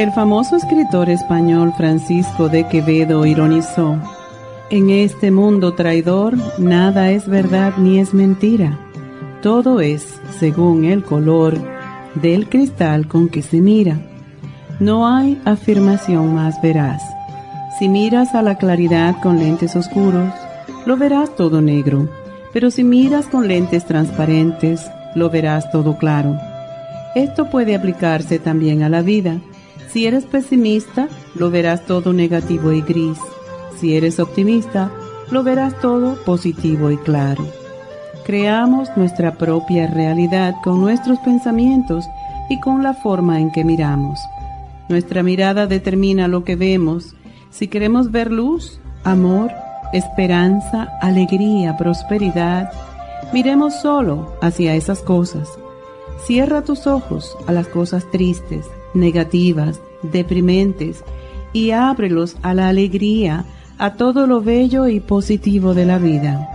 El 0.00 0.12
famoso 0.12 0.56
escritor 0.56 1.10
español 1.10 1.74
Francisco 1.76 2.48
de 2.48 2.66
Quevedo 2.66 3.26
ironizó, 3.26 3.98
En 4.70 4.88
este 4.88 5.30
mundo 5.30 5.74
traidor 5.74 6.38
nada 6.58 7.10
es 7.10 7.28
verdad 7.28 7.74
ni 7.76 7.98
es 7.98 8.14
mentira, 8.14 8.78
todo 9.42 9.82
es 9.82 10.18
según 10.38 10.86
el 10.86 11.04
color 11.04 11.58
del 12.14 12.48
cristal 12.48 13.08
con 13.08 13.28
que 13.28 13.42
se 13.42 13.60
mira. 13.60 14.00
No 14.78 15.06
hay 15.06 15.38
afirmación 15.44 16.34
más 16.34 16.62
veraz. 16.62 17.02
Si 17.78 17.86
miras 17.90 18.34
a 18.34 18.40
la 18.40 18.56
claridad 18.56 19.20
con 19.20 19.38
lentes 19.38 19.76
oscuros, 19.76 20.32
lo 20.86 20.96
verás 20.96 21.36
todo 21.36 21.60
negro, 21.60 22.08
pero 22.54 22.70
si 22.70 22.84
miras 22.84 23.26
con 23.26 23.48
lentes 23.48 23.84
transparentes, 23.84 24.90
lo 25.14 25.28
verás 25.28 25.70
todo 25.70 25.98
claro. 25.98 26.38
Esto 27.14 27.50
puede 27.50 27.74
aplicarse 27.74 28.38
también 28.38 28.82
a 28.82 28.88
la 28.88 29.02
vida 29.02 29.42
si 29.92 30.06
eres 30.06 30.24
pesimista, 30.24 31.08
lo 31.34 31.50
verás 31.50 31.84
todo 31.84 32.12
negativo 32.12 32.70
y 32.72 32.80
gris. 32.80 33.18
Si 33.76 33.96
eres 33.96 34.20
optimista, 34.20 34.92
lo 35.32 35.42
verás 35.42 35.80
todo 35.80 36.14
positivo 36.24 36.92
y 36.92 36.96
claro. 36.98 37.44
Creamos 38.24 38.88
nuestra 38.96 39.32
propia 39.32 39.88
realidad 39.88 40.54
con 40.62 40.80
nuestros 40.80 41.18
pensamientos 41.20 42.04
y 42.48 42.60
con 42.60 42.84
la 42.84 42.94
forma 42.94 43.40
en 43.40 43.50
que 43.50 43.64
miramos. 43.64 44.20
Nuestra 44.88 45.24
mirada 45.24 45.66
determina 45.66 46.28
lo 46.28 46.44
que 46.44 46.54
vemos. 46.54 47.16
Si 47.50 47.66
queremos 47.66 48.12
ver 48.12 48.30
luz, 48.30 48.80
amor, 49.02 49.50
esperanza, 49.92 50.88
alegría, 51.00 51.76
prosperidad, 51.76 52.70
miremos 53.32 53.74
solo 53.80 54.36
hacia 54.40 54.74
esas 54.76 55.00
cosas. 55.00 55.48
Cierra 56.26 56.62
tus 56.62 56.86
ojos 56.86 57.36
a 57.48 57.52
las 57.52 57.66
cosas 57.66 58.08
tristes 58.12 58.66
negativas, 58.94 59.80
deprimentes, 60.02 61.04
y 61.52 61.72
ábrelos 61.72 62.36
a 62.42 62.54
la 62.54 62.68
alegría, 62.68 63.44
a 63.78 63.94
todo 63.94 64.26
lo 64.26 64.40
bello 64.40 64.88
y 64.88 65.00
positivo 65.00 65.74
de 65.74 65.86
la 65.86 65.98
vida. 65.98 66.48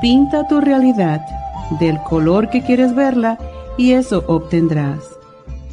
Pinta 0.00 0.46
tu 0.48 0.60
realidad 0.60 1.20
del 1.78 1.98
color 2.02 2.50
que 2.50 2.62
quieres 2.62 2.94
verla 2.94 3.38
y 3.76 3.92
eso 3.92 4.24
obtendrás. 4.26 4.98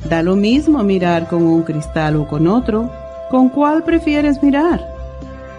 Da 0.09 0.21
lo 0.21 0.35
mismo 0.35 0.83
mirar 0.83 1.27
con 1.27 1.43
un 1.43 1.63
cristal 1.63 2.15
o 2.15 2.27
con 2.27 2.47
otro, 2.47 2.89
¿con 3.29 3.49
cuál 3.49 3.83
prefieres 3.83 4.41
mirar? 4.43 4.85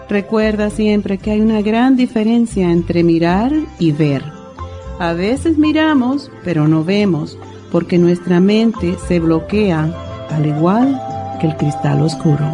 Recuerda 0.07 0.69
siempre 0.69 1.17
que 1.19 1.31
hay 1.31 1.41
una 1.41 1.61
gran 1.61 1.95
diferencia 1.95 2.71
entre 2.71 3.03
mirar 3.03 3.51
y 3.77 3.91
ver. 3.91 4.23
A 4.97 5.13
veces 5.13 5.57
miramos, 5.57 6.31
pero 6.43 6.67
no 6.67 6.83
vemos, 6.83 7.37
porque 7.71 7.97
nuestra 7.97 8.39
mente 8.39 8.95
se 9.07 9.19
bloquea 9.19 9.93
al 10.29 10.45
igual 10.45 11.01
que 11.39 11.47
el 11.47 11.57
cristal 11.57 12.01
oscuro. 12.01 12.45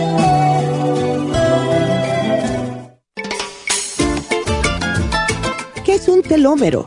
Telómero. 6.28 6.86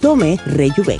Tome 0.00 0.38
Rejuven. 0.46 0.98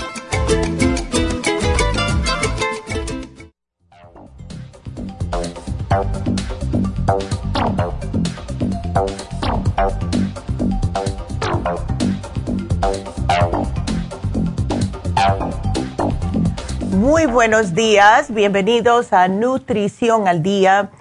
Muy 16.91 17.25
buenos 17.25 17.73
días, 17.73 18.31
bienvenidos 18.31 19.13
a 19.13 19.27
Nutrición 19.27 20.27
al 20.27 20.43
Día. 20.43 20.91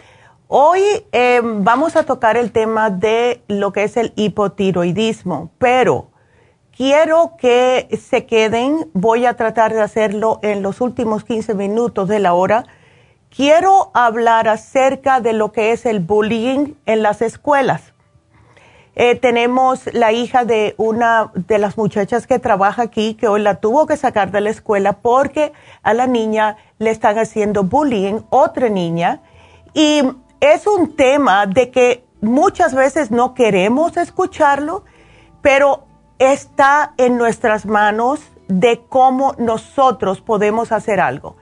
Hoy 0.49 0.83
em, 1.13 1.63
vamos 1.63 1.97
a 1.97 2.05
tocar 2.05 2.39
el 2.39 2.51
tema 2.51 2.89
de 2.89 3.43
lo 3.47 3.73
que 3.73 3.85
es 3.85 3.99
el 3.99 4.15
hipotiroidismo, 4.17 5.53
pero 5.59 6.10
quiero 6.77 7.37
que 7.39 7.89
se 8.01 8.27
queden, 8.27 8.91
voy 8.93 9.27
a 9.27 9.35
tratar 9.35 9.73
de 9.73 9.83
hacerlo 9.83 10.41
en 10.43 10.63
los 10.63 10.81
últimos 10.81 11.25
15 11.25 11.55
minutos 11.55 12.09
de 12.09 12.19
la 12.19 12.35
hora. 12.35 12.65
Quiero 13.29 13.91
hablar 13.95 14.49
acerca 14.49 15.21
de 15.21 15.33
lo 15.33 15.53
que 15.53 15.73
es 15.73 15.87
el 15.87 16.01
bullying 16.01 16.75
en 16.87 17.03
las 17.03 17.23
escuelas. 17.23 17.93
Eh, 18.97 19.15
tenemos 19.15 19.89
la 19.95 20.13
hija 20.13 20.45
de 20.45 20.75
una 20.77 21.31
de 21.35 21.59
las 21.59 21.79
muchachas 21.79 22.27
que 22.27 22.39
trabaja 22.39 22.83
aquí, 22.83 23.15
que 23.15 23.29
hoy 23.29 23.41
la 23.41 23.55
tuvo 23.57 23.87
que 23.87 23.97
sacar 23.97 24.33
de 24.33 24.41
la 24.41 24.51
escuela 24.51 24.95
porque 24.95 25.53
a 25.83 25.95
la 25.95 26.07
niña 26.07 26.57
le 26.79 26.91
están 26.91 27.19
haciendo 27.19 27.63
bullying, 27.63 28.21
otra 28.31 28.69
niña. 28.69 29.23
Y 29.75 30.03
es 30.41 30.67
un 30.67 30.97
tema 30.97 31.47
de 31.47 31.71
que 31.71 32.05
muchas 32.21 32.75
veces 32.75 33.11
no 33.11 33.35
queremos 33.35 33.97
escucharlo, 33.97 34.85
pero 35.41 35.87
está 36.21 36.95
en 36.99 37.17
nuestras 37.17 37.67
manos 37.67 38.21
de 38.47 38.83
cómo 38.89 39.35
nosotros 39.39 40.21
podemos 40.21 40.71
hacer 40.71 41.01
algo. 41.01 41.37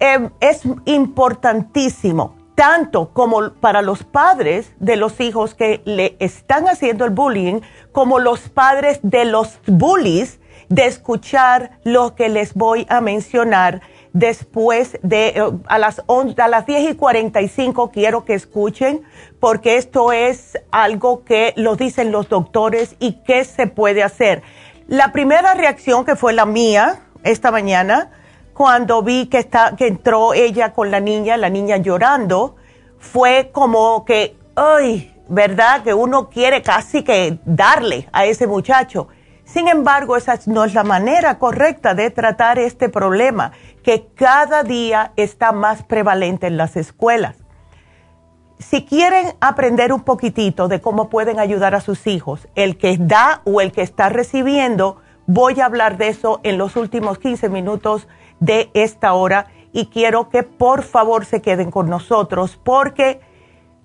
Eh, 0.00 0.30
es 0.40 0.62
importantísimo 0.86 2.36
tanto 2.54 3.10
como 3.12 3.52
para 3.52 3.82
los 3.82 4.04
padres 4.04 4.72
de 4.78 4.96
los 4.96 5.20
hijos 5.20 5.54
que 5.54 5.82
le 5.84 6.16
están 6.18 6.68
haciendo 6.68 7.04
el 7.04 7.10
bullying, 7.10 7.60
como 7.92 8.18
los 8.18 8.48
padres 8.48 9.00
de 9.02 9.24
los 9.24 9.60
bullies, 9.66 10.40
de 10.68 10.86
escuchar 10.86 11.78
lo 11.84 12.14
que 12.14 12.28
les 12.28 12.54
voy 12.54 12.86
a 12.88 13.00
mencionar 13.00 13.80
después 14.18 14.98
de 15.02 15.28
eh, 15.28 15.42
a 15.66 15.78
las, 15.78 16.02
a 16.08 16.48
las 16.48 16.66
10 16.66 16.90
y 16.90 16.94
45 16.96 17.90
quiero 17.90 18.24
que 18.24 18.34
escuchen 18.34 19.02
porque 19.40 19.76
esto 19.76 20.12
es 20.12 20.58
algo 20.70 21.24
que 21.24 21.52
lo 21.56 21.76
dicen 21.76 22.10
los 22.10 22.28
doctores 22.28 22.96
y 22.98 23.22
qué 23.24 23.44
se 23.44 23.66
puede 23.66 24.02
hacer. 24.02 24.42
La 24.88 25.12
primera 25.12 25.54
reacción 25.54 26.04
que 26.04 26.16
fue 26.16 26.32
la 26.32 26.46
mía 26.46 27.00
esta 27.22 27.50
mañana, 27.50 28.10
cuando 28.54 29.02
vi 29.02 29.26
que, 29.26 29.38
está, 29.38 29.76
que 29.76 29.86
entró 29.86 30.34
ella 30.34 30.72
con 30.72 30.90
la 30.90 31.00
niña, 31.00 31.36
la 31.36 31.50
niña 31.50 31.76
llorando, 31.76 32.56
fue 32.98 33.50
como 33.52 34.04
que, 34.04 34.36
ay, 34.56 35.14
¿verdad? 35.28 35.82
Que 35.82 35.94
uno 35.94 36.28
quiere 36.28 36.62
casi 36.62 37.04
que 37.04 37.38
darle 37.44 38.08
a 38.12 38.24
ese 38.24 38.46
muchacho. 38.46 39.08
Sin 39.48 39.66
embargo, 39.66 40.16
esa 40.16 40.38
no 40.44 40.64
es 40.64 40.74
la 40.74 40.84
manera 40.84 41.38
correcta 41.38 41.94
de 41.94 42.10
tratar 42.10 42.58
este 42.58 42.90
problema 42.90 43.52
que 43.82 44.08
cada 44.14 44.62
día 44.62 45.12
está 45.16 45.52
más 45.52 45.82
prevalente 45.82 46.46
en 46.46 46.58
las 46.58 46.76
escuelas. 46.76 47.36
Si 48.58 48.84
quieren 48.84 49.36
aprender 49.40 49.94
un 49.94 50.02
poquitito 50.02 50.68
de 50.68 50.82
cómo 50.82 51.08
pueden 51.08 51.40
ayudar 51.40 51.74
a 51.74 51.80
sus 51.80 52.06
hijos, 52.06 52.46
el 52.56 52.76
que 52.76 52.98
da 53.00 53.40
o 53.46 53.62
el 53.62 53.72
que 53.72 53.80
está 53.80 54.10
recibiendo, 54.10 54.98
voy 55.26 55.58
a 55.60 55.64
hablar 55.64 55.96
de 55.96 56.08
eso 56.08 56.40
en 56.42 56.58
los 56.58 56.76
últimos 56.76 57.18
15 57.18 57.48
minutos 57.48 58.06
de 58.40 58.70
esta 58.74 59.14
hora 59.14 59.46
y 59.72 59.86
quiero 59.86 60.28
que 60.28 60.42
por 60.42 60.82
favor 60.82 61.24
se 61.24 61.40
queden 61.40 61.70
con 61.70 61.88
nosotros 61.88 62.60
porque 62.62 63.20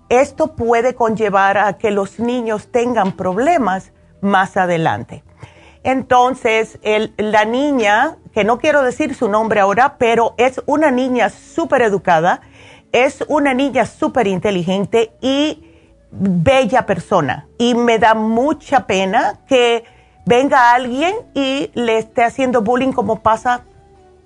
esto 0.09 0.57
puede 0.57 0.93
conllevar 0.93 1.57
a 1.57 1.77
que 1.77 1.89
los 1.89 2.19
niños 2.19 2.69
tengan 2.69 3.13
problemas 3.13 3.93
más 4.19 4.57
adelante. 4.57 5.23
Entonces, 5.83 6.79
la 7.17 7.45
niña, 7.45 8.15
que 8.33 8.43
no 8.43 8.57
quiero 8.57 8.83
decir 8.83 9.15
su 9.15 9.27
nombre 9.27 9.59
ahora, 9.59 9.97
pero 9.97 10.33
es 10.37 10.61
una 10.65 10.91
niña 10.91 11.29
súper 11.29 11.81
educada, 11.81 12.41
es 12.93 13.23
una 13.27 13.53
niña 13.53 13.85
súper 13.85 14.27
inteligente 14.27 15.11
y 15.19 15.63
bella 16.11 16.85
persona. 16.85 17.47
Y 17.57 17.75
me 17.75 17.99
da 17.99 18.13
mucha 18.13 18.87
pena 18.87 19.39
que 19.47 19.83
venga 20.25 20.73
alguien 20.73 21.15
y 21.33 21.69
le 21.73 21.97
esté 21.97 22.23
haciendo 22.23 22.61
bullying 22.61 22.93
como 22.93 23.19
pasa 23.19 23.63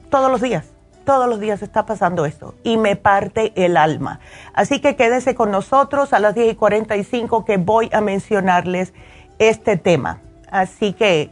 todos 0.09 0.29
los 0.29 0.41
días. 0.41 0.65
Todos 1.05 1.29
los 1.29 1.39
días 1.39 1.61
está 1.61 1.85
pasando 1.85 2.25
esto 2.25 2.53
y 2.63 2.75
me 2.75 2.97
parte 2.97 3.53
el 3.55 3.77
alma. 3.77 4.19
Así 4.53 4.81
que 4.81 4.97
quédense 4.97 5.35
con 5.35 5.51
nosotros 5.51 6.11
a 6.11 6.19
las 6.19 6.35
10 6.35 6.51
y 6.51 6.55
45 6.55 7.45
que 7.45 7.55
voy 7.55 7.89
a 7.93 8.01
mencionarles 8.01 8.93
este 9.39 9.77
tema. 9.77 10.19
Así 10.49 10.93
que, 10.93 11.31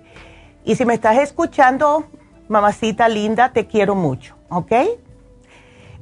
y 0.63 0.75
si 0.75 0.85
me 0.85 0.93
estás 0.93 1.17
escuchando, 1.17 2.05
mamacita 2.47 3.07
linda, 3.07 3.51
te 3.53 3.67
quiero 3.67 3.95
mucho, 3.95 4.35
¿ok? 4.49 4.71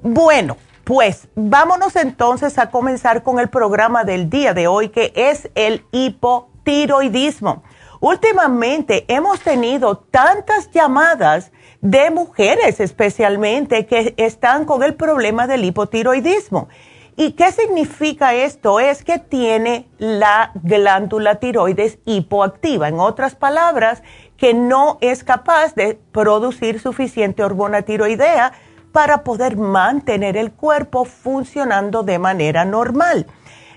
Bueno, 0.01 0.57
pues 0.83 1.27
vámonos 1.35 1.95
entonces 1.95 2.57
a 2.57 2.69
comenzar 2.69 3.23
con 3.23 3.39
el 3.39 3.49
programa 3.49 4.03
del 4.03 4.29
día 4.29 4.53
de 4.53 4.67
hoy, 4.67 4.89
que 4.89 5.13
es 5.15 5.49
el 5.55 5.85
hipotiroidismo. 5.91 7.63
Últimamente 8.01 9.05
hemos 9.07 9.39
tenido 9.39 9.97
tantas 9.97 10.69
llamadas 10.71 11.53
de 11.79 12.11
mujeres 12.11 12.81
especialmente 12.81 13.85
que 13.85 14.13
están 14.17 14.65
con 14.65 14.83
el 14.83 14.95
problema 14.95 15.47
del 15.47 15.63
hipotiroidismo. 15.63 16.67
¿Y 17.15 17.33
qué 17.33 17.51
significa 17.51 18.33
esto? 18.33 18.79
Es 18.79 19.03
que 19.03 19.19
tiene 19.19 19.87
la 19.99 20.51
glándula 20.55 21.35
tiroides 21.35 21.99
hipoactiva. 22.05 22.87
En 22.87 22.99
otras 22.99 23.35
palabras, 23.35 24.01
que 24.35 24.53
no 24.53 24.97
es 24.99 25.23
capaz 25.23 25.75
de 25.75 25.99
producir 26.11 26.79
suficiente 26.79 27.43
hormona 27.43 27.83
tiroidea 27.83 28.53
para 28.91 29.23
poder 29.23 29.57
mantener 29.57 30.37
el 30.37 30.51
cuerpo 30.51 31.05
funcionando 31.05 32.03
de 32.03 32.19
manera 32.19 32.65
normal. 32.65 33.27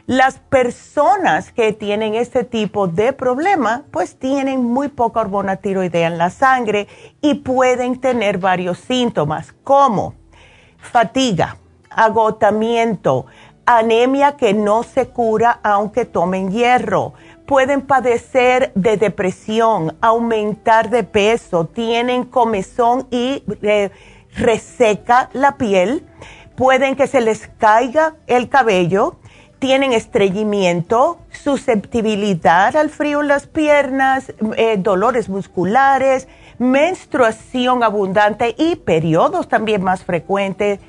Las 0.07 0.39
personas 0.39 1.53
que 1.53 1.73
tienen 1.73 2.15
este 2.15 2.45
tipo 2.45 2.87
de 2.87 3.13
problema, 3.13 3.85
pues 3.91 4.19
tienen 4.19 4.63
muy 4.63 4.89
poca 4.89 5.21
hormona 5.21 5.57
tiroidea 5.57 6.07
en 6.07 6.17
la 6.17 6.31
sangre 6.31 6.87
y 7.21 7.35
pueden 7.35 8.01
tener 8.01 8.39
varios 8.39 8.79
síntomas 8.79 9.53
como 9.65 10.15
fatiga, 10.79 11.57
agotamiento, 11.91 13.27
anemia 13.65 14.37
que 14.37 14.55
no 14.55 14.83
se 14.83 15.09
cura 15.09 15.61
aunque 15.63 16.05
tomen 16.05 16.51
hierro. 16.51 17.15
Pueden 17.47 17.83
padecer 17.83 18.73
de 18.75 18.97
depresión, 18.97 19.97
aumentar 20.01 20.91
de 20.91 21.05
peso, 21.05 21.67
tienen 21.67 22.25
comezón 22.25 23.07
y 23.11 23.45
reseca 24.35 25.31
la 25.33 25.57
piel. 25.57 26.07
Pueden 26.57 26.97
que 26.97 27.07
se 27.07 27.21
les 27.21 27.49
caiga 27.59 28.15
el 28.27 28.49
cabello 28.49 29.17
tienen 29.59 29.93
estreñimiento, 29.93 31.19
susceptibilidad 31.31 32.77
al 32.77 32.91
frío 32.91 33.23
en 33.23 33.29
las 33.29 33.47
piernas, 33.47 34.33
eh, 34.57 34.77
dolores 34.79 35.29
musculares, 35.29 36.29
menstruación 36.59 37.83
abundante 37.83 38.55
y 38.59 38.77
periodos 38.77 39.49
también 39.49 39.83
más 39.83 40.05
frecuentes, 40.05 40.81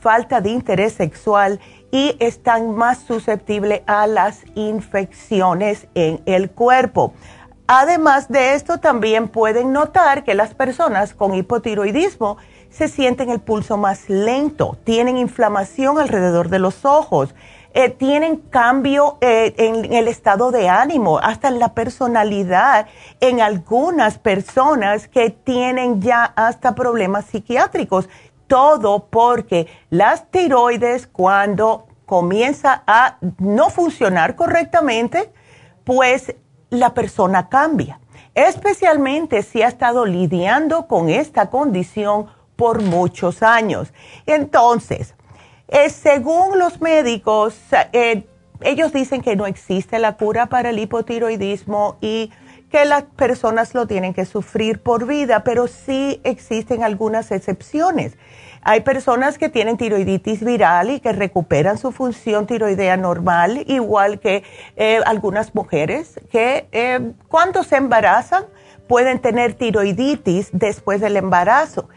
falta 0.00 0.40
de 0.40 0.50
interés 0.50 0.94
sexual 0.94 1.60
y 1.90 2.16
están 2.20 2.74
más 2.74 2.98
susceptibles 2.98 3.82
a 3.86 4.06
las 4.06 4.44
infecciones 4.54 5.86
en 5.94 6.20
el 6.26 6.50
cuerpo. 6.50 7.14
Además 7.68 8.28
de 8.28 8.54
esto, 8.54 8.78
también 8.78 9.28
pueden 9.28 9.72
notar 9.72 10.22
que 10.22 10.34
las 10.34 10.54
personas 10.54 11.14
con 11.14 11.34
hipotiroidismo 11.34 12.36
se 12.70 12.88
sienten 12.88 13.30
el 13.30 13.40
pulso 13.40 13.76
más 13.76 14.08
lento, 14.08 14.76
tienen 14.84 15.16
inflamación 15.16 15.98
alrededor 15.98 16.48
de 16.48 16.60
los 16.60 16.84
ojos, 16.84 17.34
eh, 17.78 17.90
tienen 17.90 18.36
cambio 18.36 19.18
eh, 19.20 19.54
en, 19.58 19.92
el 19.92 20.08
estado 20.08 20.50
de 20.50 20.68
ánimo, 20.70 21.18
hasta 21.18 21.48
en 21.48 21.58
la 21.58 21.74
personalidad, 21.74 22.86
en 23.20 23.42
algunas 23.42 24.18
personas 24.18 25.08
que 25.08 25.28
tienen 25.28 26.00
ya 26.00 26.24
hasta 26.24 26.74
problemas 26.74 27.26
psiquiátricos. 27.26 28.08
Todo 28.46 29.06
porque 29.06 29.66
las 29.90 30.30
tiroides 30.30 31.06
cuando 31.06 31.86
comienza 32.06 32.84
a 32.86 33.18
no 33.38 33.70
funcionar 33.70 34.36
correctamente, 34.36 35.32
pues 35.84 36.34
la 36.70 36.94
persona 36.94 37.48
cambia, 37.48 38.00
especialmente 38.34 39.42
si 39.42 39.62
ha 39.62 39.68
estado 39.68 40.06
lidiando 40.06 40.86
con 40.86 41.08
esta 41.08 41.50
condición 41.50 42.26
por 42.56 42.82
muchos 42.82 43.42
años. 43.42 43.92
Entonces, 44.24 45.14
eh, 45.68 45.90
según 45.90 46.58
los 46.58 46.80
médicos, 46.80 47.56
eh, 47.92 48.24
ellos 48.60 48.92
dicen 48.92 49.20
que 49.20 49.36
no 49.36 49.46
existe 49.46 49.98
la 49.98 50.16
cura 50.16 50.46
para 50.46 50.70
el 50.70 50.78
hipotiroidismo 50.78 51.96
y 52.00 52.30
que 52.76 52.84
las 52.84 53.04
personas 53.04 53.74
lo 53.74 53.86
tienen 53.86 54.12
que 54.12 54.26
sufrir 54.26 54.82
por 54.82 55.06
vida, 55.06 55.44
pero 55.44 55.66
sí 55.66 56.20
existen 56.24 56.84
algunas 56.84 57.30
excepciones. 57.30 58.18
Hay 58.60 58.82
personas 58.82 59.38
que 59.38 59.48
tienen 59.48 59.78
tiroiditis 59.78 60.44
viral 60.44 60.90
y 60.90 61.00
que 61.00 61.14
recuperan 61.14 61.78
su 61.78 61.90
función 61.90 62.46
tiroidea 62.46 62.98
normal, 62.98 63.64
igual 63.66 64.20
que 64.20 64.44
eh, 64.76 65.00
algunas 65.06 65.54
mujeres 65.54 66.20
que 66.30 67.14
cuando 67.28 67.62
se 67.62 67.76
embarazan 67.76 68.44
pueden 68.86 69.20
tener 69.20 69.54
tiroiditis 69.54 70.50
después 70.52 71.00
del 71.00 71.16
embarazo. 71.16 71.88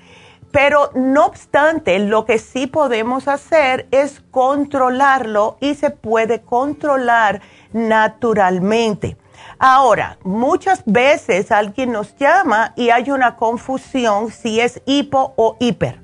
Pero 0.54 0.92
no 0.96 1.26
obstante, 1.26 2.00
lo 2.00 2.24
que 2.24 2.38
sí 2.38 2.68
podemos 2.68 3.28
hacer 3.28 3.90
es 3.92 4.22
controlarlo 4.32 5.58
y 5.60 5.76
se 5.76 5.90
puede 5.90 6.40
controlar 6.40 7.42
naturalmente. 7.74 9.18
Ahora, 9.62 10.18
muchas 10.24 10.84
veces 10.86 11.52
alguien 11.52 11.92
nos 11.92 12.16
llama 12.16 12.72
y 12.78 12.92
hay 12.92 13.12
una 13.12 13.36
confusión 13.36 14.32
si 14.32 14.62
es 14.62 14.82
hipo 14.86 15.34
o 15.36 15.58
hiper. 15.60 16.00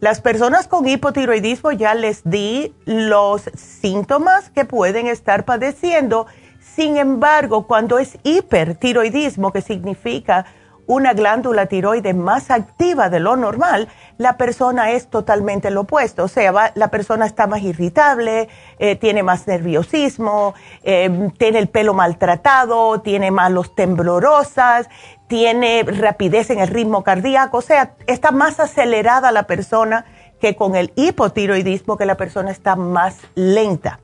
Las 0.00 0.22
personas 0.22 0.68
con 0.68 0.88
hipotiroidismo 0.88 1.72
ya 1.72 1.92
les 1.92 2.22
di 2.24 2.74
los 2.86 3.42
síntomas 3.54 4.48
que 4.48 4.64
pueden 4.64 5.06
estar 5.06 5.44
padeciendo. 5.44 6.26
Sin 6.60 6.96
embargo, 6.96 7.66
cuando 7.66 7.98
es 7.98 8.16
hipertiroidismo, 8.22 9.52
que 9.52 9.60
significa 9.60 10.46
una 10.88 11.12
glándula 11.12 11.66
tiroide 11.66 12.14
más 12.14 12.50
activa 12.50 13.10
de 13.10 13.20
lo 13.20 13.36
normal, 13.36 13.88
la 14.16 14.36
persona 14.36 14.90
es 14.90 15.08
totalmente 15.08 15.70
lo 15.70 15.82
opuesto. 15.82 16.24
O 16.24 16.28
sea, 16.28 16.72
la 16.74 16.88
persona 16.88 17.26
está 17.26 17.46
más 17.46 17.60
irritable, 17.62 18.48
eh, 18.78 18.96
tiene 18.96 19.22
más 19.22 19.46
nerviosismo, 19.46 20.54
eh, 20.82 21.30
tiene 21.36 21.58
el 21.58 21.68
pelo 21.68 21.92
maltratado, 21.92 23.02
tiene 23.02 23.30
malos 23.30 23.74
temblorosas, 23.74 24.88
tiene 25.28 25.84
rapidez 25.84 26.48
en 26.48 26.60
el 26.60 26.68
ritmo 26.68 27.04
cardíaco. 27.04 27.58
O 27.58 27.62
sea, 27.62 27.94
está 28.06 28.32
más 28.32 28.58
acelerada 28.58 29.30
la 29.30 29.42
persona 29.42 30.06
que 30.40 30.56
con 30.56 30.74
el 30.74 30.92
hipotiroidismo, 30.96 31.98
que 31.98 32.06
la 32.06 32.16
persona 32.16 32.50
está 32.50 32.76
más 32.76 33.18
lenta. 33.34 34.00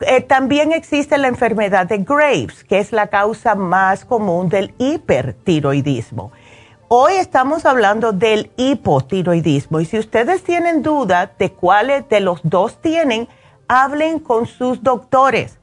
Eh, 0.00 0.20
también 0.22 0.72
existe 0.72 1.18
la 1.18 1.28
enfermedad 1.28 1.86
de 1.86 1.98
Graves, 1.98 2.64
que 2.64 2.78
es 2.78 2.92
la 2.92 3.06
causa 3.06 3.54
más 3.54 4.04
común 4.04 4.48
del 4.48 4.74
hipertiroidismo. 4.78 6.32
Hoy 6.88 7.14
estamos 7.14 7.64
hablando 7.64 8.12
del 8.12 8.50
hipotiroidismo 8.56 9.80
y 9.80 9.84
si 9.84 9.98
ustedes 9.98 10.42
tienen 10.42 10.82
duda 10.82 11.32
de 11.38 11.50
cuáles 11.50 12.08
de 12.08 12.20
los 12.20 12.40
dos 12.42 12.80
tienen, 12.80 13.28
hablen 13.68 14.18
con 14.18 14.46
sus 14.46 14.82
doctores, 14.82 15.58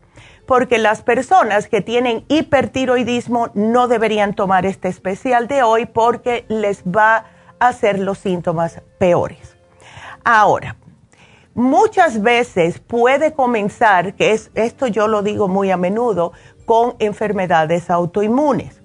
porque 0.45 0.77
las 0.77 1.01
personas 1.01 1.67
que 1.67 1.81
tienen 1.81 2.25
hipertiroidismo 2.27 3.49
no 3.53 3.87
deberían 3.87 4.33
tomar 4.33 4.65
este 4.65 4.87
especial 4.87 5.47
de 5.47 5.61
hoy 5.61 5.85
porque 5.85 6.45
les 6.47 6.83
va 6.83 7.25
a 7.59 7.67
hacer 7.67 7.99
los 7.99 8.17
síntomas 8.17 8.81
peores. 8.97 9.55
Ahora, 10.23 10.75
muchas 11.53 12.21
veces 12.21 12.79
puede 12.79 13.33
comenzar, 13.33 14.15
que 14.15 14.31
es, 14.31 14.51
esto 14.55 14.87
yo 14.87 15.07
lo 15.07 15.21
digo 15.21 15.47
muy 15.47 15.71
a 15.71 15.77
menudo, 15.77 16.33
con 16.65 16.95
enfermedades 16.99 17.89
autoinmunes. 17.89 18.81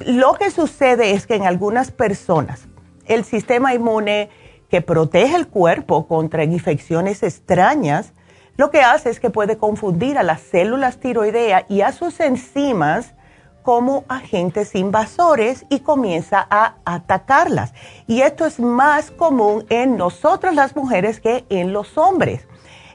Lo 0.00 0.34
que 0.34 0.50
sucede 0.50 1.12
es 1.12 1.26
que 1.26 1.34
en 1.34 1.46
algunas 1.46 1.90
personas 1.90 2.66
el 3.06 3.24
sistema 3.24 3.74
inmune 3.74 4.30
que 4.68 4.82
protege 4.82 5.36
el 5.36 5.48
cuerpo 5.48 6.06
contra 6.06 6.44
infecciones 6.44 7.22
extrañas, 7.22 8.12
lo 8.56 8.70
que 8.70 8.80
hace 8.80 9.10
es 9.10 9.20
que 9.20 9.30
puede 9.30 9.56
confundir 9.56 10.18
a 10.18 10.22
las 10.22 10.40
células 10.40 10.98
tiroideas 10.98 11.64
y 11.68 11.80
a 11.80 11.92
sus 11.92 12.20
enzimas 12.20 13.14
como 13.62 14.04
agentes 14.08 14.74
invasores 14.74 15.66
y 15.68 15.80
comienza 15.80 16.46
a 16.50 16.76
atacarlas. 16.84 17.74
Y 18.06 18.22
esto 18.22 18.46
es 18.46 18.60
más 18.60 19.10
común 19.10 19.66
en 19.68 19.96
nosotras 19.96 20.54
las 20.54 20.74
mujeres 20.74 21.20
que 21.20 21.44
en 21.50 21.72
los 21.72 21.98
hombres. 21.98 22.46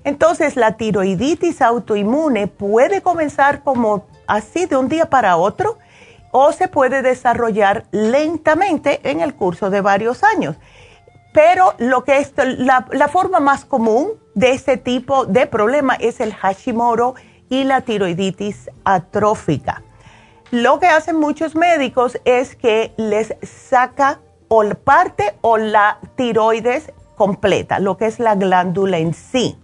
Entonces 0.04 0.56
la 0.56 0.78
tiroiditis 0.78 1.62
autoinmune 1.62 2.48
puede 2.48 3.02
comenzar 3.02 3.64
como 3.64 4.06
así 4.28 4.66
de 4.66 4.76
un 4.76 4.90
día 4.90 5.10
para 5.10 5.38
otro 5.38 5.78
o 6.32 6.52
se 6.52 6.68
puede 6.68 7.02
desarrollar 7.02 7.86
lentamente 7.92 9.00
en 9.10 9.22
el 9.22 9.36
curso 9.36 9.70
de 9.70 9.82
varios 9.82 10.24
años. 10.24 10.56
Pero 11.34 11.74
lo 11.78 12.04
que 12.04 12.18
es 12.18 12.34
la, 12.38 12.86
la 12.92 13.08
forma 13.08 13.40
más 13.40 13.66
común 13.66 14.12
de 14.36 14.52
este 14.52 14.78
tipo 14.78 15.26
de 15.26 15.48
problema 15.48 15.96
es 15.96 16.20
el 16.20 16.34
Hashimoto 16.34 17.16
y 17.50 17.64
la 17.64 17.82
tiroiditis 17.82 18.70
atrófica. 18.84 19.84
Lo 20.54 20.80
que 20.80 20.86
hacen 20.86 21.20
muchos 21.20 21.56
médicos 21.56 22.20
es 22.26 22.56
que 22.56 22.94
les 22.96 23.34
saca 23.42 24.20
o 24.50 24.64
parte 24.76 25.34
o 25.42 25.58
la 25.58 25.98
tiroides 26.16 26.94
completa, 27.16 27.80
lo 27.80 27.98
que 27.98 28.06
es 28.06 28.20
la 28.20 28.36
glándula 28.36 29.00
en 29.00 29.16
sí. 29.16 29.58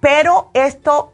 Pero 0.00 0.50
esto 0.54 1.12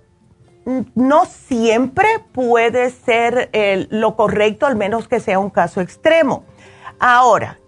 no 0.95 1.27
siempre 1.27 2.09
puede 2.33 2.89
ser 2.89 3.51
lo 3.91 4.17
correcto, 4.17 4.65
al 4.65 4.77
menos 4.77 5.07
que 5.07 5.21
sea 5.21 5.39
un 5.39 5.51
caso 5.51 5.83
extremo. 5.83 6.45
Ahora, 6.99 7.59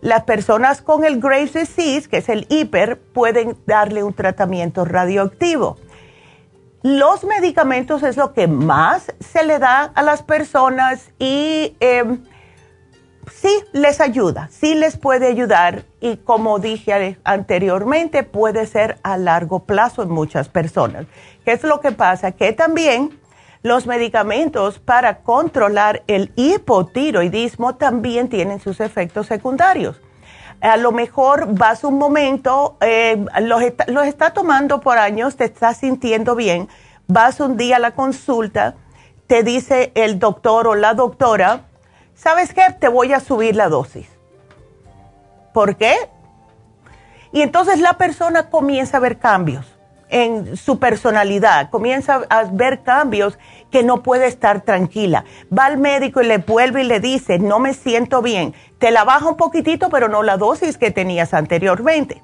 las 0.00 0.22
personas 0.22 0.80
con 0.80 1.04
el 1.04 1.20
Graves 1.20 1.52
disease, 1.52 2.08
que 2.08 2.16
es 2.16 2.30
el 2.30 2.46
hiper, 2.48 2.98
pueden 2.98 3.54
darle 3.66 4.02
un 4.02 4.14
tratamiento 4.14 4.86
radioactivo. 4.86 5.76
Los 6.82 7.24
medicamentos 7.24 8.02
es 8.02 8.16
lo 8.16 8.32
que 8.32 8.48
más 8.48 9.12
se 9.20 9.44
le 9.44 9.58
da 9.58 9.92
a 9.94 10.02
las 10.02 10.22
personas 10.22 11.10
y 11.18 11.76
em, 11.78 12.24
sí 13.30 13.50
les 13.72 14.00
ayuda, 14.00 14.48
sí 14.50 14.74
les 14.74 14.96
puede 14.96 15.26
ayudar 15.26 15.84
y 16.00 16.16
como 16.16 16.58
dije 16.58 17.18
anteriormente, 17.22 18.22
puede 18.22 18.64
ser 18.66 18.98
a 19.02 19.18
largo 19.18 19.64
plazo 19.64 20.02
en 20.02 20.10
muchas 20.10 20.48
personas. 20.48 21.04
¿Qué 21.44 21.52
es 21.52 21.62
lo 21.64 21.80
que 21.80 21.92
pasa? 21.92 22.32
Que 22.32 22.52
también 22.54 23.20
los 23.62 23.86
medicamentos 23.86 24.78
para 24.78 25.18
controlar 25.18 26.02
el 26.06 26.32
hipotiroidismo 26.34 27.74
también 27.74 28.30
tienen 28.30 28.58
sus 28.58 28.80
efectos 28.80 29.26
secundarios. 29.26 30.00
A 30.60 30.76
lo 30.76 30.92
mejor 30.92 31.54
vas 31.54 31.84
un 31.84 31.96
momento, 31.98 32.76
eh, 32.80 33.24
los, 33.40 33.62
los 33.86 34.06
está 34.06 34.32
tomando 34.32 34.80
por 34.80 34.98
años, 34.98 35.36
te 35.36 35.44
estás 35.44 35.78
sintiendo 35.78 36.34
bien, 36.34 36.68
vas 37.06 37.40
un 37.40 37.56
día 37.56 37.76
a 37.76 37.78
la 37.78 37.92
consulta, 37.92 38.74
te 39.26 39.42
dice 39.42 39.92
el 39.94 40.18
doctor 40.18 40.66
o 40.66 40.74
la 40.74 40.94
doctora, 40.94 41.62
¿sabes 42.14 42.52
qué? 42.52 42.62
Te 42.78 42.88
voy 42.88 43.12
a 43.12 43.20
subir 43.20 43.56
la 43.56 43.68
dosis. 43.68 44.08
¿Por 45.54 45.76
qué? 45.76 45.96
Y 47.32 47.42
entonces 47.42 47.80
la 47.80 47.94
persona 47.94 48.50
comienza 48.50 48.98
a 48.98 49.00
ver 49.00 49.18
cambios 49.18 49.79
en 50.10 50.56
su 50.56 50.78
personalidad, 50.78 51.70
comienza 51.70 52.22
a 52.28 52.44
ver 52.44 52.82
cambios 52.82 53.38
que 53.70 53.82
no 53.82 54.02
puede 54.02 54.26
estar 54.26 54.62
tranquila. 54.62 55.24
Va 55.56 55.66
al 55.66 55.78
médico 55.78 56.20
y 56.20 56.26
le 56.26 56.38
vuelve 56.38 56.82
y 56.82 56.86
le 56.86 57.00
dice, 57.00 57.38
no 57.38 57.58
me 57.58 57.74
siento 57.74 58.20
bien, 58.20 58.54
te 58.78 58.90
la 58.90 59.04
baja 59.04 59.28
un 59.28 59.36
poquitito, 59.36 59.88
pero 59.88 60.08
no 60.08 60.22
la 60.22 60.36
dosis 60.36 60.76
que 60.76 60.90
tenías 60.90 61.32
anteriormente. 61.34 62.22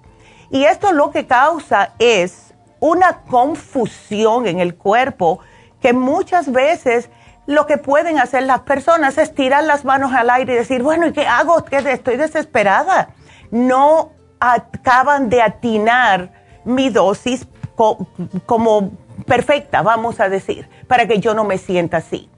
Y 0.51 0.65
esto 0.65 0.93
lo 0.93 1.11
que 1.11 1.27
causa 1.27 1.95
es 1.99 2.55
una 2.81 3.23
confusión 3.23 4.47
en 4.47 4.61
el 4.61 4.75
cuerpo 4.77 5.41
que 5.81 5.93
muchas 5.93 6.53
veces 6.53 7.11
lo 7.47 7.67
que 7.67 7.79
pueden 7.79 8.19
hacer 8.19 8.43
las 8.43 8.61
personas 8.61 9.19
es 9.19 9.35
tirar 9.35 9.65
las 9.65 9.85
manos 9.85 10.13
al 10.13 10.31
aire 10.31 10.55
y 10.55 10.57
decir, 10.57 10.83
bueno, 10.83 11.07
¿y 11.07 11.13
qué 11.13 11.27
hago? 11.27 11.65
Estoy 11.71 12.17
desesperada. 12.17 13.11
No 13.51 14.11
acaban 14.41 15.29
de 15.29 15.43
atinar 15.43 16.33
mi 16.65 16.91
dosis 16.91 17.47
como 17.77 18.91
perfecta, 19.27 19.83
vamos 19.83 20.21
a 20.21 20.29
decir, 20.29 20.69
para 20.89 21.07
que 21.07 21.21
yo 21.21 21.35
no 21.35 21.45
me 21.45 21.59
sienta 21.59 21.99
así. 21.99 22.29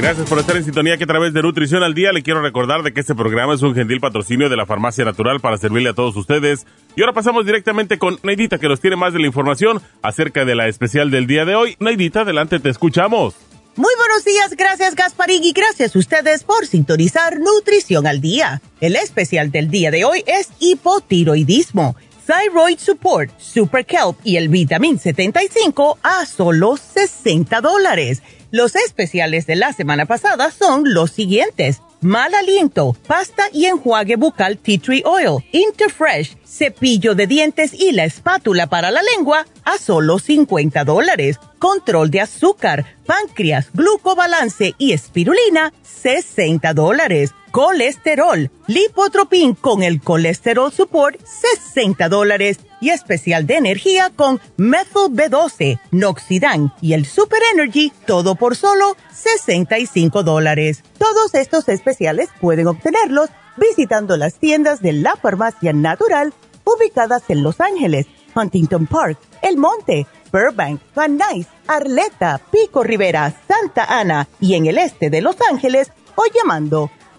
Gracias 0.00 0.30
por 0.30 0.38
estar 0.38 0.56
en 0.56 0.64
sintonía 0.64 0.96
que 0.96 1.04
a 1.04 1.06
través 1.06 1.34
de 1.34 1.42
Nutrición 1.42 1.82
al 1.82 1.92
Día 1.92 2.10
le 2.10 2.22
quiero 2.22 2.40
recordar 2.40 2.82
de 2.82 2.94
que 2.94 3.00
este 3.00 3.14
programa 3.14 3.52
es 3.52 3.60
un 3.60 3.74
gentil 3.74 4.00
patrocinio 4.00 4.48
de 4.48 4.56
la 4.56 4.64
Farmacia 4.64 5.04
Natural 5.04 5.40
para 5.40 5.58
servirle 5.58 5.90
a 5.90 5.92
todos 5.92 6.16
ustedes. 6.16 6.66
Y 6.96 7.02
ahora 7.02 7.12
pasamos 7.12 7.44
directamente 7.44 7.98
con 7.98 8.18
Neidita 8.22 8.56
que 8.56 8.66
nos 8.66 8.80
tiene 8.80 8.96
más 8.96 9.12
de 9.12 9.18
la 9.18 9.26
información 9.26 9.82
acerca 10.00 10.46
de 10.46 10.54
la 10.54 10.68
especial 10.68 11.10
del 11.10 11.26
día 11.26 11.44
de 11.44 11.54
hoy. 11.54 11.76
Neidita, 11.80 12.22
adelante, 12.22 12.60
te 12.60 12.70
escuchamos. 12.70 13.34
Muy 13.76 13.92
buenos 13.98 14.24
días, 14.24 14.56
gracias 14.56 14.94
Gasparín 14.94 15.44
y 15.44 15.52
gracias 15.52 15.94
a 15.94 15.98
ustedes 15.98 16.44
por 16.44 16.66
sintonizar 16.66 17.38
Nutrición 17.38 18.06
al 18.06 18.22
Día. 18.22 18.62
El 18.80 18.96
especial 18.96 19.50
del 19.50 19.70
día 19.70 19.90
de 19.90 20.06
hoy 20.06 20.24
es 20.26 20.48
hipotiroidismo, 20.60 21.94
Thyroid 22.26 22.78
Support, 22.78 23.38
Super 23.38 23.84
Kelp 23.84 24.16
y 24.24 24.38
el 24.38 24.48
Vitamin 24.48 24.98
75 24.98 25.98
a 26.02 26.24
solo 26.24 26.78
60 26.78 27.60
dólares. 27.60 28.22
Los 28.52 28.74
especiales 28.74 29.46
de 29.46 29.54
la 29.54 29.72
semana 29.72 30.06
pasada 30.06 30.50
son 30.50 30.92
los 30.92 31.12
siguientes. 31.12 31.80
Mal 32.00 32.34
aliento, 32.34 32.96
pasta 33.06 33.44
y 33.52 33.66
enjuague 33.66 34.16
bucal 34.16 34.58
Tea 34.58 34.80
Tree 34.80 35.02
Oil, 35.04 35.44
Interfresh, 35.52 36.36
cepillo 36.44 37.14
de 37.14 37.26
dientes 37.26 37.74
y 37.74 37.92
la 37.92 38.04
espátula 38.04 38.66
para 38.66 38.90
la 38.90 39.02
lengua 39.02 39.46
a 39.64 39.78
solo 39.78 40.18
50 40.18 40.82
dólares. 40.84 41.38
Control 41.58 42.10
de 42.10 42.22
azúcar, 42.22 42.86
páncreas, 43.06 43.68
glucobalance 43.72 44.74
y 44.78 44.92
espirulina, 44.92 45.72
60 45.82 46.74
dólares 46.74 47.32
colesterol, 47.50 48.50
lipotropin 48.66 49.54
con 49.54 49.82
el 49.82 50.00
colesterol 50.00 50.72
support, 50.72 51.20
60 51.24 52.08
dólares 52.08 52.60
y 52.80 52.90
especial 52.90 53.46
de 53.46 53.56
energía 53.56 54.10
con 54.14 54.40
methyl 54.56 55.10
B12, 55.10 55.80
Noxidan 55.90 56.72
y 56.80 56.94
el 56.94 57.06
Super 57.06 57.42
Energy, 57.52 57.92
todo 58.06 58.34
por 58.34 58.56
solo 58.56 58.96
65 59.12 60.22
dólares. 60.22 60.82
Todos 60.98 61.34
estos 61.34 61.68
especiales 61.68 62.28
pueden 62.40 62.66
obtenerlos 62.66 63.30
visitando 63.56 64.16
las 64.16 64.34
tiendas 64.34 64.80
de 64.80 64.92
la 64.92 65.16
farmacia 65.16 65.72
natural 65.72 66.32
ubicadas 66.64 67.24
en 67.28 67.42
Los 67.42 67.60
Ángeles, 67.60 68.06
Huntington 68.34 68.86
Park, 68.86 69.18
El 69.42 69.56
Monte, 69.56 70.06
Burbank, 70.32 70.80
Van 70.94 71.18
Nuys, 71.18 71.46
Arleta, 71.66 72.40
Pico 72.50 72.82
Rivera, 72.82 73.34
Santa 73.48 73.84
Ana 73.84 74.28
y 74.40 74.54
en 74.54 74.66
el 74.66 74.78
este 74.78 75.10
de 75.10 75.20
Los 75.20 75.36
Ángeles 75.50 75.90
o 76.14 76.22
llamando 76.34 76.90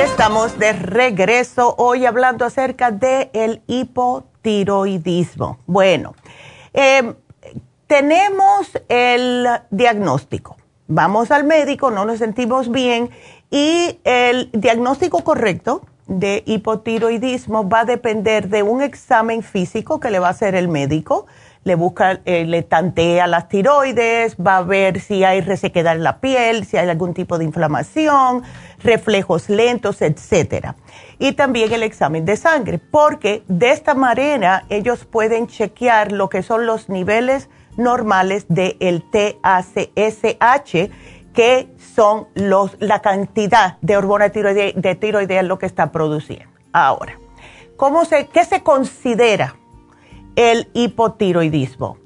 Estamos 0.00 0.58
de 0.60 0.72
regreso 0.74 1.74
hoy 1.76 2.06
hablando 2.06 2.44
acerca 2.44 2.92
del 2.92 3.30
el 3.32 3.62
hipotiroidismo. 3.66 5.58
Bueno, 5.66 6.14
em, 6.72 7.14
tenemos 7.88 8.78
el 8.88 9.46
diagnóstico. 9.70 10.56
Vamos 10.86 11.32
al 11.32 11.42
médico, 11.44 11.90
no 11.90 12.04
nos 12.04 12.18
sentimos 12.18 12.70
bien 12.70 13.10
y 13.50 13.98
el 14.04 14.50
diagnóstico 14.52 15.24
correcto 15.24 15.82
de 16.06 16.44
hipotiroidismo 16.46 17.68
va 17.68 17.80
a 17.80 17.84
depender 17.84 18.48
de 18.48 18.62
un 18.62 18.82
examen 18.82 19.42
físico 19.42 19.98
que 19.98 20.10
le 20.10 20.20
va 20.20 20.28
a 20.28 20.30
hacer 20.30 20.54
el 20.54 20.68
médico 20.68 21.26
le 21.64 21.74
busca, 21.74 22.20
eh, 22.24 22.44
le 22.44 22.62
tantea 22.62 23.26
las 23.26 23.48
tiroides, 23.48 24.36
va 24.36 24.58
a 24.58 24.62
ver 24.62 25.00
si 25.00 25.24
hay 25.24 25.40
resequedad 25.40 25.96
en 25.96 26.02
la 26.02 26.20
piel, 26.20 26.64
si 26.64 26.76
hay 26.76 26.88
algún 26.88 27.14
tipo 27.14 27.38
de 27.38 27.44
inflamación, 27.44 28.42
reflejos 28.82 29.48
lentos, 29.48 30.02
etcétera. 30.02 30.76
Y 31.18 31.32
también 31.32 31.72
el 31.72 31.82
examen 31.82 32.24
de 32.24 32.36
sangre, 32.36 32.78
porque 32.78 33.42
de 33.48 33.72
esta 33.72 33.94
manera 33.94 34.64
ellos 34.68 35.04
pueden 35.04 35.46
chequear 35.46 36.12
lo 36.12 36.28
que 36.28 36.42
son 36.42 36.66
los 36.66 36.88
niveles 36.88 37.48
normales 37.76 38.46
del 38.48 38.76
el 38.80 39.02
TACSH, 39.10 40.90
que 41.32 41.68
son 41.94 42.26
los, 42.34 42.76
la 42.80 43.00
cantidad 43.00 43.78
de 43.80 43.96
hormona 43.96 44.30
tiroidea, 44.30 44.72
de 44.74 44.94
tiroidea 44.94 45.42
lo 45.42 45.58
que 45.58 45.66
está 45.66 45.92
produciendo. 45.92 46.48
Ahora, 46.72 47.18
¿cómo 47.76 48.04
se, 48.04 48.26
¿qué 48.26 48.44
se 48.44 48.62
considera 48.62 49.54
el 50.38 50.68
hipotiroidismo. 50.72 51.98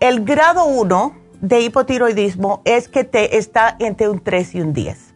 El 0.00 0.24
grado 0.24 0.64
1 0.64 1.14
de 1.40 1.60
hipotiroidismo 1.60 2.62
es 2.64 2.88
que 2.88 3.04
te 3.04 3.38
está 3.38 3.76
entre 3.78 4.08
un 4.08 4.18
3 4.18 4.56
y 4.56 4.60
un 4.60 4.72
10. 4.72 5.14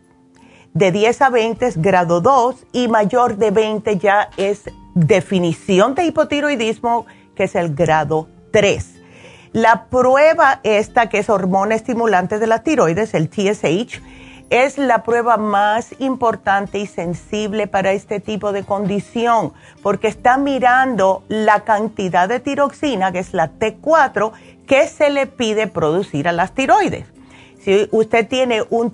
De 0.72 0.92
10 0.92 1.22
a 1.22 1.30
20 1.30 1.66
es 1.66 1.82
grado 1.82 2.20
2 2.20 2.66
y 2.72 2.86
mayor 2.86 3.38
de 3.38 3.50
20 3.50 3.98
ya 3.98 4.30
es 4.36 4.70
definición 4.94 5.96
de 5.96 6.04
hipotiroidismo, 6.04 7.06
que 7.34 7.44
es 7.44 7.56
el 7.56 7.74
grado 7.74 8.28
3. 8.52 9.00
La 9.52 9.86
prueba 9.86 10.60
esta, 10.62 11.08
que 11.08 11.18
es 11.18 11.28
hormona 11.28 11.74
estimulante 11.74 12.38
de 12.38 12.46
la 12.46 12.62
tiroides, 12.62 13.14
el 13.14 13.30
TSH, 13.30 14.00
es 14.50 14.78
la 14.78 15.02
prueba 15.02 15.36
más 15.36 15.94
importante 15.98 16.78
y 16.78 16.86
sensible 16.86 17.66
para 17.66 17.92
este 17.92 18.20
tipo 18.20 18.52
de 18.52 18.64
condición, 18.64 19.52
porque 19.82 20.08
está 20.08 20.38
mirando 20.38 21.24
la 21.28 21.60
cantidad 21.64 22.28
de 22.28 22.40
tiroxina, 22.40 23.12
que 23.12 23.20
es 23.20 23.32
la 23.32 23.52
T4, 23.52 24.32
que 24.66 24.86
se 24.88 25.10
le 25.10 25.26
pide 25.26 25.66
producir 25.66 26.28
a 26.28 26.32
las 26.32 26.52
tiroides. 26.52 27.06
Si 27.60 27.88
usted 27.92 28.28
tiene 28.28 28.62
un, 28.70 28.92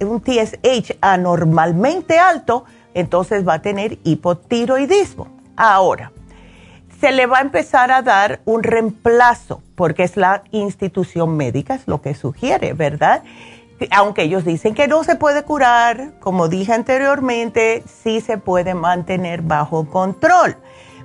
un 0.00 0.22
TSH 0.22 0.96
anormalmente 1.00 2.18
alto, 2.18 2.64
entonces 2.94 3.46
va 3.46 3.54
a 3.54 3.62
tener 3.62 3.98
hipotiroidismo. 4.04 5.28
Ahora, 5.54 6.12
se 7.00 7.12
le 7.12 7.26
va 7.26 7.38
a 7.38 7.42
empezar 7.42 7.90
a 7.92 8.00
dar 8.00 8.40
un 8.46 8.62
reemplazo, 8.62 9.62
porque 9.74 10.02
es 10.02 10.16
la 10.16 10.44
institución 10.50 11.36
médica, 11.36 11.74
es 11.74 11.86
lo 11.86 12.00
que 12.00 12.14
sugiere, 12.14 12.72
¿verdad? 12.72 13.22
Aunque 13.90 14.22
ellos 14.22 14.44
dicen 14.44 14.74
que 14.74 14.88
no 14.88 15.04
se 15.04 15.16
puede 15.16 15.42
curar, 15.42 16.12
como 16.20 16.48
dije 16.48 16.72
anteriormente, 16.72 17.82
sí 18.02 18.20
se 18.20 18.38
puede 18.38 18.74
mantener 18.74 19.42
bajo 19.42 19.86
control. 19.86 20.56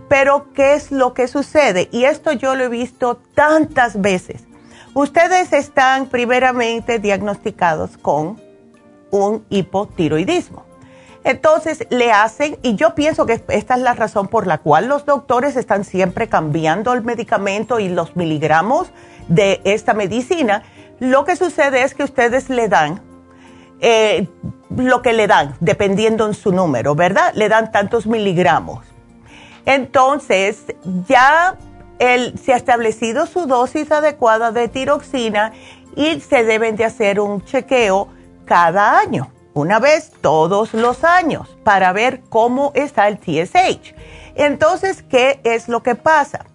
Pero, 0.08 0.52
¿qué 0.54 0.74
es 0.74 0.92
lo 0.92 1.14
que 1.14 1.28
sucede? 1.28 1.88
Y 1.92 2.04
esto 2.04 2.34
yo 2.34 2.56
lo 2.56 2.66
he 2.66 2.70
visto 2.70 3.22
tantas 3.34 4.02
veces. 4.02 4.44
Ustedes 4.94 5.54
están 5.54 6.08
primeramente 6.08 7.00
diagnosticados 7.00 7.98
con 7.98 8.42
un 9.10 9.46
hipotiroidismo. 9.50 10.66
Entonces 11.24 11.86
le 11.90 12.12
hacen, 12.12 12.58
y 12.64 12.76
yo 12.76 12.96
pienso 12.96 13.26
que 13.26 13.42
esta 13.48 13.76
es 13.76 13.82
la 13.82 13.94
razón 13.94 14.28
por 14.28 14.48
la 14.48 14.58
cual 14.58 14.88
los 14.88 15.06
doctores 15.06 15.56
están 15.56 15.86
siempre 15.86 16.28
cambiando 16.28 16.94
el 16.94 17.04
medicamento 17.04 17.80
y 17.80 17.90
los 17.90 18.16
miligramos 18.16 18.92
de 19.28 19.62
esta 19.64 19.94
medicina, 19.94 20.64
lo 21.02 21.26
que 21.26 21.36
sucede 21.36 21.82
es 21.82 21.96
que 21.96 22.04
ustedes 22.04 22.50
le 22.50 22.68
dan 22.68 23.02
eh, 23.80 24.28
lo 24.78 25.02
que 25.02 25.14
le 25.14 25.26
dan, 25.26 25.56
dependiendo 25.60 26.28
en 26.28 26.36
su 26.36 26.52
número, 26.52 26.94
¿verdad? 26.94 27.34
Le 27.34 27.50
dan 27.50 27.72
tantos 27.72 28.06
miligramos. 28.06 28.86
Entonces, 29.66 30.64
ya 31.08 31.58
se 32.00 32.54
ha 32.54 32.56
establecido 32.56 33.26
su 33.26 33.48
dosis 33.48 33.92
adecuada 33.92 34.52
de 34.52 34.68
tiroxina 34.68 35.54
y 35.96 36.20
se 36.22 36.44
deben 36.44 36.76
de 36.76 36.86
hacer 36.86 37.20
un 37.20 37.44
chequeo 37.46 38.08
cada 38.46 39.00
año, 39.00 39.32
una 39.56 39.80
vez 39.80 40.12
todos 40.22 40.76
los 40.76 41.04
años, 41.04 41.50
para 41.64 41.94
ver 41.94 42.22
cómo 42.30 42.72
está 42.76 43.08
el 43.08 43.18
TSH. 43.18 43.96
Entonces, 44.36 45.02
¿qué 45.02 45.42
es 45.44 45.68
lo 45.68 45.82
que 45.82 45.96
pasa? 45.96 46.46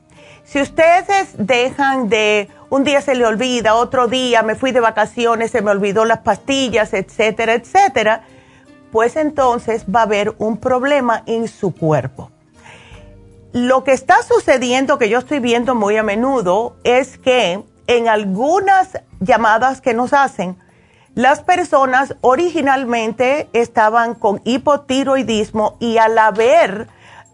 Si 0.45 0.61
ustedes 0.61 1.35
dejan 1.37 2.09
de 2.09 2.49
un 2.71 2.85
día 2.85 3.01
se 3.01 3.15
le 3.15 3.27
olvida, 3.27 3.75
otro 3.75 4.09
día 4.09 4.43
me 4.43 4.55
fui 4.55 4.73
de 4.73 4.81
vacaciones, 4.81 5.51
se 5.51 5.63
me 5.63 5.71
olvidó 5.71 6.05
las 6.05 6.19
pastillas, 6.19 6.93
etcétera, 6.95 7.55
etcétera, 7.55 8.23
pues 8.93 9.17
entonces 9.17 9.85
va 9.85 10.01
a 10.01 10.05
haber 10.05 10.35
un 10.39 10.59
problema 10.59 11.23
en 11.27 11.49
su 11.49 11.75
cuerpo. 11.75 12.31
Lo 13.53 13.85
que 13.85 13.93
está 13.93 14.23
sucediendo, 14.23 14.99
que 14.99 15.09
yo 15.09 15.19
estoy 15.19 15.39
viendo 15.39 15.75
muy 15.75 15.97
a 15.97 16.03
menudo, 16.03 16.77
es 16.85 17.19
que 17.19 17.63
en 17.87 18.09
algunas 18.09 19.01
llamadas 19.21 19.81
que 19.81 19.95
nos 19.95 20.13
hacen, 20.13 20.57
las 21.15 21.41
personas 21.41 22.17
originalmente 22.21 23.49
estaban 23.55 24.15
con 24.15 24.43
hipotiroidismo 24.45 25.77
y 25.81 25.97
al 25.97 26.19
haber 26.19 26.89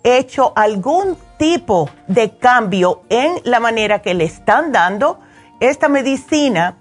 hecho 0.04 0.52
algún 0.54 1.16
tipo 1.42 1.90
de 2.06 2.36
cambio 2.38 3.02
en 3.08 3.40
la 3.42 3.58
manera 3.58 4.00
que 4.00 4.14
le 4.14 4.22
están 4.22 4.70
dando 4.70 5.18
esta 5.58 5.88
medicina, 5.88 6.76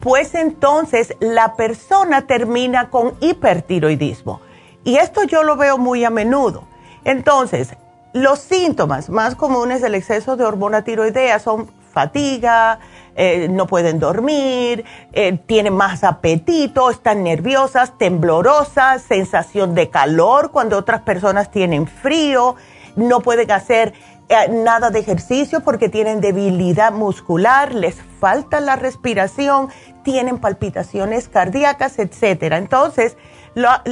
pues 0.00 0.34
entonces 0.34 1.14
la 1.20 1.54
persona 1.54 2.26
termina 2.26 2.88
con 2.88 3.12
hipertiroidismo. 3.20 4.40
Y 4.84 4.96
esto 4.96 5.24
yo 5.24 5.42
lo 5.42 5.56
veo 5.56 5.76
muy 5.76 6.02
a 6.02 6.08
menudo. 6.08 6.64
Entonces, 7.04 7.76
los 8.14 8.38
síntomas 8.38 9.10
más 9.10 9.34
comunes 9.34 9.82
del 9.82 9.94
exceso 9.94 10.38
de 10.38 10.46
hormona 10.46 10.82
tiroidea 10.82 11.38
son 11.38 11.70
fatiga, 11.92 12.78
eh, 13.16 13.48
no 13.50 13.66
pueden 13.66 13.98
dormir, 13.98 14.86
eh, 15.12 15.38
tienen 15.44 15.74
más 15.74 16.04
apetito, 16.04 16.88
están 16.88 17.22
nerviosas, 17.22 17.98
temblorosas, 17.98 19.02
sensación 19.02 19.74
de 19.74 19.90
calor 19.90 20.52
cuando 20.52 20.78
otras 20.78 21.02
personas 21.02 21.50
tienen 21.50 21.86
frío, 21.86 22.56
no 22.96 23.20
pueden 23.20 23.50
hacer 23.52 23.94
eh, 24.28 24.48
nada 24.50 24.90
de 24.90 24.98
ejercicio 24.98 25.60
porque 25.60 25.88
tienen 25.88 26.20
debilidad 26.20 26.92
muscular, 26.92 27.74
les 27.74 27.96
falta 28.18 28.58
la 28.58 28.74
respiración, 28.74 29.68
tienen 30.02 30.38
palpitaciones 30.38 31.28
cardíacas, 31.28 31.98
etcétera. 31.98 32.58
Entonces, 32.58 33.16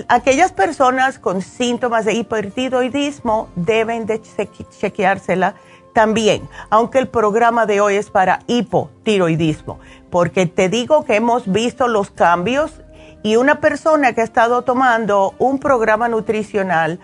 aquellas 0.09 0.53
personas 0.53 1.19
con 1.19 1.41
síntomas 1.41 2.05
de 2.05 2.15
hipertiroidismo 2.15 3.49
deben 3.55 4.07
de 4.07 4.21
chequeársela 4.21 5.55
también, 5.93 6.49
aunque 6.69 6.99
el 6.99 7.09
programa 7.09 7.65
de 7.65 7.81
hoy 7.81 7.95
es 7.95 8.11
para 8.11 8.41
hipotiroidismo, 8.49 9.79
porque 10.11 10.47
te 10.47 10.69
digo 10.69 11.05
que 11.05 11.15
hemos 11.15 11.51
visto 11.51 11.87
los 11.87 12.11
cambios 12.11 12.83
y 13.23 13.37
una 13.37 13.61
persona 13.61 14.13
que 14.13 14.21
ha 14.21 14.25
estado 14.25 14.63
tomando 14.63 15.35
un 15.39 15.61
programa 15.61 16.09
nutricional 16.09 16.99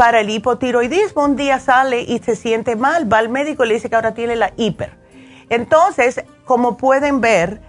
para 0.00 0.20
el 0.20 0.30
hipotiroidismo 0.30 1.26
un 1.26 1.36
día 1.36 1.60
sale 1.60 2.00
y 2.00 2.20
se 2.20 2.34
siente 2.34 2.74
mal, 2.74 3.12
va 3.12 3.18
al 3.18 3.28
médico 3.28 3.66
y 3.66 3.68
le 3.68 3.74
dice 3.74 3.90
que 3.90 3.96
ahora 3.96 4.14
tiene 4.14 4.34
la 4.34 4.50
hiper. 4.56 4.94
Entonces, 5.50 6.24
como 6.46 6.78
pueden 6.78 7.20
ver, 7.20 7.60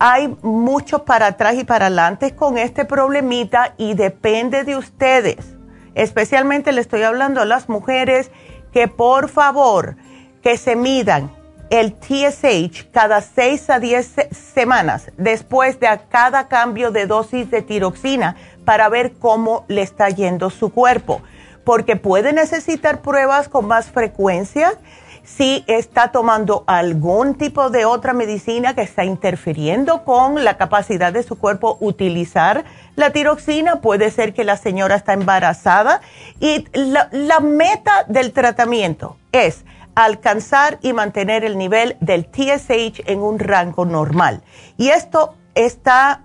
hay 0.00 0.36
mucho 0.42 1.04
para 1.04 1.28
atrás 1.28 1.54
y 1.54 1.62
para 1.62 1.86
adelante 1.86 2.34
con 2.34 2.58
este 2.58 2.84
problemita 2.84 3.74
y 3.76 3.94
depende 3.94 4.64
de 4.64 4.74
ustedes. 4.74 5.54
Especialmente 5.94 6.72
le 6.72 6.80
estoy 6.80 7.04
hablando 7.04 7.40
a 7.40 7.44
las 7.44 7.68
mujeres 7.68 8.32
que 8.72 8.88
por 8.88 9.28
favor 9.28 9.94
que 10.42 10.56
se 10.56 10.74
midan 10.74 11.30
el 11.70 11.94
TSH 11.94 12.90
cada 12.90 13.20
6 13.20 13.70
a 13.70 13.78
10 13.78 14.14
semanas 14.32 15.12
después 15.16 15.78
de 15.78 15.86
cada 16.08 16.48
cambio 16.48 16.90
de 16.90 17.06
dosis 17.06 17.48
de 17.52 17.62
tiroxina 17.62 18.34
para 18.64 18.88
ver 18.88 19.12
cómo 19.12 19.64
le 19.68 19.82
está 19.82 20.08
yendo 20.08 20.50
su 20.50 20.70
cuerpo. 20.70 21.22
Porque 21.68 21.96
puede 21.96 22.32
necesitar 22.32 23.02
pruebas 23.02 23.50
con 23.50 23.66
más 23.66 23.90
frecuencia 23.90 24.78
si 25.22 25.64
está 25.66 26.12
tomando 26.12 26.64
algún 26.66 27.34
tipo 27.34 27.68
de 27.68 27.84
otra 27.84 28.14
medicina 28.14 28.74
que 28.74 28.80
está 28.80 29.04
interfiriendo 29.04 30.02
con 30.02 30.42
la 30.44 30.56
capacidad 30.56 31.12
de 31.12 31.22
su 31.22 31.36
cuerpo 31.36 31.76
utilizar 31.80 32.64
la 32.96 33.10
tiroxina, 33.10 33.82
puede 33.82 34.10
ser 34.10 34.32
que 34.32 34.44
la 34.44 34.56
señora 34.56 34.94
está 34.94 35.12
embarazada 35.12 36.00
y 36.40 36.64
la, 36.72 37.40
meta 37.40 38.06
del 38.08 38.32
tratamiento 38.32 39.18
es 39.32 39.66
alcanzar 39.94 40.78
y 40.80 40.94
mantener 40.94 41.44
el 41.44 41.58
nivel 41.58 41.98
del 42.00 42.24
TSH 42.24 43.02
en 43.04 43.20
un 43.20 43.38
rango 43.38 43.84
normal. 43.84 44.40
Y 44.78 44.88
esto 44.88 45.34
está 45.54 46.22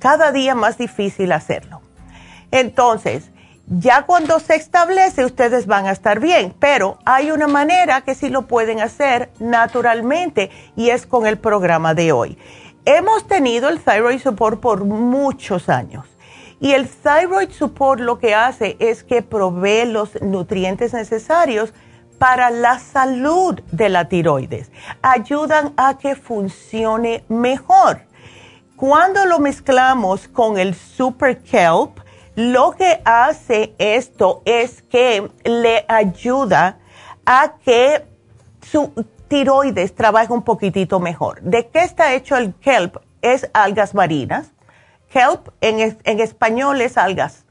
cada 0.00 0.32
día 0.32 0.56
más 0.56 0.78
difícil 0.78 1.30
hacerlo. 1.30 1.80
Entonces, 2.50 3.30
ya 3.70 4.02
cuando 4.02 4.40
se 4.40 4.56
establece, 4.56 5.24
ustedes 5.24 5.66
van 5.66 5.86
a 5.86 5.92
estar 5.92 6.18
bien, 6.18 6.52
pero 6.58 6.98
hay 7.04 7.30
una 7.30 7.46
manera 7.46 8.00
que 8.00 8.16
sí 8.16 8.28
lo 8.28 8.42
pueden 8.42 8.80
hacer 8.80 9.30
naturalmente 9.38 10.50
y 10.74 10.90
es 10.90 11.06
con 11.06 11.24
el 11.24 11.38
programa 11.38 11.94
de 11.94 12.10
hoy. 12.10 12.36
Hemos 12.84 13.28
tenido 13.28 13.68
el 13.68 13.78
Thyroid 13.80 14.20
Support 14.20 14.60
por 14.60 14.84
muchos 14.84 15.68
años 15.68 16.06
y 16.58 16.72
el 16.72 16.88
Thyroid 16.88 17.50
Support 17.50 18.00
lo 18.00 18.18
que 18.18 18.34
hace 18.34 18.76
es 18.80 19.04
que 19.04 19.22
provee 19.22 19.84
los 19.86 20.20
nutrientes 20.20 20.92
necesarios 20.92 21.72
para 22.18 22.50
la 22.50 22.80
salud 22.80 23.60
de 23.70 23.88
la 23.88 24.08
tiroides. 24.08 24.72
Ayudan 25.00 25.74
a 25.76 25.96
que 25.96 26.16
funcione 26.16 27.24
mejor. 27.28 28.02
Cuando 28.74 29.24
lo 29.26 29.38
mezclamos 29.38 30.26
con 30.26 30.58
el 30.58 30.74
Super 30.74 31.40
Kelp, 31.42 32.00
lo 32.40 32.72
que 32.72 33.02
hace 33.04 33.74
esto 33.76 34.40
es 34.46 34.80
que 34.82 35.30
le 35.44 35.84
ayuda 35.88 36.78
a 37.26 37.56
que 37.62 38.06
su 38.62 38.92
tiroides 39.28 39.94
trabaje 39.94 40.32
un 40.32 40.42
poquitito 40.42 41.00
mejor. 41.00 41.42
¿De 41.42 41.68
qué 41.68 41.80
está 41.80 42.14
hecho 42.14 42.36
el 42.36 42.54
kelp? 42.54 42.96
Es 43.20 43.50
algas 43.52 43.94
marinas. 43.94 44.52
Kelp 45.10 45.48
en, 45.60 45.98
español 46.20 46.80
es 46.80 46.96
algas. 46.96 47.44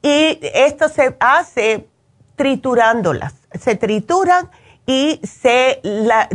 Y 0.00 0.40
esto 0.54 0.88
se 0.88 1.14
hace 1.20 1.86
triturándolas. 2.36 3.34
Se 3.60 3.76
trituran 3.76 4.50
y 4.86 5.20
se, 5.22 5.82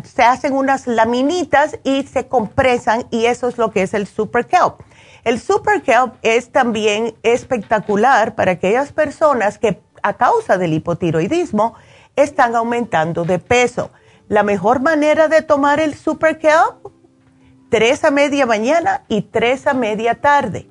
se 0.04 0.24
hacen 0.24 0.54
unas 0.54 0.86
laminitas 0.86 1.80
y 1.84 2.04
se 2.04 2.28
compresan 2.28 3.08
y 3.10 3.26
eso 3.26 3.48
es 3.48 3.58
lo 3.58 3.72
que 3.72 3.82
es 3.82 3.96
el 3.96 4.06
super 4.06 4.46
kelp. 4.46 4.76
El 5.26 5.40
Super 5.40 5.82
Kelp 5.82 6.14
es 6.22 6.52
también 6.52 7.16
espectacular 7.24 8.36
para 8.36 8.52
aquellas 8.52 8.92
personas 8.92 9.58
que 9.58 9.82
a 10.04 10.14
causa 10.14 10.60
del 10.60 10.74
hipotiroidismo 10.74 11.74
están 12.16 12.56
aumentando 12.56 13.26
de 13.26 13.40
peso. 13.40 13.90
La 14.28 14.44
mejor 14.44 14.82
manera 14.82 15.28
de 15.28 15.42
tomar 15.42 15.80
el 15.80 15.96
Super 15.96 16.38
Kelp, 16.38 16.94
tres 17.72 18.04
a 18.04 18.12
media 18.12 18.46
mañana 18.46 19.04
y 19.08 19.24
tres 19.24 19.66
a 19.66 19.74
media 19.74 20.22
tarde. 20.22 20.70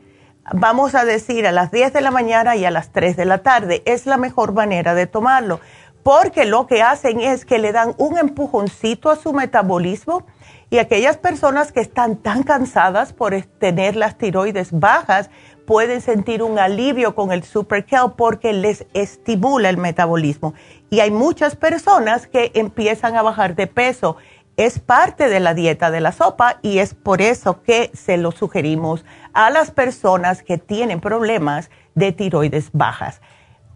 Vamos 0.53 0.95
a 0.95 1.05
decir 1.05 1.49
a 1.49 1.53
las 1.53 1.73
10 1.73 1.93
de 1.93 2.01
la 2.01 2.13
mañana 2.13 2.55
y 2.55 2.65
a 2.65 2.71
las 2.71 2.93
3 2.93 3.17
de 3.17 3.25
la 3.25 3.39
tarde. 3.39 3.83
Es 3.87 4.07
la 4.07 4.19
mejor 4.19 4.53
manera 4.53 4.95
de 4.95 5.07
tomarlo, 5.07 5.59
porque 6.05 6.45
lo 6.45 6.67
que 6.67 6.83
hacen 6.83 7.19
es 7.21 7.45
que 7.45 7.59
le 7.59 7.73
dan 7.73 7.95
un 7.97 8.19
empujoncito 8.19 9.11
a 9.11 9.17
su 9.17 9.33
metabolismo 9.33 10.27
y 10.75 10.81
aquellas 10.81 11.17
personas 11.17 11.71
que 11.71 11.79
están 11.79 12.17
tan 12.17 12.43
cansadas 12.43 13.13
por 13.13 13.41
tener 13.61 13.95
las 13.95 14.19
tiroides 14.19 14.73
bajas 14.73 15.31
pueden 15.69 16.01
sentir 16.01 16.43
un 16.43 16.59
alivio 16.59 17.15
con 17.15 17.31
el 17.31 17.45
Super 17.45 17.85
Kelp 17.85 18.17
porque 18.17 18.53
les 18.53 18.85
estimula 18.93 19.69
el 19.69 19.77
metabolismo. 19.77 20.53
Y 20.91 20.99
hay 20.99 21.13
muchas 21.13 21.55
personas 21.55 22.27
que 22.27 22.51
empiezan 22.55 23.15
a 23.15 23.23
bajar 23.23 23.55
de 23.55 23.69
peso. 23.69 24.17
Es 24.57 24.81
parte 24.81 25.29
de 25.29 25.39
la 25.39 25.55
dieta 25.55 25.93
de 25.93 26.01
la 26.01 26.11
sopa 26.11 26.59
y 26.61 26.81
es 26.81 26.93
por 26.93 27.23
eso 27.23 27.63
que 27.63 27.93
se 27.95 28.17
lo 28.17 28.33
sugerimos 28.33 29.05
a 29.33 29.51
las 29.51 29.71
personas 29.71 30.43
que 30.43 30.59
tienen 30.59 31.01
problemas 31.01 31.71
de 31.95 32.11
tiroides 32.11 32.71
bajas 32.73 33.21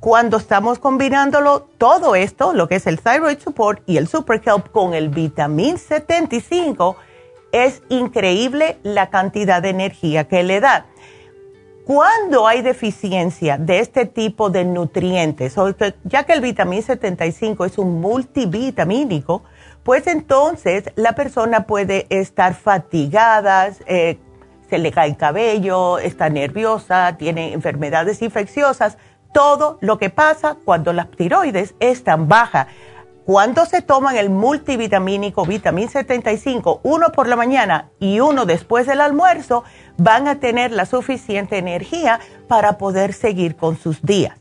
cuando 0.00 0.37
estamos 0.37 0.78
combinándolo 0.78 1.68
todo 1.76 2.14
esto, 2.14 2.52
lo 2.52 2.68
que 2.68 2.76
es 2.76 2.87
el 2.87 3.00
Thyroid 3.00 3.38
Support 3.38 3.82
y 3.87 3.96
el 3.96 4.06
Super 4.06 4.40
Help 4.44 4.70
con 4.70 4.94
el 4.94 5.08
Vitamin 5.08 5.76
75, 5.76 6.96
es 7.50 7.82
increíble 7.88 8.78
la 8.82 9.11
cantidad 9.11 9.61
de 9.61 9.70
energía 9.70 10.28
que 10.28 10.42
le 10.42 10.61
da. 10.61 10.87
Cuando 11.84 12.46
hay 12.46 12.61
deficiencia 12.62 13.56
de 13.56 13.80
este 13.80 14.04
tipo 14.04 14.50
de 14.50 14.64
nutrientes, 14.64 15.56
ya 16.04 16.24
que 16.24 16.34
el 16.34 16.42
Vitamin 16.42 16.82
75 16.82 17.64
es 17.64 17.78
un 17.78 18.00
multivitamínico, 18.00 19.42
pues 19.82 20.06
entonces 20.06 20.92
la 20.96 21.14
persona 21.14 21.66
puede 21.66 22.06
estar 22.11 22.54
fatigada, 22.54 23.70
eh, 23.87 24.18
se 24.68 24.78
le 24.78 24.92
cae 24.92 25.08
el 25.08 25.16
cabello, 25.16 25.98
está 25.98 26.28
nerviosa, 26.28 27.16
tiene 27.16 27.54
enfermedades 27.54 28.20
infecciosas 28.20 28.98
todo 29.32 29.78
lo 29.80 29.98
que 29.98 30.10
pasa 30.10 30.56
cuando 30.64 30.92
las 30.92 31.10
tiroides 31.10 31.74
están 31.80 32.28
bajas. 32.28 32.66
Cuando 33.24 33.66
se 33.66 33.82
toman 33.82 34.16
el 34.16 34.30
multivitamínico 34.30 35.44
Vitamin 35.44 35.90
75, 35.90 36.80
uno 36.82 37.12
por 37.12 37.28
la 37.28 37.36
mañana 37.36 37.90
y 38.00 38.20
uno 38.20 38.46
después 38.46 38.86
del 38.86 39.02
almuerzo, 39.02 39.64
van 39.98 40.28
a 40.28 40.40
tener 40.40 40.72
la 40.72 40.86
suficiente 40.86 41.58
energía 41.58 42.20
para 42.48 42.78
poder 42.78 43.12
seguir 43.12 43.54
con 43.56 43.76
sus 43.76 44.00
días. 44.00 44.38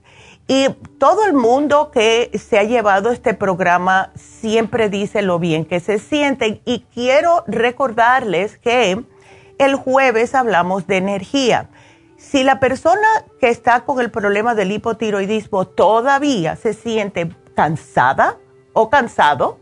Y 0.48 0.70
todo 1.00 1.26
el 1.26 1.34
mundo 1.34 1.92
que 1.92 2.32
se 2.42 2.58
ha 2.58 2.64
llevado 2.64 3.12
este 3.12 3.34
programa 3.34 4.12
siempre 4.16 4.88
dice 4.88 5.22
lo 5.22 5.40
bien 5.40 5.66
que 5.66 5.82
se 5.82 6.00
sienten. 6.00 6.62
Y 6.64 6.86
quiero 6.94 7.44
recordarles 7.48 8.58
que 8.58 9.04
el 9.58 9.76
jueves 9.76 10.34
hablamos 10.34 10.88
de 10.88 10.98
energía. 10.98 11.68
Si 12.18 12.44
la 12.44 12.60
persona 12.60 13.08
que 13.40 13.50
está 13.50 13.82
con 13.82 14.00
el 14.00 14.10
problema 14.10 14.56
del 14.56 14.72
hipotiroidismo 14.72 15.68
todavía 15.68 16.56
se 16.56 16.74
siente 16.74 17.30
cansada 17.56 18.38
o 18.74 18.90
cansado, 18.90 19.60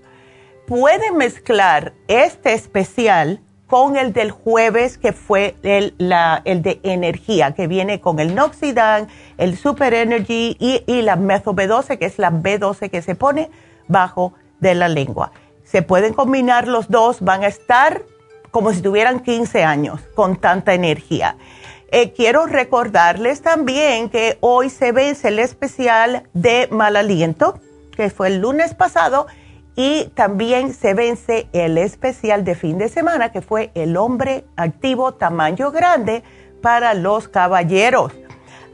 puede 0.65 1.11
mezclar 1.11 1.93
este 2.07 2.53
especial 2.53 3.41
con 3.67 3.97
el 3.97 4.13
del 4.13 4.31
jueves, 4.31 4.97
que 4.97 5.11
fue 5.11 5.55
el, 5.63 5.95
de 5.97 6.79
energía, 6.83 7.51
que 7.53 7.67
viene 7.67 7.99
con 7.99 8.19
el 8.19 8.35
Noxidan, 8.35 9.09
el 9.37 9.57
Super 9.57 9.93
Energy 9.93 10.55
y, 10.59 10.83
y 10.87 11.01
la 11.01 11.17
Meso 11.17 11.53
B12, 11.53 11.97
que 11.97 12.05
es 12.05 12.19
la 12.19 12.31
B12 12.31 12.89
que 12.89 13.01
se 13.01 13.15
pone 13.15 13.49
bajo 13.87 14.33
de 14.59 14.75
la 14.75 14.87
lengua. 14.87 15.31
Se 15.63 15.81
pueden 15.81 16.13
combinar 16.13 16.67
los 16.67 16.89
dos, 16.89 17.21
van 17.21 17.43
a 17.43 17.47
estar 17.47 18.03
como 18.51 18.71
si 18.71 18.81
tuvieran 18.81 19.19
15 19.19 19.63
años 19.65 19.99
con 20.15 20.37
tanta 20.37 20.73
energía. 20.73 21.35
Eh, 21.97 22.11
quiero 22.11 22.45
recordarles 22.45 23.41
también 23.41 24.09
que 24.09 24.37
hoy 24.41 24.69
se 24.69 24.91
vence 24.91 25.29
el 25.29 25.39
especial 25.39 26.23
de 26.33 26.67
mal 26.69 26.97
aliento, 26.97 27.61
que 27.95 28.09
fue 28.09 28.27
el 28.27 28.39
lunes 28.39 28.73
pasado, 28.73 29.27
y 29.77 30.11
también 30.13 30.73
se 30.73 30.93
vence 30.93 31.47
el 31.53 31.77
especial 31.77 32.43
de 32.43 32.55
fin 32.55 32.77
de 32.77 32.89
semana, 32.89 33.31
que 33.31 33.41
fue 33.41 33.71
el 33.75 33.95
hombre 33.95 34.43
activo 34.57 35.13
tamaño 35.13 35.71
grande 35.71 36.21
para 36.61 36.93
los 36.95 37.29
caballeros. 37.29 38.11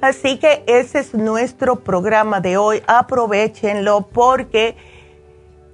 Así 0.02 0.40
que 0.40 0.64
ese 0.66 0.98
es 0.98 1.14
nuestro 1.14 1.76
programa 1.82 2.42
de 2.42 2.58
hoy. 2.58 2.82
Aprovechenlo 2.88 4.02
porque 4.02 4.76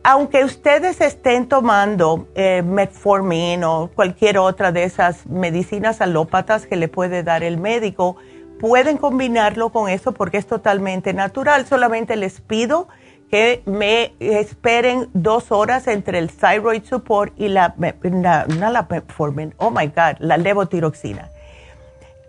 aunque 0.10 0.46
ustedes 0.46 1.02
estén 1.02 1.50
tomando 1.50 2.30
eh, 2.34 2.62
metformin 2.62 3.66
o 3.66 3.90
cualquier 3.94 4.38
otra 4.38 4.72
de 4.72 4.86
esas 4.86 5.28
medicinas 5.28 6.00
alópatas 6.00 6.66
que 6.66 6.78
le 6.78 6.88
puede 6.88 7.24
dar 7.24 7.44
el 7.44 7.58
médico, 7.58 8.16
pueden 8.58 8.96
combinarlo 8.96 9.68
con 9.68 9.90
eso 9.90 10.14
porque 10.14 10.38
es 10.38 10.48
totalmente 10.48 11.14
natural. 11.14 11.66
Solamente 11.66 12.16
les 12.16 12.40
pido 12.40 12.88
que 13.30 13.64
me 13.66 14.14
esperen 14.22 15.10
dos 15.12 15.52
horas 15.52 15.88
entre 15.88 16.20
el 16.20 16.32
thyroid 16.32 16.86
support 16.86 17.34
y 17.38 17.50
la, 17.50 17.76
la 17.78 18.88
metformin, 18.90 19.56
oh 19.58 19.72
my 19.72 19.88
God, 19.88 20.20
la 20.20 20.38
levotiroxina. 20.38 21.32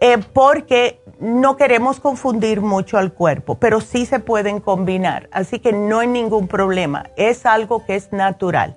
Eh, 0.00 0.18
porque 0.32 1.00
no 1.18 1.56
queremos 1.56 1.98
confundir 1.98 2.60
mucho 2.60 2.98
al 2.98 3.12
cuerpo, 3.12 3.56
pero 3.56 3.80
sí 3.80 4.06
se 4.06 4.20
pueden 4.20 4.60
combinar, 4.60 5.28
así 5.32 5.58
que 5.58 5.72
no 5.72 5.98
hay 5.98 6.06
ningún 6.06 6.46
problema, 6.46 7.10
es 7.16 7.44
algo 7.44 7.84
que 7.84 7.96
es 7.96 8.12
natural. 8.12 8.76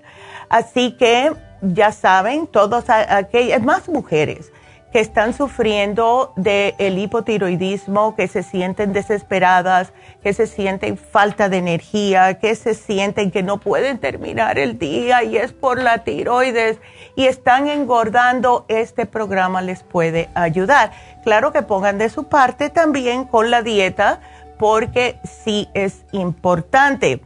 Así 0.49 0.97
que 0.97 1.31
ya 1.61 1.91
saben, 1.91 2.47
todos 2.47 2.85
aquellas, 2.89 3.61
más 3.61 3.87
mujeres 3.87 4.51
que 4.91 4.99
están 4.99 5.33
sufriendo 5.33 6.33
del 6.35 6.75
el 6.77 6.97
hipotiroidismo, 6.97 8.15
que 8.15 8.27
se 8.27 8.43
sienten 8.43 8.91
desesperadas, 8.91 9.93
que 10.21 10.33
se 10.33 10.47
sienten 10.47 10.97
falta 10.97 11.47
de 11.47 11.57
energía, 11.57 12.39
que 12.39 12.55
se 12.55 12.73
sienten 12.73 13.31
que 13.31 13.41
no 13.41 13.57
pueden 13.57 13.99
terminar 13.99 14.59
el 14.59 14.77
día 14.77 15.23
y 15.23 15.37
es 15.37 15.53
por 15.53 15.81
la 15.81 15.99
tiroides 16.03 16.79
y 17.15 17.25
están 17.25 17.69
engordando, 17.69 18.65
este 18.67 19.05
programa 19.05 19.61
les 19.61 19.83
puede 19.83 20.29
ayudar. 20.33 20.91
Claro 21.23 21.53
que 21.53 21.61
pongan 21.61 21.97
de 21.97 22.09
su 22.09 22.25
parte 22.25 22.69
también 22.69 23.23
con 23.23 23.49
la 23.49 23.61
dieta 23.61 24.19
porque 24.59 25.19
sí 25.23 25.69
es 25.73 26.03
importante. 26.11 27.21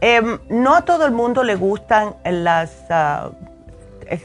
Em, 0.00 0.38
no 0.50 0.76
a 0.76 0.82
todo 0.82 1.06
el 1.06 1.12
mundo 1.12 1.42
le 1.42 1.56
gustan 1.56 2.14
las, 2.24 2.70
ah, 2.90 3.30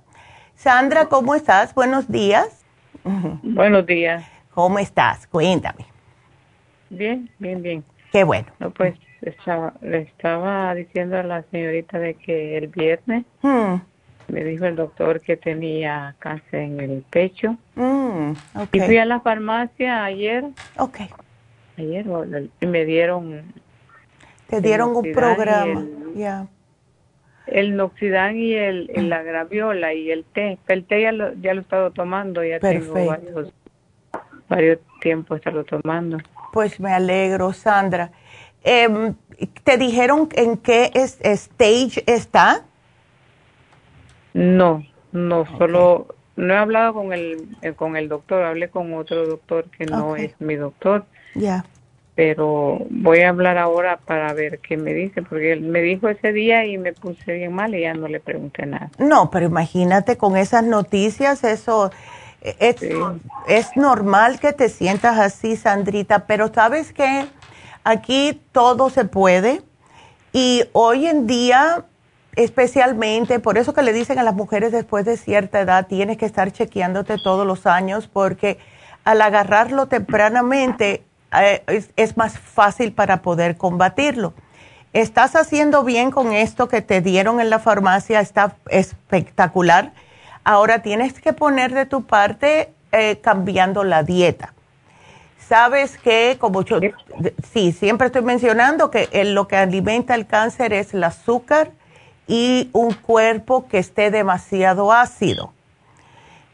Sandra, 0.55 1.07
¿cómo 1.07 1.33
estás? 1.33 1.73
Buenos 1.73 2.11
días. 2.11 2.60
Buenos 3.03 3.85
días. 3.85 4.23
¿Cómo 4.53 4.79
estás? 4.79 5.27
Cuéntame. 5.27 5.85
Bien, 6.89 7.29
bien, 7.39 7.61
bien. 7.61 7.83
Qué 8.11 8.23
bueno. 8.23 8.47
No, 8.59 8.71
pues 8.71 8.95
le 9.81 9.99
estaba 9.99 10.75
diciendo 10.75 11.17
a 11.17 11.23
la 11.23 11.43
señorita 11.51 11.99
de 11.99 12.15
que 12.15 12.57
el 12.57 12.67
viernes 12.67 13.25
hmm. 13.41 13.75
me 14.27 14.43
dijo 14.43 14.65
el 14.65 14.75
doctor 14.75 15.21
que 15.21 15.37
tenía 15.37 16.15
cáncer 16.19 16.61
en 16.61 16.79
el 16.79 17.05
pecho. 17.09 17.55
Hmm, 17.75 18.33
y 18.71 18.79
fui 18.81 18.97
a 18.97 19.05
la 19.05 19.19
farmacia 19.21 20.03
ayer. 20.03 20.45
Ok. 20.77 20.99
Ayer 21.77 22.05
y 22.59 22.65
me 22.65 22.85
dieron... 22.85 23.53
Te 24.47 24.59
dieron 24.59 24.95
un 24.95 25.11
programa. 25.13 25.85
Ya 26.13 26.45
el 27.51 27.75
Noxidán 27.75 28.37
y 28.37 28.53
el, 28.53 28.89
la 29.09 29.21
graviola 29.21 29.93
y 29.93 30.11
el 30.11 30.23
té. 30.23 30.57
El 30.67 30.85
té 30.85 31.01
ya 31.01 31.11
lo, 31.11 31.33
ya 31.35 31.53
lo 31.53 31.61
he 31.61 31.63
estado 31.63 31.91
tomando, 31.91 32.43
ya 32.43 32.59
tengo 32.59 32.93
varios, 32.93 33.53
varios 34.49 34.79
tiempos 35.01 35.37
estarlo 35.37 35.63
tomando. 35.63 36.17
Pues 36.53 36.79
me 36.79 36.91
alegro, 36.91 37.53
Sandra. 37.53 38.11
Em, 38.63 39.15
¿Te 39.63 39.77
dijeron 39.77 40.29
en 40.33 40.57
qué 40.57 40.91
stage 40.93 42.03
está? 42.05 42.63
No, 44.33 44.85
no, 45.11 45.45
solo 45.57 46.15
no 46.35 46.53
he 46.53 46.57
hablado 46.57 46.93
con 46.93 47.11
el, 47.11 47.47
eh, 47.61 47.73
con 47.73 47.97
el 47.97 48.07
doctor, 48.07 48.43
hablé 48.43 48.69
con 48.69 48.93
otro 48.93 49.25
doctor 49.25 49.65
que 49.71 49.85
no 49.85 50.15
es 50.15 50.39
mi 50.39 50.55
doctor. 50.55 51.05
Ya 51.35 51.65
pero 52.15 52.79
voy 52.89 53.21
a 53.21 53.29
hablar 53.29 53.57
ahora 53.57 53.97
para 53.97 54.33
ver 54.33 54.59
qué 54.59 54.77
me 54.77 54.93
dice, 54.93 55.21
porque 55.21 55.53
él 55.53 55.61
me 55.61 55.81
dijo 55.81 56.09
ese 56.09 56.33
día 56.33 56.65
y 56.65 56.77
me 56.77 56.93
puse 56.93 57.33
bien 57.33 57.53
mal 57.53 57.73
y 57.73 57.81
ya 57.81 57.93
no 57.93 58.07
le 58.07 58.19
pregunté 58.19 58.65
nada. 58.65 58.89
No, 58.97 59.31
pero 59.31 59.45
imagínate 59.45 60.17
con 60.17 60.35
esas 60.35 60.63
noticias, 60.63 61.43
eso 61.43 61.91
es, 62.41 62.75
es 63.47 63.77
normal 63.77 64.39
que 64.39 64.51
te 64.51 64.69
sientas 64.69 65.19
así, 65.19 65.55
Sandrita, 65.55 66.25
pero 66.25 66.53
sabes 66.53 66.91
que 66.91 67.25
aquí 67.83 68.41
todo 68.51 68.89
se 68.89 69.05
puede 69.05 69.61
y 70.33 70.63
hoy 70.73 71.07
en 71.07 71.27
día 71.27 71.85
especialmente, 72.35 73.39
por 73.39 73.57
eso 73.57 73.73
que 73.73 73.81
le 73.81 73.93
dicen 73.93 74.19
a 74.19 74.23
las 74.23 74.35
mujeres 74.35 74.71
después 74.71 75.05
de 75.05 75.17
cierta 75.17 75.59
edad, 75.59 75.87
tienes 75.87 76.17
que 76.17 76.25
estar 76.25 76.51
chequeándote 76.51 77.17
todos 77.17 77.45
los 77.45 77.65
años 77.65 78.07
porque 78.07 78.57
al 79.03 79.21
agarrarlo 79.21 79.87
tempranamente 79.87 81.03
es, 81.31 82.17
más 82.17 82.37
fácil 82.37 82.93
para 82.93 83.21
poder 83.21 83.57
combatirlo. 83.57 84.33
Estás 84.93 85.35
haciendo 85.35 85.83
bien 85.83 86.11
con 86.11 86.33
esto 86.33 86.67
que 86.67 86.81
te 86.81 87.01
dieron 87.01 87.39
en 87.39 87.49
la 87.49 87.59
farmacia, 87.59 88.19
está 88.19 88.55
espectacular. 88.69 89.93
Ahora 90.43 90.81
tienes 90.81 91.21
que 91.21 91.33
poner 91.33 91.73
de 91.73 91.85
tu 91.85 92.03
parte 92.03 92.73
eh, 92.91 93.19
cambiando 93.21 93.83
la 93.83 94.03
dieta. 94.03 94.53
Sabes 95.47 95.97
que, 95.97 96.37
como 96.39 96.63
yo, 96.63 96.79
sí, 97.51 97.71
siempre 97.71 98.07
estoy 98.07 98.21
mencionando 98.21 98.89
que 98.91 99.09
lo 99.25 99.47
que 99.47 99.57
alimenta 99.57 100.15
el 100.15 100.25
cáncer 100.25 100.73
es 100.73 100.93
el 100.93 101.03
azúcar 101.03 101.71
y 102.27 102.69
un 102.73 102.93
cuerpo 102.93 103.67
que 103.67 103.77
esté 103.77 104.11
demasiado 104.11 104.91
ácido. 104.93 105.53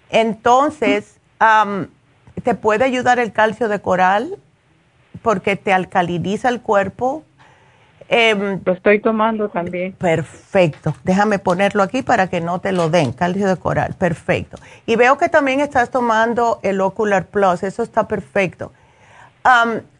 Entonces, 0.10 1.20
te 2.44 2.56
puede 2.56 2.86
ayudar 2.86 3.20
el 3.20 3.32
calcio 3.32 3.68
de 3.68 3.80
coral, 3.82 4.40
porque 5.22 5.56
te 5.56 5.74
alcaliniza 5.74 6.50
el 6.50 6.62
cuerpo. 6.62 7.24
Em, 8.10 8.62
lo 8.64 8.74
estoy 8.74 9.00
tomando 9.02 9.50
también. 9.50 9.94
Perfecto. 9.94 10.96
Déjame 11.04 11.40
ponerlo 11.40 11.84
aquí 11.84 12.02
para 12.02 12.28
que 12.30 12.40
no 12.40 12.60
te 12.60 12.72
lo 12.72 12.90
den, 12.90 13.12
calcio 13.12 13.48
de 13.48 13.58
coral. 13.58 13.96
Perfecto. 13.98 14.58
Y 14.86 14.96
veo 14.96 15.18
que 15.18 15.28
también 15.28 15.60
estás 15.60 15.92
tomando 15.92 16.60
el 16.64 16.80
Ocular 16.80 17.26
Plus. 17.26 17.64
Eso 17.64 17.84
está 17.84 18.08
perfecto. 18.08 18.72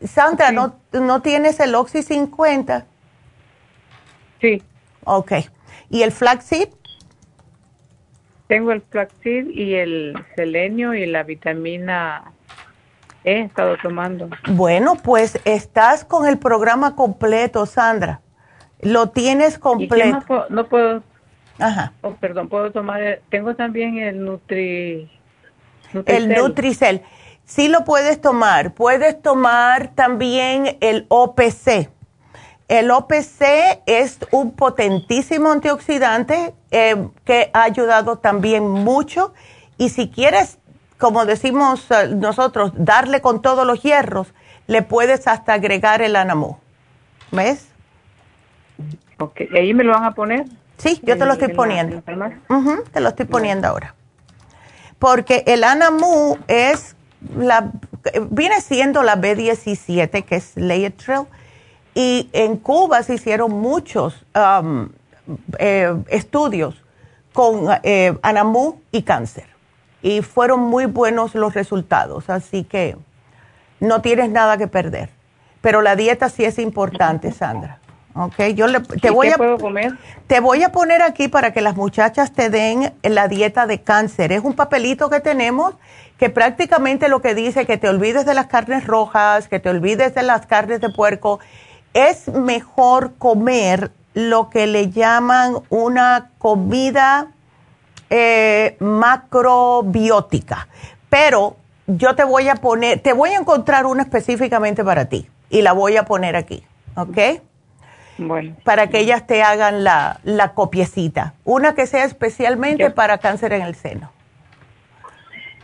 Sandra, 0.04 0.52
¿no, 0.52 0.76
¿no 0.92 1.22
tienes 1.22 1.60
el 1.60 1.74
Oxy 1.76 2.04
50? 2.04 2.86
Sí. 4.42 4.62
Ok. 5.06 5.32
¿Y 5.90 6.04
el 6.04 6.12
flaxseed? 6.12 6.70
Tengo 8.48 8.72
el 8.72 8.82
flaxseed 8.82 9.50
y 9.50 9.76
el 9.76 10.14
selenio 10.36 10.94
y 10.94 11.06
la 11.06 11.24
vitamina 11.24 12.34
he 13.28 13.42
estado 13.42 13.76
tomando. 13.84 14.30
Bueno, 14.50 14.96
pues 14.96 15.40
estás 15.44 16.06
con 16.06 16.26
el 16.26 16.38
programa 16.38 16.96
completo, 16.96 17.66
Sandra. 17.66 18.22
Lo 18.82 19.10
tienes 19.10 19.60
completo. 19.60 20.46
no, 20.50 20.66
puedo, 20.66 21.04
Ajá. 21.60 21.92
Oh, 22.02 22.12
perdón, 22.12 22.48
puedo 22.48 22.72
tomar, 22.72 23.20
tengo 23.30 23.56
también 23.56 23.98
el 23.98 24.24
Nutri... 24.24 25.12
El 26.06 26.30
Nutricel. 26.30 27.02
Sí 27.44 27.68
lo 27.70 27.84
puedes 27.84 28.22
tomar. 28.22 28.74
Puedes 28.74 29.22
tomar 29.22 29.90
también 29.96 30.78
el 30.82 31.06
OPC. 31.10 31.90
El 32.68 32.92
OPC 32.92 33.82
es 33.86 34.20
un 34.32 34.52
potentísimo 34.52 35.52
antioxidante 35.52 36.54
eh, 36.72 37.08
que 37.24 37.50
ha 37.54 37.64
ayudado 37.64 38.18
también 38.20 38.68
mucho. 38.68 39.34
Y 39.78 39.90
si 39.90 40.10
quieres, 40.10 40.60
como 40.98 41.26
decimos 41.26 41.90
eh, 41.92 42.10
nosotros, 42.16 42.72
darle 42.76 43.22
con 43.22 43.42
todos 43.42 43.66
los 43.66 43.82
hierros, 43.82 44.34
le 44.68 44.82
puedes 44.82 45.28
hasta 45.28 45.54
agregar 45.54 46.02
el 46.02 46.16
anamú. 46.16 46.58
¿Ves? 47.32 47.68
Ok, 49.20 49.42
¿y 49.52 49.58
ahí 49.58 49.74
me 49.74 49.84
lo 49.84 49.94
van 49.94 50.04
a 50.04 50.14
poner? 50.14 50.46
Sí, 50.78 51.00
yo 51.04 51.18
te 51.18 51.26
lo 51.26 51.34
estoy 51.34 51.54
poniendo. 51.54 52.02
te 52.02 53.00
lo 53.00 53.10
estoy 53.10 53.26
poniendo 53.26 53.68
ahora. 53.68 53.96
Porque 55.00 55.44
el 55.48 55.64
anamú 55.64 56.38
es 56.48 56.96
la, 57.36 57.72
viene 58.30 58.62
siendo 58.62 59.04
la 59.04 59.16
B17, 59.18 60.24
que 60.24 60.36
es 60.36 60.52
Laetrile, 60.56 61.26
y 61.96 62.30
en 62.32 62.58
Cuba 62.58 63.02
se 63.02 63.16
hicieron 63.16 63.52
muchos 63.52 64.24
um, 64.36 64.90
eh, 65.58 65.96
estudios 66.10 66.76
con 67.34 67.68
eh, 67.84 68.16
anamú 68.22 68.82
y 68.92 69.02
cáncer. 69.02 69.57
Y 70.08 70.22
fueron 70.22 70.62
muy 70.62 70.86
buenos 70.86 71.36
los 71.36 71.54
resultados, 71.54 72.30
así 72.30 72.64
que 72.64 72.96
no 73.82 74.00
tienes 74.02 74.30
nada 74.30 74.58
que 74.58 74.68
perder. 74.68 75.10
Pero 75.60 75.82
la 75.82 75.98
dieta 75.98 76.30
sí 76.30 76.46
es 76.46 76.60
importante, 76.60 77.34
Sandra. 77.34 77.80
Okay, 78.14 78.54
yo 78.54 78.68
te 79.02 79.10
voy 79.10 79.28
a 79.28 79.38
comer? 79.38 79.98
te 80.28 80.40
voy 80.40 80.64
a 80.64 80.72
poner 80.72 81.02
aquí 81.02 81.28
para 81.28 81.52
que 81.52 81.60
las 81.60 81.76
muchachas 81.76 82.32
te 82.32 82.50
den 82.50 82.94
la 83.04 83.28
dieta 83.28 83.68
de 83.68 83.82
cáncer. 83.82 84.32
Es 84.32 84.46
un 84.46 84.54
papelito 84.54 85.10
que 85.10 85.20
tenemos 85.20 85.76
que 86.18 86.30
prácticamente 86.30 87.10
lo 87.10 87.22
que 87.22 87.36
dice 87.36 87.66
que 87.66 87.78
te 87.78 87.90
olvides 87.90 88.26
de 88.26 88.34
las 88.34 88.48
carnes 88.48 88.88
rojas, 88.88 89.50
que 89.50 89.60
te 89.60 89.70
olvides 89.70 90.16
de 90.16 90.24
las 90.24 90.46
carnes 90.46 90.80
de 90.80 90.88
puerco. 90.88 91.40
Es 91.94 92.30
mejor 92.30 93.16
comer 93.18 93.92
lo 94.14 94.50
que 94.50 94.68
le 94.68 94.90
llaman 94.90 95.58
una 95.70 96.30
comida 96.38 97.28
eh, 98.10 98.78
macrobiótica. 98.80 100.68
Pero 101.10 101.58
yo 101.88 102.16
te 102.16 102.24
voy 102.24 102.50
a 102.50 102.56
poner, 102.56 103.00
te 103.00 103.14
voy 103.14 103.32
a 103.32 103.38
encontrar 103.38 103.86
una 103.86 104.04
específicamente 104.04 104.84
para 104.84 105.06
ti 105.06 105.30
y 105.50 105.62
la 105.62 105.74
voy 105.74 105.98
a 105.98 106.04
poner 106.04 106.36
aquí, 106.36 106.64
¿ok? 106.96 107.18
Bueno. 108.18 108.56
Para 108.64 108.88
que 108.88 109.00
ellas 109.00 109.28
te 109.28 109.44
hagan 109.44 109.84
la, 109.84 110.20
la 110.24 110.54
copiecita. 110.54 111.36
Una 111.44 111.76
que 111.76 111.86
sea 111.86 112.04
especialmente 112.04 112.90
para 112.90 113.20
cáncer 113.20 113.54
en 113.54 113.62
el 113.62 113.76
seno. 113.76 114.12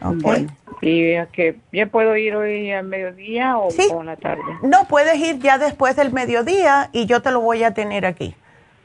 Okay. 0.01 0.47
¿Y 0.81 1.15
que 1.31 1.57
ya 1.71 1.85
puedo 1.85 2.15
ir 2.17 2.35
hoy 2.35 2.71
al 2.71 2.85
mediodía 2.85 3.57
o, 3.57 3.71
sí. 3.71 3.87
la 4.03 4.17
tarde? 4.17 4.43
No, 4.61 4.85
puedes 4.87 5.15
ir 5.17 5.39
ya 5.39 5.57
después 5.57 5.95
del 5.95 6.11
mediodía 6.11 6.89
y 6.91 7.05
yo 7.05 7.21
te 7.21 7.31
lo 7.31 7.39
voy 7.39 7.63
a 7.63 7.73
tener 7.73 8.05
aquí. 8.05 8.35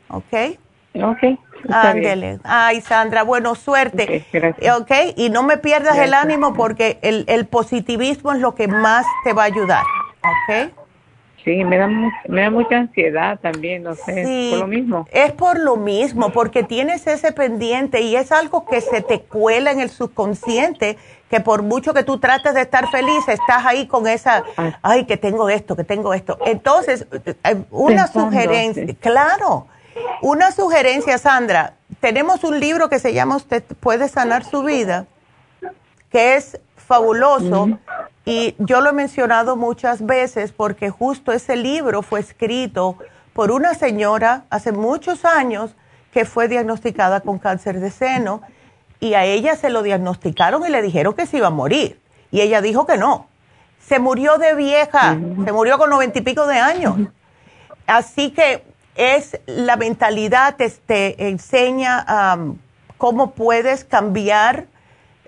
¿Ok? 0.08 0.58
Ok. 0.94 1.38
Ándele. 1.70 2.38
Ay, 2.44 2.80
Sandra, 2.80 3.22
bueno, 3.24 3.54
suerte. 3.54 4.24
Ok, 4.78 4.90
y 5.16 5.30
no 5.30 5.42
me 5.42 5.58
pierdas 5.58 5.98
el 5.98 6.14
ánimo 6.14 6.54
porque 6.54 6.98
el, 7.02 7.24
el 7.28 7.46
positivismo 7.46 8.32
es 8.32 8.38
lo 8.38 8.54
que 8.54 8.68
más 8.68 9.04
te 9.24 9.32
va 9.32 9.42
a 9.42 9.46
ayudar. 9.46 9.82
¿Ok? 10.20 10.72
Sí, 11.44 11.64
me 11.64 11.78
da, 11.78 11.88
me 12.28 12.42
da 12.42 12.50
mucha 12.50 12.76
ansiedad 12.76 13.38
también, 13.40 13.82
no 13.82 13.94
sé, 13.94 14.24
sí, 14.26 14.48
por 14.50 14.60
lo 14.60 14.66
mismo. 14.66 15.08
Es 15.10 15.32
por 15.32 15.58
lo 15.58 15.76
mismo, 15.76 16.30
porque 16.30 16.62
tienes 16.62 17.06
ese 17.06 17.32
pendiente 17.32 18.02
y 18.02 18.16
es 18.16 18.32
algo 18.32 18.66
que 18.66 18.82
se 18.82 19.00
te 19.00 19.20
cuela 19.22 19.70
en 19.70 19.80
el 19.80 19.88
subconsciente, 19.88 20.98
que 21.30 21.40
por 21.40 21.62
mucho 21.62 21.94
que 21.94 22.02
tú 22.02 22.18
trates 22.18 22.52
de 22.54 22.60
estar 22.60 22.90
feliz, 22.90 23.26
estás 23.28 23.64
ahí 23.64 23.86
con 23.86 24.06
esa, 24.06 24.44
ay, 24.82 25.06
que 25.06 25.16
tengo 25.16 25.48
esto, 25.48 25.74
que 25.74 25.84
tengo 25.84 26.12
esto. 26.12 26.38
Entonces, 26.44 27.06
eh, 27.44 27.56
una 27.70 28.08
sugerencia, 28.08 28.84
claro, 29.00 29.68
una 30.22 30.52
sugerencia, 30.52 31.18
Sandra, 31.18 31.74
tenemos 32.00 32.44
un 32.44 32.60
libro 32.60 32.88
que 32.88 32.98
se 32.98 33.12
llama 33.12 33.36
Usted 33.36 33.62
puede 33.80 34.08
sanar 34.08 34.44
su 34.44 34.62
vida, 34.62 35.06
que 36.10 36.36
es 36.36 36.60
fabuloso. 36.76 37.78
Y 38.24 38.54
yo 38.58 38.80
lo 38.80 38.90
he 38.90 38.92
mencionado 38.92 39.56
muchas 39.56 40.04
veces 40.04 40.52
porque 40.52 40.90
justo 40.90 41.32
ese 41.32 41.56
libro 41.56 42.02
fue 42.02 42.20
escrito 42.20 42.96
por 43.32 43.50
una 43.50 43.74
señora 43.74 44.44
hace 44.50 44.72
muchos 44.72 45.24
años 45.24 45.74
que 46.12 46.24
fue 46.24 46.48
diagnosticada 46.48 47.20
con 47.20 47.38
cáncer 47.38 47.80
de 47.80 47.90
seno 47.90 48.42
y 49.00 49.14
a 49.14 49.24
ella 49.24 49.56
se 49.56 49.70
lo 49.70 49.82
diagnosticaron 49.82 50.66
y 50.66 50.70
le 50.70 50.82
dijeron 50.82 51.14
que 51.14 51.26
se 51.26 51.38
iba 51.38 51.46
a 51.46 51.50
morir. 51.50 52.00
Y 52.30 52.40
ella 52.40 52.60
dijo 52.60 52.86
que 52.86 52.96
no. 52.96 53.28
Se 53.80 53.98
murió 53.98 54.36
de 54.38 54.54
vieja, 54.54 55.16
se 55.44 55.52
murió 55.52 55.78
con 55.78 55.88
noventa 55.88 56.18
y 56.18 56.22
pico 56.22 56.46
de 56.46 56.58
años. 56.58 56.96
Así 57.86 58.30
que 58.30 58.64
es 58.98 59.40
la 59.46 59.76
mentalidad, 59.76 60.56
te, 60.56 60.68
te 60.68 61.28
enseña 61.28 62.04
cómo 62.98 63.30
puedes 63.30 63.84
cambiar 63.84 64.66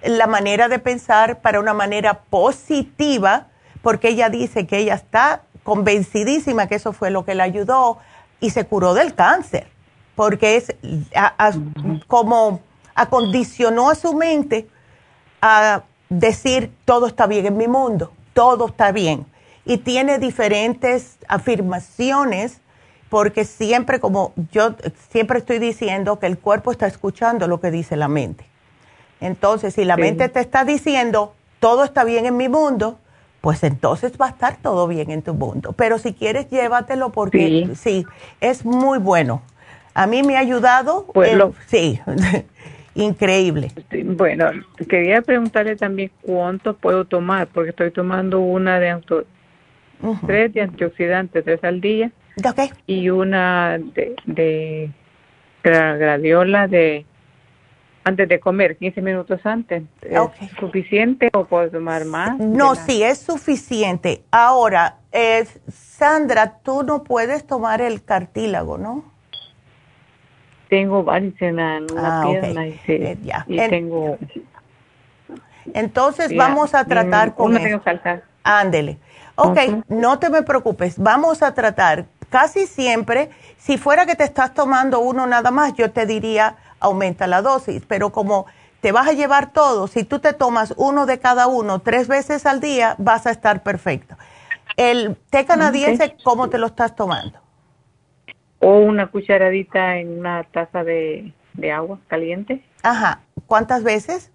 la 0.02 0.26
manera 0.26 0.68
de 0.68 0.78
pensar 0.78 1.40
para 1.40 1.60
una 1.60 1.72
manera 1.72 2.22
positiva, 2.24 3.46
porque 3.80 4.08
ella 4.08 4.28
dice 4.28 4.66
que 4.66 4.78
ella 4.78 4.94
está 4.94 5.42
convencidísima 5.62 6.66
que 6.66 6.74
eso 6.74 6.92
fue 6.92 7.10
lo 7.10 7.24
que 7.24 7.34
le 7.34 7.44
ayudó 7.44 7.98
y 8.40 8.50
se 8.50 8.66
curó 8.66 8.92
del 8.92 9.14
cáncer, 9.14 9.68
porque 10.16 10.56
es 10.56 10.74
como 12.08 12.60
acondicionó 12.94 13.88
a 13.88 13.94
su 13.94 14.14
mente 14.14 14.68
a 15.40 15.84
decir 16.08 16.72
todo 16.84 17.06
está 17.06 17.26
bien 17.28 17.46
en 17.46 17.56
mi 17.56 17.68
mundo, 17.68 18.12
todo 18.34 18.66
está 18.66 18.90
bien. 18.90 19.26
Y 19.64 19.78
tiene 19.78 20.18
diferentes 20.18 21.18
afirmaciones, 21.28 22.59
porque 23.10 23.44
siempre, 23.44 24.00
como 24.00 24.32
yo 24.52 24.76
siempre 25.10 25.38
estoy 25.38 25.58
diciendo, 25.58 26.18
que 26.18 26.26
el 26.26 26.38
cuerpo 26.38 26.70
está 26.70 26.86
escuchando 26.86 27.48
lo 27.48 27.60
que 27.60 27.70
dice 27.70 27.96
la 27.96 28.08
mente. 28.08 28.46
Entonces, 29.20 29.74
si 29.74 29.84
la 29.84 29.98
mente 29.98 30.28
te 30.30 30.40
está 30.40 30.64
diciendo, 30.64 31.34
todo 31.58 31.84
está 31.84 32.04
bien 32.04 32.24
en 32.24 32.36
mi 32.36 32.48
mundo, 32.48 32.98
pues 33.40 33.64
entonces 33.64 34.12
va 34.18 34.26
a 34.26 34.30
estar 34.30 34.56
todo 34.56 34.86
bien 34.86 35.10
en 35.10 35.22
tu 35.22 35.34
mundo. 35.34 35.72
Pero 35.72 35.98
si 35.98 36.14
quieres, 36.14 36.48
llévatelo 36.50 37.10
porque 37.10 37.68
sí, 37.74 38.06
es 38.40 38.64
muy 38.64 38.98
bueno. 38.98 39.42
A 39.92 40.06
mí 40.06 40.22
me 40.22 40.36
ha 40.36 40.40
ayudado. 40.40 41.06
Pues 41.12 41.36
sí, 41.66 42.00
increíble. 42.94 43.72
Bueno, 44.04 44.50
quería 44.88 45.20
preguntarle 45.20 45.74
también 45.74 46.12
cuánto 46.22 46.74
puedo 46.74 47.04
tomar, 47.04 47.48
porque 47.48 47.70
estoy 47.70 47.90
tomando 47.90 48.40
una 48.40 48.78
de 48.78 48.90
auto, 48.90 49.24
tres 50.26 50.52
de 50.54 50.62
antioxidantes, 50.62 51.44
tres 51.44 51.64
al 51.64 51.80
día. 51.80 52.12
Y 52.86 53.10
una 53.10 53.78
de, 53.78 54.16
de 54.26 54.90
gradiola 55.62 56.66
de 56.68 57.04
antes 58.04 58.28
de 58.28 58.40
comer, 58.40 58.76
15 58.76 59.02
minutos 59.02 59.40
antes. 59.44 59.82
¿Es 60.02 60.50
suficiente 60.58 61.28
o 61.32 61.44
puedo 61.44 61.70
tomar 61.70 62.04
más? 62.04 62.38
No, 62.38 62.74
sí, 62.74 63.02
es 63.02 63.18
suficiente. 63.18 64.22
Ahora, 64.30 64.96
Sandra, 65.68 66.58
tú 66.62 66.82
no 66.82 67.04
puedes 67.04 67.46
tomar 67.46 67.80
el 67.80 68.02
cartílago, 68.02 68.78
¿no? 68.78 69.04
Tengo 70.68 71.02
varios 71.02 71.34
en 71.40 71.56
la, 71.56 71.80
ah, 71.98 72.24
pierna 72.26 72.66
y, 72.68 72.80
eh, 72.86 73.18
tengo... 73.68 74.18
Entonces 75.74 76.34
vamos 76.34 76.74
a 76.74 76.84
tratar 76.84 77.34
con 77.34 77.56
eso. 77.56 77.82
Ándele. 78.44 78.98
Ok, 79.34 79.58
no 79.88 80.18
te 80.18 80.30
me 80.30 80.42
preocupes, 80.42 80.98
vamos 80.98 81.42
a 81.42 81.54
tratar. 81.54 82.06
Casi 82.30 82.66
siempre, 82.66 83.30
si 83.58 83.76
fuera 83.76 84.06
que 84.06 84.14
te 84.14 84.24
estás 84.24 84.54
tomando 84.54 85.00
uno 85.00 85.26
nada 85.26 85.50
más, 85.50 85.74
yo 85.74 85.90
te 85.90 86.06
diría 86.06 86.56
aumenta 86.78 87.26
la 87.26 87.42
dosis, 87.42 87.84
pero 87.86 88.10
como 88.10 88.46
te 88.80 88.92
vas 88.92 89.08
a 89.08 89.12
llevar 89.12 89.52
todo, 89.52 89.86
si 89.86 90.04
tú 90.04 90.20
te 90.20 90.32
tomas 90.32 90.72
uno 90.76 91.06
de 91.06 91.18
cada 91.18 91.46
uno 91.46 91.80
tres 91.80 92.08
veces 92.08 92.46
al 92.46 92.60
día, 92.60 92.94
vas 92.98 93.26
a 93.26 93.30
estar 93.30 93.62
perfecto. 93.62 94.16
El 94.76 95.16
té 95.28 95.44
canadiense, 95.44 96.16
¿cómo 96.22 96.48
te 96.48 96.58
lo 96.58 96.68
estás 96.68 96.96
tomando? 96.96 97.38
O 98.60 98.78
una 98.78 99.08
cucharadita 99.08 99.98
en 99.98 100.18
una 100.18 100.44
taza 100.44 100.84
de, 100.84 101.34
agua 101.74 101.98
caliente. 102.08 102.64
Ajá. 102.82 103.20
¿Cuántas 103.46 103.82
veces? 103.82 104.30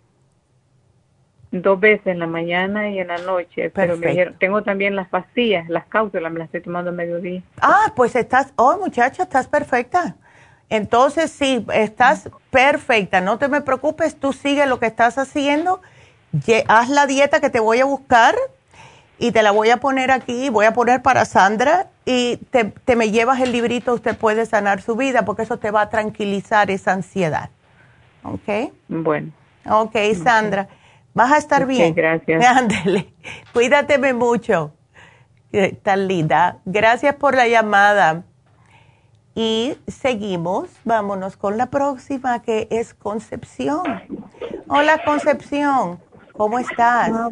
Dos 1.62 1.80
veces 1.80 2.08
en 2.08 2.20
la 2.20 2.28
mañana 2.28 2.90
y 2.90 3.00
en 3.00 3.08
la 3.08 3.18
noche. 3.18 3.70
Pero 3.70 3.98
me 3.98 4.14
tengo 4.40 4.64
también 4.64 4.96
las 4.96 5.08
pastillas, 5.08 5.70
las 5.70 5.86
cápsulas, 5.86 6.32
me 6.32 6.40
las 6.40 6.48
estoy 6.48 6.62
tomando 6.62 6.90
a 6.92 6.94
mediodía. 6.94 7.42
Ah, 7.62 7.94
pues 7.96 8.16
estás, 8.16 8.52
oh 8.58 8.78
muchacha, 8.78 9.24
estás 9.24 9.48
perfecta. 9.48 10.16
Entonces, 10.70 11.32
sí, 11.32 11.66
estás 11.74 12.30
perfecta, 12.50 13.22
no 13.22 13.38
te 13.38 13.48
me 13.48 13.62
preocupes, 13.62 14.16
tú 14.20 14.34
sigue 14.34 14.66
lo 14.66 14.80
que 14.80 14.88
estás 14.88 15.18
haciendo, 15.18 15.82
haz 16.68 16.90
la 16.90 17.06
dieta 17.06 17.40
que 17.40 17.50
te 17.50 17.60
voy 17.60 17.80
a 17.80 17.86
buscar 17.86 18.36
y 19.20 19.32
te 19.32 19.44
la 19.44 19.52
voy 19.52 19.70
a 19.70 19.78
poner 19.78 20.12
aquí, 20.12 20.50
voy 20.50 20.66
a 20.66 20.74
poner 20.74 21.02
para 21.02 21.26
Sandra 21.26 21.88
y 22.04 22.38
te, 22.50 22.66
te 22.66 22.96
me 22.96 23.12
llevas 23.12 23.40
el 23.42 23.52
librito, 23.52 23.94
usted 23.94 24.18
puede 24.18 24.46
sanar 24.46 24.82
su 24.82 24.96
vida, 24.96 25.24
porque 25.24 25.44
eso 25.44 25.58
te 25.58 25.72
va 25.72 25.82
a 25.82 25.90
tranquilizar 25.90 26.72
esa 26.72 26.94
ansiedad. 26.94 27.50
¿Ok? 28.24 28.74
Bueno. 28.88 29.32
Ok, 29.70 29.96
Sandra. 30.22 30.68
Vas 31.16 31.32
a 31.32 31.38
estar 31.38 31.66
bien. 31.66 31.96
Gracias. 31.96 32.46
Ándele. 32.58 33.14
Cuídateme 33.54 34.14
mucho. 34.14 34.74
Tan 35.82 36.10
linda. 36.10 36.58
Gracias 36.66 37.16
por 37.16 37.36
la 37.36 37.48
llamada. 37.48 38.24
Y 39.34 39.78
seguimos. 39.88 40.70
Vámonos 40.84 41.38
con 41.38 41.58
la 41.58 41.68
próxima 41.68 42.42
que 42.42 42.68
es 42.70 42.94
Concepción. 42.94 43.82
Hola 44.68 45.02
Concepción. 45.06 46.02
¿Cómo 46.34 46.60
estás? 46.60 47.10
Ah, 47.14 47.30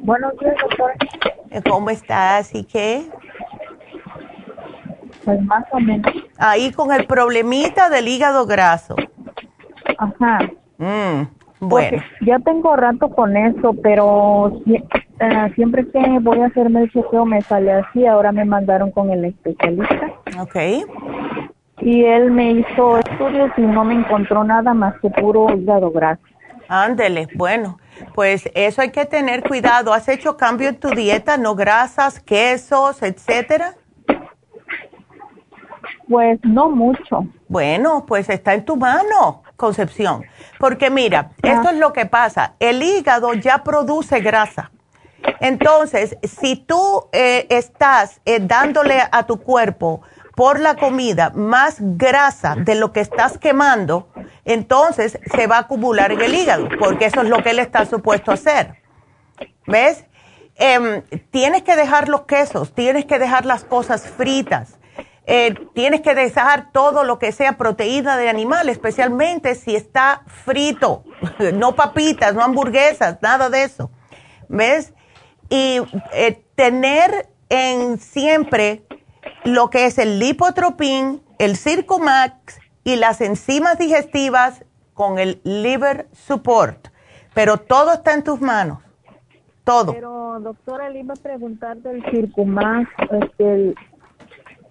buenos 0.00 0.36
días, 0.38 0.56
doctora. 0.60 0.94
¿Cómo 1.70 1.90
estás 1.90 2.52
y 2.56 2.64
qué? 2.64 3.08
Pues 5.24 5.40
más 5.42 5.64
o 5.70 5.78
menos. 5.78 6.12
Ahí 6.38 6.72
con 6.72 6.92
el 6.92 7.06
problemita 7.06 7.88
del 7.88 8.08
hígado 8.08 8.46
graso. 8.46 8.96
Ajá. 9.96 10.40
Mm, 10.78 11.22
bueno. 11.60 12.02
ya 12.20 12.38
tengo 12.40 12.76
rato 12.76 13.08
con 13.10 13.36
eso, 13.36 13.74
pero 13.82 14.60
eh, 14.66 15.52
siempre 15.54 15.86
que 15.88 16.18
voy 16.20 16.40
a 16.40 16.46
hacerme 16.46 16.82
el 16.82 16.92
chequeo 16.92 17.24
me 17.24 17.40
sale 17.42 17.72
así. 17.72 18.06
Ahora 18.06 18.32
me 18.32 18.44
mandaron 18.44 18.90
con 18.90 19.10
el 19.10 19.24
especialista. 19.24 20.12
Ok. 20.40 20.56
Y 21.80 22.04
él 22.04 22.30
me 22.30 22.52
hizo 22.52 22.98
estudios 22.98 23.50
y 23.56 23.62
no 23.62 23.84
me 23.84 23.94
encontró 23.94 24.44
nada 24.44 24.74
más 24.74 24.94
que 25.00 25.10
puro 25.10 25.54
hígado 25.54 25.90
graso. 25.90 26.22
Ándele, 26.68 27.28
bueno, 27.34 27.78
pues 28.14 28.48
eso 28.54 28.80
hay 28.80 28.90
que 28.90 29.04
tener 29.04 29.42
cuidado. 29.42 29.92
¿Has 29.92 30.08
hecho 30.08 30.36
cambio 30.36 30.68
en 30.68 30.76
tu 30.76 30.88
dieta? 30.88 31.36
¿No 31.36 31.54
grasas, 31.54 32.20
quesos, 32.20 33.02
etcétera? 33.02 33.74
Pues 36.08 36.38
no 36.42 36.70
mucho. 36.70 37.26
Bueno, 37.48 38.04
pues 38.06 38.28
está 38.28 38.54
en 38.54 38.64
tu 38.64 38.76
mano, 38.76 39.42
Concepción. 39.56 40.24
Porque 40.58 40.90
mira, 40.90 41.30
esto 41.42 41.70
es 41.70 41.76
lo 41.76 41.92
que 41.92 42.06
pasa. 42.06 42.54
El 42.58 42.82
hígado 42.82 43.34
ya 43.34 43.62
produce 43.62 44.20
grasa. 44.20 44.70
Entonces, 45.40 46.16
si 46.22 46.56
tú 46.56 47.08
eh, 47.12 47.46
estás 47.50 48.20
eh, 48.24 48.40
dándole 48.40 49.02
a 49.10 49.22
tu 49.24 49.40
cuerpo 49.40 50.02
por 50.34 50.58
la 50.58 50.76
comida 50.76 51.30
más 51.30 51.76
grasa 51.80 52.56
de 52.56 52.74
lo 52.74 52.92
que 52.92 53.00
estás 53.00 53.38
quemando, 53.38 54.08
entonces 54.44 55.18
se 55.34 55.46
va 55.46 55.56
a 55.56 55.60
acumular 55.60 56.12
en 56.12 56.20
el 56.20 56.34
hígado, 56.34 56.68
porque 56.78 57.06
eso 57.06 57.22
es 57.22 57.28
lo 57.28 57.42
que 57.42 57.50
él 57.50 57.60
está 57.60 57.86
supuesto 57.86 58.32
a 58.32 58.34
hacer. 58.34 58.82
¿Ves? 59.66 60.04
Em, 60.56 61.02
tienes 61.30 61.62
que 61.62 61.76
dejar 61.76 62.08
los 62.08 62.22
quesos, 62.22 62.72
tienes 62.74 63.06
que 63.06 63.18
dejar 63.18 63.44
las 63.44 63.64
cosas 63.64 64.08
fritas, 64.08 64.78
eh, 65.26 65.54
tienes 65.74 66.02
que 66.02 66.14
dejar 66.14 66.70
todo 66.72 67.02
lo 67.02 67.18
que 67.18 67.32
sea 67.32 67.56
proteína 67.56 68.16
de 68.16 68.28
animal, 68.28 68.68
especialmente 68.68 69.54
si 69.54 69.74
está 69.74 70.22
frito, 70.26 71.04
no 71.54 71.74
papitas, 71.74 72.34
no 72.34 72.42
hamburguesas, 72.42 73.18
nada 73.22 73.48
de 73.48 73.64
eso. 73.64 73.90
¿Ves? 74.48 74.92
Y 75.48 75.80
eh, 76.12 76.44
tener 76.54 77.28
en 77.48 77.98
siempre 77.98 78.84
lo 79.44 79.70
que 79.70 79.86
es 79.86 79.98
el 79.98 80.18
lipotropin, 80.18 81.22
el 81.38 81.56
Circumax 81.56 82.58
y 82.84 82.96
las 82.96 83.20
enzimas 83.20 83.78
digestivas 83.78 84.64
con 84.92 85.18
el 85.18 85.40
liver 85.44 86.08
support. 86.12 86.88
Pero 87.34 87.56
todo 87.56 87.94
está 87.94 88.14
en 88.14 88.22
tus 88.22 88.40
manos. 88.40 88.78
Todo. 89.64 89.94
Pero, 89.94 90.38
doctora, 90.40 90.90
le 90.90 91.00
iba 91.00 91.14
a 91.14 91.16
preguntar 91.16 91.78
del 91.78 92.04
Circumax, 92.10 92.88
este, 93.10 93.74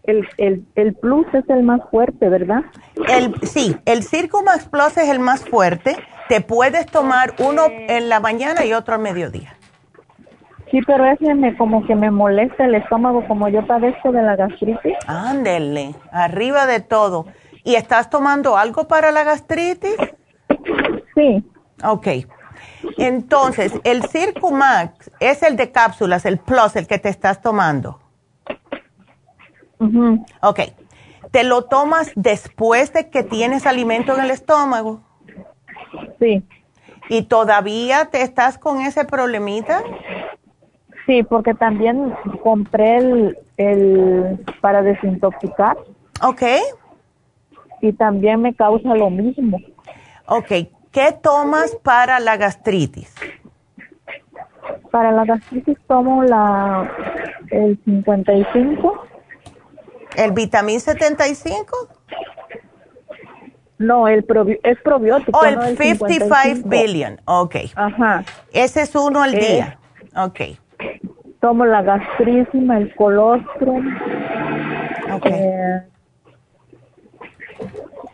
el, 0.03 0.27
el, 0.37 0.65
el, 0.75 0.93
plus 0.95 1.25
es 1.33 1.49
el 1.49 1.63
más 1.63 1.81
fuerte, 1.89 2.29
¿verdad? 2.29 2.61
El, 3.07 3.35
sí, 3.43 3.75
el 3.85 4.03
Circumax 4.03 4.65
Plus 4.65 4.97
es 4.97 5.09
el 5.09 5.19
más 5.19 5.47
fuerte. 5.47 5.95
Te 6.29 6.41
puedes 6.41 6.85
tomar 6.87 7.35
uno 7.39 7.63
en 7.69 8.09
la 8.09 8.19
mañana 8.19 8.65
y 8.65 8.73
otro 8.73 8.95
al 8.95 9.01
mediodía. 9.01 9.55
Sí, 10.71 10.79
pero 10.87 11.05
ese 11.05 11.35
me 11.35 11.55
como 11.55 11.85
que 11.85 11.95
me 11.95 12.09
molesta 12.09 12.65
el 12.65 12.75
estómago, 12.75 13.27
como 13.27 13.47
yo 13.47 13.65
padezco 13.67 14.11
de 14.11 14.23
la 14.23 14.35
gastritis. 14.35 14.95
Ándele, 15.05 15.93
arriba 16.11 16.65
de 16.65 16.79
todo. 16.79 17.27
¿Y 17.63 17.75
estás 17.75 18.09
tomando 18.09 18.57
algo 18.57 18.87
para 18.87 19.11
la 19.11 19.23
gastritis? 19.23 19.95
Sí. 21.15 21.43
Ok. 21.83 22.07
Entonces, 22.97 23.73
el 23.83 24.03
Circumax 24.03 25.11
es 25.19 25.43
el 25.43 25.55
de 25.55 25.71
cápsulas, 25.71 26.25
el 26.25 26.39
Plus, 26.39 26.75
el 26.75 26.87
que 26.87 26.97
te 26.97 27.09
estás 27.09 27.41
tomando. 27.41 27.99
Ok. 30.41 30.59
¿Te 31.31 31.43
lo 31.43 31.63
tomas 31.63 32.11
después 32.15 32.93
de 32.93 33.09
que 33.09 33.23
tienes 33.23 33.65
alimento 33.65 34.15
en 34.15 34.23
el 34.23 34.31
estómago? 34.31 35.01
Sí. 36.19 36.43
¿Y 37.09 37.23
todavía 37.23 38.05
te 38.05 38.21
estás 38.21 38.57
con 38.57 38.81
ese 38.81 39.05
problemita? 39.05 39.81
Sí, 41.05 41.23
porque 41.23 41.53
también 41.53 42.13
compré 42.43 42.97
el, 42.97 43.37
el 43.57 44.45
para 44.61 44.81
desintoxicar. 44.81 45.77
Ok. 46.21 46.43
Y 47.81 47.91
también 47.93 48.41
me 48.41 48.53
causa 48.53 48.95
lo 48.95 49.09
mismo. 49.09 49.57
Ok. 50.27 50.51
¿Qué 50.91 51.11
tomas 51.21 51.75
para 51.83 52.19
la 52.19 52.37
gastritis? 52.37 53.13
Para 54.91 55.11
la 55.11 55.25
gastritis 55.25 55.77
tomo 55.87 56.23
la 56.23 56.89
el 57.49 57.79
55. 57.83 59.05
¿El 60.15 60.31
vitamín 60.31 60.79
75? 60.79 61.89
No, 63.79 64.07
el 64.07 64.25
es 64.63 64.81
probiótico. 64.81 65.39
Oh, 65.39 65.45
el, 65.45 65.77
55, 65.77 66.69
billion. 66.69 67.19
Ok. 67.25 67.55
Ajá. 67.75 68.23
Ese 68.51 68.81
es 68.81 68.95
uno 68.95 69.21
al 69.21 69.33
día. 69.33 69.79
Ok 70.15 70.41
tomo 71.43 71.65
la 71.65 71.81
gastrísima, 71.81 72.77
el 72.77 72.95
colostrum. 72.95 73.85
Eh, 75.25 75.81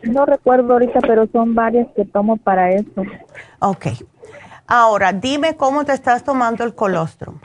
no 0.02 0.26
recuerdo 0.26 0.72
ahorita, 0.72 0.98
pero 1.02 1.28
son 1.28 1.54
varias 1.54 1.86
que 1.94 2.04
tomo 2.04 2.38
para 2.38 2.72
eso. 2.72 3.04
Ok. 3.60 3.86
Ahora, 4.66 5.12
dime 5.12 5.54
cómo 5.54 5.84
te 5.84 5.92
estás 5.92 6.24
tomando 6.24 6.64
el 6.64 6.74
colostrum. 6.74 7.38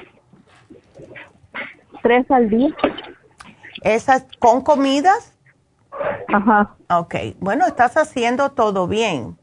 Tres 2.01 2.31
al 2.31 2.49
día. 2.49 2.75
¿Esas 3.85 4.25
con 4.39 4.61
comidas? 4.61 5.37
Ajá. 6.33 6.75
Ok. 6.89 7.15
Bueno, 7.39 7.67
estás 7.67 7.95
haciendo 7.97 8.49
todo 8.49 8.87
bien. 8.87 9.37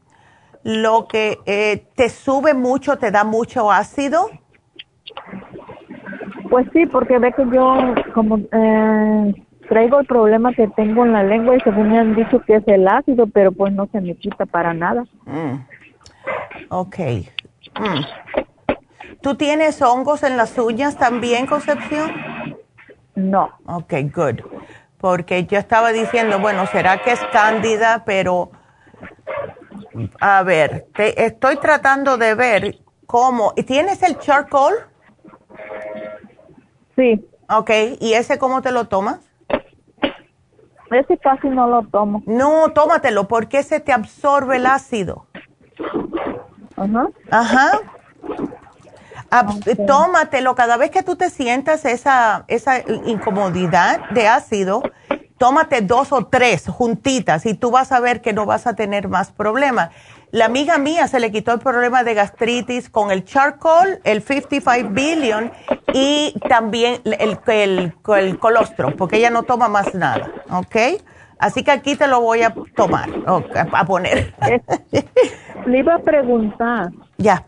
Lo 0.63 1.07
que 1.07 1.39
eh, 1.45 1.87
te 1.95 2.09
sube 2.09 2.53
mucho, 2.53 2.97
te 2.97 3.09
da 3.09 3.23
mucho 3.23 3.71
ácido. 3.71 4.29
Pues 6.49 6.67
sí, 6.73 6.85
porque 6.87 7.19
ve 7.19 7.31
que 7.31 7.45
yo 7.53 7.95
como 8.13 8.37
eh, 8.51 9.45
traigo 9.69 10.01
el 10.01 10.05
problema 10.07 10.53
que 10.53 10.67
tengo 10.67 11.05
en 11.05 11.13
la 11.13 11.23
lengua 11.23 11.55
y 11.55 11.61
según 11.61 11.89
me 11.89 11.99
han 11.99 12.13
dicho 12.13 12.41
que 12.41 12.55
es 12.57 12.67
el 12.67 12.85
ácido, 12.85 13.27
pero 13.27 13.53
pues 13.53 13.71
no 13.71 13.87
se 13.93 14.01
me 14.01 14.13
quita 14.15 14.45
para 14.45 14.73
nada. 14.73 15.05
Mm. 15.25 15.65
Ok. 16.67 16.97
Mm. 17.79 18.03
¿Tú 19.21 19.35
tienes 19.35 19.81
hongos 19.81 20.21
en 20.23 20.35
las 20.35 20.57
uñas 20.57 20.97
también, 20.97 21.45
Concepción? 21.45 22.11
No. 23.15 23.51
Ok, 23.65 23.93
good. 24.13 24.41
Porque 24.97 25.45
yo 25.45 25.59
estaba 25.59 25.91
diciendo, 25.91 26.39
bueno, 26.39 26.65
será 26.67 27.01
que 27.03 27.11
es 27.11 27.19
cándida, 27.31 28.03
pero 28.05 28.51
a 30.19 30.43
ver, 30.43 30.87
te, 30.95 31.25
estoy 31.25 31.57
tratando 31.57 32.17
de 32.17 32.35
ver 32.35 32.79
cómo. 33.05 33.53
¿Tienes 33.53 34.01
el 34.03 34.17
charcoal? 34.19 34.73
Sí. 36.95 37.27
Ok, 37.49 37.69
¿y 37.99 38.13
ese 38.13 38.39
cómo 38.39 38.61
te 38.61 38.71
lo 38.71 38.85
tomas? 38.85 39.19
Ese 40.89 41.17
casi 41.17 41.49
no 41.49 41.67
lo 41.67 41.83
tomo. 41.83 42.21
No, 42.25 42.71
tómatelo, 42.71 43.27
porque 43.27 43.63
se 43.63 43.79
te 43.79 43.91
absorbe 43.91 44.57
el 44.57 44.65
ácido. 44.65 45.25
Ajá. 46.77 47.07
Ajá. 47.31 47.71
Tómatelo 49.87 50.55
cada 50.55 50.77
vez 50.77 50.91
que 50.91 51.03
tú 51.03 51.15
te 51.15 51.29
sientas 51.29 51.85
esa, 51.85 52.45
esa 52.47 52.79
incomodidad 53.05 54.09
de 54.11 54.27
ácido, 54.27 54.83
tómate 55.37 55.81
dos 55.81 56.11
o 56.11 56.25
tres 56.27 56.67
juntitas 56.67 57.45
y 57.45 57.53
tú 57.53 57.71
vas 57.71 57.91
a 57.91 57.99
ver 57.99 58.21
que 58.21 58.33
no 58.33 58.45
vas 58.45 58.67
a 58.67 58.75
tener 58.75 59.07
más 59.07 59.31
problemas. 59.31 59.89
La 60.31 60.45
amiga 60.45 60.77
mía 60.77 61.07
se 61.07 61.19
le 61.19 61.31
quitó 61.31 61.53
el 61.53 61.59
problema 61.59 62.03
de 62.03 62.15
gastritis 62.15 62.89
con 62.89 63.11
el 63.11 63.23
charcoal, 63.23 63.99
el 64.03 64.23
55 64.23 64.89
billion 64.91 65.51
y 65.93 66.33
también 66.49 67.01
el, 67.03 67.37
el, 67.45 67.93
el 68.17 68.39
colostrum, 68.39 68.93
porque 68.93 69.17
ella 69.17 69.29
no 69.29 69.43
toma 69.43 69.67
más 69.67 69.93
nada, 69.93 70.31
¿ok? 70.49 71.01
Así 71.37 71.63
que 71.63 71.71
aquí 71.71 71.95
te 71.95 72.07
lo 72.07 72.21
voy 72.21 72.41
a 72.41 72.53
tomar, 72.75 73.09
a 73.71 73.85
poner. 73.85 74.33
Le 75.65 75.79
iba 75.79 75.95
a 75.95 75.99
preguntar. 75.99 76.91
Ya. 77.17 77.45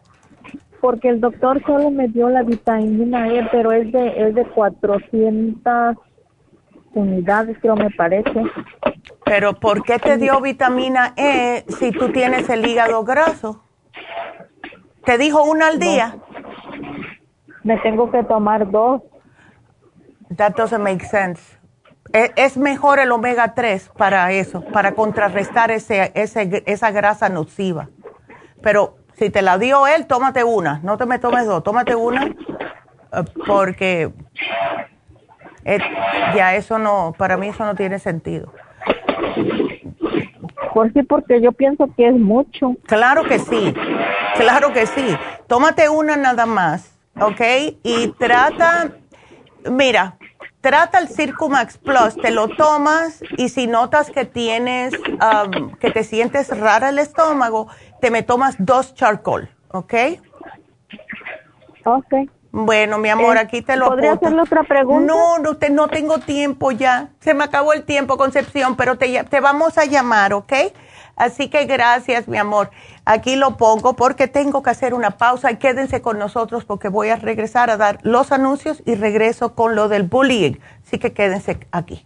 Porque 0.85 1.09
el 1.09 1.19
doctor 1.19 1.63
solo 1.65 1.89
me 1.89 2.09
dio 2.09 2.29
la 2.29 2.43
vitamina 2.43 3.27
E, 3.27 3.49
pero 3.51 3.71
es 3.71 3.91
de, 3.91 4.27
es 4.27 4.35
de 4.35 4.45
400 4.45 5.97
unidades, 6.93 7.57
creo 7.59 7.75
me 7.75 7.89
parece. 7.89 8.43
Pero 9.25 9.53
¿por 9.53 9.81
qué 9.81 9.97
te 9.97 10.17
dio 10.17 10.39
vitamina 10.41 11.15
E 11.17 11.65
si 11.69 11.91
tú 11.91 12.11
tienes 12.11 12.47
el 12.51 12.63
hígado 12.67 13.03
graso? 13.03 13.63
¿Te 15.03 15.17
dijo 15.17 15.41
una 15.41 15.69
al 15.69 15.79
día? 15.79 16.17
Me 17.63 17.79
tengo 17.79 18.11
que 18.11 18.23
tomar 18.23 18.69
dos. 18.69 19.01
That 20.37 20.53
doesn't 20.55 20.83
make 20.83 21.03
sense. 21.03 21.41
E, 22.13 22.31
es, 22.35 22.57
mejor 22.57 22.99
el 22.99 23.11
omega 23.11 23.55
3 23.55 23.89
para 23.97 24.31
eso, 24.33 24.61
para 24.65 24.91
contrarrestar 24.91 25.71
ese, 25.71 26.11
ese, 26.13 26.61
esa 26.67 26.91
grasa 26.91 27.27
nociva. 27.27 27.89
Pero 28.61 28.97
si 29.17 29.29
te 29.29 29.41
la 29.41 29.57
dio 29.57 29.87
él, 29.87 30.07
tómate 30.07 30.43
una. 30.43 30.79
No 30.83 30.97
te 30.97 31.05
me 31.05 31.19
tomes 31.19 31.45
dos, 31.45 31.63
tómate 31.63 31.95
una 31.95 32.25
eh, 32.25 33.23
porque 33.47 34.11
eh, 35.63 35.79
ya 36.35 36.55
eso 36.55 36.77
no, 36.77 37.13
para 37.17 37.37
mí 37.37 37.47
eso 37.47 37.65
no 37.65 37.75
tiene 37.75 37.99
sentido. 37.99 38.53
Sí, 40.93 41.03
porque 41.03 41.41
yo 41.41 41.53
pienso 41.53 41.87
que 41.95 42.09
es 42.09 42.15
mucho. 42.15 42.75
Claro 42.85 43.23
que 43.23 43.39
sí, 43.39 43.73
claro 44.35 44.73
que 44.73 44.85
sí. 44.85 45.17
Tómate 45.47 45.87
una 45.87 46.17
nada 46.17 46.45
más, 46.45 46.91
¿ok? 47.19 47.41
Y 47.81 48.09
trata, 48.19 48.91
mira, 49.71 50.17
trata 50.59 50.99
el 50.99 51.07
Circumax 51.07 51.77
Plus, 51.77 52.15
te 52.21 52.31
lo 52.31 52.49
tomas 52.49 53.23
y 53.37 53.49
si 53.49 53.67
notas 53.67 54.11
que 54.11 54.25
tienes, 54.25 54.93
um, 54.97 55.71
que 55.73 55.91
te 55.91 56.03
sientes 56.03 56.49
rara 56.57 56.89
el 56.89 56.99
estómago, 56.99 57.67
te 58.01 58.11
me 58.11 58.23
tomas 58.23 58.55
dos 58.59 58.93
charcoal, 58.93 59.49
¿ok? 59.71 59.93
Ok. 61.85 62.13
Bueno, 62.57 62.97
mi 62.99 63.09
amor, 63.09 63.37
aquí 63.37 63.61
te 63.61 63.75
lo 63.75 63.87
¿Podría 63.89 64.13
hacerle 64.13 64.41
otra 64.41 64.63
pregunta? 64.63 65.05
No, 65.05 65.39
no, 65.39 65.57
te, 65.57 65.69
no 65.69 65.89
tengo 65.89 66.19
tiempo 66.19 66.71
ya. 66.71 67.09
Se 67.19 67.33
me 67.33 67.43
acabó 67.43 67.73
el 67.73 67.83
tiempo, 67.83 68.15
Concepción, 68.15 68.77
pero 68.77 68.97
te, 68.97 69.25
te 69.25 69.41
vamos 69.41 69.77
a 69.77 69.83
llamar, 69.83 70.33
¿ok? 70.33 70.53
Así 71.17 71.49
que 71.49 71.65
gracias, 71.65 72.29
mi 72.29 72.37
amor. 72.37 72.71
Aquí 73.03 73.35
lo 73.35 73.57
pongo 73.57 73.97
porque 73.97 74.29
tengo 74.29 74.63
que 74.63 74.69
hacer 74.69 74.93
una 74.93 75.11
pausa 75.11 75.51
y 75.51 75.57
quédense 75.57 76.01
con 76.01 76.17
nosotros 76.17 76.63
porque 76.63 76.87
voy 76.87 77.09
a 77.09 77.17
regresar 77.17 77.69
a 77.69 77.75
dar 77.75 77.99
los 78.03 78.31
anuncios 78.31 78.81
y 78.85 78.95
regreso 78.95 79.53
con 79.53 79.75
lo 79.75 79.89
del 79.89 80.03
bullying. 80.03 80.53
Así 80.85 80.97
que 80.97 81.11
quédense 81.11 81.59
aquí. 81.71 82.05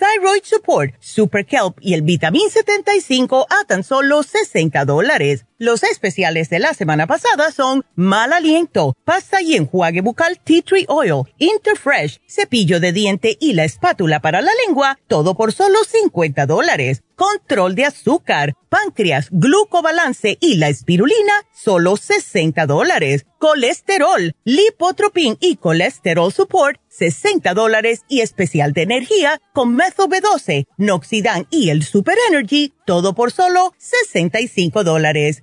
thyroid 0.00 0.44
support, 0.44 0.94
super 0.98 1.44
kelp 1.44 1.76
y 1.82 1.92
el 1.92 2.00
vitamin 2.00 2.48
75 2.48 3.46
a 3.50 3.64
tan 3.66 3.84
solo 3.84 4.22
60 4.22 4.86
dólares. 4.86 5.44
Los 5.62 5.82
especiales 5.82 6.48
de 6.48 6.58
la 6.58 6.72
semana 6.72 7.06
pasada 7.06 7.52
son 7.52 7.84
mal 7.94 8.32
aliento, 8.32 8.96
pasta 9.04 9.42
y 9.42 9.56
enjuague 9.56 10.00
bucal 10.00 10.40
tea 10.42 10.62
tree 10.62 10.86
oil, 10.88 11.24
interfresh, 11.36 12.18
cepillo 12.26 12.80
de 12.80 12.94
diente 12.94 13.36
y 13.38 13.52
la 13.52 13.64
espátula 13.64 14.20
para 14.20 14.40
la 14.40 14.52
lengua, 14.66 14.98
todo 15.06 15.36
por 15.36 15.52
solo 15.52 15.84
50 15.84 16.46
dólares. 16.46 17.02
Control 17.14 17.74
de 17.74 17.84
azúcar, 17.84 18.54
páncreas, 18.70 19.28
glucobalance 19.30 20.38
y 20.40 20.56
la 20.56 20.70
espirulina, 20.70 21.34
solo 21.52 21.98
60 21.98 22.64
dólares. 22.64 23.26
Colesterol, 23.38 24.34
lipotropin 24.44 25.36
y 25.40 25.56
colesterol 25.56 26.32
support, 26.32 26.80
60 26.88 27.52
dólares 27.52 28.00
y 28.08 28.22
especial 28.22 28.72
de 28.72 28.82
energía 28.82 29.42
con 29.52 29.76
Metho 29.76 30.08
B12, 30.08 30.68
Noxidan 30.78 31.46
y 31.50 31.68
el 31.68 31.82
Super 31.82 32.16
Energy, 32.30 32.72
todo 32.86 33.14
por 33.14 33.30
solo 33.30 33.74
65 33.76 34.84
dólares. 34.84 35.42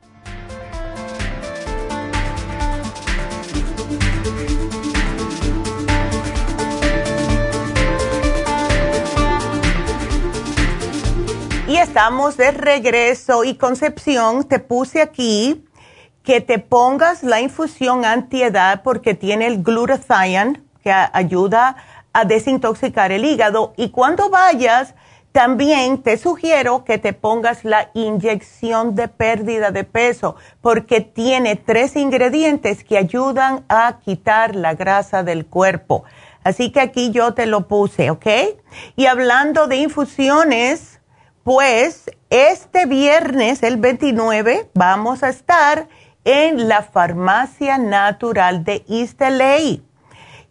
Estamos 11.81 12.37
de 12.37 12.51
regreso 12.51 13.43
y 13.43 13.55
Concepción, 13.55 14.43
te 14.43 14.59
puse 14.59 15.01
aquí 15.01 15.65
que 16.21 16.39
te 16.39 16.59
pongas 16.59 17.23
la 17.23 17.41
infusión 17.41 18.05
antiedad 18.05 18.83
porque 18.83 19.15
tiene 19.15 19.47
el 19.47 19.63
glutathione 19.63 20.61
que 20.83 20.91
ayuda 20.91 21.77
a 22.13 22.25
desintoxicar 22.25 23.11
el 23.11 23.25
hígado 23.25 23.73
y 23.77 23.89
cuando 23.89 24.29
vayas 24.29 24.93
también 25.31 26.03
te 26.03 26.17
sugiero 26.17 26.85
que 26.85 26.99
te 26.99 27.13
pongas 27.13 27.65
la 27.65 27.89
inyección 27.95 28.93
de 28.93 29.07
pérdida 29.07 29.71
de 29.71 29.83
peso 29.83 30.35
porque 30.61 31.01
tiene 31.01 31.55
tres 31.55 31.95
ingredientes 31.95 32.83
que 32.83 32.99
ayudan 32.99 33.65
a 33.69 33.97
quitar 34.05 34.55
la 34.55 34.75
grasa 34.75 35.23
del 35.23 35.47
cuerpo. 35.47 36.03
Así 36.43 36.71
que 36.71 36.79
aquí 36.79 37.09
yo 37.09 37.33
te 37.33 37.47
lo 37.47 37.67
puse, 37.67 38.11
¿ok? 38.11 38.27
Y 38.95 39.07
hablando 39.07 39.67
de 39.67 39.77
infusiones, 39.77 41.00
pues 41.43 42.11
este 42.29 42.85
viernes, 42.85 43.63
el 43.63 43.77
29, 43.77 44.69
vamos 44.73 45.23
a 45.23 45.29
estar 45.29 45.87
en 46.23 46.67
la 46.67 46.83
Farmacia 46.83 47.77
Natural 47.77 48.63
de 48.63 48.85
East 48.87 49.19
LA, 49.19 49.81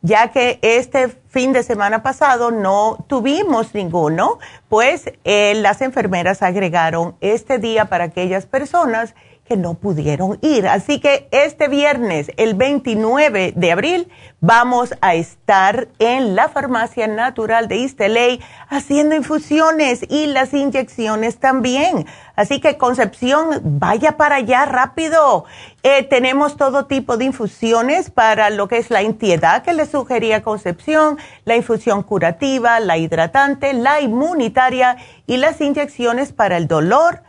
ya 0.02 0.28
que 0.32 0.58
este 0.62 1.08
fin 1.28 1.52
de 1.52 1.62
semana 1.62 2.02
pasado 2.02 2.50
no 2.50 3.04
tuvimos 3.08 3.72
ninguno, 3.74 4.40
pues 4.68 5.12
eh, 5.24 5.54
las 5.56 5.80
enfermeras 5.80 6.42
agregaron 6.42 7.14
este 7.20 7.58
día 7.58 7.84
para 7.84 8.04
aquellas 8.04 8.46
personas 8.46 9.14
no 9.56 9.74
pudieron 9.74 10.38
ir. 10.42 10.66
Así 10.68 11.00
que 11.00 11.28
este 11.30 11.68
viernes, 11.68 12.30
el 12.36 12.54
29 12.54 13.52
de 13.56 13.72
abril, 13.72 14.08
vamos 14.40 14.94
a 15.00 15.14
estar 15.14 15.88
en 15.98 16.34
la 16.34 16.48
Farmacia 16.48 17.06
Natural 17.06 17.68
de 17.68 17.76
Isteley 17.76 18.40
haciendo 18.68 19.14
infusiones 19.14 20.04
y 20.08 20.26
las 20.26 20.54
inyecciones 20.54 21.38
también. 21.38 22.06
Así 22.36 22.60
que 22.60 22.78
Concepción, 22.78 23.60
vaya 23.62 24.16
para 24.16 24.36
allá 24.36 24.64
rápido. 24.64 25.44
Eh, 25.82 26.04
tenemos 26.04 26.56
todo 26.56 26.86
tipo 26.86 27.16
de 27.16 27.26
infusiones 27.26 28.10
para 28.10 28.50
lo 28.50 28.68
que 28.68 28.78
es 28.78 28.90
la 28.90 29.02
intiedad 29.02 29.62
que 29.62 29.74
le 29.74 29.86
sugería 29.86 30.42
Concepción, 30.42 31.18
la 31.44 31.56
infusión 31.56 32.02
curativa, 32.02 32.80
la 32.80 32.96
hidratante, 32.96 33.72
la 33.72 34.00
inmunitaria 34.00 34.96
y 35.26 35.36
las 35.36 35.60
inyecciones 35.60 36.32
para 36.32 36.56
el 36.56 36.68
dolor, 36.68 37.22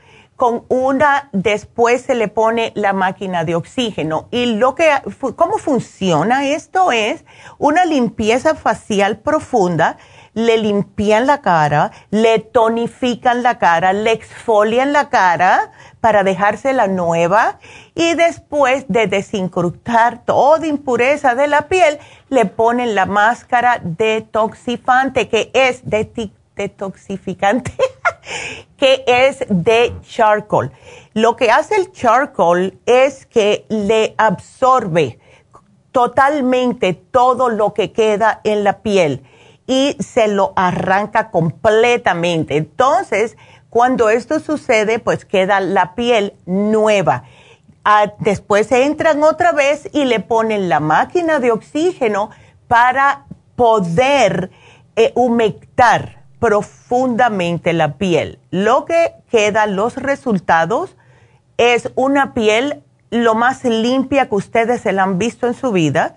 con 0.44 0.66
una, 0.68 1.30
después 1.32 2.02
se 2.02 2.14
le 2.14 2.28
pone 2.28 2.72
la 2.74 2.92
máquina 2.92 3.44
de 3.44 3.54
oxígeno. 3.54 4.28
Y 4.30 4.44
lo 4.44 4.74
que, 4.74 4.90
cómo 5.36 5.56
funciona 5.56 6.46
esto 6.46 6.92
es 6.92 7.24
una 7.56 7.86
limpieza 7.86 8.54
facial 8.54 9.16
profunda, 9.20 9.96
le 10.34 10.58
limpian 10.58 11.26
la 11.26 11.40
cara, 11.40 11.92
le 12.10 12.40
tonifican 12.40 13.42
la 13.42 13.58
cara, 13.58 13.94
le 13.94 14.12
exfolian 14.12 14.92
la 14.92 15.08
cara 15.08 15.72
para 16.02 16.24
dejársela 16.24 16.88
nueva 16.88 17.58
y 17.94 18.12
después 18.12 18.84
de 18.88 19.06
desincrustar 19.06 20.26
toda 20.26 20.66
impureza 20.66 21.34
de 21.34 21.46
la 21.46 21.68
piel, 21.68 21.98
le 22.28 22.44
ponen 22.44 22.94
la 22.94 23.06
máscara 23.06 23.80
detoxifante 23.82 25.26
que 25.26 25.50
es 25.54 25.80
detoxificante 26.54 27.72
que 28.76 29.04
es 29.06 29.44
de 29.48 29.94
charcoal. 30.02 30.72
Lo 31.12 31.36
que 31.36 31.50
hace 31.50 31.76
el 31.76 31.92
charcoal 31.92 32.78
es 32.86 33.26
que 33.26 33.66
le 33.68 34.14
absorbe 34.18 35.18
totalmente 35.92 36.92
todo 36.92 37.50
lo 37.50 37.72
que 37.72 37.92
queda 37.92 38.40
en 38.44 38.64
la 38.64 38.82
piel 38.82 39.22
y 39.66 39.96
se 40.00 40.28
lo 40.28 40.52
arranca 40.56 41.30
completamente. 41.30 42.56
Entonces, 42.56 43.36
cuando 43.70 44.10
esto 44.10 44.40
sucede, 44.40 44.98
pues 44.98 45.24
queda 45.24 45.60
la 45.60 45.94
piel 45.94 46.34
nueva. 46.46 47.24
Ah, 47.84 48.12
después 48.18 48.72
entran 48.72 49.22
otra 49.22 49.52
vez 49.52 49.88
y 49.92 50.04
le 50.04 50.20
ponen 50.20 50.68
la 50.68 50.80
máquina 50.80 51.38
de 51.38 51.52
oxígeno 51.52 52.30
para 52.66 53.26
poder 53.56 54.50
eh, 54.96 55.12
humectar 55.14 56.23
profundamente 56.44 57.72
la 57.72 57.96
piel. 57.96 58.38
Lo 58.50 58.84
que 58.84 59.14
queda, 59.30 59.64
los 59.64 59.96
resultados, 59.96 60.94
es 61.56 61.90
una 61.94 62.34
piel 62.34 62.82
lo 63.08 63.34
más 63.34 63.64
limpia 63.64 64.28
que 64.28 64.34
ustedes 64.34 64.82
se 64.82 64.92
la 64.92 65.04
han 65.04 65.16
visto 65.16 65.46
en 65.46 65.54
su 65.54 65.72
vida. 65.72 66.16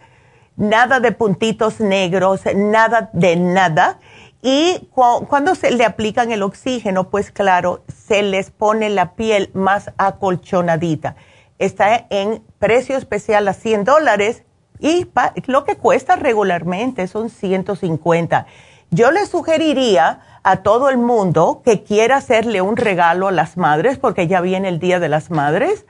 Nada 0.57 0.99
de 0.99 1.13
puntitos 1.13 1.80
negros, 1.80 2.41
nada 2.53 3.09
de 3.13 3.38
nada. 3.38 3.99
Y 4.41 4.89
cuando 4.91 5.55
se 5.55 5.71
le 5.71 5.86
aplican 5.86 6.30
el 6.34 6.43
oxígeno, 6.43 7.09
pues 7.09 7.32
claro, 7.32 7.86
se 7.88 8.21
les 8.21 8.51
pone 8.51 8.89
la 8.89 9.13
piel 9.13 9.49
más 9.53 9.93
acolchonadita. 9.95 11.15
Está 11.57 12.05
en 12.09 12.43
precio 12.59 12.97
especial 12.97 13.47
a 13.47 13.53
100 13.53 13.86
dólares 13.86 14.43
y 14.82 15.07
lo 15.45 15.63
que 15.63 15.78
cuesta 15.78 16.17
regularmente 16.17 17.07
son 17.07 17.30
150. 17.30 18.45
Yo 18.89 19.11
le 19.11 19.25
sugeriría 19.25 20.21
a 20.43 20.57
todo 20.57 20.89
el 20.89 20.97
mundo 20.97 21.61
que 21.65 21.83
quiera 21.83 22.17
hacerle 22.17 22.61
un 22.61 22.77
regalo 22.77 23.27
a 23.27 23.31
las 23.31 23.57
madres, 23.57 23.97
porque 23.97 24.27
ya 24.27 24.39
viene 24.39 24.69
el 24.69 24.79
Día 24.79 24.99
de 24.99 25.09
las 25.09 25.29
Madres, 25.29 25.85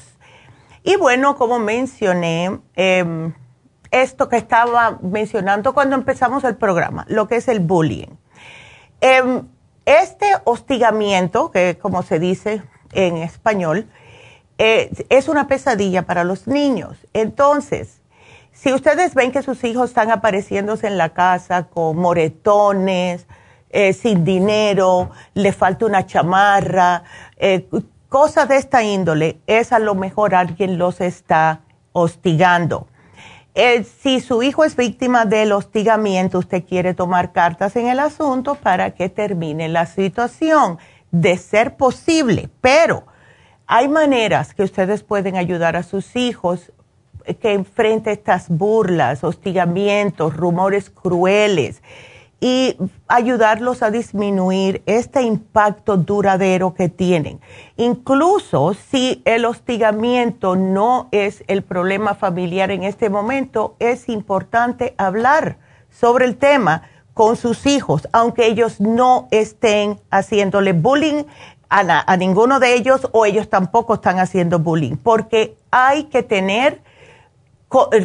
Y 0.83 0.95
bueno, 0.95 1.35
como 1.35 1.59
mencioné, 1.59 2.61
em, 2.75 3.33
esto 3.91 4.29
que 4.29 4.37
estaba 4.37 4.97
mencionando 5.01 5.73
cuando 5.73 5.97
empezamos 5.97 6.45
el 6.45 6.55
programa, 6.55 7.03
lo 7.09 7.27
que 7.27 7.35
es 7.35 7.49
el 7.49 7.59
bullying. 7.59 8.15
Em, 9.01 9.45
este 9.85 10.27
hostigamiento, 10.45 11.51
que 11.51 11.77
como 11.77 12.01
se 12.01 12.17
dice 12.17 12.63
en 12.93 13.17
español, 13.17 13.89
eh, 14.57 14.89
es 15.09 15.27
una 15.27 15.47
pesadilla 15.47 16.03
para 16.03 16.23
los 16.23 16.47
niños. 16.47 16.95
Entonces, 17.13 18.00
si 18.61 18.71
ustedes 18.73 19.15
ven 19.15 19.31
que 19.31 19.41
sus 19.41 19.63
hijos 19.63 19.89
están 19.89 20.11
apareciéndose 20.11 20.85
en 20.85 20.97
la 20.99 21.09
casa 21.09 21.63
con 21.63 21.97
moretones, 21.97 23.25
eh, 23.71 23.91
sin 23.93 24.23
dinero, 24.23 25.09
le 25.33 25.51
falta 25.51 25.87
una 25.87 26.05
chamarra, 26.05 27.03
eh, 27.37 27.67
cosas 28.07 28.47
de 28.49 28.57
esta 28.57 28.83
índole, 28.83 29.39
es 29.47 29.71
a 29.71 29.79
lo 29.79 29.95
mejor 29.95 30.35
alguien 30.35 30.77
los 30.77 31.01
está 31.01 31.61
hostigando. 31.91 32.87
Eh, 33.55 33.83
si 33.83 34.19
su 34.19 34.43
hijo 34.43 34.63
es 34.63 34.75
víctima 34.75 35.25
del 35.25 35.53
hostigamiento, 35.53 36.37
usted 36.37 36.63
quiere 36.63 36.93
tomar 36.93 37.31
cartas 37.31 37.75
en 37.75 37.87
el 37.87 37.99
asunto 37.99 38.53
para 38.53 38.91
que 38.91 39.09
termine 39.09 39.69
la 39.69 39.87
situación, 39.87 40.77
de 41.09 41.35
ser 41.37 41.77
posible, 41.77 42.49
pero 42.61 43.05
hay 43.65 43.87
maneras 43.87 44.53
que 44.53 44.61
ustedes 44.61 45.01
pueden 45.01 45.35
ayudar 45.35 45.75
a 45.75 45.83
sus 45.83 46.15
hijos 46.15 46.71
que 47.39 47.53
enfrente 47.53 48.11
estas 48.11 48.49
burlas, 48.49 49.23
hostigamientos, 49.23 50.35
rumores 50.35 50.89
crueles 50.89 51.81
y 52.43 52.75
ayudarlos 53.07 53.83
a 53.83 53.91
disminuir 53.91 54.81
este 54.87 55.21
impacto 55.21 55.95
duradero 55.95 56.73
que 56.73 56.89
tienen. 56.89 57.39
Incluso 57.77 58.73
si 58.73 59.21
el 59.25 59.45
hostigamiento 59.45 60.55
no 60.55 61.07
es 61.11 61.43
el 61.47 61.61
problema 61.61 62.15
familiar 62.15 62.71
en 62.71 62.83
este 62.83 63.11
momento, 63.11 63.75
es 63.77 64.09
importante 64.09 64.95
hablar 64.97 65.57
sobre 65.91 66.25
el 66.25 66.35
tema 66.35 66.89
con 67.13 67.35
sus 67.35 67.67
hijos, 67.67 68.07
aunque 68.11 68.47
ellos 68.47 68.81
no 68.81 69.27
estén 69.29 69.99
haciéndole 70.09 70.73
bullying 70.73 71.25
a, 71.69 72.11
a 72.11 72.17
ninguno 72.17 72.59
de 72.59 72.73
ellos 72.73 73.07
o 73.11 73.27
ellos 73.27 73.49
tampoco 73.49 73.95
están 73.95 74.17
haciendo 74.17 74.57
bullying, 74.57 74.95
porque 74.95 75.57
hay 75.69 76.05
que 76.05 76.23
tener 76.23 76.81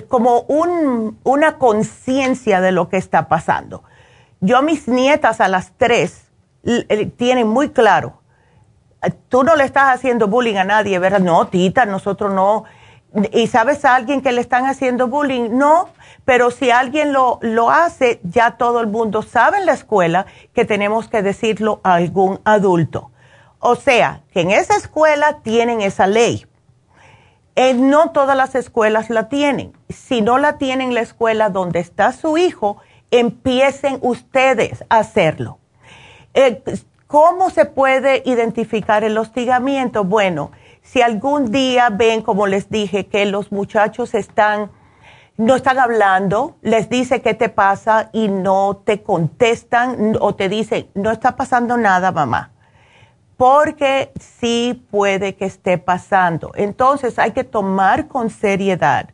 como 0.08 0.42
un, 0.42 1.18
una 1.24 1.58
conciencia 1.58 2.60
de 2.60 2.70
lo 2.70 2.88
que 2.88 2.96
está 2.96 3.26
pasando. 3.26 3.82
Yo 4.40 4.62
mis 4.62 4.86
nietas 4.86 5.40
a 5.40 5.48
las 5.48 5.72
tres 5.76 6.28
eh, 6.64 7.06
tienen 7.16 7.48
muy 7.48 7.70
claro, 7.70 8.20
eh, 9.02 9.10
tú 9.28 9.42
no 9.42 9.56
le 9.56 9.64
estás 9.64 9.92
haciendo 9.94 10.28
bullying 10.28 10.56
a 10.56 10.64
nadie, 10.64 10.98
¿verdad? 11.00 11.18
No, 11.18 11.48
tita, 11.48 11.84
nosotros 11.84 12.32
no. 12.32 12.64
¿Y 13.32 13.48
sabes 13.48 13.84
a 13.84 13.96
alguien 13.96 14.20
que 14.20 14.30
le 14.30 14.40
están 14.40 14.66
haciendo 14.66 15.08
bullying? 15.08 15.50
No, 15.50 15.88
pero 16.24 16.50
si 16.52 16.70
alguien 16.70 17.12
lo, 17.12 17.38
lo 17.42 17.70
hace, 17.70 18.20
ya 18.22 18.52
todo 18.52 18.80
el 18.80 18.86
mundo 18.86 19.22
sabe 19.22 19.58
en 19.58 19.66
la 19.66 19.72
escuela 19.72 20.26
que 20.54 20.64
tenemos 20.64 21.08
que 21.08 21.22
decirlo 21.22 21.80
a 21.82 21.94
algún 21.94 22.40
adulto. 22.44 23.10
O 23.58 23.74
sea, 23.74 24.20
que 24.32 24.42
en 24.42 24.52
esa 24.52 24.76
escuela 24.76 25.38
tienen 25.42 25.80
esa 25.80 26.06
ley 26.06 26.46
eh, 27.56 27.72
no 27.74 28.10
todas 28.10 28.36
las 28.36 28.54
escuelas 28.54 29.08
la 29.08 29.28
tienen. 29.28 29.72
Si 29.88 30.20
no 30.20 30.36
la 30.36 30.58
tienen 30.58 30.94
la 30.94 31.00
escuela 31.00 31.48
donde 31.48 31.80
está 31.80 32.12
su 32.12 32.36
hijo, 32.36 32.76
empiecen 33.10 33.98
ustedes 34.02 34.84
a 34.90 34.98
hacerlo. 34.98 35.58
Eh, 36.34 36.62
¿Cómo 37.06 37.50
se 37.50 37.64
puede 37.64 38.22
identificar 38.26 39.04
el 39.04 39.16
hostigamiento? 39.16 40.04
Bueno, 40.04 40.50
si 40.82 41.00
algún 41.00 41.50
día 41.50 41.88
ven, 41.88 42.20
como 42.20 42.46
les 42.46 42.68
dije, 42.68 43.06
que 43.06 43.24
los 43.24 43.52
muchachos 43.52 44.14
están, 44.14 44.70
no 45.36 45.54
están 45.54 45.78
hablando, 45.78 46.56
les 46.62 46.90
dice 46.90 47.22
qué 47.22 47.32
te 47.32 47.48
pasa 47.48 48.10
y 48.12 48.28
no 48.28 48.82
te 48.84 49.02
contestan 49.02 50.16
o 50.20 50.34
te 50.34 50.48
dicen, 50.48 50.88
no 50.94 51.10
está 51.10 51.36
pasando 51.36 51.76
nada, 51.78 52.12
mamá. 52.12 52.50
Porque 53.36 54.12
sí 54.18 54.86
puede 54.90 55.34
que 55.34 55.44
esté 55.44 55.78
pasando. 55.78 56.52
Entonces 56.54 57.18
hay 57.18 57.32
que 57.32 57.44
tomar 57.44 58.08
con 58.08 58.30
seriedad 58.30 59.10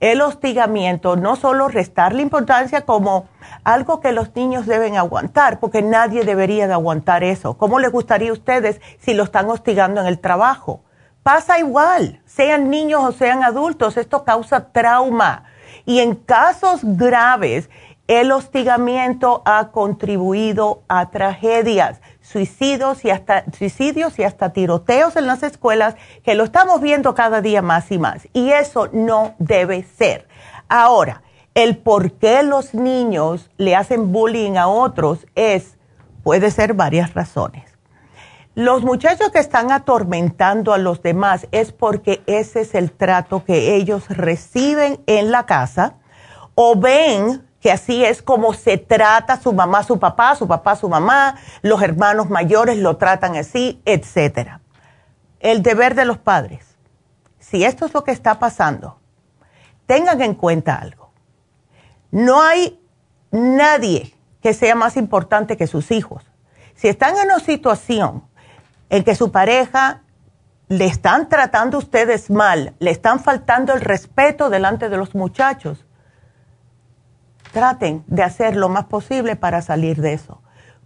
el 0.00 0.20
hostigamiento, 0.20 1.16
no 1.16 1.34
solo 1.34 1.68
restarle 1.68 2.20
importancia 2.20 2.82
como 2.82 3.26
algo 3.62 4.00
que 4.00 4.12
los 4.12 4.36
niños 4.36 4.66
deben 4.66 4.98
aguantar, 4.98 5.60
porque 5.60 5.80
nadie 5.80 6.24
debería 6.24 6.66
de 6.66 6.74
aguantar 6.74 7.24
eso. 7.24 7.54
¿Cómo 7.54 7.78
les 7.78 7.90
gustaría 7.90 8.28
a 8.28 8.34
ustedes 8.34 8.82
si 8.98 9.14
lo 9.14 9.22
están 9.22 9.48
hostigando 9.48 10.02
en 10.02 10.06
el 10.06 10.18
trabajo? 10.18 10.82
Pasa 11.22 11.58
igual, 11.58 12.20
sean 12.26 12.68
niños 12.68 13.02
o 13.02 13.12
sean 13.12 13.42
adultos, 13.42 13.96
esto 13.96 14.24
causa 14.24 14.72
trauma. 14.72 15.44
Y 15.86 16.00
en 16.00 16.16
casos 16.16 16.80
graves, 16.82 17.70
el 18.06 18.30
hostigamiento 18.30 19.40
ha 19.46 19.68
contribuido 19.68 20.82
a 20.86 21.08
tragedias 21.08 22.02
suicidios 22.24 23.04
y 23.04 23.10
hasta 23.10 23.44
suicidios 23.56 24.18
y 24.18 24.24
hasta 24.24 24.52
tiroteos 24.52 25.14
en 25.16 25.26
las 25.26 25.42
escuelas 25.42 25.94
que 26.24 26.34
lo 26.34 26.44
estamos 26.44 26.80
viendo 26.80 27.14
cada 27.14 27.42
día 27.42 27.62
más 27.62 27.92
y 27.92 27.98
más 27.98 28.26
y 28.32 28.50
eso 28.50 28.88
no 28.92 29.34
debe 29.38 29.84
ser. 29.84 30.26
Ahora, 30.68 31.22
el 31.54 31.76
por 31.76 32.12
qué 32.12 32.42
los 32.42 32.74
niños 32.74 33.50
le 33.58 33.76
hacen 33.76 34.10
bullying 34.10 34.56
a 34.56 34.68
otros 34.68 35.26
es 35.34 35.76
puede 36.22 36.50
ser 36.50 36.72
varias 36.72 37.14
razones. 37.14 37.64
Los 38.54 38.82
muchachos 38.82 39.30
que 39.30 39.40
están 39.40 39.70
atormentando 39.70 40.72
a 40.72 40.78
los 40.78 41.02
demás 41.02 41.46
es 41.52 41.72
porque 41.72 42.22
ese 42.26 42.62
es 42.62 42.74
el 42.74 42.92
trato 42.92 43.44
que 43.44 43.74
ellos 43.74 44.08
reciben 44.08 45.00
en 45.06 45.30
la 45.30 45.44
casa 45.44 45.96
o 46.54 46.76
ven 46.76 47.44
que 47.64 47.72
así 47.72 48.04
es 48.04 48.20
como 48.20 48.52
se 48.52 48.76
trata 48.76 49.40
su 49.40 49.50
mamá, 49.50 49.82
su 49.84 49.98
papá, 49.98 50.36
su 50.36 50.46
papá, 50.46 50.76
su 50.76 50.86
mamá, 50.86 51.36
los 51.62 51.80
hermanos 51.80 52.28
mayores 52.28 52.76
lo 52.76 52.98
tratan 52.98 53.36
así, 53.36 53.80
etcétera. 53.86 54.60
El 55.40 55.62
deber 55.62 55.94
de 55.94 56.04
los 56.04 56.18
padres. 56.18 56.76
Si 57.38 57.64
esto 57.64 57.86
es 57.86 57.94
lo 57.94 58.04
que 58.04 58.10
está 58.10 58.38
pasando, 58.38 59.00
tengan 59.86 60.20
en 60.20 60.34
cuenta 60.34 60.74
algo. 60.74 61.10
No 62.10 62.42
hay 62.42 62.78
nadie 63.30 64.14
que 64.42 64.52
sea 64.52 64.74
más 64.74 64.98
importante 64.98 65.56
que 65.56 65.66
sus 65.66 65.90
hijos. 65.90 66.30
Si 66.74 66.88
están 66.88 67.16
en 67.16 67.24
una 67.24 67.40
situación 67.40 68.24
en 68.90 69.04
que 69.04 69.14
su 69.14 69.32
pareja 69.32 70.02
le 70.68 70.84
están 70.84 71.30
tratando 71.30 71.78
ustedes 71.78 72.28
mal, 72.28 72.74
le 72.78 72.90
están 72.90 73.20
faltando 73.20 73.72
el 73.72 73.80
respeto 73.80 74.50
delante 74.50 74.90
de 74.90 74.98
los 74.98 75.14
muchachos, 75.14 75.86
traten 77.54 78.04
de 78.06 78.22
hacer 78.22 78.56
lo 78.56 78.68
más 78.68 78.84
posible 78.84 79.36
para 79.36 79.62
salir 79.62 80.02
de 80.02 80.12
eso. 80.12 80.42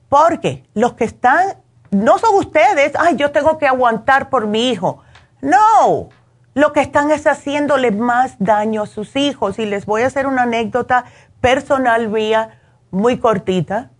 Porque 0.08 0.64
los 0.74 0.92
que 0.92 1.04
están, 1.04 1.56
no 1.90 2.18
son 2.18 2.36
ustedes, 2.36 2.92
ay, 2.96 3.16
yo 3.16 3.32
tengo 3.32 3.58
que 3.58 3.66
aguantar 3.66 4.30
por 4.30 4.46
mi 4.46 4.68
hijo. 4.68 5.02
No, 5.40 6.10
lo 6.54 6.72
que 6.72 6.80
están 6.80 7.10
es 7.10 7.26
haciéndole 7.26 7.90
más 7.90 8.36
daño 8.38 8.82
a 8.82 8.86
sus 8.86 9.16
hijos. 9.16 9.58
Y 9.58 9.66
les 9.66 9.86
voy 9.86 10.02
a 10.02 10.06
hacer 10.06 10.26
una 10.26 10.42
anécdota 10.42 11.06
personal 11.40 12.08
mía, 12.08 12.60
muy 12.90 13.18
cortita. 13.18 13.90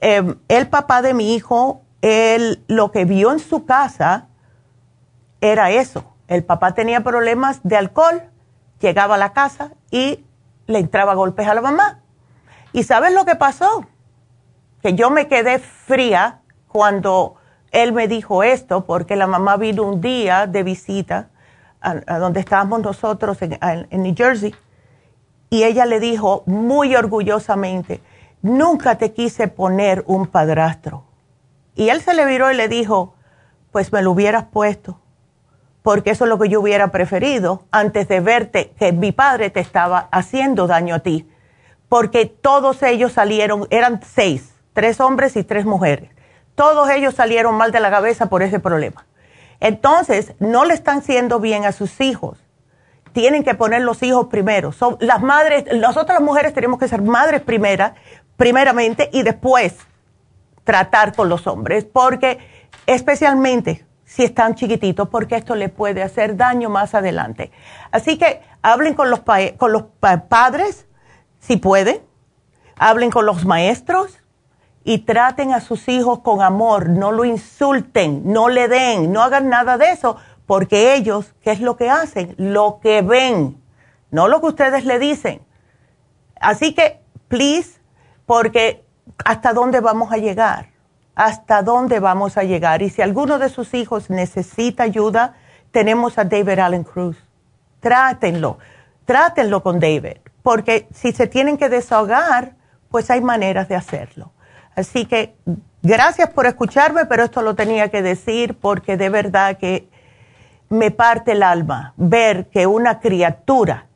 Em, 0.00 0.38
el 0.48 0.68
papá 0.68 1.00
de 1.00 1.14
mi 1.14 1.34
hijo, 1.34 1.82
él 2.02 2.62
lo 2.68 2.90
que 2.92 3.04
vio 3.04 3.32
en 3.32 3.38
su 3.38 3.64
casa 3.64 4.26
era 5.40 5.70
eso. 5.70 6.04
El 6.26 6.44
papá 6.44 6.74
tenía 6.74 7.02
problemas 7.02 7.60
de 7.62 7.76
alcohol, 7.76 8.22
llegaba 8.80 9.14
a 9.14 9.18
la 9.18 9.32
casa 9.32 9.72
y 9.90 10.24
le 10.66 10.78
entraba 10.78 11.14
golpes 11.14 11.48
a 11.48 11.54
la 11.54 11.62
mamá. 11.62 12.02
¿Y 12.72 12.82
sabes 12.82 13.14
lo 13.14 13.24
que 13.24 13.34
pasó? 13.34 13.86
Que 14.82 14.94
yo 14.94 15.10
me 15.10 15.26
quedé 15.28 15.58
fría 15.58 16.40
cuando 16.68 17.36
él 17.72 17.92
me 17.92 18.08
dijo 18.08 18.42
esto, 18.42 18.84
porque 18.84 19.16
la 19.16 19.26
mamá 19.26 19.56
vino 19.56 19.82
un 19.82 20.00
día 20.00 20.46
de 20.46 20.62
visita 20.62 21.30
a, 21.80 22.18
donde 22.18 22.40
estábamos 22.40 22.80
nosotros 22.80 23.40
en, 23.42 23.58
en 23.60 24.02
New 24.02 24.14
Jersey, 24.16 24.54
y 25.50 25.64
ella 25.64 25.86
le 25.86 26.00
dijo 26.00 26.42
muy 26.46 26.94
orgullosamente, 26.94 28.02
nunca 28.42 28.98
te 28.98 29.12
quise 29.12 29.48
poner 29.48 30.04
un 30.06 30.26
padrastro. 30.26 31.04
Y 31.74 31.88
él 31.88 32.02
se 32.02 32.14
le 32.14 32.26
viró 32.26 32.50
y 32.52 32.56
le 32.56 32.68
dijo, 32.68 33.14
pues 33.72 33.92
me 33.92 34.02
lo 34.02 34.10
hubieras 34.10 34.44
puesto, 34.44 35.00
porque 35.82 36.10
eso 36.10 36.24
es 36.24 36.28
lo 36.28 36.38
que 36.38 36.48
yo 36.48 36.60
hubiera 36.60 36.90
preferido 36.90 37.62
antes 37.70 38.08
de 38.08 38.20
verte 38.20 38.72
que 38.78 38.92
mi 38.92 39.12
padre 39.12 39.50
te 39.50 39.60
estaba 39.60 40.08
haciendo 40.10 40.66
daño 40.66 40.96
a 40.96 40.98
ti 40.98 41.26
porque 41.88 42.26
todos 42.26 42.82
ellos 42.82 43.12
salieron, 43.12 43.66
eran 43.70 44.00
seis, 44.02 44.54
tres 44.72 45.00
hombres 45.00 45.36
y 45.36 45.44
tres 45.44 45.64
mujeres. 45.64 46.10
Todos 46.54 46.90
ellos 46.90 47.14
salieron 47.14 47.54
mal 47.54 47.72
de 47.72 47.80
la 47.80 47.90
cabeza 47.90 48.28
por 48.28 48.42
ese 48.42 48.60
problema. 48.60 49.06
Entonces, 49.60 50.34
no 50.38 50.64
le 50.64 50.74
están 50.74 51.02
siendo 51.02 51.40
bien 51.40 51.64
a 51.64 51.72
sus 51.72 52.00
hijos. 52.00 52.38
Tienen 53.12 53.42
que 53.42 53.54
poner 53.54 53.82
los 53.82 54.02
hijos 54.02 54.26
primero. 54.26 54.72
Son 54.72 54.96
las 55.00 55.22
madres, 55.22 55.64
nosotras 55.74 56.18
las 56.18 56.26
mujeres 56.26 56.52
tenemos 56.52 56.78
que 56.78 56.88
ser 56.88 57.02
madres 57.02 57.40
primera, 57.40 57.94
primeramente 58.36 59.08
y 59.12 59.22
después 59.22 59.76
tratar 60.64 61.14
con 61.14 61.28
los 61.28 61.46
hombres, 61.46 61.84
porque 61.84 62.38
especialmente 62.86 63.86
si 64.04 64.24
están 64.24 64.54
chiquititos, 64.54 65.08
porque 65.08 65.36
esto 65.36 65.54
le 65.54 65.68
puede 65.68 66.02
hacer 66.02 66.36
daño 66.36 66.70
más 66.70 66.94
adelante. 66.94 67.50
Así 67.90 68.18
que 68.18 68.40
hablen 68.62 68.94
con 68.94 69.10
los, 69.10 69.20
con 69.56 69.72
los 69.72 69.84
padres, 70.28 70.87
si 71.40 71.56
puede, 71.56 72.02
hablen 72.76 73.10
con 73.10 73.26
los 73.26 73.44
maestros 73.44 74.18
y 74.84 74.98
traten 74.98 75.52
a 75.52 75.60
sus 75.60 75.88
hijos 75.88 76.20
con 76.20 76.40
amor, 76.40 76.88
no 76.88 77.12
lo 77.12 77.24
insulten, 77.24 78.22
no 78.32 78.48
le 78.48 78.68
den, 78.68 79.12
no 79.12 79.22
hagan 79.22 79.48
nada 79.48 79.76
de 79.76 79.90
eso, 79.90 80.16
porque 80.46 80.94
ellos, 80.94 81.34
¿qué 81.42 81.50
es 81.50 81.60
lo 81.60 81.76
que 81.76 81.90
hacen? 81.90 82.34
Lo 82.38 82.80
que 82.80 83.02
ven, 83.02 83.62
no 84.10 84.28
lo 84.28 84.40
que 84.40 84.46
ustedes 84.46 84.84
le 84.84 84.98
dicen. 84.98 85.42
Así 86.40 86.74
que, 86.74 87.00
please, 87.28 87.80
porque 88.24 88.84
hasta 89.24 89.52
dónde 89.52 89.80
vamos 89.80 90.12
a 90.12 90.16
llegar, 90.16 90.70
hasta 91.14 91.62
dónde 91.62 92.00
vamos 92.00 92.38
a 92.38 92.44
llegar. 92.44 92.80
Y 92.80 92.90
si 92.90 93.02
alguno 93.02 93.38
de 93.38 93.48
sus 93.48 93.74
hijos 93.74 94.08
necesita 94.08 94.84
ayuda, 94.84 95.34
tenemos 95.70 96.16
a 96.16 96.24
David 96.24 96.60
Allen 96.60 96.84
Cruz. 96.84 97.16
Trátenlo, 97.80 98.58
trátenlo 99.04 99.62
con 99.62 99.80
David 99.80 100.16
porque 100.48 100.88
si 100.94 101.12
se 101.12 101.26
tienen 101.26 101.58
que 101.58 101.68
desahogar, 101.68 102.54
pues 102.90 103.10
hay 103.10 103.20
maneras 103.20 103.68
de 103.68 103.74
hacerlo. 103.74 104.32
Así 104.74 105.04
que 105.04 105.34
gracias 105.82 106.30
por 106.30 106.46
escucharme, 106.46 107.04
pero 107.04 107.24
esto 107.24 107.42
lo 107.42 107.54
tenía 107.54 107.90
que 107.90 108.00
decir 108.00 108.54
porque 108.54 108.96
de 108.96 109.10
verdad 109.10 109.58
que 109.58 109.90
me 110.70 110.90
parte 110.90 111.32
el 111.32 111.42
alma 111.42 111.92
ver 111.98 112.46
que 112.46 112.66
una 112.66 112.98
criatura 112.98 113.88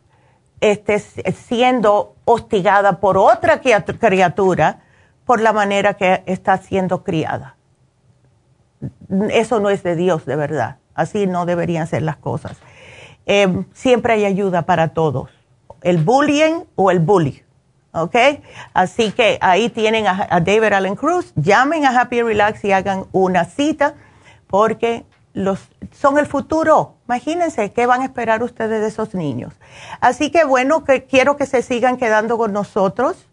esté 0.60 0.98
siendo 0.98 2.16
hostigada 2.26 3.00
por 3.00 3.16
otra 3.16 3.62
criatura 3.62 4.80
por 5.24 5.40
la 5.40 5.54
manera 5.54 5.94
que 5.94 6.22
está 6.26 6.58
siendo 6.58 7.02
criada. 7.02 7.56
Eso 9.30 9.58
no 9.58 9.70
es 9.70 9.82
de 9.82 9.96
Dios, 9.96 10.26
de 10.26 10.36
verdad. 10.36 10.76
Así 10.94 11.26
no 11.26 11.46
deberían 11.46 11.86
ser 11.86 12.02
las 12.02 12.18
cosas. 12.18 12.58
Eh, 13.24 13.64
siempre 13.72 14.12
hay 14.12 14.26
ayuda 14.26 14.66
para 14.66 14.88
todos 14.88 15.30
el 15.82 15.98
bullying 15.98 16.64
o 16.74 16.90
el 16.90 16.98
bully. 16.98 17.42
¿Ok? 17.94 18.16
Así 18.72 19.12
que 19.12 19.38
ahí 19.42 19.68
tienen 19.68 20.06
a, 20.06 20.40
David 20.40 20.72
Allen 20.72 20.96
Cruz. 20.96 21.32
Llamen 21.36 21.84
a 21.84 22.00
Happy 22.00 22.22
Relax 22.22 22.64
y 22.64 22.72
hagan 22.72 23.04
una 23.12 23.44
cita 23.44 23.94
porque 24.46 25.04
los, 25.34 25.60
son 25.92 26.18
el 26.18 26.26
futuro. 26.26 26.94
Imagínense 27.06 27.72
qué 27.72 27.86
van 27.86 28.00
a 28.00 28.04
esperar 28.04 28.42
ustedes 28.42 28.80
de 28.80 28.88
esos 28.88 29.14
niños. 29.14 29.52
Así 30.00 30.30
que 30.30 30.44
bueno, 30.44 30.84
que 30.84 31.04
quiero 31.04 31.36
que 31.36 31.44
se 31.44 31.60
sigan 31.60 31.98
quedando 31.98 32.38
con 32.38 32.52
nosotros. 32.52 33.28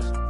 Podcast. 0.00 0.29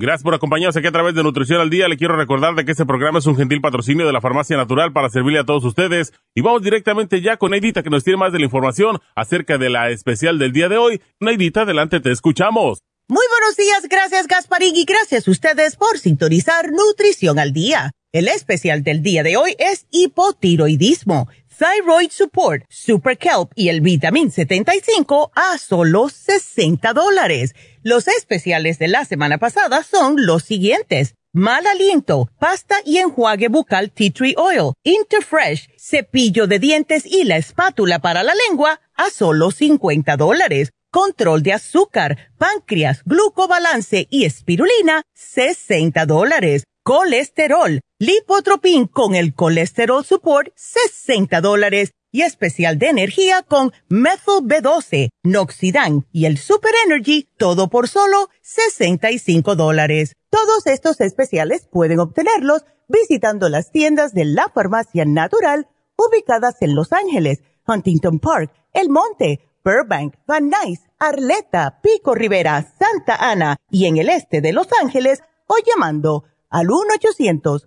Gracias 0.00 0.22
por 0.22 0.32
acompañarnos 0.32 0.76
aquí 0.76 0.86
a 0.86 0.92
través 0.92 1.12
de 1.16 1.24
Nutrición 1.24 1.60
al 1.60 1.70
Día. 1.70 1.88
Le 1.88 1.96
quiero 1.96 2.14
recordar 2.16 2.54
de 2.54 2.64
que 2.64 2.70
este 2.70 2.86
programa 2.86 3.18
es 3.18 3.26
un 3.26 3.36
gentil 3.36 3.60
patrocinio 3.60 4.06
de 4.06 4.12
la 4.12 4.20
Farmacia 4.20 4.56
Natural 4.56 4.92
para 4.92 5.10
servirle 5.10 5.40
a 5.40 5.44
todos 5.44 5.64
ustedes. 5.64 6.12
Y 6.36 6.40
vamos 6.40 6.62
directamente 6.62 7.20
ya 7.20 7.36
con 7.36 7.50
Neidita 7.50 7.82
que 7.82 7.90
nos 7.90 8.04
tiene 8.04 8.16
más 8.16 8.32
de 8.32 8.38
la 8.38 8.44
información 8.44 9.00
acerca 9.16 9.58
de 9.58 9.70
la 9.70 9.90
especial 9.90 10.38
del 10.38 10.52
día 10.52 10.68
de 10.68 10.78
hoy. 10.78 11.02
Neidita, 11.18 11.62
adelante, 11.62 11.98
te 11.98 12.12
escuchamos. 12.12 12.78
Muy 13.08 13.24
buenos 13.28 13.56
días, 13.56 13.88
gracias 13.90 14.28
Gasparín 14.28 14.76
y 14.76 14.84
gracias 14.84 15.26
a 15.26 15.30
ustedes 15.32 15.74
por 15.74 15.98
sintonizar 15.98 16.70
Nutrición 16.70 17.40
al 17.40 17.52
Día. 17.52 17.90
El 18.12 18.28
especial 18.28 18.84
del 18.84 19.02
día 19.02 19.24
de 19.24 19.36
hoy 19.36 19.56
es 19.58 19.86
hipotiroidismo, 19.90 21.28
Thyroid 21.58 22.10
Support, 22.12 22.62
Super 22.68 23.18
Kelp 23.18 23.50
y 23.56 23.68
el 23.68 23.80
Vitamin 23.80 24.30
75 24.30 25.32
a 25.34 25.58
solo 25.58 26.08
60 26.08 26.92
dólares. 26.92 27.54
Los 27.82 28.08
especiales 28.08 28.78
de 28.78 28.88
la 28.88 29.04
semana 29.04 29.38
pasada 29.38 29.82
son 29.84 30.26
los 30.26 30.42
siguientes. 30.42 31.14
Mal 31.32 31.66
aliento, 31.66 32.28
pasta 32.40 32.76
y 32.84 32.98
enjuague 32.98 33.48
bucal 33.48 33.92
Tea 33.92 34.10
Tree 34.12 34.34
Oil, 34.36 34.72
Interfresh, 34.82 35.68
cepillo 35.78 36.46
de 36.46 36.58
dientes 36.58 37.06
y 37.06 37.24
la 37.24 37.36
espátula 37.36 38.00
para 38.00 38.22
la 38.22 38.32
lengua 38.48 38.80
a 38.94 39.10
solo 39.10 39.50
50 39.50 40.16
dólares. 40.16 40.70
Control 40.90 41.42
de 41.42 41.52
azúcar, 41.52 42.32
páncreas, 42.38 43.02
glucobalance 43.04 44.08
y 44.10 44.24
espirulina, 44.24 45.02
60 45.14 46.06
dólares. 46.06 46.64
Colesterol, 46.82 47.80
lipotropin 47.98 48.86
con 48.86 49.14
el 49.14 49.34
colesterol 49.34 50.04
support, 50.04 50.48
60 50.56 51.42
dólares 51.42 51.92
y 52.10 52.22
especial 52.22 52.78
de 52.78 52.88
energía 52.88 53.42
con 53.42 53.72
Methyl 53.88 54.42
B12, 54.42 55.10
Noxidan 55.22 56.06
y 56.12 56.26
el 56.26 56.38
Super 56.38 56.72
Energy, 56.86 57.28
todo 57.36 57.68
por 57.68 57.88
solo 57.88 58.28
65 58.42 59.56
dólares. 59.56 60.14
Todos 60.30 60.66
estos 60.66 61.00
especiales 61.00 61.68
pueden 61.70 62.00
obtenerlos 62.00 62.64
visitando 62.88 63.48
las 63.48 63.70
tiendas 63.70 64.14
de 64.14 64.24
la 64.24 64.48
farmacia 64.48 65.04
natural 65.04 65.68
ubicadas 65.96 66.56
en 66.60 66.74
Los 66.74 66.92
Ángeles, 66.92 67.42
Huntington 67.66 68.18
Park, 68.18 68.52
El 68.72 68.88
Monte, 68.88 69.40
Burbank, 69.64 70.14
Van 70.26 70.48
Nuys, 70.48 70.80
Arleta, 70.98 71.80
Pico 71.82 72.14
Rivera, 72.14 72.72
Santa 72.78 73.16
Ana 73.16 73.56
y 73.70 73.86
en 73.86 73.98
el 73.98 74.08
este 74.08 74.40
de 74.40 74.52
Los 74.52 74.68
Ángeles 74.80 75.22
o 75.46 75.56
llamando 75.66 76.24
al 76.50 76.70
1 76.70 76.94
800 76.94 77.66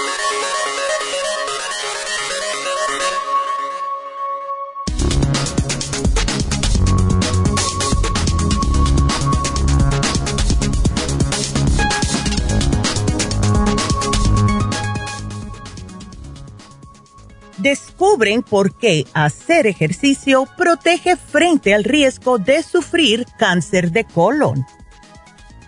Descubren 17.61 18.43
por 18.43 18.75
qué 18.75 19.05
hacer 19.13 19.67
ejercicio 19.67 20.47
protege 20.57 21.15
frente 21.15 21.73
al 21.73 21.83
riesgo 21.83 22.37
de 22.37 22.63
sufrir 22.63 23.25
cáncer 23.37 23.91
de 23.91 24.03
colon. 24.03 24.65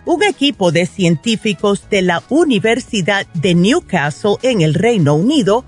Un 0.04 0.22
equipo 0.22 0.70
de 0.70 0.86
científicos 0.86 1.88
de 1.88 2.02
la 2.02 2.22
Universidad 2.28 3.26
de 3.34 3.54
Newcastle 3.54 4.36
en 4.42 4.60
el 4.60 4.74
Reino 4.74 5.14
Unido 5.14 5.64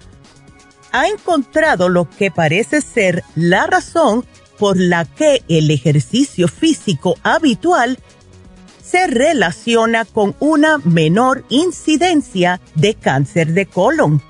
ha 0.92 1.08
encontrado 1.08 1.88
lo 1.88 2.08
que 2.10 2.30
parece 2.30 2.80
ser 2.80 3.24
la 3.34 3.66
razón 3.66 4.24
por 4.58 4.78
la 4.78 5.04
que 5.04 5.42
el 5.48 5.70
ejercicio 5.70 6.48
físico 6.48 7.14
habitual 7.22 7.98
se 8.82 9.06
relaciona 9.06 10.04
con 10.04 10.36
una 10.38 10.78
menor 10.78 11.44
incidencia 11.48 12.60
de 12.74 12.94
cáncer 12.94 13.52
de 13.52 13.66
colon 13.66 14.22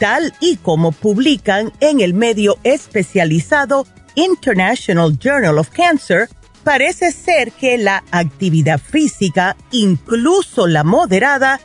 tal 0.00 0.34
y 0.40 0.56
como 0.56 0.90
publican 0.90 1.72
en 1.78 2.00
el 2.00 2.14
medio 2.14 2.58
especializado 2.64 3.86
International 4.16 5.16
Journal 5.18 5.58
of 5.58 5.68
Cancer, 5.68 6.28
parece 6.64 7.12
ser 7.12 7.52
que 7.52 7.78
la 7.78 8.02
actividad 8.10 8.80
física, 8.80 9.56
incluso 9.70 10.66
la 10.66 10.82
moderada, 10.84 11.60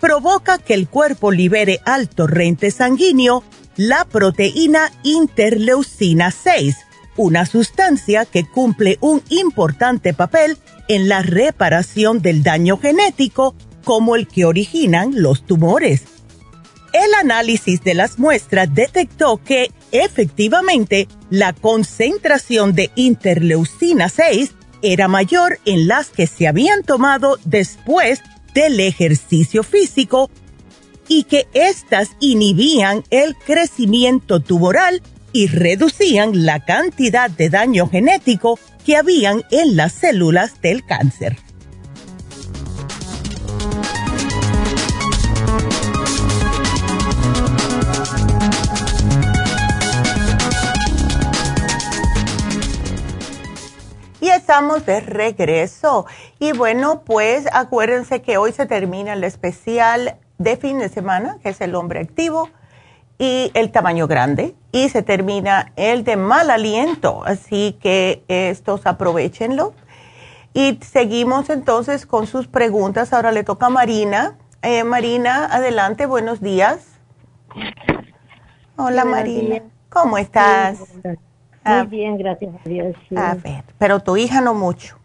provoca 0.00 0.58
que 0.58 0.74
el 0.74 0.88
cuerpo 0.88 1.30
libere 1.30 1.80
al 1.84 2.08
torrente 2.08 2.70
sanguíneo 2.70 3.44
la 3.76 4.06
proteína 4.06 4.90
interleucina 5.02 6.30
6, 6.30 6.76
una 7.16 7.44
sustancia 7.44 8.24
que 8.24 8.48
cumple 8.48 8.96
un 9.02 9.22
importante 9.28 10.14
papel 10.14 10.56
en 10.88 11.08
la 11.08 11.22
reparación 11.22 12.22
del 12.22 12.42
daño 12.42 12.78
genético 12.78 13.54
como 13.84 14.16
el 14.16 14.26
que 14.26 14.46
originan 14.46 15.12
los 15.22 15.44
tumores. 15.44 16.19
El 16.92 17.14
análisis 17.20 17.82
de 17.82 17.94
las 17.94 18.18
muestras 18.18 18.74
detectó 18.74 19.40
que 19.42 19.70
efectivamente 19.92 21.08
la 21.30 21.52
concentración 21.52 22.74
de 22.74 22.90
interleucina 22.96 24.08
6 24.08 24.52
era 24.82 25.08
mayor 25.08 25.58
en 25.66 25.86
las 25.86 26.10
que 26.10 26.26
se 26.26 26.48
habían 26.48 26.82
tomado 26.82 27.38
después 27.44 28.20
del 28.54 28.80
ejercicio 28.80 29.62
físico 29.62 30.30
y 31.06 31.24
que 31.24 31.46
éstas 31.54 32.10
inhibían 32.20 33.04
el 33.10 33.36
crecimiento 33.36 34.40
tumoral 34.40 35.02
y 35.32 35.46
reducían 35.46 36.44
la 36.44 36.64
cantidad 36.64 37.30
de 37.30 37.50
daño 37.50 37.88
genético 37.88 38.58
que 38.84 38.96
habían 38.96 39.42
en 39.50 39.76
las 39.76 39.92
células 39.92 40.60
del 40.60 40.84
cáncer. 40.84 41.36
Y 54.20 54.28
estamos 54.28 54.84
de 54.84 55.00
regreso. 55.00 56.06
Y 56.38 56.52
bueno, 56.52 57.02
pues 57.04 57.46
acuérdense 57.52 58.20
que 58.22 58.36
hoy 58.36 58.52
se 58.52 58.66
termina 58.66 59.14
el 59.14 59.24
especial 59.24 60.16
de 60.38 60.56
fin 60.56 60.78
de 60.78 60.88
semana, 60.88 61.38
que 61.42 61.50
es 61.50 61.60
el 61.60 61.74
hombre 61.74 62.00
activo 62.00 62.50
y 63.18 63.50
el 63.54 63.70
tamaño 63.72 64.06
grande. 64.06 64.54
Y 64.72 64.90
se 64.90 65.02
termina 65.02 65.72
el 65.76 66.04
de 66.04 66.16
mal 66.16 66.50
aliento. 66.50 67.22
Así 67.24 67.78
que 67.80 68.22
estos 68.28 68.86
aprovechenlo. 68.86 69.72
Y 70.52 70.78
seguimos 70.82 71.48
entonces 71.48 72.06
con 72.06 72.26
sus 72.26 72.46
preguntas. 72.46 73.12
Ahora 73.12 73.32
le 73.32 73.44
toca 73.44 73.66
a 73.66 73.70
Marina. 73.70 74.36
Eh, 74.62 74.84
Marina, 74.84 75.46
adelante, 75.46 76.04
buenos 76.04 76.42
días. 76.42 76.80
Hola 78.76 79.04
Marina, 79.04 79.62
¿cómo 79.88 80.18
estás? 80.18 80.78
Muy 81.64 81.86
bien, 81.86 82.16
gracias 82.16 82.54
a 82.54 82.68
Dios. 82.68 82.96
A 83.16 83.34
ver, 83.34 83.64
pero 83.78 84.00
tu 84.00 84.16
hija 84.16 84.40
no 84.40 84.54
mucho. 84.54 84.96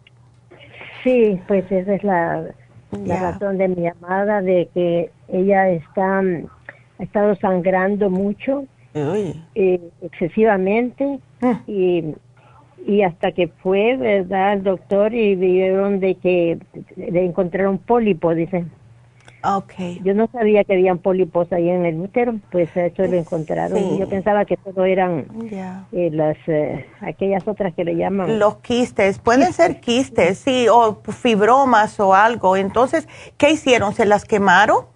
Sí, 1.04 1.40
pues 1.46 1.70
esa 1.70 1.94
es 1.94 2.02
la, 2.02 2.48
razón 2.90 3.58
de 3.58 3.68
mi 3.68 3.82
llamada, 3.82 4.42
de 4.42 4.68
que 4.74 5.10
ella 5.28 5.68
está, 5.68 6.20
ha 6.20 7.02
estado 7.02 7.36
sangrando 7.36 8.10
mucho, 8.10 8.64
eh, 8.94 9.80
excesivamente, 10.00 11.20
ah. 11.42 11.60
y, 11.66 12.14
y 12.86 13.02
hasta 13.02 13.32
que 13.32 13.48
fue, 13.48 13.96
¿verdad?, 13.96 14.52
al 14.52 14.62
doctor 14.62 15.14
y 15.14 15.36
vieron 15.36 16.00
de 16.00 16.14
que 16.16 16.58
le 16.96 17.24
encontraron 17.24 17.78
pólipo, 17.78 18.34
dicen. 18.34 18.70
Okay. 19.46 20.00
Yo 20.02 20.14
no 20.14 20.28
sabía 20.32 20.64
que 20.64 20.72
habían 20.72 20.98
pólipos 20.98 21.52
ahí 21.52 21.68
en 21.68 21.86
el 21.86 22.00
útero, 22.00 22.34
pues 22.50 22.68
eso 22.76 23.04
lo 23.04 23.16
encontraron. 23.16 23.98
Yo 23.98 24.08
pensaba 24.08 24.44
que 24.44 24.56
todo 24.56 24.84
eran 24.84 25.26
eh, 25.92 26.10
las 26.12 26.36
eh, 26.48 26.86
aquellas 27.00 27.46
otras 27.46 27.72
que 27.74 27.84
le 27.84 27.94
llaman. 27.94 28.38
Los 28.38 28.56
quistes, 28.56 29.18
pueden 29.18 29.52
ser 29.52 29.80
quistes, 29.80 30.38
sí, 30.38 30.66
o 30.68 31.00
fibromas 31.02 32.00
o 32.00 32.14
algo. 32.14 32.56
Entonces, 32.56 33.08
¿qué 33.36 33.50
hicieron? 33.52 33.94
¿Se 33.94 34.04
las 34.04 34.24
quemaron? 34.24 34.86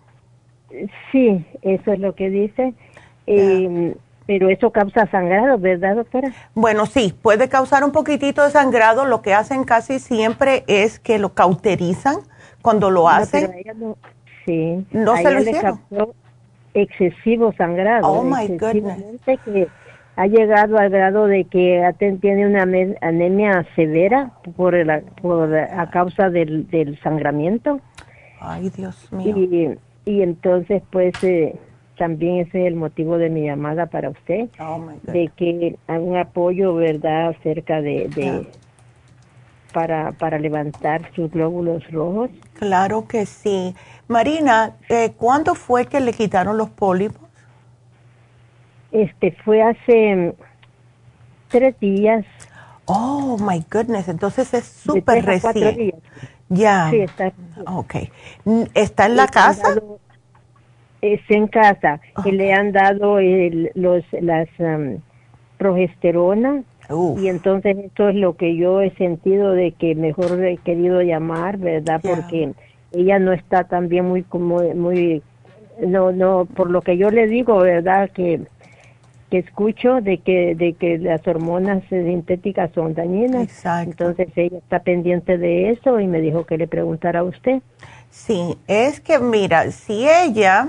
Sí, 1.13 1.45
eso 1.63 1.93
es 1.93 1.99
lo 2.01 2.15
que 2.15 2.31
dice. 2.31 2.75
Em, 3.27 3.95
pero 4.27 4.49
eso 4.49 4.71
causa 4.71 5.09
sangrado, 5.11 5.59
¿verdad, 5.59 5.97
doctora? 5.97 6.33
Bueno, 6.55 6.87
sí, 6.87 7.15
puede 7.21 7.49
causar 7.49 7.85
un 7.85 7.93
poquitito 7.93 8.45
de 8.45 8.51
sangrado. 8.51 9.05
Lo 9.05 9.23
que 9.23 9.35
hacen 9.35 9.65
casi 9.65 9.99
siempre 9.99 10.65
es 10.67 10.99
que 10.99 11.19
lo 11.19 11.35
cauterizan 11.35 12.17
cuando 12.63 12.91
lo 12.91 13.09
hacen. 13.09 13.51
Sí. 14.47 14.87
¿No 14.93 15.17
se 15.17 15.31
lo 15.31 15.41
hicieron? 15.41 15.81
excesivo 16.75 17.53
sangrado. 17.55 18.07
Oh, 18.07 18.23
my 18.23 18.47
goodness. 18.57 19.21
que 19.25 19.69
ha 20.17 20.27
llegado 20.27 20.79
al 20.79 20.91
grado 20.91 21.27
de 21.27 21.45
que 21.45 21.83
tiene 22.21 22.47
una 22.47 22.63
anemia 23.01 23.67
severa 23.75 24.33
por, 24.57 24.75
por 25.21 25.55
a 25.57 25.91
causa 25.91 26.31
del, 26.31 26.69
del 26.69 27.01
sangramiento. 27.01 27.81
Ay, 28.41 28.71
Dios 28.71 29.13
mío. 29.13 29.37
Y, 29.37 29.79
y 30.11 30.23
entonces, 30.23 30.83
pues, 30.91 31.13
eh, 31.25 31.57
también 31.99 32.39
ese 32.39 32.63
es 32.63 32.67
el 32.69 32.77
motivo 32.77 33.19
de 33.19 33.31
mi 33.31 33.45
llamada 33.45 33.87
para 33.87 34.11
usted, 34.11 34.49
oh, 34.59 34.89
de 35.05 35.31
que 35.37 35.77
hay 35.87 35.99
un 35.99 36.17
apoyo, 36.17 36.75
¿verdad?, 36.75 37.29
acerca 37.29 37.83
de, 37.83 38.09
de 38.09 38.47
para, 39.73 40.13
para 40.13 40.39
levantar 40.39 41.11
sus 41.15 41.31
glóbulos 41.31 41.89
rojos. 41.91 42.31
Claro 42.55 43.07
que 43.07 43.27
sí. 43.27 43.75
Marina, 44.11 44.77
eh, 44.89 45.13
¿cuándo 45.17 45.55
fue 45.55 45.87
que 45.87 46.01
le 46.01 46.13
quitaron 46.13 46.59
los 46.59 46.69
pólipos? 46.69 47.23
Este 48.91 49.31
fue 49.45 49.63
hace 49.63 50.35
tres 51.47 51.79
días. 51.79 52.27
Oh, 52.87 53.37
my 53.41 53.65
goodness, 53.71 54.09
entonces 54.09 54.53
es 54.53 54.65
súper 54.65 55.25
reciente. 55.25 55.95
Ya. 56.49 56.91
Sí, 56.91 57.03
está. 57.03 57.33
Ok. 57.67 57.95
¿Está 58.75 59.07
en 59.07 59.15
la 59.15 59.29
casa? 59.29 59.77
es 61.03 61.21
en 61.29 61.47
casa. 61.47 62.01
Y 62.25 62.33
le 62.33 62.53
han 62.53 62.73
dado 62.73 63.21
el, 63.21 63.71
los, 63.77 64.03
las 64.21 64.49
um, 64.59 64.99
progesterona. 65.57 66.65
Y 67.17 67.29
entonces 67.29 67.77
esto 67.79 68.09
es 68.09 68.17
lo 68.17 68.37
que 68.37 68.57
yo 68.57 68.81
he 68.81 68.91
sentido 68.97 69.53
de 69.53 69.71
que 69.71 69.95
mejor 69.95 70.45
he 70.45 70.57
querido 70.57 71.01
llamar, 71.01 71.59
¿verdad? 71.59 72.01
Porque 72.03 72.53
ella 72.93 73.19
no 73.19 73.33
está 73.33 73.65
también 73.65 74.07
muy 74.07 74.23
como 74.23 74.63
muy 74.75 75.23
no 75.81 76.13
no 76.13 76.47
por 76.47 76.71
lo 76.71 76.83
que 76.83 76.97
yo 76.97 77.11
le 77.11 77.27
digo 77.27 77.59
verdad 77.59 78.11
que 78.11 78.41
que 79.31 79.39
escucho 79.39 80.01
de 80.01 80.19
que 80.19 80.55
de 80.57 80.73
que 80.73 80.99
las 80.99 81.27
hormonas 81.27 81.85
sintéticas 81.89 82.71
son 82.75 82.95
dañinas. 82.95 83.45
Exacto. 83.45 83.91
entonces 83.91 84.29
ella 84.37 84.59
está 84.59 84.81
pendiente 84.81 85.39
de 85.39 85.71
eso 85.71 86.01
y 86.01 86.07
me 86.07 86.21
dijo 86.21 86.45
que 86.45 86.59
le 86.59 86.67
preguntara 86.67 87.21
a 87.21 87.25
usted. 87.25 87.63
Sí 88.11 88.59
es 88.67 89.01
que 89.01 89.21
mira 89.21 89.71
si 89.71 90.09
ella 90.09 90.67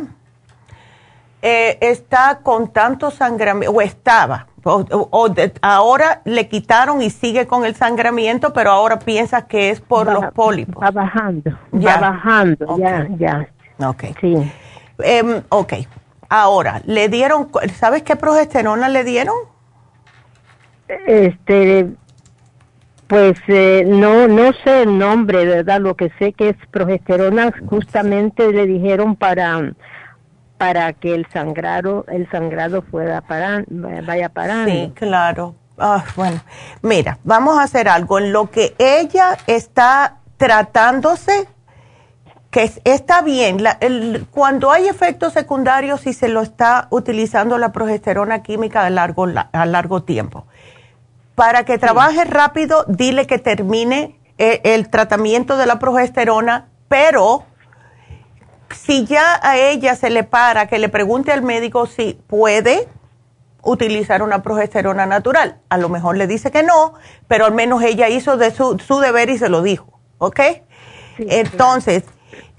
eh, 1.41 1.77
está 1.81 2.39
con 2.43 2.71
tanto 2.71 3.11
sangramiento 3.11 3.71
o 3.71 3.81
estaba 3.81 4.47
o, 4.63 5.33
ahora 5.61 6.21
le 6.25 6.47
quitaron 6.47 7.01
y 7.01 7.09
sigue 7.09 7.47
con 7.47 7.65
el 7.65 7.75
sangramiento, 7.75 8.53
pero 8.53 8.71
ahora 8.71 8.99
piensa 8.99 9.47
que 9.47 9.69
es 9.69 9.81
por 9.81 10.11
los 10.11 10.31
pólipos. 10.33 10.83
Va 10.83 10.91
bajando, 10.91 11.57
ya. 11.71 11.95
va 11.95 12.11
bajando, 12.11 12.77
ya, 12.77 13.07
ya. 13.17 13.47
Ok. 13.87 14.03
Sí. 14.19 14.35
Um, 14.35 15.41
ok. 15.49 15.73
Ahora, 16.29 16.81
¿le 16.85 17.09
dieron, 17.09 17.49
sabes 17.75 18.03
qué 18.03 18.15
progesterona 18.15 18.87
le 18.87 19.03
dieron? 19.03 19.35
Este, 21.07 21.87
pues 23.07 23.37
eh, 23.47 23.83
no, 23.85 24.27
no 24.27 24.53
sé 24.63 24.83
el 24.83 24.97
nombre, 24.97 25.45
¿verdad? 25.45 25.81
Lo 25.81 25.95
que 25.95 26.11
sé 26.19 26.33
que 26.33 26.49
es 26.49 26.55
progesterona, 26.69 27.51
justamente 27.67 28.51
le 28.53 28.65
dijeron 28.65 29.15
para 29.15 29.73
para 30.61 30.93
que 30.93 31.15
el 31.15 31.25
sangrado, 31.33 32.05
el 32.07 32.29
sangrado 32.29 32.83
fuera 32.83 33.21
para, 33.21 33.63
vaya 33.67 34.29
parando. 34.29 34.69
Sí, 34.69 34.91
claro. 34.93 35.55
Ah, 35.75 36.05
bueno, 36.15 36.39
mira, 36.83 37.17
vamos 37.23 37.57
a 37.57 37.63
hacer 37.63 37.89
algo. 37.89 38.19
En 38.19 38.31
lo 38.31 38.51
que 38.51 38.75
ella 38.77 39.39
está 39.47 40.19
tratándose, 40.37 41.47
que 42.51 42.71
está 42.83 43.23
bien, 43.23 43.57
cuando 44.29 44.69
hay 44.69 44.87
efectos 44.87 45.33
secundarios 45.33 46.05
y 46.05 46.13
se 46.13 46.27
lo 46.27 46.43
está 46.43 46.85
utilizando 46.91 47.57
la 47.57 47.71
progesterona 47.71 48.43
química 48.43 48.85
a 48.85 48.91
largo, 48.91 49.25
a 49.51 49.65
largo 49.65 50.03
tiempo. 50.03 50.45
Para 51.33 51.65
que 51.65 51.79
trabaje 51.79 52.23
rápido, 52.23 52.85
dile 52.87 53.25
que 53.25 53.39
termine 53.39 54.15
eh, 54.37 54.61
el 54.63 54.91
tratamiento 54.91 55.57
de 55.57 55.65
la 55.65 55.79
progesterona, 55.79 56.67
pero 56.87 57.45
si 58.75 59.05
ya 59.05 59.39
a 59.41 59.57
ella 59.57 59.95
se 59.95 60.09
le 60.09 60.23
para 60.23 60.67
que 60.67 60.79
le 60.79 60.89
pregunte 60.89 61.31
al 61.31 61.41
médico 61.41 61.85
si 61.85 62.19
puede 62.27 62.87
utilizar 63.63 64.23
una 64.23 64.41
progesterona 64.41 65.05
natural. 65.05 65.59
A 65.69 65.77
lo 65.77 65.89
mejor 65.89 66.17
le 66.17 66.27
dice 66.27 66.51
que 66.51 66.63
no, 66.63 66.93
pero 67.27 67.45
al 67.45 67.53
menos 67.53 67.83
ella 67.83 68.09
hizo 68.09 68.37
de 68.37 68.51
su, 68.51 68.79
su 68.79 68.99
deber 68.99 69.29
y 69.29 69.37
se 69.37 69.49
lo 69.49 69.61
dijo, 69.61 69.99
¿ok? 70.17 70.39
Entonces, 71.19 72.03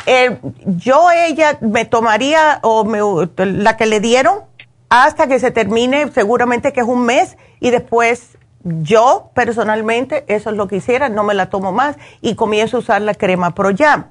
eh, 0.06 0.38
yo 0.64 1.10
ella 1.10 1.58
me 1.60 1.84
tomaría 1.84 2.60
o 2.62 2.84
me, 2.84 3.00
la 3.36 3.76
que 3.76 3.86
le 3.86 4.00
dieron 4.00 4.40
hasta 4.88 5.26
que 5.26 5.40
se 5.40 5.50
termine, 5.50 6.12
seguramente 6.12 6.72
que 6.72 6.80
es 6.80 6.86
un 6.86 7.04
mes, 7.04 7.36
y 7.60 7.70
después 7.70 8.38
yo 8.62 9.30
personalmente, 9.34 10.24
eso 10.28 10.50
es 10.50 10.56
lo 10.56 10.68
que 10.68 10.76
hiciera, 10.76 11.08
no 11.08 11.24
me 11.24 11.34
la 11.34 11.50
tomo 11.50 11.72
más 11.72 11.96
y 12.20 12.36
comienzo 12.36 12.76
a 12.76 12.80
usar 12.80 13.02
la 13.02 13.14
crema 13.14 13.54
ProYam. 13.54 14.10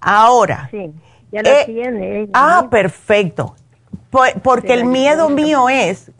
Ahora, 0.00 0.68
sí 0.70 0.92
ya 1.32 1.42
la 1.42 1.60
eh, 1.60 1.64
tiene. 1.66 2.28
ah, 2.32 2.68
perfecto. 2.70 3.56
porque 4.42 4.74
el 4.74 4.84
miedo 4.84 5.28
mío 5.28 5.68
es, 5.68 6.10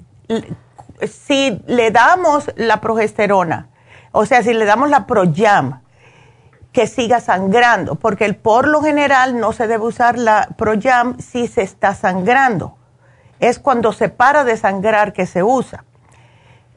si 1.03 1.63
le 1.67 1.91
damos 1.91 2.51
la 2.57 2.81
progesterona, 2.81 3.69
o 4.13 4.27
sea, 4.27 4.43
si 4.43 4.55
le 4.55 4.65
damos 4.65 4.91
la 4.91 5.07
Proyam, 5.07 5.81
que 6.73 6.87
siga 6.87 7.21
sangrando, 7.21 7.95
porque 7.95 8.27
el, 8.27 8.37
por 8.37 8.69
lo 8.69 8.83
general 8.83 9.41
no 9.41 9.53
se 9.53 9.67
debe 9.67 9.85
usar 9.85 10.19
la 10.19 10.49
Proyam 10.59 11.19
si 11.19 11.49
se 11.49 11.63
está 11.63 11.95
sangrando. 11.95 12.77
Es 13.41 13.59
cuando 13.59 13.93
se 13.93 14.11
para 14.11 14.45
de 14.45 14.59
sangrar 14.59 15.13
que 15.15 15.25
se 15.25 15.43
usa. 15.43 15.85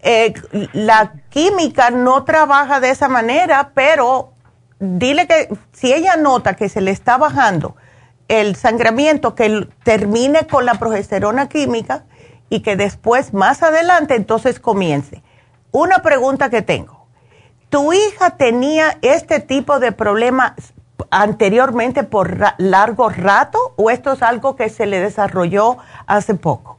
Eh, 0.01 0.33
la 0.71 1.13
química 1.29 1.89
no 1.89 2.23
trabaja 2.23 2.79
de 2.79 2.91
esa 2.91 3.09
manera, 3.09 3.71
pero 3.73 4.31
dile 4.79 5.27
que 5.27 5.49
si 5.73 5.93
ella 5.93 6.15
nota 6.15 6.55
que 6.55 6.69
se 6.69 6.79
le 6.79 6.91
está 6.91 7.17
bajando 7.17 7.75
el 8.29 8.55
sangramiento, 8.55 9.35
que 9.35 9.67
termine 9.83 10.47
con 10.47 10.65
la 10.65 10.75
progesterona 10.75 11.49
química 11.49 12.05
y 12.49 12.61
que 12.61 12.77
después, 12.77 13.33
más 13.33 13.61
adelante, 13.61 14.15
entonces 14.15 14.61
comience. 14.61 15.21
Una 15.71 15.99
pregunta 15.99 16.49
que 16.49 16.61
tengo 16.61 16.99
¿Tu 17.69 17.93
hija 17.93 18.31
tenía 18.31 18.97
este 19.03 19.39
tipo 19.39 19.79
de 19.79 19.91
problema 19.91 20.55
anteriormente 21.11 22.03
por 22.03 22.39
largo 22.57 23.09
rato 23.09 23.59
o 23.75 23.91
esto 23.91 24.13
es 24.13 24.23
algo 24.23 24.55
que 24.55 24.69
se 24.69 24.87
le 24.87 24.99
desarrolló 24.99 25.77
hace 26.07 26.33
poco? 26.33 26.77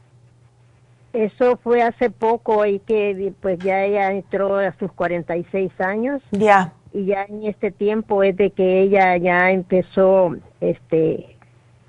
Eso 1.13 1.57
fue 1.63 1.81
hace 1.81 2.09
poco 2.09 2.65
y 2.65 2.79
que 2.79 3.33
pues 3.41 3.57
ya 3.59 3.83
ella 3.83 4.11
entró 4.11 4.57
a 4.57 4.73
sus 4.73 4.91
46 4.91 5.71
años. 5.79 6.21
Ya. 6.31 6.73
Y 6.93 7.05
ya 7.05 7.23
en 7.23 7.43
este 7.45 7.71
tiempo 7.71 8.21
es 8.23 8.35
de 8.35 8.51
que 8.51 8.81
ella 8.81 9.15
ya 9.15 9.51
empezó 9.51 10.35
este 10.59 11.30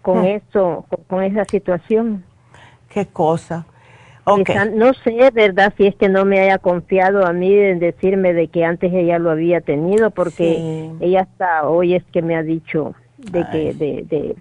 con 0.02 0.22
mm. 0.22 0.26
eso, 0.26 0.84
con 1.08 1.22
esa 1.22 1.44
situación. 1.44 2.24
Qué 2.88 3.06
cosa 3.06 3.66
no 4.24 4.94
sé, 4.94 5.30
¿verdad? 5.32 5.72
Si 5.76 5.86
es 5.86 5.96
que 5.96 6.08
no 6.08 6.24
me 6.24 6.40
haya 6.40 6.58
confiado 6.58 7.26
a 7.26 7.32
mí 7.32 7.52
en 7.52 7.80
decirme 7.80 8.32
de 8.32 8.48
que 8.48 8.64
antes 8.64 8.92
ella 8.92 9.18
lo 9.18 9.30
había 9.30 9.60
tenido, 9.60 10.10
porque 10.10 10.90
ella 11.00 11.22
hasta 11.22 11.68
hoy 11.68 11.94
es 11.94 12.04
que 12.12 12.22
me 12.22 12.36
ha 12.36 12.42
dicho 12.42 12.94
de 13.18 13.46
que 13.50 13.74
de, 13.74 14.04
de, 14.08 14.36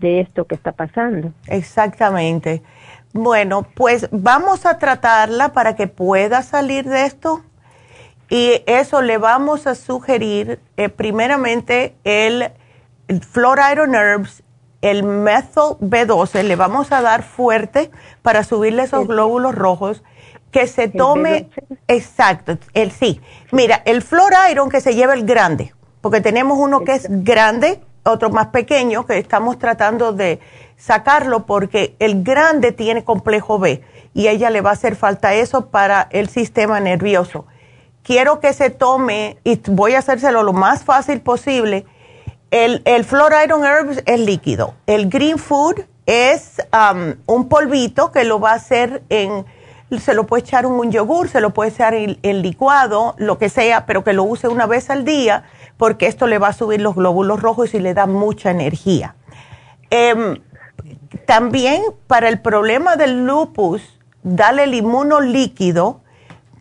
de 0.00 0.20
esto 0.20 0.44
que 0.44 0.54
está 0.54 0.72
pasando. 0.72 1.32
Exactamente. 1.46 2.62
Bueno, 3.12 3.66
pues 3.74 4.08
vamos 4.10 4.66
a 4.66 4.78
tratarla 4.78 5.52
para 5.52 5.74
que 5.74 5.86
pueda 5.86 6.42
salir 6.42 6.84
de 6.84 7.06
esto. 7.06 7.42
Y 8.28 8.62
eso 8.66 9.02
le 9.02 9.18
vamos 9.18 9.66
a 9.66 9.74
sugerir, 9.74 10.58
eh, 10.76 10.88
primeramente, 10.88 11.94
el, 12.04 12.50
el 13.06 13.20
Iron 13.72 13.94
Herbs 13.94 14.43
el 14.84 15.02
methyl 15.02 15.78
B12 15.80 16.42
le 16.42 16.56
vamos 16.56 16.92
a 16.92 17.00
dar 17.00 17.22
fuerte 17.22 17.90
para 18.20 18.44
subirle 18.44 18.82
esos 18.82 19.08
glóbulos 19.08 19.54
rojos 19.54 20.02
que 20.50 20.66
se 20.66 20.88
tome 20.88 21.48
exacto, 21.88 22.58
el 22.74 22.92
sí. 22.92 23.18
Mira, 23.50 23.80
el 23.86 24.02
Flor 24.02 24.34
Iron 24.50 24.68
que 24.68 24.82
se 24.82 24.94
lleva 24.94 25.14
el 25.14 25.24
grande, 25.24 25.72
porque 26.02 26.20
tenemos 26.20 26.58
uno 26.58 26.84
que 26.84 26.92
es 26.96 27.06
grande, 27.08 27.80
otro 28.02 28.28
más 28.28 28.48
pequeño 28.48 29.06
que 29.06 29.16
estamos 29.16 29.58
tratando 29.58 30.12
de 30.12 30.38
sacarlo 30.76 31.46
porque 31.46 31.96
el 31.98 32.22
grande 32.22 32.72
tiene 32.72 33.04
complejo 33.04 33.58
B 33.58 33.82
y 34.12 34.26
a 34.26 34.32
ella 34.32 34.50
le 34.50 34.60
va 34.60 34.68
a 34.68 34.74
hacer 34.74 34.96
falta 34.96 35.32
eso 35.32 35.70
para 35.70 36.08
el 36.10 36.28
sistema 36.28 36.78
nervioso. 36.78 37.46
Quiero 38.02 38.38
que 38.38 38.52
se 38.52 38.68
tome 38.68 39.38
y 39.44 39.58
voy 39.70 39.94
a 39.94 40.00
hacérselo 40.00 40.42
lo 40.42 40.52
más 40.52 40.84
fácil 40.84 41.22
posible 41.22 41.86
el, 42.54 42.82
el 42.84 43.04
Iron 43.44 43.64
Herbs 43.64 44.00
es 44.06 44.20
líquido. 44.20 44.74
El 44.86 45.08
Green 45.08 45.38
Food 45.38 45.80
es 46.06 46.62
um, 46.72 47.14
un 47.26 47.48
polvito 47.48 48.12
que 48.12 48.22
lo 48.22 48.38
va 48.38 48.52
a 48.52 48.54
hacer 48.54 49.02
en, 49.08 49.44
se 49.98 50.14
lo 50.14 50.24
puede 50.24 50.42
echar 50.42 50.64
un 50.64 50.92
yogur, 50.92 51.28
se 51.28 51.40
lo 51.40 51.50
puede 51.50 51.70
echar 51.70 51.94
en, 51.94 52.42
licuado, 52.42 53.16
lo 53.18 53.38
que 53.38 53.48
sea, 53.48 53.86
pero 53.86 54.04
que 54.04 54.12
lo 54.12 54.22
use 54.22 54.46
una 54.46 54.66
vez 54.66 54.88
al 54.88 55.04
día, 55.04 55.42
porque 55.76 56.06
esto 56.06 56.28
le 56.28 56.38
va 56.38 56.48
a 56.48 56.52
subir 56.52 56.80
los 56.80 56.94
glóbulos 56.94 57.42
rojos 57.42 57.74
y 57.74 57.80
le 57.80 57.92
da 57.92 58.06
mucha 58.06 58.52
energía. 58.52 59.16
Em, 59.90 60.40
también 61.26 61.82
para 62.06 62.28
el 62.28 62.40
problema 62.40 62.94
del 62.94 63.26
lupus, 63.26 63.82
dale 64.22 64.62
el 64.62 64.74
inmuno 64.74 65.20
líquido, 65.20 66.02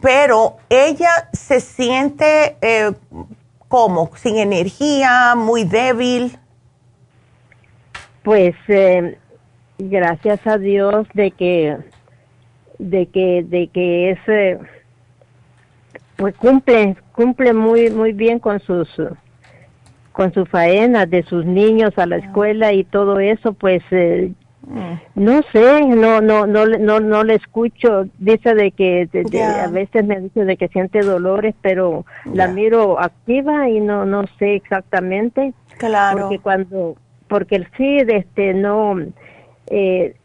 pero 0.01 0.57
ella 0.69 1.29
se 1.33 1.59
siente 1.59 2.57
eh, 2.61 2.93
¿Cómo? 3.73 4.11
¿Sin 4.17 4.37
energía? 4.37 5.33
¿Muy 5.35 5.63
débil? 5.63 6.37
Pues 8.21 8.53
eh, 8.67 9.17
gracias 9.79 10.45
a 10.45 10.59
Dios 10.59 11.07
de 11.15 11.31
que 11.31 11.77
de 12.77 13.07
que 13.07 13.41
de 13.41 13.69
que 13.69 14.11
ese 14.11 14.59
pues 16.17 16.35
cumple 16.35 16.97
cumple 17.13 17.51
muy 17.53 17.89
muy 17.89 18.13
bien 18.13 18.37
con 18.37 18.59
sus 18.59 18.87
con 20.11 20.31
su 20.35 20.45
faena 20.45 21.07
de 21.07 21.23
sus 21.23 21.43
niños 21.43 21.97
a 21.97 22.05
la 22.05 22.17
escuela 22.17 22.73
y 22.73 22.83
todo 22.83 23.19
eso 23.19 23.53
pues 23.53 23.81
eh, 23.89 24.33
no 25.15 25.41
sé, 25.51 25.81
no, 25.85 26.21
no, 26.21 26.47
no, 26.47 26.65
no, 26.65 26.99
no 26.99 27.23
le 27.23 27.35
escucho. 27.35 28.07
Dice 28.17 28.55
de 28.55 28.71
que 28.71 29.09
a 29.61 29.67
veces 29.67 30.05
me 30.05 30.19
dice 30.19 30.45
de 30.45 30.57
que 30.57 30.67
siente 30.69 31.01
dolores, 31.01 31.53
pero 31.61 32.05
la 32.25 32.47
miro 32.47 32.99
activa 32.99 33.69
y 33.69 33.79
no, 33.79 34.05
no 34.05 34.25
sé 34.39 34.55
exactamente. 34.55 35.53
Claro. 35.77 36.21
Porque 36.21 36.39
cuando, 36.39 36.95
porque 37.27 37.55
el 37.55 37.67
sí, 37.77 37.97
este, 38.07 38.53
no, 38.53 38.97
eh, 39.67 40.15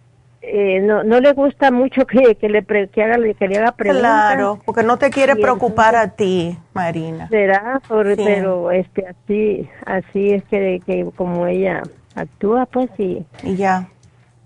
eh, 0.41 0.81
no, 0.81 1.03
no 1.03 1.21
le 1.21 1.33
gusta 1.33 1.71
mucho 1.71 2.07
que, 2.07 2.37
que 2.37 2.49
le 2.49 2.65
que 2.65 3.03
haga 3.03 3.17
que 3.35 3.49
le 3.49 3.59
haga 3.59 3.73
preguntas. 3.73 4.03
Claro, 4.03 4.61
porque 4.65 4.83
no 4.85 4.97
te 4.97 5.11
quiere 5.11 5.35
preocupar 5.35 5.97
a 5.97 6.11
ti, 6.13 6.57
Marina. 6.75 7.29
Será, 7.29 7.81
pero 7.89 8.71
este 8.71 9.05
así 9.07 9.69
así 9.85 10.31
es 10.31 10.45
que, 10.45 10.81
que 10.87 11.07
como 11.17 11.47
ella 11.47 11.83
actúa, 12.15 12.67
pues 12.67 12.89
sí. 12.97 13.27
Y 13.43 13.57
ya. 13.57 13.89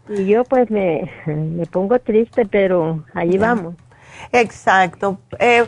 Y 0.09 0.26
yo 0.26 0.44
pues 0.44 0.70
me, 0.70 1.11
me 1.26 1.66
pongo 1.66 1.98
triste, 1.98 2.46
pero 2.46 3.05
allí 3.14 3.38
vamos. 3.38 3.74
Exacto. 4.32 5.18
Eh, 5.38 5.66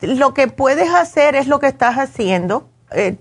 lo 0.00 0.34
que 0.34 0.48
puedes 0.48 0.92
hacer 0.92 1.34
es 1.34 1.46
lo 1.46 1.60
que 1.60 1.66
estás 1.66 1.96
haciendo, 1.96 2.68
eh, 2.92 3.16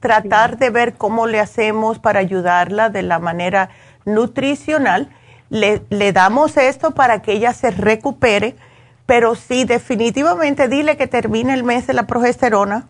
tratar 0.00 0.58
de 0.58 0.70
ver 0.70 0.94
cómo 0.94 1.26
le 1.26 1.40
hacemos 1.40 1.98
para 1.98 2.20
ayudarla 2.20 2.90
de 2.90 3.02
la 3.02 3.18
manera 3.18 3.70
nutricional. 4.04 5.10
Le, 5.50 5.82
le 5.90 6.12
damos 6.12 6.56
esto 6.56 6.92
para 6.92 7.22
que 7.22 7.32
ella 7.32 7.52
se 7.52 7.70
recupere, 7.70 8.56
pero 9.06 9.34
sí, 9.34 9.64
definitivamente 9.64 10.68
dile 10.68 10.96
que 10.96 11.06
termine 11.06 11.54
el 11.54 11.64
mes 11.64 11.86
de 11.86 11.94
la 11.94 12.06
progesterona 12.06 12.88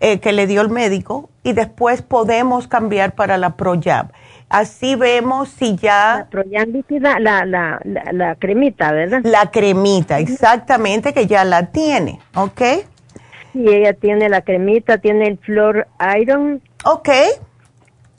eh, 0.00 0.18
que 0.18 0.32
le 0.32 0.46
dio 0.46 0.60
el 0.60 0.70
médico 0.70 1.30
y 1.42 1.52
después 1.52 2.02
podemos 2.02 2.66
cambiar 2.68 3.14
para 3.14 3.38
la 3.38 3.56
ProYab 3.56 4.12
Así 4.48 4.94
vemos 4.94 5.48
si 5.48 5.76
ya... 5.76 6.28
La 6.30 7.18
la, 7.18 7.44
la, 7.44 7.80
la, 7.84 8.12
la 8.12 8.34
cremita, 8.36 8.92
¿verdad? 8.92 9.20
La 9.24 9.50
cremita, 9.50 10.18
exactamente, 10.18 11.12
que 11.12 11.26
ya 11.26 11.44
la 11.44 11.66
tiene, 11.66 12.20
¿ok? 12.34 12.62
Sí, 13.52 13.66
ella 13.68 13.94
tiene 13.94 14.28
la 14.28 14.42
cremita, 14.42 14.98
tiene 14.98 15.28
el 15.28 15.38
Flor 15.38 15.86
Iron. 16.20 16.60
Ok. 16.84 17.08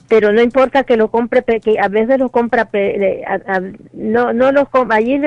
Pero 0.08 0.32
no 0.32 0.42
importa 0.42 0.84
que 0.84 0.98
lo 0.98 1.10
compre, 1.10 1.44
que 1.44 1.80
a 1.80 1.88
veces 1.88 2.20
lo 2.20 2.30
compra, 2.30 2.70
no, 3.94 4.34
no 4.34 4.52
los 4.52 4.68
allí 4.92 5.20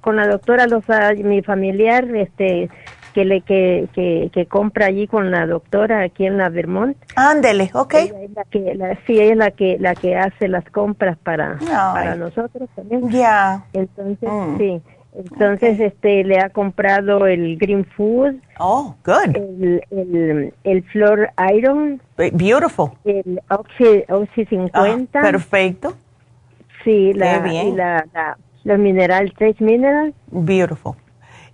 con 0.00 0.16
la 0.16 0.26
doctora, 0.26 0.66
los, 0.66 0.84
mi 1.22 1.42
familiar, 1.42 2.04
este, 2.16 2.70
que 3.12 3.24
le 3.24 3.40
que, 3.42 3.88
que, 3.94 4.30
que, 4.32 4.46
compra 4.46 4.86
allí 4.86 5.06
con 5.06 5.30
la 5.30 5.46
doctora 5.46 6.02
aquí 6.02 6.26
en 6.26 6.38
la 6.38 6.48
Vermont. 6.48 6.96
Ándele, 7.16 7.70
ok. 7.74 7.94
la 8.34 8.44
que, 8.44 8.74
la, 8.74 8.98
sí, 9.06 9.20
ella 9.20 9.32
es 9.32 9.36
la 9.36 9.50
que, 9.50 9.76
la 9.78 9.94
que 9.94 10.16
hace 10.16 10.48
las 10.48 10.64
compras 10.70 11.16
para, 11.18 11.58
para 11.58 12.16
nosotros 12.16 12.68
también. 12.74 13.08
Ya. 13.10 13.64
Entonces, 13.72 14.28
mm. 14.30 14.58
sí. 14.58 14.82
Entonces, 15.14 15.78
este, 15.78 16.24
le 16.24 16.40
ha 16.40 16.48
comprado 16.48 17.26
el 17.26 17.58
Green 17.58 17.84
Food. 17.84 18.36
Oh, 18.58 18.94
good. 19.04 19.36
El, 19.36 19.84
el, 19.90 20.54
el 20.64 20.82
Flor 20.84 21.28
Iron. 21.54 22.00
Beautiful. 22.16 22.92
El 23.04 23.40
Oxy, 23.50 24.04
Oxy 24.08 24.46
50. 24.46 25.18
Ah, 25.18 25.22
perfecto. 25.22 25.94
Sí, 26.82 27.12
la, 27.12 27.40
bien. 27.40 27.76
la, 27.76 28.06
la, 28.14 28.38
los 28.64 28.78
Mineral 28.78 29.32
Trace 29.36 29.62
Mineral. 29.62 30.14
Beautiful. 30.30 30.94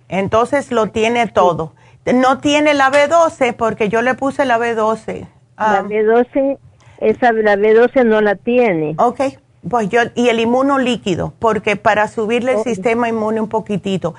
Entonces 0.09 0.71
lo 0.71 0.87
tiene 0.87 1.27
todo. 1.27 1.73
No 2.11 2.39
tiene 2.39 2.73
la 2.73 2.91
B12 2.91 3.55
porque 3.55 3.87
yo 3.87 4.01
le 4.01 4.15
puse 4.15 4.43
la 4.45 4.57
B12. 4.57 5.27
la 5.57 5.83
B12, 5.83 6.57
esa 6.99 7.31
la 7.31 7.55
B12 7.55 8.05
no 8.05 8.19
la 8.19 8.35
tiene. 8.35 8.95
Ok, 8.97 9.21
pues 9.69 9.89
yo, 9.89 10.01
y 10.15 10.29
el 10.29 10.39
inmuno 10.39 10.79
líquido, 10.79 11.33
porque 11.39 11.75
para 11.75 12.07
subirle 12.07 12.53
el 12.53 12.63
sistema 12.63 13.07
inmune 13.07 13.39
un 13.39 13.49
poquitito. 13.49 14.15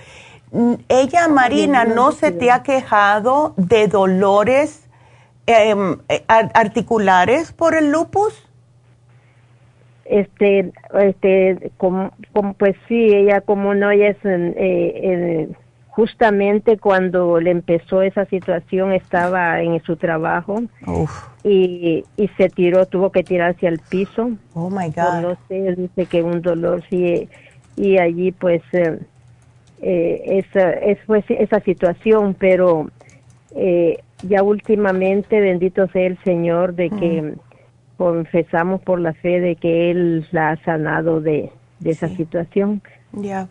Mm, 0.52 0.74
ella, 0.88 1.26
Marina, 1.28 1.84
¿no 1.84 2.12
se 2.12 2.30
te 2.30 2.50
ha 2.50 2.62
quejado 2.62 3.54
de 3.56 3.88
dolores 3.88 4.88
eh, 5.46 5.74
articulares 6.28 7.52
por 7.52 7.74
el 7.74 7.90
lupus? 7.90 8.46
Este, 10.04 10.72
este, 10.98 11.72
como, 11.76 12.12
pues 12.58 12.76
sí, 12.88 13.14
ella 13.14 13.40
como 13.40 13.74
no, 13.74 13.90
ella 13.90 14.08
es... 14.08 14.18
Eh, 14.24 15.48
justamente 16.00 16.78
cuando 16.78 17.38
le 17.40 17.50
empezó 17.50 18.00
esa 18.00 18.24
situación 18.24 18.94
estaba 18.94 19.60
en 19.60 19.82
su 19.82 19.96
trabajo 19.96 20.62
y, 21.44 22.06
y 22.16 22.28
se 22.38 22.48
tiró, 22.48 22.86
tuvo 22.86 23.12
que 23.12 23.22
tirarse 23.22 23.68
al 23.68 23.80
piso. 23.80 24.30
Oh 24.54 24.70
my 24.70 24.86
God. 24.86 25.20
No 25.20 25.36
sé, 25.46 25.74
dice 25.76 26.06
que 26.06 26.22
un 26.22 26.40
dolor 26.40 26.82
sí, 26.88 27.28
y 27.76 27.98
allí 27.98 28.32
pues 28.32 28.62
eh, 28.72 28.98
eh, 29.82 30.42
esa, 30.42 30.70
es, 30.70 30.96
pues, 31.06 31.22
esa 31.28 31.60
situación, 31.60 32.34
pero 32.38 32.90
eh, 33.54 33.98
ya 34.22 34.42
últimamente, 34.42 35.38
bendito 35.38 35.86
sea 35.88 36.06
el 36.06 36.18
Señor, 36.24 36.76
de 36.76 36.88
que 36.88 37.20
mm. 37.20 37.34
confesamos 37.98 38.80
por 38.80 39.00
la 39.00 39.12
fe 39.12 39.38
de 39.38 39.56
que 39.56 39.90
Él 39.90 40.26
la 40.30 40.52
ha 40.52 40.64
sanado 40.64 41.20
de, 41.20 41.50
de 41.78 41.90
esa 41.90 42.08
situación. 42.08 42.80
Ya. 43.12 43.48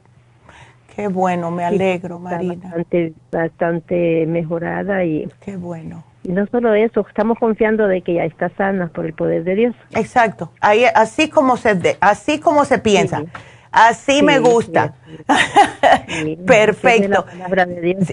Qué 0.99 1.07
bueno, 1.07 1.49
me 1.49 1.63
alegro, 1.63 2.19
Marina. 2.19 2.55
Bastante, 2.61 3.13
bastante 3.31 4.25
mejorada 4.27 5.05
y... 5.05 5.31
Qué 5.39 5.55
bueno. 5.55 6.03
Y 6.23 6.33
no 6.33 6.45
solo 6.47 6.73
eso, 6.73 7.05
estamos 7.07 7.39
confiando 7.39 7.87
de 7.87 8.01
que 8.01 8.15
ya 8.15 8.25
está 8.25 8.49
sana 8.57 8.87
por 8.87 9.05
el 9.05 9.13
poder 9.13 9.45
de 9.45 9.55
Dios. 9.55 9.75
Exacto. 9.91 10.51
Ahí, 10.59 10.83
así 10.93 11.29
como 11.29 11.55
se, 11.55 11.97
así 12.01 12.41
como 12.41 12.65
se 12.65 12.79
piensa. 12.79 13.23
Así 13.71 14.23
me 14.23 14.39
gusta. 14.39 14.95
Perfecto. 16.45 17.25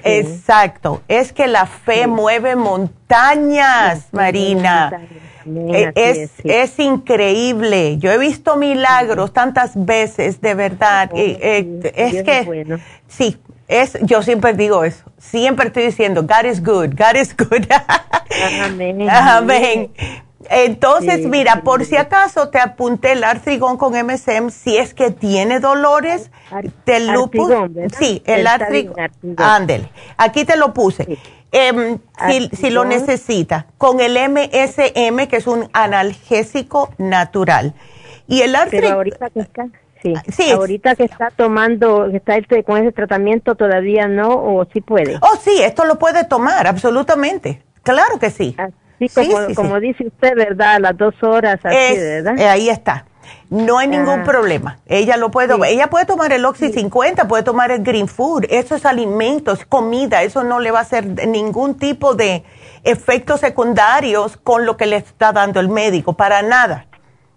Exacto. 0.05 1.03
Es 1.09 1.33
que 1.33 1.49
la 1.49 1.67
fe 1.67 2.07
mueve 2.07 2.55
montañas, 2.55 4.11
Marina. 4.13 4.93
Eh, 5.47 5.93
es, 5.95 6.31
es, 6.45 6.79
increíble. 6.79 7.99
Yo 7.99 8.11
he 8.11 8.19
visto 8.19 8.57
milagros 8.57 9.33
tantas 9.33 9.73
veces, 9.75 10.41
de 10.41 10.55
verdad. 10.55 11.11
Eh, 11.15 11.81
es 11.95 12.23
que, 12.25 12.79
sí, 13.07 13.37
es, 13.69 13.99
yo 14.03 14.23
siempre 14.23 14.53
digo 14.55 14.85
eso. 14.85 15.05
Siempre 15.19 15.69
estoy 15.69 15.85
diciendo, 15.85 16.23
God 16.23 16.51
is 16.51 16.63
good, 16.63 16.95
God 16.97 17.17
is 17.21 17.37
good. 17.37 17.67
Amén. 18.65 19.09
Amén. 19.11 19.91
Entonces, 20.51 21.27
mira, 21.27 21.63
por 21.63 21.85
si 21.85 21.97
acaso 21.97 22.49
te 22.49 22.59
apunté 22.59 23.13
el 23.13 23.25
artrigón 23.25 23.77
con 23.77 23.93
MSM, 23.95 24.51
si 24.51 24.77
es 24.77 24.95
que 24.95 25.11
tiene 25.11 25.61
dolores 25.61 26.31
del 26.85 27.09
lupus. 27.09 27.53
Sí, 27.99 28.23
el 28.27 28.47
artrigón. 28.47 28.97
Ándele. 29.37 29.91
Aquí 30.17 30.45
te 30.45 30.57
lo 30.57 30.73
puse. 30.73 31.19
Em, 31.53 31.99
si, 32.53 32.71
lo 32.71 32.85
necesita, 32.85 33.67
con 33.79 34.01
el 34.01 34.17
MSM, 34.17 35.27
que 35.29 35.37
es 35.37 35.47
un 35.47 35.69
analgésico 35.73 36.91
natural. 36.99 37.75
Y 38.27 38.43
el 38.43 38.55
artrigón. 38.57 38.93
ahorita 38.93 39.31
que 39.31 39.41
está. 39.41 39.67
Sí. 40.31 40.51
ahorita 40.51 40.95
que 40.95 41.05
está 41.05 41.31
tomando, 41.31 42.09
que 42.11 42.19
está 42.19 42.37
este, 42.37 42.63
con 42.63 42.77
ese 42.77 42.93
tratamiento, 42.93 43.57
todavía 43.57 44.07
no, 44.07 44.29
o 44.29 44.65
sí 44.73 44.81
puede. 44.81 45.17
Oh, 45.21 45.37
sí, 45.41 45.63
esto 45.63 45.85
lo 45.85 45.99
puede 45.99 46.25
tomar, 46.25 46.67
absolutamente. 46.67 47.63
Claro 47.83 48.19
que 48.19 48.31
sí. 48.31 48.57
Sí, 48.99 49.09
como, 49.55 49.81
dice 49.81 50.07
usted, 50.07 50.35
¿verdad? 50.35 50.77
A 50.77 50.79
las 50.79 50.97
dos 50.97 51.15
horas, 51.23 51.59
así, 51.63 51.99
¿verdad? 51.99 52.39
Eh, 52.39 52.49
ahí 52.49 52.69
está. 52.71 53.05
No 53.51 53.79
hay 53.79 53.87
ningún 53.89 54.21
ah. 54.21 54.25
problema. 54.25 54.79
Ella 54.87 55.17
lo 55.17 55.31
puede, 55.31 55.55
ella 55.71 55.89
puede 55.89 56.05
tomar 56.05 56.33
el 56.33 56.45
Oxy 56.45 56.73
50, 56.73 57.29
puede 57.29 57.43
tomar 57.43 57.71
el 57.71 57.83
Green 57.83 58.09
Food. 58.09 58.47
Eso 58.51 58.75
es 58.75 58.85
alimento, 58.85 59.53
es 59.53 59.65
comida. 59.65 60.23
Eso 60.23 60.43
no 60.43 60.59
le 60.59 60.71
va 60.71 60.81
a 60.81 60.83
hacer 60.83 61.07
ningún 61.29 61.77
tipo 61.77 62.15
de 62.15 62.45
efectos 62.83 63.41
secundarios 63.41 64.37
con 64.37 64.67
lo 64.67 64.77
que 64.77 64.87
le 64.87 64.97
está 64.97 65.33
dando 65.33 65.61
el 65.61 65.69
médico, 65.69 66.15
para 66.15 66.43
nada. 66.43 66.87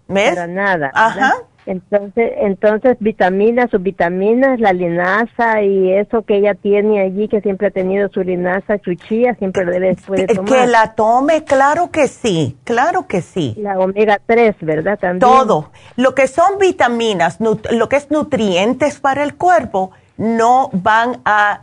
¿Ves? 0.08 0.30
Para 0.30 0.46
nada. 0.48 0.90
Ajá. 0.94 1.34
Entonces, 1.66 2.32
entonces 2.38 2.96
vitaminas, 3.00 3.70
subvitaminas, 3.70 4.60
la 4.60 4.72
linaza 4.72 5.62
y 5.62 5.92
eso 5.92 6.22
que 6.22 6.38
ella 6.38 6.54
tiene 6.54 7.00
allí, 7.00 7.28
que 7.28 7.40
siempre 7.40 7.68
ha 7.68 7.70
tenido 7.70 8.08
su 8.08 8.22
linaza 8.22 8.78
chuchilla, 8.78 9.34
siempre 9.34 9.64
debe 9.64 9.94
puede 10.06 10.26
tomar. 10.26 10.60
Que 10.60 10.66
la 10.66 10.94
tome, 10.94 11.44
claro 11.44 11.90
que 11.90 12.08
sí, 12.08 12.56
claro 12.64 13.06
que 13.06 13.20
sí. 13.20 13.54
La 13.58 13.78
omega 13.78 14.20
3, 14.24 14.56
¿verdad? 14.62 14.98
También. 14.98 15.20
Todo. 15.20 15.70
Lo 15.96 16.14
que 16.14 16.26
son 16.26 16.58
vitaminas, 16.58 17.38
lo 17.40 17.88
que 17.88 17.96
es 17.96 18.10
nutrientes 18.10 18.98
para 19.00 19.22
el 19.22 19.34
cuerpo, 19.36 19.90
no 20.16 20.70
van 20.72 21.20
a 21.24 21.60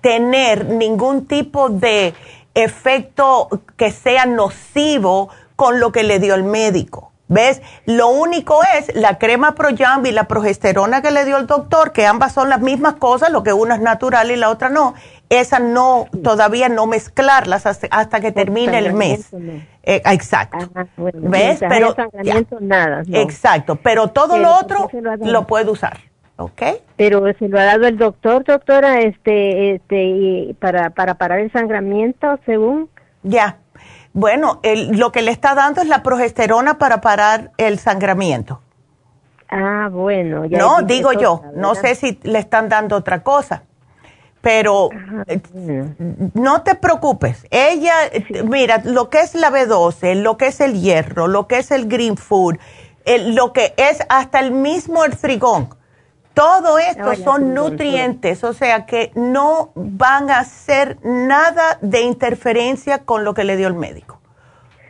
tener 0.00 0.66
ningún 0.66 1.26
tipo 1.26 1.68
de 1.68 2.12
efecto 2.54 3.48
que 3.76 3.90
sea 3.90 4.26
nocivo 4.26 5.28
con 5.56 5.80
lo 5.80 5.92
que 5.92 6.02
le 6.02 6.18
dio 6.18 6.34
el 6.34 6.44
médico. 6.44 7.11
¿Ves? 7.32 7.62
Lo 7.86 8.08
único 8.08 8.60
es 8.76 8.94
la 8.94 9.18
crema 9.18 9.54
Proyambi 9.54 10.10
y 10.10 10.12
la 10.12 10.24
progesterona 10.24 11.00
que 11.00 11.10
le 11.10 11.24
dio 11.24 11.38
el 11.38 11.46
doctor, 11.46 11.92
que 11.92 12.06
ambas 12.06 12.32
son 12.32 12.50
las 12.50 12.60
mismas 12.60 12.94
cosas, 12.94 13.30
lo 13.30 13.42
que 13.42 13.54
una 13.54 13.76
es 13.76 13.80
natural 13.80 14.30
y 14.30 14.36
la 14.36 14.50
otra 14.50 14.68
no. 14.68 14.94
Esa 15.30 15.58
no, 15.58 16.08
todavía 16.22 16.68
no 16.68 16.86
mezclarlas 16.86 17.64
hasta, 17.64 18.20
que 18.20 18.32
termine 18.32 18.76
el 18.78 18.92
mes. 18.92 19.32
Eh, 19.82 20.02
exacto. 20.04 20.58
¿Ves? 21.14 21.60
Pero 21.66 21.96
nada. 22.60 23.02
Exacto. 23.10 23.76
Pero 23.76 24.08
todo 24.08 24.36
lo 24.36 24.54
otro 24.54 24.90
lo 25.20 25.46
puede 25.46 25.70
usar. 25.70 26.00
¿Ok? 26.36 26.62
Pero 26.96 27.32
se 27.38 27.48
lo 27.48 27.58
ha 27.58 27.64
dado 27.64 27.86
el 27.86 27.96
doctor, 27.96 28.44
doctora, 28.44 29.00
este, 29.00 29.76
este, 29.76 30.54
para, 30.58 30.90
para 30.90 31.14
parar 31.14 31.38
el 31.38 31.52
sangramiento, 31.52 32.38
según. 32.44 32.90
Ya. 33.22 33.58
Bueno, 34.12 34.60
lo 34.90 35.10
que 35.10 35.22
le 35.22 35.30
está 35.30 35.54
dando 35.54 35.80
es 35.80 35.88
la 35.88 36.02
progesterona 36.02 36.78
para 36.78 37.00
parar 37.00 37.52
el 37.56 37.78
sangramiento. 37.78 38.60
Ah, 39.48 39.88
bueno. 39.90 40.44
Ya 40.46 40.58
no, 40.58 40.82
digo 40.82 41.12
yo, 41.12 41.42
no 41.54 41.74
sé 41.74 41.94
si 41.94 42.18
le 42.22 42.38
están 42.38 42.68
dando 42.68 42.96
otra 42.96 43.22
cosa, 43.22 43.64
pero 44.40 44.90
ah, 44.92 45.24
eh, 45.26 45.40
no 46.34 46.62
te 46.62 46.74
preocupes. 46.74 47.46
Ella, 47.50 47.94
mira, 48.44 48.82
lo 48.84 49.08
que 49.08 49.20
es 49.20 49.34
la 49.34 49.50
B12, 49.50 50.14
lo 50.14 50.36
que 50.36 50.48
es 50.48 50.60
el 50.60 50.80
hierro, 50.80 51.26
lo 51.26 51.46
que 51.46 51.58
es 51.58 51.70
el 51.70 51.88
green 51.88 52.16
food, 52.16 52.56
lo 53.06 53.52
que 53.52 53.74
es 53.76 54.02
hasta 54.08 54.40
el 54.40 54.52
mismo 54.52 55.04
el 55.04 55.12
frigón 55.12 55.68
todo 56.34 56.78
esto 56.78 57.14
son 57.16 57.54
nutrientes, 57.54 58.44
o 58.44 58.52
sea 58.52 58.86
que 58.86 59.10
no 59.14 59.70
van 59.74 60.30
a 60.30 60.40
hacer 60.40 60.98
nada 61.02 61.78
de 61.80 62.02
interferencia 62.02 62.98
con 62.98 63.24
lo 63.24 63.34
que 63.34 63.44
le 63.44 63.56
dio 63.56 63.68
el 63.68 63.74
médico. 63.74 64.20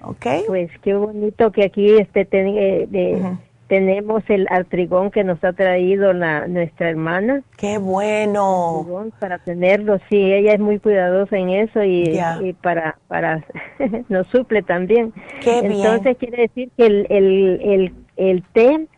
¿Ok? 0.03 0.27
Pues 0.47 0.71
qué 0.83 0.95
bonito 0.95 1.53
que 1.53 1.65
aquí 1.65 1.97
este 1.97 2.29
eh, 2.33 3.37
tenemos 3.69 4.23
el 4.29 4.47
artrigón 4.51 5.11
que 5.11 5.25
nos 5.25 5.43
ha 5.45 5.53
traído 5.53 6.13
la, 6.13 6.47
nuestra 6.47 6.91
hermana. 6.91 7.43
Qué 7.57 7.79
bueno. 7.79 9.11
Para 9.19 9.39
tenerlo, 9.39 9.99
sí, 10.11 10.17
ella 10.17 10.53
es 10.53 10.61
muy 10.61 10.79
cuidadosa 10.79 11.37
en 11.39 11.51
eso 11.51 11.83
y, 11.83 12.21
para, 12.61 12.99
para 13.09 13.45
nos 14.09 14.27
suple 14.27 14.63
también. 14.63 15.13
Qué 15.41 15.61
Entonces 15.61 16.17
quiere 16.19 16.43
decir 16.43 16.71
que 16.77 16.87
el, 16.87 17.07
el, 17.09 17.61
el, 17.63 17.95
el 18.17 18.43
té 18.53 18.89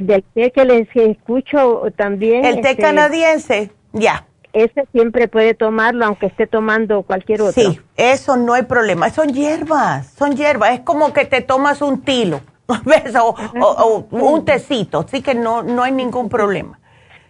del 0.00 0.24
té 0.34 0.50
que 0.50 0.64
les 0.64 0.88
escucho 0.94 1.82
también. 1.96 2.44
El 2.44 2.60
té 2.60 2.70
este, 2.70 2.82
canadiense, 2.82 3.70
ya. 3.92 4.26
Ese 4.52 4.86
siempre 4.90 5.28
puede 5.28 5.54
tomarlo 5.54 6.04
aunque 6.04 6.26
esté 6.26 6.46
tomando 6.46 7.02
cualquier 7.02 7.42
otro. 7.42 7.52
Sí, 7.52 7.80
eso 7.96 8.36
no 8.36 8.54
hay 8.54 8.62
problema. 8.62 9.08
Son 9.10 9.28
hierbas, 9.28 10.08
son 10.08 10.34
hierbas. 10.34 10.72
Es 10.72 10.80
como 10.80 11.12
que 11.12 11.24
te 11.24 11.40
tomas 11.40 11.82
un 11.82 12.02
tilo, 12.02 12.40
¿ves? 12.84 13.14
O, 13.16 14.06
un 14.10 14.44
tecito, 14.44 15.00
así 15.06 15.22
que 15.22 15.34
no, 15.34 15.62
no 15.62 15.82
hay 15.82 15.92
ningún 15.92 16.28
problema. 16.28 16.78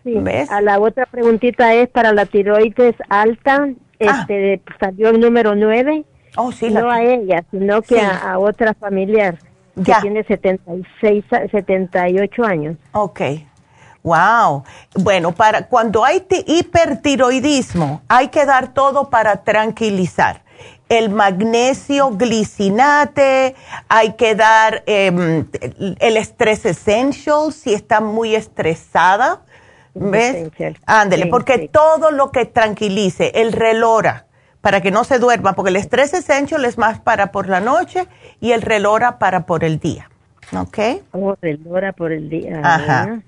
¿Ves? 0.02 0.50
A 0.50 0.62
la 0.62 0.78
otra 0.80 1.04
preguntita 1.04 1.74
es 1.74 1.88
para 1.90 2.14
la 2.14 2.24
tiroides 2.24 2.96
alta, 3.10 3.68
ah. 3.68 3.74
este, 3.98 4.62
salió 4.78 5.10
el 5.10 5.20
número 5.20 5.54
9. 5.54 6.04
Oh, 6.36 6.52
sí, 6.52 6.70
no 6.70 6.90
a 6.90 7.02
ella, 7.02 7.44
sino 7.50 7.82
que 7.82 8.00
a 8.00 8.38
otra 8.38 8.72
familiar 8.72 9.36
que 9.74 9.94
tiene 10.00 10.24
76, 10.24 11.24
78 11.50 12.44
años. 12.44 12.76
Ok. 12.92 13.20
Wow. 14.02 14.64
Bueno, 14.94 15.32
para 15.32 15.66
cuando 15.66 16.04
hay 16.04 16.26
hipertiroidismo, 16.46 18.02
hay 18.08 18.28
que 18.28 18.46
dar 18.46 18.72
todo 18.72 19.10
para 19.10 19.42
tranquilizar. 19.44 20.42
El 20.88 21.10
magnesio 21.10 22.10
glicinate, 22.16 23.54
hay 23.88 24.14
que 24.14 24.34
dar 24.34 24.82
em, 24.86 25.46
el 26.00 26.16
estrés 26.16 26.64
essential 26.64 27.52
si 27.52 27.74
está 27.74 28.00
muy 28.00 28.34
estresada. 28.34 29.42
¿Ves? 29.94 30.50
Ándele, 30.86 31.26
porque 31.26 31.68
todo 31.68 32.10
lo 32.10 32.30
que 32.30 32.46
tranquilice, 32.46 33.32
el 33.34 33.52
relora, 33.52 34.26
para 34.60 34.80
que 34.80 34.90
no 34.90 35.04
se 35.04 35.18
duerma, 35.18 35.54
porque 35.54 35.70
el 35.70 35.76
estrés 35.76 36.12
essential 36.14 36.64
es 36.64 36.78
más 36.78 37.00
para 37.00 37.32
por 37.32 37.48
la 37.48 37.60
noche 37.60 38.06
y 38.40 38.52
el 38.52 38.62
relora 38.62 39.18
para 39.18 39.46
por 39.46 39.64
el 39.64 39.78
día. 39.78 40.10
¿Ok? 40.56 40.78
Oh, 41.12 41.36
relora 41.40 41.92
por 41.92 42.12
el 42.12 42.28
día. 42.28 42.60
Ajá. 42.62 43.20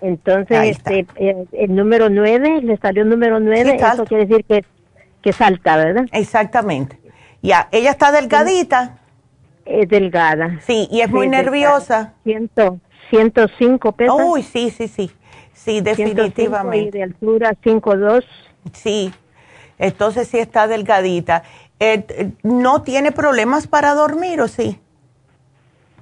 Entonces, 0.00 0.76
este, 0.76 1.06
eh, 1.16 1.46
el, 1.52 1.74
número 1.74 2.10
9, 2.10 2.60
le 2.62 2.76
salió 2.76 3.04
el 3.04 3.08
número 3.08 3.40
9, 3.40 3.76
eso 3.76 4.04
quiere 4.04 4.26
decir 4.26 4.44
que, 4.44 4.64
que 5.22 5.32
salta, 5.32 5.76
¿verdad? 5.76 6.04
Exactamente. 6.12 6.98
Ya, 7.40 7.68
ella 7.72 7.90
está 7.90 8.12
delgadita. 8.12 8.98
Es 9.64 9.88
delgada. 9.88 10.60
Sí, 10.66 10.88
y 10.90 11.00
es 11.00 11.10
muy 11.10 11.26
nerviosa. 11.28 12.12
Siento, 12.22 12.80
105 13.08 13.92
pesos. 13.92 14.20
Uy, 14.22 14.42
sí, 14.42 14.70
sí, 14.70 14.88
sí. 14.88 15.10
Sí, 15.54 15.80
definitivamente. 15.80 16.88
Y 16.88 16.90
de 16.90 17.02
altura 17.02 17.54
5'2". 17.64 18.24
Sí. 18.72 19.12
Entonces 19.78 20.28
sí 20.28 20.38
está 20.38 20.66
delgadita. 20.66 21.42
Eh, 21.80 22.32
¿No 22.42 22.82
tiene 22.82 23.12
problemas 23.12 23.66
para 23.66 23.94
dormir 23.94 24.40
o 24.40 24.48
sí? 24.48 24.80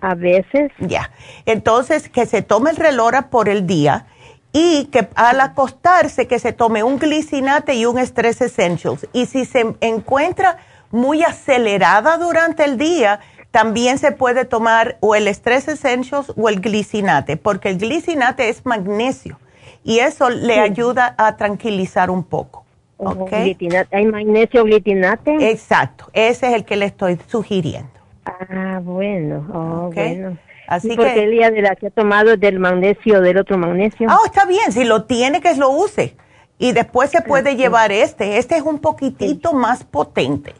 A 0.00 0.14
veces. 0.14 0.72
Ya. 0.78 1.10
Entonces, 1.46 2.08
que 2.08 2.26
se 2.26 2.42
tome 2.42 2.70
el 2.70 2.76
reloj 2.76 3.14
por 3.30 3.48
el 3.48 3.66
día 3.66 4.06
y 4.52 4.86
que 4.86 5.08
al 5.14 5.40
acostarse 5.40 6.26
que 6.26 6.38
se 6.38 6.52
tome 6.52 6.82
un 6.82 6.98
glicinate 6.98 7.74
y 7.74 7.86
un 7.86 7.98
Stress 7.98 8.42
Essentials. 8.42 9.06
Y 9.12 9.26
si 9.26 9.44
se 9.44 9.74
encuentra 9.80 10.58
muy 10.90 11.22
acelerada 11.22 12.18
durante 12.18 12.64
el 12.64 12.76
día, 12.76 13.20
también 13.50 13.98
se 13.98 14.12
puede 14.12 14.44
tomar 14.44 14.96
o 15.00 15.14
el 15.14 15.28
Stress 15.28 15.68
Essentials 15.68 16.32
o 16.36 16.48
el 16.48 16.60
glicinate, 16.60 17.36
porque 17.36 17.70
el 17.70 17.78
glicinate 17.78 18.48
es 18.48 18.66
magnesio 18.66 19.38
y 19.84 19.98
eso 19.98 20.30
le 20.30 20.60
ayuda 20.60 21.14
a 21.18 21.36
tranquilizar 21.36 22.10
un 22.10 22.24
poco. 22.24 22.61
¿Okay? 23.04 23.56
¿Hay 23.90 24.06
magnesio 24.06 24.64
glicinate? 24.64 25.50
Exacto, 25.50 26.06
ese 26.12 26.48
es 26.48 26.54
el 26.54 26.64
que 26.64 26.76
le 26.76 26.86
estoy 26.86 27.18
sugiriendo. 27.26 27.90
Ah, 28.24 28.80
bueno, 28.82 29.46
oh, 29.52 29.90
bueno. 29.92 30.38
Así 30.68 30.96
porque 30.96 31.14
que, 31.14 31.24
el 31.24 31.30
día 31.32 31.50
de 31.50 31.60
la 31.60 31.76
que 31.76 31.88
ha 31.88 31.90
tomado 31.90 32.36
del 32.36 32.58
magnesio, 32.58 33.20
del 33.20 33.36
otro 33.38 33.58
magnesio. 33.58 34.06
Ah, 34.08 34.18
está 34.24 34.46
bien, 34.46 34.72
si 34.72 34.84
lo 34.84 35.04
tiene 35.04 35.40
que 35.40 35.54
lo 35.56 35.70
use. 35.70 36.16
Y 36.58 36.72
después 36.72 37.10
se 37.10 37.20
puede 37.22 37.56
llevar 37.56 37.90
este. 37.90 38.38
Este 38.38 38.56
es 38.56 38.62
un 38.62 38.78
poquitito 38.78 39.52
más 39.52 39.84
potente. 39.84 40.54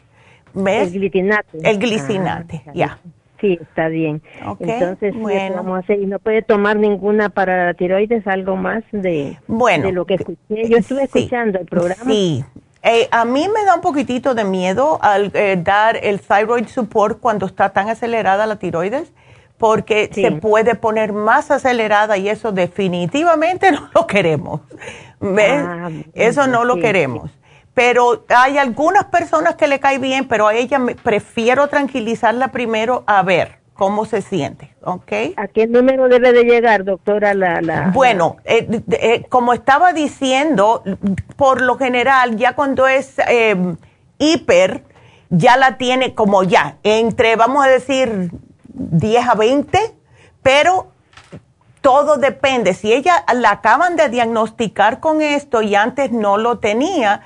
¿Ves? 0.53 0.93
El 0.93 0.99
glicinate. 0.99 1.57
El 1.63 1.79
glicinate, 1.79 2.63
ah, 2.67 2.71
ya. 2.73 2.99
Sí, 3.39 3.59
está 3.61 3.89
bien. 3.89 4.21
Entonces, 4.59 5.13
bueno. 5.15 5.55
vamos 5.55 5.75
a 5.75 5.79
hacer? 5.79 5.99
¿Y 5.99 6.05
no 6.05 6.19
puede 6.19 6.41
tomar 6.41 6.77
ninguna 6.77 7.29
para 7.29 7.65
la 7.65 7.73
tiroides, 7.73 8.25
algo 8.27 8.55
más 8.55 8.83
de, 8.91 9.37
bueno, 9.47 9.87
de 9.87 9.91
lo 9.91 10.05
que 10.05 10.15
escuché? 10.15 10.69
Yo 10.69 10.77
estuve 10.77 11.03
escuchando 11.03 11.59
el 11.59 11.65
programa. 11.65 12.03
Sí. 12.05 12.43
Eh, 12.83 13.07
a 13.11 13.23
mí 13.23 13.47
me 13.47 13.63
da 13.63 13.75
un 13.75 13.81
poquitito 13.81 14.35
de 14.35 14.43
miedo 14.43 14.99
al 15.01 15.31
eh, 15.33 15.57
dar 15.61 15.97
el 16.03 16.19
thyroid 16.19 16.67
support 16.67 17.19
cuando 17.19 17.45
está 17.45 17.69
tan 17.69 17.89
acelerada 17.89 18.45
la 18.45 18.57
tiroides 18.57 19.13
porque 19.57 20.09
se 20.11 20.31
puede 20.31 20.75
poner 20.75 21.13
más 21.13 21.49
acelerada 21.49 22.17
y 22.17 22.27
eso 22.27 22.51
definitivamente 22.51 23.71
no 23.73 23.89
lo 23.95 24.07
queremos. 24.07 24.59
¿Ves? 25.21 25.63
Ah, 25.65 25.89
eso 26.13 26.47
no 26.47 26.65
lo 26.65 26.81
queremos. 26.81 27.31
Pero 27.73 28.25
hay 28.29 28.57
algunas 28.57 29.05
personas 29.05 29.55
que 29.55 29.67
le 29.67 29.79
cae 29.79 29.97
bien, 29.97 30.27
pero 30.27 30.47
a 30.47 30.53
ella 30.53 30.77
me, 30.79 30.95
prefiero 30.95 31.67
tranquilizarla 31.67 32.49
primero 32.49 33.03
a 33.07 33.23
ver 33.23 33.63
cómo 33.73 34.05
se 34.05 34.21
siente, 34.21 34.73
¿ok? 34.83 35.11
¿A 35.35 35.47
qué 35.47 35.67
número 35.67 36.07
debe 36.07 36.31
de 36.31 36.43
llegar, 36.43 36.83
doctora? 36.83 37.33
La, 37.33 37.61
la 37.61 37.89
bueno, 37.93 38.37
eh, 38.45 38.81
eh, 38.91 39.25
como 39.29 39.53
estaba 39.53 39.93
diciendo, 39.93 40.83
por 41.35 41.61
lo 41.61 41.77
general, 41.77 42.37
ya 42.37 42.53
cuando 42.53 42.87
es 42.87 43.15
eh, 43.27 43.55
hiper, 44.19 44.83
ya 45.29 45.57
la 45.57 45.77
tiene 45.77 46.13
como 46.13 46.43
ya, 46.43 46.77
entre, 46.83 47.35
vamos 47.35 47.65
a 47.65 47.69
decir, 47.69 48.29
10 48.67 49.27
a 49.27 49.33
20, 49.33 49.79
pero 50.43 50.91
todo 51.81 52.17
depende. 52.17 52.73
Si 52.75 52.93
ella 52.93 53.25
la 53.33 53.51
acaban 53.51 53.95
de 53.95 54.09
diagnosticar 54.09 54.99
con 54.99 55.21
esto 55.21 55.61
y 55.61 55.75
antes 55.75 56.11
no 56.11 56.37
lo 56.37 56.59
tenía, 56.59 57.21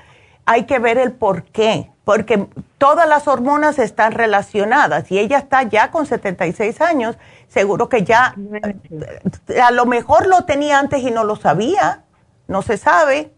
hay 0.48 0.64
que 0.64 0.78
ver 0.78 0.96
el 0.96 1.12
por 1.12 1.42
qué, 1.42 1.90
porque 2.04 2.46
todas 2.78 3.06
las 3.06 3.28
hormonas 3.28 3.78
están 3.78 4.12
relacionadas 4.12 5.12
y 5.12 5.18
ella 5.18 5.36
está 5.36 5.62
ya 5.64 5.90
con 5.90 6.06
76 6.06 6.80
años, 6.80 7.18
seguro 7.48 7.90
que 7.90 8.02
ya 8.02 8.34
a 9.62 9.70
lo 9.72 9.84
mejor 9.84 10.26
lo 10.26 10.46
tenía 10.46 10.78
antes 10.78 11.02
y 11.02 11.10
no 11.10 11.24
lo 11.24 11.36
sabía, 11.36 12.04
no 12.46 12.62
se 12.62 12.78
sabe, 12.78 13.30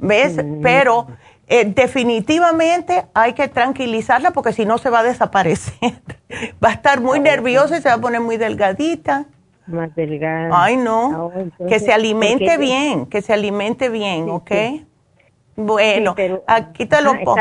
¿ves? 0.00 0.40
Pero 0.60 1.06
eh, 1.46 1.66
definitivamente 1.66 3.06
hay 3.14 3.34
que 3.34 3.46
tranquilizarla 3.46 4.32
porque 4.32 4.52
si 4.52 4.64
no 4.64 4.78
se 4.78 4.90
va 4.90 5.00
a 5.00 5.04
desaparecer. 5.04 6.02
va 6.64 6.70
a 6.70 6.72
estar 6.72 7.00
muy 7.00 7.20
nerviosa 7.20 7.78
y 7.78 7.80
se 7.80 7.90
va 7.90 7.94
a 7.94 8.00
poner 8.00 8.20
muy 8.20 8.38
delgadita. 8.38 9.26
Más 9.68 9.94
delgada. 9.94 10.50
Ay, 10.52 10.76
no. 10.76 11.30
Ah, 11.32 11.66
que 11.68 11.78
se 11.78 11.92
alimente 11.92 12.58
bien, 12.58 13.06
que 13.06 13.22
se 13.22 13.32
alimente 13.32 13.88
bien, 13.88 14.28
¿ok? 14.28 14.50
Bueno, 15.66 16.14
aquí 16.46 16.86
te 16.86 17.00
lo 17.02 17.12
pongo. 17.20 17.36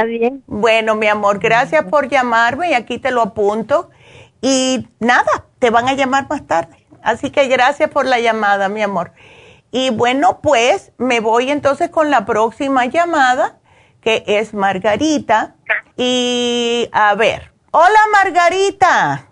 Bueno, 0.47 0.95
mi 0.95 1.07
amor, 1.07 1.39
gracias 1.39 1.85
por 1.85 2.07
llamarme 2.07 2.71
y 2.71 2.73
aquí 2.73 2.97
te 2.97 3.11
lo 3.11 3.21
apunto. 3.21 3.89
Y 4.41 4.87
nada, 4.99 5.45
te 5.59 5.69
van 5.69 5.87
a 5.87 5.93
llamar 5.93 6.27
más 6.29 6.45
tarde. 6.47 6.85
Así 7.01 7.29
que 7.29 7.47
gracias 7.47 7.89
por 7.89 8.05
la 8.05 8.19
llamada, 8.19 8.69
mi 8.69 8.81
amor. 8.81 9.11
Y 9.71 9.91
bueno, 9.91 10.39
pues 10.41 10.91
me 10.97 11.19
voy 11.19 11.51
entonces 11.51 11.89
con 11.89 12.09
la 12.09 12.25
próxima 12.25 12.85
llamada 12.85 13.59
que 14.01 14.23
es 14.25 14.53
Margarita. 14.53 15.55
Y 15.97 16.89
a 16.91 17.15
ver, 17.15 17.51
hola 17.71 17.99
Margarita. 18.11 19.28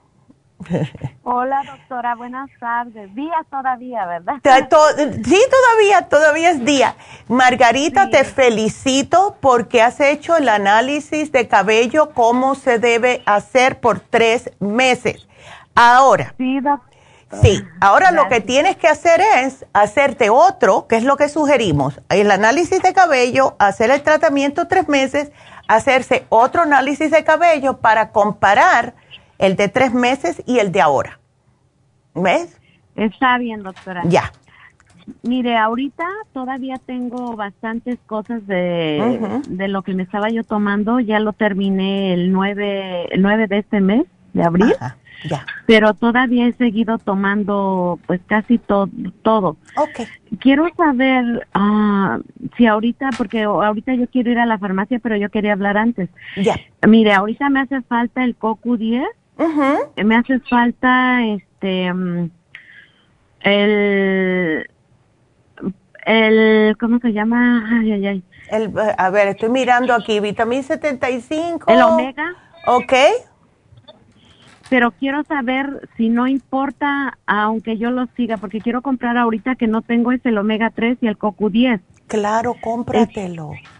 Hola 1.23 1.63
doctora, 1.65 2.15
buenas 2.15 2.49
tardes. 2.59 3.13
Día 3.15 3.45
todavía, 3.49 4.05
¿verdad? 4.05 4.35
sí, 4.41 5.39
todavía, 5.49 6.07
todavía 6.09 6.51
es 6.51 6.65
día. 6.65 6.95
Margarita, 7.27 8.09
te 8.09 8.23
felicito 8.23 9.37
porque 9.39 9.81
has 9.81 9.99
hecho 9.99 10.37
el 10.37 10.49
análisis 10.49 11.31
de 11.31 11.47
cabello 11.47 12.11
como 12.13 12.55
se 12.55 12.79
debe 12.79 13.21
hacer 13.25 13.79
por 13.79 13.99
tres 13.99 14.51
meses. 14.59 15.27
Ahora, 15.75 16.33
sí, 16.37 16.59
doctora 16.59 16.97
Sí, 17.41 17.61
ahora 17.81 18.11
lo 18.11 18.29
que 18.29 18.39
tienes 18.39 18.77
que 18.77 18.87
hacer 18.87 19.19
es 19.19 19.65
hacerte 19.73 20.29
otro, 20.29 20.87
que 20.87 20.95
es 20.95 21.03
lo 21.03 21.17
que 21.17 21.27
sugerimos, 21.27 21.99
el 22.07 22.31
análisis 22.31 22.81
de 22.81 22.93
cabello, 22.93 23.55
hacer 23.59 23.91
el 23.91 24.01
tratamiento 24.01 24.67
tres 24.67 24.87
meses, 24.87 25.31
hacerse 25.67 26.25
otro 26.29 26.61
análisis 26.61 27.11
de 27.11 27.25
cabello 27.25 27.79
para 27.79 28.11
comparar 28.11 28.93
el 29.39 29.55
de 29.55 29.67
tres 29.69 29.93
meses 29.93 30.41
y 30.45 30.59
el 30.59 30.71
de 30.71 30.81
ahora. 30.81 31.19
¿Ves? 32.13 32.59
Está 32.95 33.37
bien, 33.37 33.63
doctora. 33.63 34.03
Ya. 34.05 34.31
Mire, 35.23 35.55
ahorita 35.55 36.05
todavía 36.33 36.75
tengo 36.85 37.35
bastantes 37.35 37.97
cosas 38.07 38.45
de, 38.45 39.41
de 39.47 39.67
lo 39.67 39.81
que 39.81 39.93
me 39.93 40.03
estaba 40.03 40.29
yo 40.29 40.43
tomando. 40.43 40.99
Ya 40.99 41.19
lo 41.19 41.33
terminé 41.33 42.13
el 42.13 42.31
9, 42.31 43.09
el 43.11 43.21
9 43.21 43.47
de 43.47 43.57
este 43.59 43.79
mes, 43.79 44.05
de 44.33 44.43
abril. 44.43 44.73
Pero 45.65 45.93
todavía 45.93 46.47
he 46.47 46.53
seguido 46.53 46.97
tomando 46.97 47.99
pues 48.05 48.21
casi 48.27 48.57
todo. 48.57 48.89
todo. 49.21 49.57
Quiero 50.39 50.67
saber 50.75 51.47
ah, 51.53 52.19
si 52.55 52.65
ahorita, 52.65 53.09
porque 53.17 53.43
ahorita 53.43 53.93
yo 53.95 54.07
quiero 54.07 54.31
ir 54.31 54.39
a 54.39 54.45
la 54.45 54.57
farmacia, 54.57 54.99
pero 54.99 55.15
yo 55.17 55.29
quería 55.29 55.53
hablar 55.53 55.77
antes. 55.77 56.09
Ya. 56.35 56.55
Mire, 56.87 57.13
ahorita 57.13 57.49
me 57.49 57.61
hace 57.61 57.81
falta 57.81 58.23
el 58.23 58.35
10. 59.37 60.05
Me 60.05 60.15
hace 60.15 60.39
falta 60.41 61.23
este 61.25 61.93
mm, 61.93 62.29
el 63.41 64.69
el 66.05 66.77
¿cómo 66.79 66.99
se 66.99 67.13
llama? 67.13 67.79
Ay, 67.79 67.91
ay, 67.93 68.07
ay. 68.07 68.23
El, 68.49 68.73
a 68.97 69.09
ver, 69.09 69.27
estoy 69.27 69.49
mirando 69.49 69.93
aquí, 69.93 70.19
vitamina 70.19 70.63
75. 70.63 71.71
El 71.71 71.81
omega. 71.81 72.35
Ok 72.65 72.93
pero 74.69 74.91
quiero 74.91 75.23
saber 75.23 75.89
si 75.97 76.09
no 76.09 76.27
importa, 76.27 77.17
aunque 77.25 77.77
yo 77.77 77.91
lo 77.91 78.07
siga, 78.15 78.37
porque 78.37 78.61
quiero 78.61 78.81
comprar 78.81 79.17
ahorita 79.17 79.55
que 79.55 79.67
no 79.67 79.81
tengo 79.81 80.11
es 80.11 80.25
el 80.25 80.37
omega 80.37 80.71
3 80.71 80.97
y 81.01 81.07
el 81.07 81.17
CoQ10. 81.17 81.81
Claro, 82.07 82.55
cómpratelo. 82.61 83.51
Es, 83.53 83.76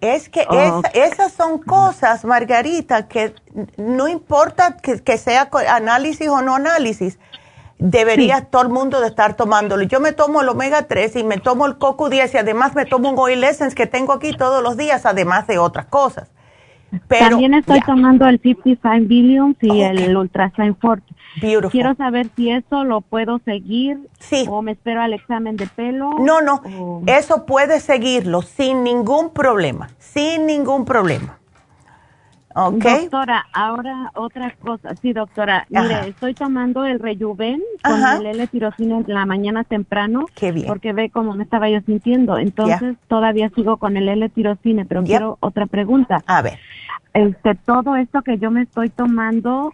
que 0.00 0.46
esas 0.94 1.32
son 1.32 1.58
cosas, 1.58 2.24
Margarita, 2.24 3.08
que 3.08 3.34
no 3.76 4.08
importa 4.08 4.76
que, 4.76 5.18
sea 5.18 5.48
análisis 5.68 6.28
o 6.28 6.42
no 6.42 6.54
análisis, 6.54 7.18
debería 7.78 8.42
todo 8.42 8.62
el 8.62 8.68
mundo 8.68 9.00
de 9.00 9.08
estar 9.08 9.34
tomándolo. 9.34 9.82
Yo 9.84 10.00
me 10.00 10.12
tomo 10.12 10.42
el 10.42 10.48
omega 10.48 10.82
3 10.82 11.16
y 11.16 11.24
me 11.24 11.38
tomo 11.38 11.66
el 11.66 11.78
CoQ10 11.78 12.34
y 12.34 12.38
además 12.38 12.74
me 12.74 12.86
tomo 12.86 13.10
un 13.10 13.18
oil 13.18 13.42
essence 13.44 13.74
que 13.74 13.86
tengo 13.86 14.12
aquí 14.12 14.32
todos 14.32 14.62
los 14.62 14.76
días, 14.76 15.06
además 15.06 15.46
de 15.46 15.58
otras 15.58 15.86
cosas. 15.86 16.30
También 17.08 17.54
estoy 17.54 17.80
tomando 17.80 18.26
el 18.26 18.40
55 18.40 19.08
Billions 19.08 19.56
y 19.60 19.82
el 19.82 20.16
Ultrasign 20.16 20.76
Forte. 20.76 21.15
Quiero 21.70 21.94
saber 21.94 22.28
si 22.36 22.50
eso 22.50 22.84
lo 22.84 23.00
puedo 23.00 23.38
seguir 23.44 23.98
sí. 24.18 24.46
o 24.48 24.62
me 24.62 24.72
espero 24.72 25.02
al 25.02 25.12
examen 25.12 25.56
de 25.56 25.66
pelo. 25.66 26.12
No, 26.18 26.40
no, 26.40 26.62
eso 27.06 27.46
puede 27.46 27.80
seguirlo 27.80 28.42
sin 28.42 28.84
ningún 28.84 29.30
problema, 29.30 29.90
sin 29.98 30.46
ningún 30.46 30.84
problema. 30.84 31.38
Doctora, 32.56 33.46
ahora 33.52 34.10
otra 34.14 34.54
cosa. 34.58 34.94
Sí, 34.96 35.12
doctora. 35.12 35.66
Mire, 35.68 36.08
estoy 36.08 36.32
tomando 36.32 36.86
el 36.86 36.98
Rejuven 36.98 37.62
con 37.84 38.02
el 38.02 38.26
L-tirocina 38.26 38.96
en 38.96 39.04
la 39.08 39.26
mañana 39.26 39.62
temprano. 39.62 40.24
Qué 40.34 40.52
bien. 40.52 40.66
Porque 40.66 40.94
ve 40.94 41.10
cómo 41.10 41.34
me 41.34 41.44
estaba 41.44 41.68
yo 41.68 41.80
sintiendo. 41.82 42.38
Entonces, 42.38 42.96
todavía 43.08 43.50
sigo 43.50 43.76
con 43.76 43.98
el 43.98 44.08
L-tirocina, 44.08 44.86
pero 44.86 45.04
quiero 45.04 45.36
otra 45.40 45.66
pregunta. 45.66 46.22
A 46.26 46.40
ver. 46.40 46.58
Este, 47.12 47.54
todo 47.54 47.96
esto 47.96 48.22
que 48.22 48.38
yo 48.38 48.50
me 48.50 48.62
estoy 48.62 48.88
tomando, 48.90 49.72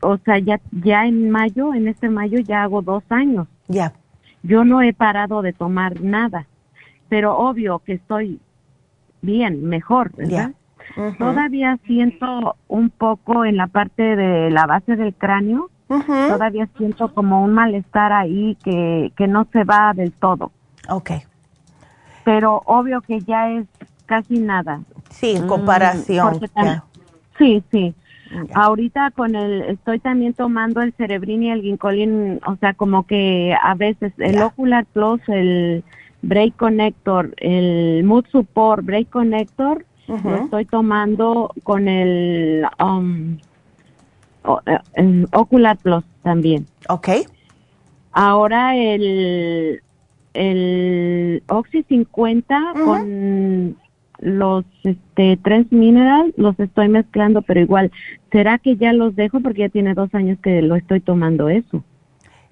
o 0.00 0.16
sea, 0.18 0.38
ya, 0.38 0.60
ya 0.70 1.06
en 1.06 1.30
mayo, 1.30 1.74
en 1.74 1.88
este 1.88 2.08
mayo 2.10 2.38
ya 2.40 2.62
hago 2.62 2.82
dos 2.82 3.02
años. 3.10 3.48
Ya. 3.68 3.92
Yo 4.42 4.64
no 4.64 4.82
he 4.82 4.92
parado 4.92 5.42
de 5.42 5.52
tomar 5.52 6.00
nada, 6.00 6.46
pero 7.08 7.36
obvio 7.36 7.80
que 7.80 7.94
estoy 7.94 8.40
bien, 9.20 9.68
mejor, 9.68 10.12
¿verdad? 10.16 10.52
Todavía 11.18 11.78
siento 11.86 12.56
un 12.68 12.90
poco 12.90 13.44
en 13.44 13.56
la 13.56 13.68
parte 13.68 14.16
de 14.16 14.50
la 14.50 14.66
base 14.66 14.96
del 14.96 15.14
cráneo, 15.14 15.70
todavía 15.88 16.68
siento 16.76 17.12
como 17.14 17.42
un 17.42 17.52
malestar 17.52 18.12
ahí 18.12 18.56
que, 18.62 19.12
que 19.16 19.26
no 19.26 19.46
se 19.52 19.64
va 19.64 19.92
del 19.94 20.12
todo. 20.12 20.52
Ok. 20.88 21.12
Pero 22.24 22.62
obvio 22.66 23.00
que 23.00 23.20
ya 23.20 23.50
es 23.50 23.66
casi 24.06 24.38
nada. 24.38 24.80
Sí, 25.10 25.36
en 25.36 25.46
comparación. 25.46 26.40
sí, 27.38 27.62
sí. 27.70 27.94
Ahorita 28.54 29.10
con 29.10 29.34
el, 29.34 29.62
estoy 29.62 29.98
también 29.98 30.34
tomando 30.34 30.82
el 30.82 30.92
cerebrin 30.92 31.42
y 31.42 31.50
el 31.50 31.62
ginkolin, 31.62 32.40
o 32.46 32.56
sea, 32.56 32.74
como 32.74 33.04
que 33.04 33.56
a 33.60 33.74
veces 33.74 34.12
el 34.18 34.40
Ocular 34.40 34.86
Plus, 34.86 35.20
el 35.26 35.82
Break 36.22 36.56
Connector, 36.56 37.34
el 37.38 38.04
Mood 38.04 38.26
Support 38.30 38.84
Break 38.84 39.10
Connector, 39.10 39.84
lo 40.10 40.36
estoy 40.44 40.64
tomando 40.64 41.52
con 41.62 41.88
el, 41.88 42.66
um, 42.82 43.38
eh, 44.96 45.26
Ocular 45.32 45.76
Plus 45.78 46.04
también. 46.22 46.66
Ok. 46.88 47.08
Ahora 48.12 48.76
el, 48.76 49.82
el 50.34 51.42
Oxy 51.48 51.84
50 51.84 52.72
con 52.84 53.76
los 54.18 54.64
este, 54.84 55.38
tres 55.42 55.70
minerals 55.70 56.34
los 56.36 56.58
estoy 56.60 56.88
mezclando, 56.88 57.42
pero 57.42 57.60
igual, 57.60 57.90
¿será 58.30 58.58
que 58.58 58.76
ya 58.76 58.92
los 58.92 59.16
dejo? 59.16 59.40
Porque 59.40 59.60
ya 59.62 59.68
tiene 59.68 59.94
dos 59.94 60.14
años 60.14 60.38
que 60.42 60.60
lo 60.62 60.76
estoy 60.76 61.00
tomando 61.00 61.48
eso. 61.48 61.82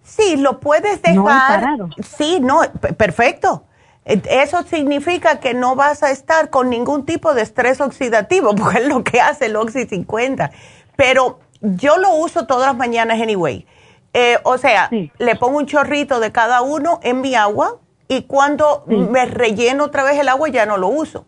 Sí, 0.02 0.36
lo 0.39 0.60
puedes 0.60 1.02
dejar. 1.02 1.76
Sí, 2.02 2.39
no, 2.40 2.60
perfecto. 2.97 3.64
Eso 4.09 4.62
significa 4.62 5.39
que 5.39 5.52
no 5.52 5.76
vas 5.76 6.02
a 6.02 6.10
estar 6.10 6.48
con 6.48 6.70
ningún 6.70 7.05
tipo 7.05 7.35
de 7.35 7.43
estrés 7.43 7.80
oxidativo, 7.80 8.55
porque 8.56 8.78
es 8.78 8.86
lo 8.86 9.05
que 9.05 9.20
hace 9.20 9.47
el 9.47 9.56
Oxy 9.56 9.86
50. 9.86 10.51
Pero 10.97 11.40
yo 11.60 11.98
lo 11.98 12.14
uso 12.14 12.47
todas 12.47 12.68
las 12.68 12.76
mañanas 12.76 13.20
anyway. 13.20 13.66
Eh, 14.14 14.39
o 14.44 14.56
sea, 14.56 14.89
le 14.90 15.36
pongo 15.36 15.59
un 15.59 15.66
chorrito 15.66 16.18
de 16.18 16.32
cada 16.32 16.62
uno 16.62 16.98
en 17.02 17.20
mi 17.20 17.35
agua 17.35 17.76
y 18.09 18.22
cuando 18.22 18.85
me 18.86 19.26
relleno 19.26 19.85
otra 19.85 20.02
vez 20.02 20.18
el 20.18 20.28
agua 20.28 20.48
ya 20.48 20.64
no 20.64 20.78
lo 20.78 20.89
uso. 20.89 21.26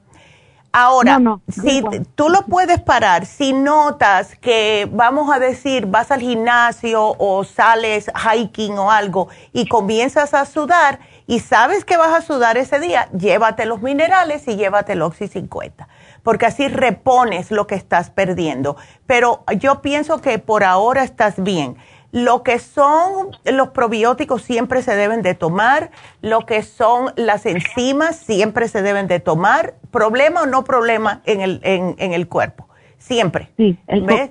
Ahora, 0.73 1.20
si 1.48 1.82
tú 2.15 2.28
lo 2.28 2.43
puedes 2.43 2.81
parar, 2.81 3.27
si 3.27 3.52
notas 3.52 4.36
que, 4.36 4.89
vamos 4.93 5.35
a 5.35 5.40
decir, 5.40 5.86
vas 5.86 6.12
al 6.12 6.20
gimnasio 6.20 7.16
o 7.19 7.43
sales 7.43 8.11
hiking 8.15 8.78
o 8.78 8.90
algo 8.90 9.28
y 9.52 9.66
comienzas 9.66 10.32
a 10.32 10.44
sudar 10.44 11.01
y 11.31 11.39
sabes 11.39 11.85
que 11.85 11.97
vas 11.97 12.12
a 12.12 12.23
sudar 12.23 12.57
ese 12.57 12.81
día, 12.81 13.09
llévate 13.12 13.65
los 13.65 13.81
minerales 13.81 14.48
y 14.48 14.57
llévate 14.57 14.94
el 14.94 15.02
Oxy 15.02 15.28
50, 15.28 15.86
porque 16.24 16.47
así 16.47 16.66
repones 16.66 17.52
lo 17.52 17.69
que 17.69 17.77
estás 17.77 18.11
perdiendo. 18.11 18.77
Pero 19.07 19.44
yo 19.57 19.81
pienso 19.81 20.20
que 20.20 20.40
por 20.40 20.65
ahora 20.65 21.05
estás 21.05 21.40
bien. 21.40 21.77
Lo 22.11 22.43
que 22.43 22.59
son 22.59 23.28
los 23.44 23.69
probióticos 23.69 24.43
siempre 24.43 24.82
se 24.82 24.97
deben 24.97 25.23
de 25.23 25.36
tomar, 25.36 25.93
lo 26.20 26.47
que 26.47 26.65
son 26.65 27.12
las 27.15 27.47
enzimas 27.47 28.16
siempre 28.16 28.66
se 28.66 28.82
deben 28.82 29.07
de 29.07 29.20
tomar, 29.20 29.74
problema 29.93 30.43
o 30.43 30.47
no 30.47 30.65
problema 30.65 31.20
en 31.27 31.43
el, 31.43 31.61
en, 31.62 31.94
en 31.98 32.12
el 32.12 32.27
cuerpo, 32.27 32.66
siempre. 32.98 33.51
Sí, 33.57 33.78
el 33.86 34.02
¿Ves? 34.02 34.31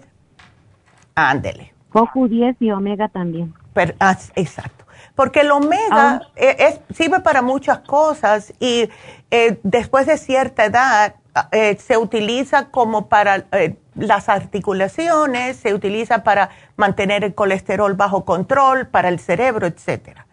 Ándele. 1.16 1.74
Coco 1.94 2.28
10 2.28 2.58
y 2.60 2.72
omega 2.72 3.08
también. 3.08 3.54
Ah, 4.02 4.18
exacto. 4.36 4.84
Porque 5.20 5.42
el 5.42 5.52
omega 5.52 5.76
ah. 5.92 6.22
e, 6.38 6.56
es, 6.60 6.80
sirve 6.96 7.20
para 7.20 7.42
muchas 7.42 7.80
cosas 7.80 8.54
y 8.58 8.88
eh, 9.32 9.60
después 9.64 10.08
de 10.08 10.16
cierta 10.16 10.64
edad 10.64 11.16
eh, 11.52 11.76
se 11.76 11.98
utiliza 11.98 12.70
como 12.70 13.10
para 13.10 13.44
eh, 13.52 13.76
las 13.96 14.30
articulaciones, 14.30 15.58
se 15.58 15.74
utiliza 15.74 16.24
para 16.24 16.52
mantener 16.78 17.26
el 17.26 17.36
colesterol 17.36 17.96
bajo 17.96 18.24
control, 18.24 18.88
para 18.88 19.10
el 19.10 19.20
cerebro, 19.20 19.68
etcétera. 19.68 20.26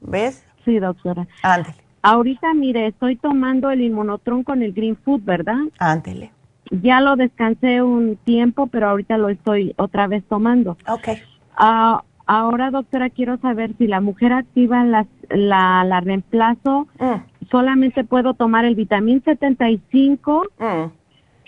¿Ves? 0.00 0.44
Sí, 0.64 0.80
doctora. 0.80 1.28
Ándele. 1.42 1.76
Ahorita, 2.02 2.52
mire, 2.52 2.88
estoy 2.88 3.14
tomando 3.14 3.70
el 3.70 3.80
inmunotron 3.80 4.42
con 4.42 4.60
el 4.60 4.72
Green 4.72 4.96
Food, 4.96 5.20
¿verdad? 5.22 5.60
Ándele. 5.78 6.32
Ya 6.72 7.00
lo 7.00 7.14
descansé 7.14 7.80
un 7.80 8.16
tiempo, 8.16 8.66
pero 8.66 8.88
ahorita 8.88 9.18
lo 9.18 9.28
estoy 9.28 9.72
otra 9.76 10.08
vez 10.08 10.24
tomando. 10.28 10.76
Ok. 10.88 11.10
Ah, 11.56 12.02
ahora, 12.26 12.70
doctora, 12.70 13.10
quiero 13.10 13.38
saber 13.38 13.72
si 13.78 13.86
la 13.86 14.00
mujer 14.00 14.32
activa 14.32 14.84
la, 14.84 15.06
la, 15.30 16.00
reemplazo, 16.00 16.88
mm. 16.98 17.48
solamente 17.50 18.04
puedo 18.04 18.34
tomar 18.34 18.64
el 18.64 18.74
vitamín 18.74 19.22
75 19.24 20.44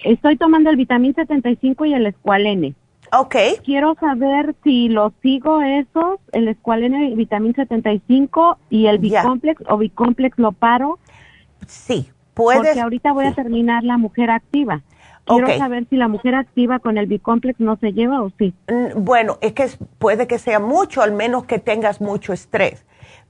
Estoy 0.04 0.36
tomando 0.36 0.70
el 0.70 0.76
vitamín 0.76 1.14
75 1.14 1.84
y 1.86 1.94
el 1.94 2.06
escualene. 2.06 2.74
Ok. 3.12 3.36
Quiero 3.64 3.94
saber 3.98 4.54
si 4.62 4.88
lo 4.88 5.12
sigo 5.22 5.62
esos, 5.62 6.20
el 6.32 6.48
escualene, 6.48 7.08
el 7.08 7.16
vitamín 7.16 7.54
75 7.54 8.58
y 8.70 8.86
el 8.86 8.98
bicomplex 8.98 9.62
o 9.68 9.78
bicomplex 9.78 10.38
lo 10.38 10.52
paro. 10.52 10.98
Sí, 11.66 12.08
puedes. 12.34 12.62
Porque 12.62 12.80
ahorita 12.80 13.12
voy 13.12 13.26
a 13.26 13.34
terminar 13.34 13.82
la 13.82 13.96
mujer 13.96 14.30
activa. 14.30 14.82
Quiero 15.28 15.58
saber 15.58 15.86
si 15.88 15.96
la 15.96 16.08
mujer 16.08 16.34
activa 16.34 16.78
con 16.78 16.98
el 16.98 17.06
bicomplex 17.06 17.60
no 17.60 17.76
se 17.76 17.92
lleva 17.92 18.22
o 18.22 18.30
sí. 18.38 18.54
Mm, 18.68 19.04
bueno, 19.04 19.38
es 19.40 19.52
que 19.52 19.68
puede 19.98 20.26
que 20.26 20.38
sea 20.38 20.58
mucho, 20.58 21.02
al 21.02 21.12
menos 21.12 21.44
que 21.44 21.58
tengas 21.58 22.00
mucho 22.00 22.32
estrés 22.32 22.84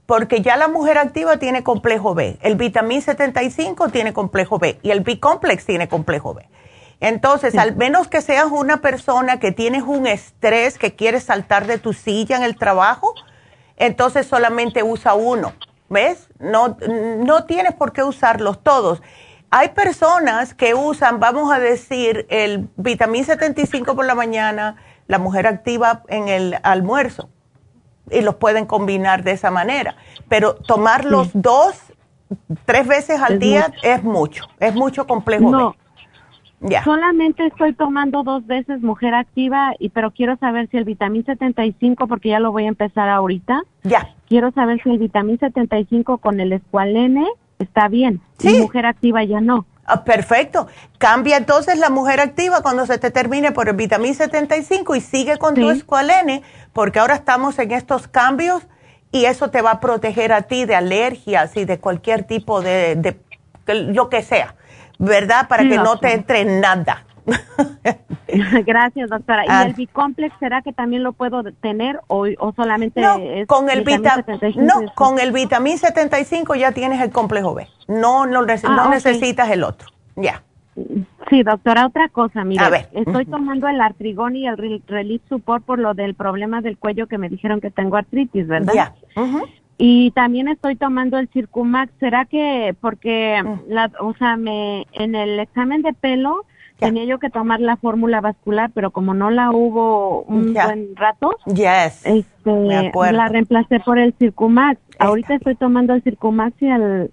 porque 0.09 0.41
ya 0.41 0.57
la 0.57 0.67
mujer 0.67 0.97
activa 0.97 1.37
tiene 1.37 1.61
complejo 1.61 2.15
B, 2.15 2.39
el 2.41 2.55
vitamín 2.55 2.99
75 2.99 3.89
tiene 3.89 4.11
complejo 4.11 4.57
B 4.57 4.79
y 4.81 4.89
el 4.89 5.01
B-complex 5.01 5.67
tiene 5.67 5.87
complejo 5.87 6.33
B. 6.33 6.49
Entonces, 6.99 7.55
al 7.55 7.75
menos 7.75 8.07
que 8.07 8.21
seas 8.21 8.47
una 8.51 8.81
persona 8.81 9.39
que 9.39 9.51
tienes 9.51 9.83
un 9.83 10.07
estrés, 10.07 10.79
que 10.79 10.95
quieres 10.95 11.25
saltar 11.25 11.67
de 11.67 11.77
tu 11.77 11.93
silla 11.93 12.37
en 12.37 12.43
el 12.43 12.57
trabajo, 12.57 13.13
entonces 13.77 14.25
solamente 14.25 14.81
usa 14.81 15.13
uno, 15.13 15.53
¿ves? 15.89 16.27
No, 16.39 16.75
no 17.19 17.45
tienes 17.45 17.73
por 17.73 17.93
qué 17.93 18.03
usarlos 18.03 18.63
todos. 18.63 19.03
Hay 19.51 19.69
personas 19.69 20.53
que 20.53 20.75
usan, 20.75 21.19
vamos 21.19 21.51
a 21.51 21.59
decir, 21.59 22.27
el 22.29 22.69
vitamín 22.77 23.25
75 23.25 23.95
por 23.95 24.05
la 24.05 24.13
mañana, 24.13 24.75
la 25.07 25.17
mujer 25.17 25.47
activa 25.47 26.03
en 26.07 26.27
el 26.27 26.57
almuerzo 26.61 27.29
y 28.11 28.21
los 28.21 28.35
pueden 28.35 28.65
combinar 28.65 29.23
de 29.23 29.31
esa 29.31 29.49
manera. 29.49 29.95
Pero 30.27 30.53
tomar 30.53 31.05
los 31.05 31.29
dos, 31.33 31.75
tres 32.65 32.87
veces 32.87 33.19
al 33.21 33.39
día 33.39 33.73
es 33.81 34.03
mucho, 34.03 34.45
es 34.59 34.75
mucho 34.75 35.07
complejo. 35.07 35.49
No. 35.49 35.75
Ya. 36.61 36.83
Solamente 36.83 37.47
estoy 37.47 37.73
tomando 37.73 38.23
dos 38.23 38.45
veces 38.45 38.81
mujer 38.81 39.13
activa, 39.13 39.73
y 39.79 39.89
pero 39.89 40.11
quiero 40.11 40.35
saber 40.37 40.69
si 40.69 40.77
el 40.77 40.83
vitamín 40.83 41.25
75, 41.25 42.05
porque 42.07 42.29
ya 42.29 42.39
lo 42.39 42.51
voy 42.51 42.65
a 42.65 42.67
empezar 42.67 43.07
ahorita. 43.09 43.63
Ya. 43.83 44.13
Quiero 44.27 44.51
saber 44.51 44.83
si 44.83 44.89
el 44.89 44.99
vitamín 44.99 45.39
75 45.39 46.17
con 46.17 46.39
el 46.41 46.51
escualene 46.51 47.25
está 47.59 47.87
bien. 47.87 48.21
Sí. 48.39 48.57
Y 48.57 48.61
mujer 48.61 48.85
activa 48.85 49.23
ya 49.23 49.41
no. 49.41 49.65
Ah, 49.85 50.03
perfecto. 50.03 50.67
Cambia 50.97 51.37
entonces 51.37 51.77
la 51.79 51.89
mujer 51.89 52.19
activa 52.19 52.61
cuando 52.61 52.85
se 52.85 52.97
te 52.99 53.11
termine 53.11 53.51
por 53.51 53.69
el 53.69 53.75
vitamín 53.75 54.13
75 54.13 54.95
y 54.95 55.01
sigue 55.01 55.37
con 55.37 55.55
tu 55.55 55.69
escualene, 55.69 56.43
porque 56.73 56.99
ahora 56.99 57.15
estamos 57.15 57.57
en 57.57 57.71
estos 57.71 58.07
cambios 58.07 58.61
y 59.11 59.25
eso 59.25 59.49
te 59.49 59.61
va 59.61 59.71
a 59.71 59.79
proteger 59.79 60.31
a 60.31 60.43
ti 60.43 60.65
de 60.65 60.75
alergias 60.75 61.57
y 61.57 61.65
de 61.65 61.79
cualquier 61.79 62.23
tipo 62.23 62.61
de, 62.61 62.95
de 62.95 63.19
lo 63.73 64.09
que 64.09 64.21
sea, 64.21 64.55
¿verdad? 64.99 65.47
Para 65.47 65.63
que 65.63 65.77
no 65.77 65.97
te 65.99 66.13
entre 66.13 66.45
nada. 66.45 67.05
Gracias, 68.65 69.09
doctora. 69.09 69.45
¿Y 69.45 69.49
ah. 69.49 69.63
el 69.65 69.73
bicomplex 69.73 70.33
será 70.39 70.61
que 70.61 70.73
también 70.73 71.03
lo 71.03 71.13
puedo 71.13 71.43
tener 71.61 71.99
o, 72.07 72.27
solamente 72.55 73.01
no, 73.01 73.19
con 73.47 73.69
el 73.69 73.83
No, 74.55 74.93
con 74.95 75.19
el 75.19 75.31
vitamín 75.31 75.77
75 75.77 76.55
ya 76.55 76.71
tienes 76.71 77.01
el 77.01 77.11
complejo 77.11 77.53
B. 77.53 77.67
No, 77.87 78.25
no, 78.25 78.45
ah, 78.63 78.87
necesitas 78.89 79.49
el 79.49 79.63
otro. 79.63 79.89
Ya. 80.15 80.43
Sí, 81.29 81.43
doctora, 81.43 81.85
otra 81.85 82.09
cosa, 82.09 82.43
mira, 82.43 82.69
estoy 82.93 83.25
tomando 83.25 83.67
el 83.67 83.81
artrigón 83.81 84.35
y 84.35 84.47
el 84.47 84.57
relief 84.87 85.21
support 85.27 85.63
por 85.63 85.77
lo 85.77 85.93
del 85.93 86.15
problema 86.15 86.61
del 86.61 86.77
cuello 86.77 87.07
que 87.07 87.17
me 87.17 87.29
dijeron 87.29 87.59
que 87.59 87.69
tengo 87.69 87.97
artritis, 87.97 88.47
¿verdad? 88.47 88.73
Ya. 88.73 88.95
Y 89.81 90.11
también 90.11 90.49
estoy 90.49 90.75
tomando 90.75 91.17
el 91.17 91.29
Circumax. 91.29 91.91
¿Será 92.01 92.25
que 92.25 92.75
porque, 92.81 93.41
mm. 93.41 93.71
la, 93.71 93.89
o 94.01 94.13
sea, 94.15 94.35
me 94.35 94.85
en 94.91 95.15
el 95.15 95.39
examen 95.39 95.81
de 95.81 95.93
pelo 95.93 96.45
tenía 96.79 97.05
yo 97.05 97.19
que 97.19 97.29
tomar 97.29 97.59
la 97.59 97.77
fórmula 97.77 98.21
vascular, 98.21 98.71
pero 98.73 98.91
como 98.91 99.13
no 99.13 99.29
la 99.29 99.51
hubo 99.51 100.23
un 100.23 100.53
buen 100.53 100.95
rato, 100.95 101.37
yes. 101.45 102.05
este, 102.05 102.91
la 103.11 103.27
reemplacé 103.27 103.79
por 103.79 103.99
el 103.99 104.13
Circumax. 104.17 104.79
Ahorita 104.97 105.35
estoy 105.35 105.55
tomando 105.55 105.93
el 105.93 106.01
Circumax 106.01 106.61
y 106.61 106.67
el, 106.67 107.11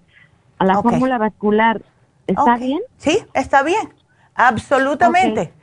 a 0.57 0.65
la 0.65 0.81
fórmula 0.81 1.17
vascular. 1.17 1.81
¿Está 2.25 2.57
bien? 2.57 2.81
Sí, 2.97 3.19
está 3.33 3.63
bien. 3.63 3.93
Absolutamente. 4.35 5.53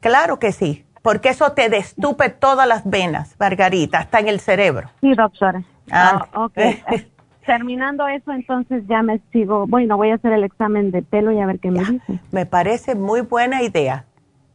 Claro 0.00 0.38
que 0.38 0.52
sí. 0.52 0.84
Porque 1.02 1.28
eso 1.28 1.52
te 1.52 1.68
destupe 1.68 2.30
todas 2.30 2.66
las 2.66 2.88
venas, 2.88 3.36
Margarita, 3.38 3.98
hasta 3.98 4.18
en 4.18 4.28
el 4.28 4.40
cerebro. 4.40 4.90
Sí, 5.00 5.14
doctora. 5.14 5.62
Ah, 5.90 6.26
ah 6.32 6.44
ok. 6.44 6.58
Terminando 7.46 8.06
eso, 8.08 8.32
entonces 8.32 8.84
ya 8.88 9.02
me 9.02 9.20
sigo, 9.32 9.66
bueno, 9.66 9.96
voy 9.96 10.10
a 10.10 10.16
hacer 10.16 10.32
el 10.32 10.44
examen 10.44 10.90
de 10.90 11.02
pelo 11.02 11.32
y 11.32 11.40
a 11.40 11.46
ver 11.46 11.60
qué 11.60 11.70
me 11.70 11.80
dice. 11.80 12.20
Me 12.32 12.44
parece 12.44 12.94
muy 12.94 13.20
buena 13.20 13.62
idea. 13.62 14.04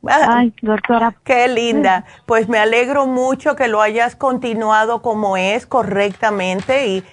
Ay, 0.07 0.53
doctora. 0.61 1.15
Qué 1.23 1.47
linda. 1.47 2.05
Pues 2.25 2.49
me 2.49 2.57
alegro 2.57 3.05
mucho 3.05 3.55
que 3.55 3.67
lo 3.67 3.81
hayas 3.81 4.15
continuado 4.15 5.01
como 5.01 5.37
es 5.37 5.65
correctamente 5.65 6.87
y 6.87 7.03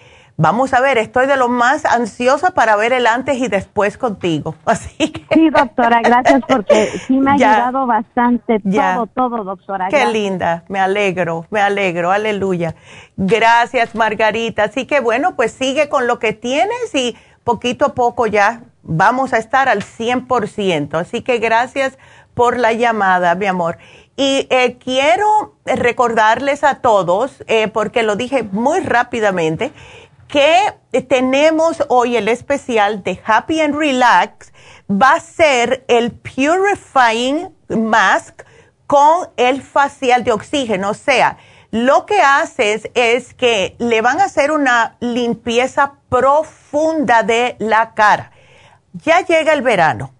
Vamos 0.40 0.73
a 0.73 0.81
ver, 0.81 0.98
estoy 0.98 1.27
de 1.27 1.36
lo 1.36 1.48
más 1.48 1.85
ansiosa 1.85 2.52
para 2.52 2.77
ver 2.77 2.93
el 2.93 3.09
antes 3.09 3.39
y 3.39 3.48
después 3.48 3.98
contigo. 3.98 4.55
Así 4.65 5.10
que... 5.10 5.35
Sí, 5.35 5.51
doctora, 5.51 6.01
gracias 6.01 6.43
porque 6.47 6.86
sí 7.09 7.19
me 7.19 7.32
ha 7.32 7.35
ayudado 7.35 7.86
bastante 7.89 8.60
todo, 8.60 9.06
todo, 9.09 9.43
doctora. 9.43 9.89
Qué 9.89 10.06
linda, 10.06 10.62
me 10.69 10.78
alegro, 10.78 11.47
me 11.51 11.60
alegro, 11.60 12.12
aleluya. 12.12 12.77
Gracias, 13.16 13.97
Margarita. 13.97 14.62
Así 14.62 14.86
que 14.86 15.01
bueno, 15.01 15.35
pues 15.35 15.51
sigue 15.51 15.89
con 15.89 16.06
lo 16.06 16.20
que 16.20 16.35
tienes 16.35 16.94
y 16.94 17.16
poquito 17.43 17.86
a 17.86 17.94
poco 17.94 18.28
ya 18.28 18.62
vamos 18.85 19.32
a 19.32 19.39
estar 19.39 19.69
al 19.69 19.82
100%. 19.82 21.01
Así 21.01 21.23
que 21.23 21.39
gracias 21.39 21.98
por 22.35 22.59
la 22.59 22.73
llamada, 22.73 23.35
mi 23.35 23.47
amor. 23.47 23.78
Y 24.16 24.47
eh, 24.51 24.78
quiero 24.78 25.56
recordarles 25.65 26.62
a 26.62 26.77
todos, 26.77 27.43
eh, 27.48 27.66
porque 27.66 28.05
lo 28.05 28.15
dije 28.16 28.44
muy 28.44 28.81
rápidamente, 28.81 29.73
que 30.28 31.02
tenemos 31.09 31.82
hoy 31.88 32.16
el 32.16 32.28
especial 32.28 33.02
de 33.02 33.20
Happy 33.24 33.60
and 33.60 33.74
Relax 33.74 34.52
va 34.90 35.14
a 35.14 35.20
ser 35.20 35.84
el 35.88 36.12
Purifying 36.12 37.55
Mask 37.68 38.42
con 38.86 39.28
el 39.36 39.62
facial 39.62 40.24
de 40.24 40.32
oxígeno. 40.32 40.90
O 40.90 40.94
sea, 40.94 41.38
lo 41.70 42.06
que 42.06 42.20
haces 42.20 42.88
es 42.94 43.34
que 43.34 43.74
le 43.78 44.00
van 44.02 44.20
a 44.20 44.24
hacer 44.24 44.52
una 44.52 44.96
limpieza 45.00 45.94
profunda 46.09 47.22
de 47.22 47.56
la 47.59 47.94
cara. 47.94 48.30
Ya 48.92 49.20
llega 49.22 49.52
el 49.52 49.62
verano. 49.62 50.12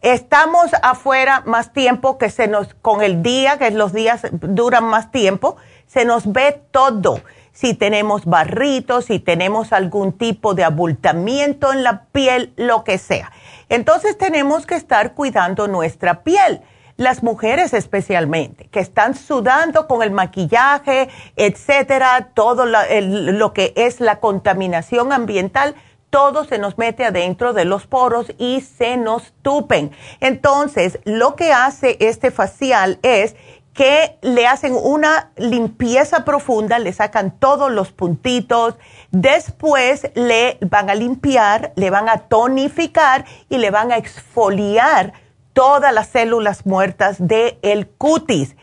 Estamos 0.00 0.72
afuera 0.82 1.42
más 1.46 1.72
tiempo 1.72 2.18
que 2.18 2.30
se 2.30 2.48
nos, 2.48 2.74
con 2.74 3.02
el 3.02 3.22
día, 3.22 3.58
que 3.58 3.70
los 3.70 3.92
días 3.92 4.22
duran 4.32 4.84
más 4.84 5.12
tiempo, 5.12 5.56
se 5.86 6.04
nos 6.04 6.32
ve 6.32 6.60
todo 6.72 7.20
si 7.52 7.74
tenemos 7.74 8.24
barritos, 8.24 9.06
si 9.06 9.18
tenemos 9.18 9.72
algún 9.72 10.12
tipo 10.12 10.54
de 10.54 10.64
abultamiento 10.64 11.72
en 11.72 11.82
la 11.82 12.04
piel, 12.06 12.52
lo 12.56 12.84
que 12.84 12.98
sea. 12.98 13.30
Entonces 13.68 14.18
tenemos 14.18 14.66
que 14.66 14.74
estar 14.74 15.14
cuidando 15.14 15.68
nuestra 15.68 16.22
piel. 16.22 16.62
Las 16.96 17.22
mujeres 17.22 17.72
especialmente, 17.72 18.68
que 18.68 18.80
están 18.80 19.14
sudando 19.14 19.86
con 19.88 20.02
el 20.02 20.10
maquillaje, 20.10 21.08
etcétera, 21.36 22.30
todo 22.34 22.66
lo 22.66 23.52
que 23.54 23.72
es 23.76 24.00
la 24.00 24.20
contaminación 24.20 25.12
ambiental, 25.12 25.74
todo 26.10 26.44
se 26.44 26.58
nos 26.58 26.76
mete 26.76 27.06
adentro 27.06 27.54
de 27.54 27.64
los 27.64 27.86
poros 27.86 28.26
y 28.36 28.60
se 28.60 28.98
nos 28.98 29.32
tupen. 29.40 29.92
Entonces, 30.20 30.98
lo 31.04 31.34
que 31.34 31.54
hace 31.54 31.96
este 32.00 32.30
facial 32.30 32.98
es 33.02 33.34
que 33.74 34.18
le 34.20 34.46
hacen 34.46 34.74
una 34.74 35.30
limpieza 35.36 36.24
profunda, 36.24 36.78
le 36.78 36.92
sacan 36.92 37.30
todos 37.38 37.70
los 37.70 37.90
puntitos, 37.92 38.74
después 39.10 40.10
le 40.14 40.58
van 40.60 40.90
a 40.90 40.94
limpiar, 40.94 41.72
le 41.76 41.90
van 41.90 42.08
a 42.08 42.18
tonificar 42.18 43.24
y 43.48 43.58
le 43.58 43.70
van 43.70 43.90
a 43.90 43.96
exfoliar 43.96 45.14
todas 45.52 45.92
las 45.92 46.08
células 46.08 46.66
muertas 46.66 47.16
del 47.18 47.58
el 47.62 47.88
cutis. 47.88 48.56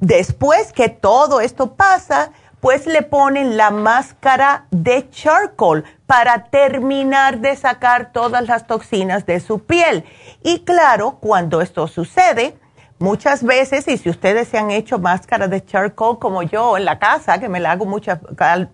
Después 0.00 0.72
que 0.72 0.88
todo 0.88 1.40
esto 1.40 1.74
pasa, 1.74 2.30
pues 2.60 2.86
le 2.86 3.02
ponen 3.02 3.56
la 3.56 3.70
máscara 3.70 4.66
de 4.70 5.08
charcoal 5.10 5.84
para 6.06 6.44
terminar 6.44 7.38
de 7.38 7.54
sacar 7.54 8.12
todas 8.12 8.46
las 8.46 8.66
toxinas 8.66 9.26
de 9.26 9.38
su 9.38 9.60
piel. 9.60 10.04
Y 10.42 10.60
claro, 10.60 11.18
cuando 11.20 11.60
esto 11.60 11.86
sucede, 11.86 12.58
Muchas 13.00 13.44
veces, 13.44 13.86
y 13.86 13.96
si 13.96 14.10
ustedes 14.10 14.48
se 14.48 14.58
han 14.58 14.72
hecho 14.72 14.98
máscaras 14.98 15.48
de 15.50 15.64
charcoal 15.64 16.18
como 16.18 16.42
yo 16.42 16.76
en 16.76 16.84
la 16.84 16.98
casa, 16.98 17.38
que 17.38 17.48
me 17.48 17.60
la 17.60 17.72
hago 17.72 17.86
muchas, 17.86 18.18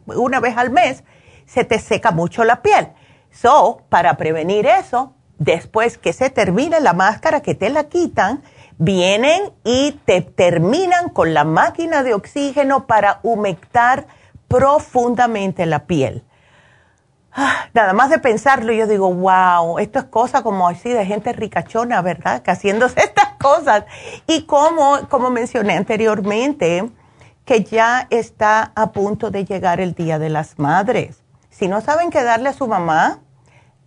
una 0.06 0.40
vez 0.40 0.56
al 0.56 0.70
mes, 0.70 1.05
se 1.44 1.64
te 1.64 1.78
seca 1.78 2.10
mucho 2.10 2.42
la 2.42 2.62
piel. 2.62 2.88
So, 3.30 3.82
para 3.90 4.16
prevenir 4.16 4.64
eso, 4.64 5.12
después 5.38 5.98
que 5.98 6.14
se 6.14 6.30
termine 6.30 6.80
la 6.80 6.94
máscara, 6.94 7.42
que 7.42 7.55
te 7.55 7.68
la 7.68 7.84
quitan, 7.84 8.42
vienen 8.78 9.52
y 9.62 9.92
te 10.06 10.22
terminan 10.22 11.10
con 11.10 11.34
la 11.34 11.44
máquina 11.44 12.02
de 12.02 12.14
oxígeno 12.14 12.86
para 12.86 13.20
humectar 13.22 14.06
profundamente 14.48 15.66
la 15.66 15.86
piel. 15.86 16.24
Ah, 17.36 17.66
nada 17.74 17.93
más 17.94 18.11
de 18.11 18.20
pensarlo, 18.20 18.73
yo 18.73 18.86
digo, 18.86 19.12
wow, 19.12 19.81
esto 19.81 19.98
es 19.98 20.05
cosa 20.05 20.44
como 20.44 20.69
así 20.69 20.90
de 20.90 21.05
gente 21.05 21.32
ricachona, 21.32 22.01
¿verdad? 22.01 22.43
Que 22.43 22.52
haciéndose 22.52 23.01
estas 23.05 23.31
cosas. 23.40 23.85
Y 24.28 24.43
como, 24.43 25.01
como 25.09 25.31
mencioné 25.31 25.77
anteriormente, 25.77 26.89
que 27.44 27.65
ya 27.65 28.06
está 28.11 28.70
a 28.77 28.93
punto 28.93 29.32
de 29.32 29.44
llegar 29.44 29.81
el 29.81 29.94
Día 29.94 30.20
de 30.20 30.31
las 30.31 30.61
Madres. 30.61 31.23
Si 31.51 31.66
no 31.66 31.81
saben 31.81 32.11
qué 32.11 32.23
darle 32.23 32.51
a 32.51 32.52
su 32.52 32.69
mamá, 32.69 33.19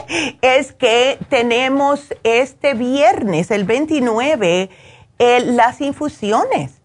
es 0.40 0.72
que 0.72 1.18
tenemos 1.28 2.14
este 2.22 2.74
viernes, 2.74 3.50
el 3.50 3.64
29, 3.64 4.70
las 5.18 5.80
infusiones. 5.80 6.80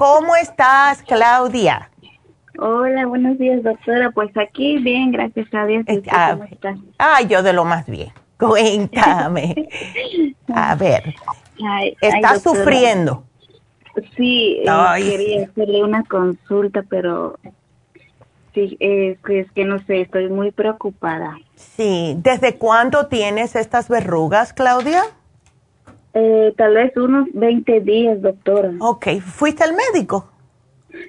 ¿Cómo 0.00 0.34
estás, 0.34 1.02
Claudia? 1.02 1.90
Hola, 2.58 3.04
buenos 3.04 3.36
días, 3.36 3.62
doctora. 3.62 4.10
Pues 4.12 4.34
aquí 4.34 4.78
bien, 4.78 5.12
gracias 5.12 5.52
a 5.52 5.66
Dios. 5.66 5.84
Ah, 6.10 6.30
¿Cómo 6.32 6.44
estás? 6.44 6.78
Ay, 6.96 7.26
yo 7.26 7.42
de 7.42 7.52
lo 7.52 7.66
más 7.66 7.84
bien. 7.84 8.10
Cuéntame. 8.38 9.54
a 10.54 10.74
ver. 10.76 11.14
¿Estás 12.00 12.42
sufriendo? 12.42 13.24
Sí, 14.16 14.62
eh, 14.62 14.66
quería 14.96 15.44
hacerle 15.44 15.84
una 15.84 16.02
consulta, 16.04 16.82
pero 16.88 17.38
sí, 18.54 18.78
es 18.80 19.18
que 19.52 19.64
no 19.66 19.80
sé, 19.80 20.00
estoy 20.00 20.30
muy 20.30 20.50
preocupada. 20.50 21.36
Sí, 21.56 22.14
¿desde 22.16 22.56
cuándo 22.56 23.08
tienes 23.08 23.54
estas 23.54 23.90
verrugas, 23.90 24.54
Claudia? 24.54 25.02
Eh, 26.14 26.52
tal 26.56 26.74
vez 26.74 26.96
unos 26.96 27.28
20 27.32 27.80
días, 27.80 28.20
doctora. 28.20 28.72
Ok, 28.80 29.20
¿fuiste 29.20 29.64
al 29.64 29.74
médico? 29.74 30.28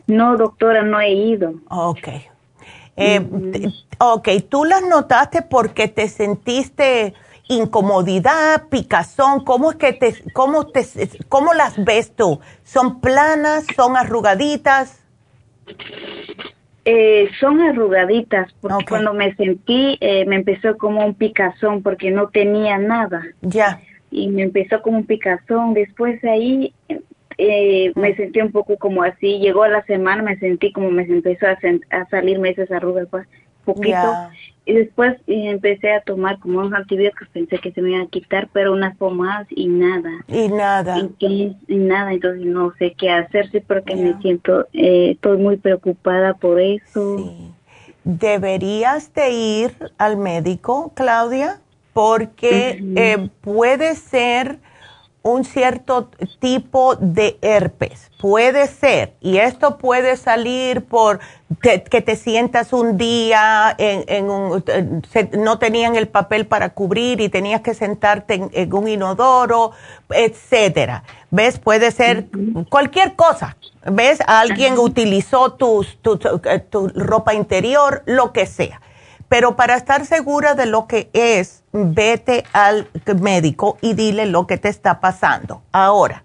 No, 0.07 0.37
doctora, 0.37 0.83
no 0.83 0.99
he 0.99 1.11
ido. 1.11 1.53
Ok. 1.69 2.07
Eh, 2.97 3.25
ok, 3.97 4.29
¿tú 4.49 4.65
las 4.65 4.83
notaste 4.83 5.41
porque 5.41 5.87
te 5.87 6.07
sentiste 6.07 7.13
incomodidad, 7.47 8.67
picazón? 8.69 9.43
¿Cómo 9.43 9.71
es 9.71 9.77
que 9.77 9.93
te, 9.93 10.13
cómo 10.33 10.67
te, 10.67 10.85
cómo 11.27 11.53
las 11.53 11.83
ves 11.83 12.15
tú? 12.15 12.39
¿Son 12.63 13.01
planas, 13.01 13.65
son 13.75 13.97
arrugaditas? 13.97 15.03
Eh, 16.83 17.29
son 17.39 17.61
arrugaditas, 17.61 18.51
porque 18.59 18.85
cuando 18.85 19.13
me 19.13 19.35
sentí, 19.35 19.97
eh, 20.01 20.25
me 20.25 20.37
empezó 20.37 20.77
como 20.77 21.05
un 21.05 21.13
picazón 21.13 21.83
porque 21.83 22.09
no 22.09 22.29
tenía 22.29 22.77
nada. 22.77 23.23
Ya. 23.41 23.79
Y 24.11 24.27
me 24.27 24.43
empezó 24.43 24.81
como 24.81 24.97
un 24.97 25.05
picazón. 25.05 25.73
Después 25.73 26.21
de 26.21 26.29
ahí 26.29 26.73
eh, 27.37 27.91
me 27.95 28.15
sentí 28.15 28.41
un 28.41 28.51
poco 28.51 28.77
como 28.77 29.03
así. 29.03 29.39
Llegó 29.39 29.65
la 29.67 29.83
semana, 29.85 30.21
me 30.21 30.37
sentí 30.37 30.71
como 30.71 30.91
me 30.91 31.03
empezó 31.03 31.47
a, 31.47 31.57
a 31.89 32.05
salirme 32.09 32.49
esas 32.49 32.71
arrugas, 32.71 33.07
pues, 33.09 33.27
poquito. 33.65 34.13
Y 34.65 34.73
después 34.73 35.17
empecé 35.25 35.91
a 35.91 36.01
tomar 36.01 36.37
como 36.39 36.59
unos 36.59 36.73
antibióticos, 36.73 37.27
pensé 37.29 37.57
que 37.57 37.71
se 37.71 37.81
me 37.81 37.91
iban 37.91 38.01
a 38.03 38.09
quitar, 38.09 38.47
pero 38.53 38.73
unas 38.73 38.95
pomadas 38.95 39.47
y 39.49 39.67
nada. 39.67 40.11
Y 40.27 40.49
nada. 40.49 40.97
Y, 41.17 41.55
nada, 41.67 42.13
entonces 42.13 42.45
no 42.45 42.71
sé 42.77 42.93
qué 42.95 43.09
hacer, 43.09 43.49
sí, 43.49 43.59
porque 43.59 43.95
me 43.95 44.19
siento, 44.21 44.67
eh, 44.73 45.11
estoy 45.11 45.37
muy 45.37 45.57
preocupada 45.57 46.35
por 46.35 46.59
eso. 46.59 47.17
Sí. 47.17 47.51
Deberías 48.03 49.13
de 49.13 49.31
ir 49.31 49.71
al 49.97 50.17
médico, 50.17 50.91
Claudia, 50.95 51.59
porque 51.93 52.83
eh, 52.95 53.29
puede 53.41 53.95
ser 53.95 54.59
un 55.23 55.45
cierto 55.45 56.09
tipo 56.39 56.95
de 56.95 57.37
herpes. 57.41 58.09
Puede 58.19 58.67
ser, 58.67 59.13
y 59.19 59.37
esto 59.37 59.77
puede 59.77 60.15
salir 60.17 60.85
por 60.85 61.19
que 61.61 61.79
te 61.79 62.15
sientas 62.15 62.71
un 62.73 62.97
día 62.97 63.75
en, 63.77 64.29
un, 64.29 64.63
no 65.37 65.59
tenían 65.59 65.95
el 65.95 66.07
papel 66.07 66.47
para 66.47 66.69
cubrir 66.69 67.19
y 67.19 67.29
tenías 67.29 67.61
que 67.61 67.73
sentarte 67.73 68.49
en, 68.51 68.73
un 68.73 68.87
inodoro, 68.87 69.71
etcétera. 70.09 71.03
¿Ves? 71.29 71.59
Puede 71.59 71.91
ser 71.91 72.27
cualquier 72.69 73.15
cosa. 73.15 73.57
¿Ves? 73.85 74.19
Alguien 74.25 74.77
utilizó 74.77 75.53
tu, 75.53 75.85
tu 76.01 76.87
ropa 76.95 77.33
interior, 77.33 78.03
lo 78.05 78.33
que 78.33 78.45
sea. 78.45 78.81
Pero 79.29 79.55
para 79.55 79.75
estar 79.75 80.05
segura 80.05 80.55
de 80.55 80.65
lo 80.65 80.87
que 80.87 81.09
es, 81.13 81.60
vete 81.71 82.43
al 82.53 82.89
médico 83.19 83.77
y 83.81 83.93
dile 83.93 84.25
lo 84.25 84.47
que 84.47 84.57
te 84.57 84.69
está 84.69 84.99
pasando. 84.99 85.61
Ahora, 85.71 86.23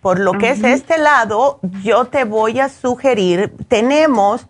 por 0.00 0.20
lo 0.20 0.32
que 0.32 0.50
es 0.50 0.62
este 0.62 0.98
lado, 0.98 1.60
yo 1.82 2.04
te 2.04 2.24
voy 2.24 2.60
a 2.60 2.68
sugerir, 2.68 3.54
tenemos 3.68 4.46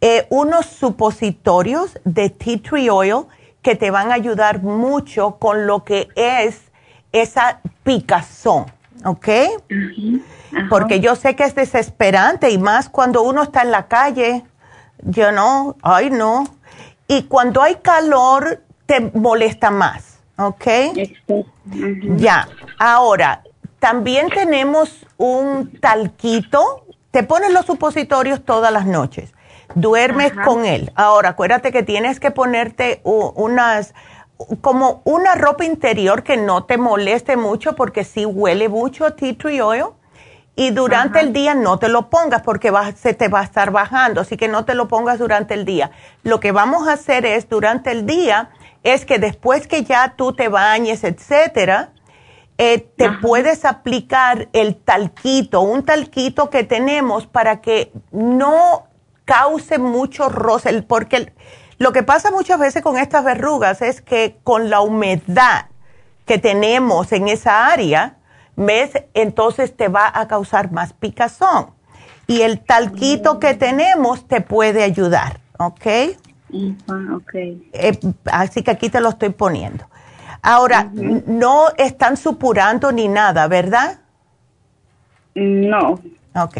eh, 0.00 0.26
unos 0.30 0.66
supositorios 0.66 1.98
de 2.04 2.30
tea 2.30 2.58
tree 2.62 2.88
oil 2.88 3.26
que 3.62 3.74
te 3.74 3.90
van 3.90 4.10
a 4.10 4.14
ayudar 4.14 4.62
mucho 4.62 5.36
con 5.38 5.66
lo 5.66 5.84
que 5.84 6.08
es 6.14 6.60
esa 7.12 7.60
picazón, 7.82 8.66
¿ok? 9.04 9.28
Porque 10.68 11.00
yo 11.00 11.16
sé 11.16 11.34
que 11.36 11.44
es 11.44 11.54
desesperante 11.54 12.50
y 12.50 12.58
más 12.58 12.88
cuando 12.88 13.22
uno 13.22 13.42
está 13.42 13.62
en 13.62 13.70
la 13.70 13.86
calle, 13.88 14.44
yo 15.02 15.32
no, 15.32 15.76
ay 15.82 16.10
no. 16.10 16.44
Y 17.08 17.24
cuando 17.24 17.62
hay 17.62 17.76
calor, 17.76 18.62
te 18.86 19.00
molesta 19.14 19.70
más, 19.70 20.20
¿ok? 20.36 20.66
Ya, 22.16 22.48
ahora, 22.78 23.42
también 23.78 24.28
tenemos 24.28 25.06
un 25.16 25.78
talquito, 25.80 26.86
te 27.10 27.22
pones 27.22 27.52
los 27.52 27.66
supositorios 27.66 28.44
todas 28.44 28.72
las 28.72 28.86
noches, 28.86 29.32
duermes 29.74 30.32
con 30.44 30.64
él. 30.64 30.92
Ahora, 30.94 31.30
acuérdate 31.30 31.72
que 31.72 31.82
tienes 31.82 32.20
que 32.20 32.30
ponerte 32.30 33.00
unas, 33.04 33.94
como 34.60 35.02
una 35.04 35.34
ropa 35.34 35.64
interior 35.64 36.22
que 36.22 36.36
no 36.36 36.64
te 36.64 36.78
moleste 36.78 37.36
mucho 37.36 37.74
porque 37.74 38.04
sí 38.04 38.24
huele 38.24 38.68
mucho 38.68 39.04
a 39.06 39.16
tea 39.16 39.36
tree 39.36 39.60
oil 39.60 39.86
y 40.54 40.70
durante 40.70 41.18
el 41.20 41.32
día 41.32 41.54
no 41.54 41.78
te 41.78 41.88
lo 41.88 42.10
pongas 42.10 42.42
porque 42.42 42.70
se 42.94 43.14
te 43.14 43.28
va 43.28 43.40
a 43.40 43.44
estar 43.44 43.70
bajando, 43.70 44.20
así 44.20 44.36
que 44.36 44.48
no 44.48 44.64
te 44.64 44.74
lo 44.74 44.86
pongas 44.86 45.18
durante 45.18 45.54
el 45.54 45.64
día. 45.64 45.90
Lo 46.22 46.40
que 46.40 46.52
vamos 46.52 46.88
a 46.88 46.92
hacer 46.92 47.24
es 47.24 47.48
durante 47.48 47.90
el 47.90 48.04
día 48.04 48.50
es 48.82 49.04
que 49.04 49.18
después 49.18 49.66
que 49.66 49.84
ya 49.84 50.14
tú 50.16 50.32
te 50.32 50.48
bañes, 50.48 51.04
etcétera, 51.04 51.92
eh, 52.58 52.78
te 52.96 53.10
puedes 53.10 53.64
aplicar 53.64 54.48
el 54.52 54.76
talquito, 54.76 55.62
un 55.62 55.84
talquito 55.84 56.50
que 56.50 56.64
tenemos 56.64 57.26
para 57.26 57.60
que 57.60 57.92
no 58.10 58.84
cause 59.24 59.78
mucho 59.78 60.28
roce, 60.28 60.82
porque 60.82 61.32
lo 61.78 61.92
que 61.92 62.02
pasa 62.02 62.30
muchas 62.30 62.58
veces 62.58 62.82
con 62.82 62.98
estas 62.98 63.24
verrugas 63.24 63.82
es 63.82 64.00
que 64.00 64.38
con 64.44 64.70
la 64.70 64.80
humedad 64.80 65.66
que 66.26 66.38
tenemos 66.38 67.12
en 67.12 67.28
esa 67.28 67.66
área, 67.66 68.18
¿ves? 68.56 68.90
Entonces 69.14 69.76
te 69.76 69.88
va 69.88 70.10
a 70.14 70.28
causar 70.28 70.70
más 70.70 70.92
picazón. 70.92 71.70
Y 72.26 72.42
el 72.42 72.60
talquito 72.60 73.40
que 73.40 73.54
tenemos 73.54 74.28
te 74.28 74.40
puede 74.40 74.84
ayudar, 74.84 75.40
¿ok? 75.58 76.16
Ok. 77.14 77.34
Eh, 77.34 77.98
así 78.26 78.62
que 78.62 78.70
aquí 78.70 78.90
te 78.90 79.00
lo 79.00 79.10
estoy 79.10 79.30
poniendo. 79.30 79.84
Ahora, 80.42 80.90
no 80.92 81.68
están 81.78 82.16
supurando 82.16 82.90
ni 82.90 83.08
nada, 83.08 83.46
¿verdad? 83.46 84.00
No. 85.34 86.00
Ok. 86.34 86.58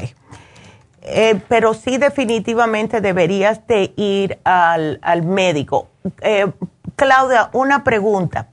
Eh, 1.03 1.41
pero 1.49 1.75
sí 1.75 1.99
definitivamente 1.99 3.01
deberías 3.01 3.67
de 3.67 3.93
ir 3.97 4.39
al, 4.45 5.01
al 5.03 5.23
médico. 5.23 5.89
Eh, 6.21 6.51
Claudia, 6.95 7.51
una 7.53 7.83
pregunta. 7.83 8.49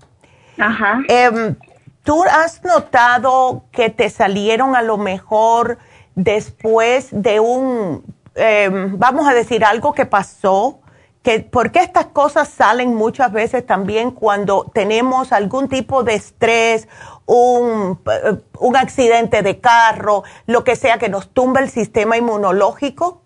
Ajá. 0.57 1.01
Em, 1.07 1.55
¿Tú 2.03 2.23
has 2.23 2.63
notado 2.63 3.65
que 3.71 3.91
te 3.91 4.09
salieron 4.09 4.75
a 4.75 4.81
lo 4.81 4.97
mejor 4.97 5.77
después 6.15 7.09
de 7.11 7.39
un, 7.39 8.03
em, 8.33 8.97
vamos 8.97 9.27
a 9.27 9.33
decir, 9.33 9.63
algo 9.63 9.93
que 9.93 10.07
pasó? 10.07 10.78
Que, 11.21 11.41
porque 11.41 11.79
estas 11.79 12.07
cosas 12.07 12.47
salen 12.47 12.95
muchas 12.95 13.31
veces 13.33 13.65
también 13.65 14.11
cuando 14.11 14.71
tenemos 14.73 15.33
algún 15.33 15.67
tipo 15.67 16.03
de 16.03 16.15
estrés, 16.15 16.87
un, 17.25 17.99
eh, 18.05 18.37
un 18.57 18.77
accidente 18.77 19.41
de 19.41 19.59
carro, 19.59 20.23
lo 20.45 20.63
que 20.63 20.75
sea 20.75 20.97
que 20.97 21.09
nos 21.09 21.29
tumba 21.29 21.59
el 21.59 21.69
sistema 21.69 22.15
inmunológico. 22.17 23.21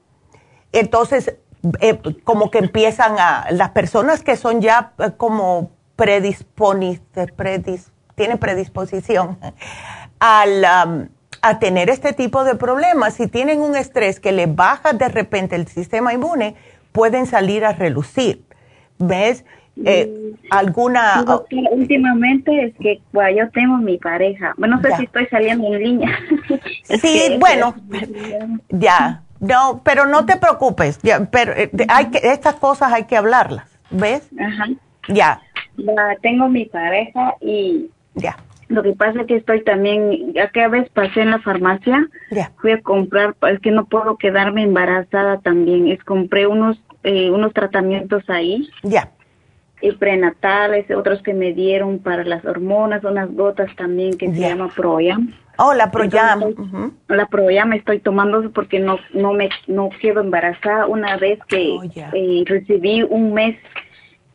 Entonces, 0.72 1.36
eh, 1.80 2.00
como 2.24 2.52
que 2.52 2.58
empiezan 2.58 3.16
a, 3.20 3.46
las 3.52 3.70
personas 3.70 4.22
que 4.24 4.36
son 4.36 4.60
ya 4.60 4.94
eh, 4.98 5.12
como 5.16 5.72
predisponibles, 5.96 7.32
predis, 7.36 7.92
tiene 8.16 8.38
predisposición 8.38 9.38
al, 10.20 10.66
a 11.42 11.60
tener 11.60 11.90
este 11.90 12.14
tipo 12.14 12.44
de 12.44 12.56
problemas, 12.56 13.16
si 13.16 13.28
tienen 13.28 13.62
un 13.62 13.76
estrés 13.76 14.20
que 14.20 14.32
le 14.32 14.46
baja 14.46 14.94
de 14.94 15.10
repente 15.10 15.56
el 15.56 15.68
sistema 15.68 16.14
inmune, 16.14 16.56
pueden 16.94 17.26
salir 17.26 17.66
a 17.66 17.74
relucir. 17.74 18.44
¿Ves? 18.98 19.44
Eh, 19.84 20.34
¿Alguna...? 20.52 21.26
últimamente 21.72 22.66
es 22.66 22.74
que 22.80 23.02
bueno, 23.12 23.38
yo 23.38 23.52
tengo 23.52 23.78
mi 23.78 23.98
pareja. 23.98 24.54
Bueno, 24.58 24.78
no 24.78 24.82
sé 24.82 24.96
si 24.98 25.04
estoy 25.06 25.26
saliendo 25.28 25.74
en 25.74 25.84
línea. 25.84 26.20
sí, 26.84 27.38
bueno, 27.40 27.76
ya. 28.70 29.24
No, 29.40 29.82
pero 29.84 30.06
no 30.06 30.26
te 30.26 30.38
preocupes. 30.38 31.00
Ya, 31.02 31.26
pero 31.30 31.52
eh, 31.54 31.70
hay 31.90 32.06
que, 32.12 32.20
estas 32.20 32.56
cosas 32.56 32.94
hay 32.94 33.06
que 33.06 33.18
hablarlas. 33.18 33.68
¿Ves? 33.90 34.30
Ajá. 34.40 34.68
Ya. 35.10 35.42
ya. 35.76 36.18
Tengo 36.22 36.48
mi 36.48 36.66
pareja 36.66 37.36
y 37.42 37.90
ya. 38.14 38.38
Lo 38.74 38.82
que 38.82 38.94
pasa 38.94 39.22
es 39.22 39.28
que 39.28 39.36
estoy 39.36 39.64
también, 39.64 40.34
ya 40.34 40.50
que 40.50 40.64
a 40.64 40.68
veces 40.68 40.90
pasé 40.90 41.22
en 41.22 41.30
la 41.30 41.40
farmacia, 41.40 42.10
fui 42.60 42.72
a 42.72 42.82
comprar, 42.82 43.36
es 43.52 43.60
que 43.60 43.70
no 43.70 43.86
puedo 43.86 44.18
quedarme 44.18 44.64
embarazada 44.64 45.40
también, 45.42 45.90
es 45.90 46.04
compré 46.04 46.48
unos 46.48 46.82
eh, 47.04 47.30
unos 47.30 47.54
tratamientos 47.54 48.28
ahí. 48.30 48.68
Ya. 48.82 49.12
Y 49.80 49.92
prenatales, 49.92 50.90
otros 50.90 51.22
que 51.22 51.34
me 51.34 51.54
dieron 51.54 52.00
para 52.00 52.24
las 52.24 52.44
hormonas, 52.46 53.04
unas 53.04 53.30
gotas 53.32 53.70
también 53.76 54.18
que 54.18 54.34
se 54.34 54.40
llama 54.40 54.70
Proyam. 54.76 55.34
Oh, 55.58 55.74
la 55.76 55.92
Proyam. 55.92 56.42
La 57.10 57.28
Proyam 57.28 57.74
estoy 57.74 58.00
tomando 58.00 58.50
porque 58.54 58.80
no 58.80 58.98
no 59.14 59.34
me 59.34 59.50
no 59.68 59.90
quedo 60.02 60.22
embarazada 60.22 60.88
una 60.88 61.18
vez 61.18 61.38
que 61.48 61.78
oh, 61.78 61.84
eh, 62.14 62.44
recibí 62.48 63.04
un 63.04 63.34
mes 63.34 63.56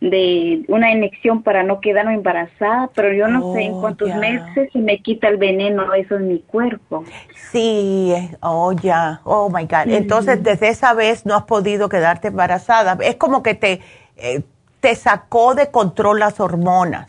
de 0.00 0.64
una 0.68 0.92
inyección 0.92 1.42
para 1.42 1.62
no 1.62 1.80
quedarme 1.80 2.14
embarazada, 2.14 2.88
pero 2.94 3.12
yo 3.12 3.26
no 3.26 3.52
sé 3.52 3.62
en 3.62 3.74
oh, 3.74 3.80
cuántos 3.80 4.14
meses 4.14 4.70
se 4.72 4.78
me 4.78 4.98
quita 4.98 5.28
el 5.28 5.38
veneno 5.38 5.92
eso 5.94 6.16
en 6.16 6.28
mi 6.28 6.38
cuerpo. 6.40 7.04
Sí, 7.50 8.14
oh 8.40 8.72
ya, 8.72 9.20
oh 9.24 9.50
my 9.50 9.64
God. 9.64 9.88
Entonces 9.92 10.42
desde 10.42 10.68
esa 10.68 10.94
vez 10.94 11.26
no 11.26 11.34
has 11.34 11.44
podido 11.44 11.88
quedarte 11.88 12.28
embarazada. 12.28 12.96
Es 13.02 13.16
como 13.16 13.42
que 13.42 13.54
te, 13.54 13.80
eh, 14.16 14.42
te 14.80 14.94
sacó 14.94 15.54
de 15.54 15.70
control 15.70 16.20
las 16.20 16.38
hormonas. 16.38 17.08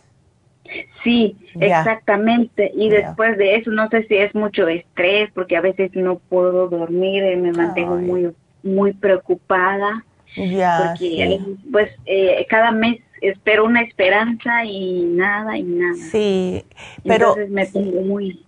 Sí, 1.04 1.38
exactamente. 1.60 2.72
Y 2.76 2.90
después 2.90 3.38
de 3.38 3.56
eso, 3.56 3.72
no 3.72 3.88
sé 3.90 4.04
si 4.08 4.16
es 4.16 4.34
mucho 4.36 4.68
estrés, 4.68 5.30
porque 5.34 5.58
a 5.58 5.62
veces 5.62 5.92
no 5.94 6.20
puedo 6.20 6.68
dormir 6.68 7.24
y 7.24 7.36
me 7.36 7.52
mantengo 7.52 7.96
muy, 7.96 8.32
muy 8.64 8.94
preocupada. 8.94 10.06
Ya. 10.36 10.94
porque 10.94 11.40
pues 11.72 11.92
eh, 12.06 12.46
cada 12.50 12.72
mes 12.72 13.02
espero 13.22 13.66
una 13.66 13.82
esperanza 13.82 14.64
y 14.64 15.04
nada 15.04 15.58
y 15.58 15.64
nada. 15.64 15.96
Sí, 16.12 16.66
pero 17.04 17.30
Entonces 17.30 17.50
me 17.50 17.66
pongo 17.66 18.02
muy. 18.02 18.46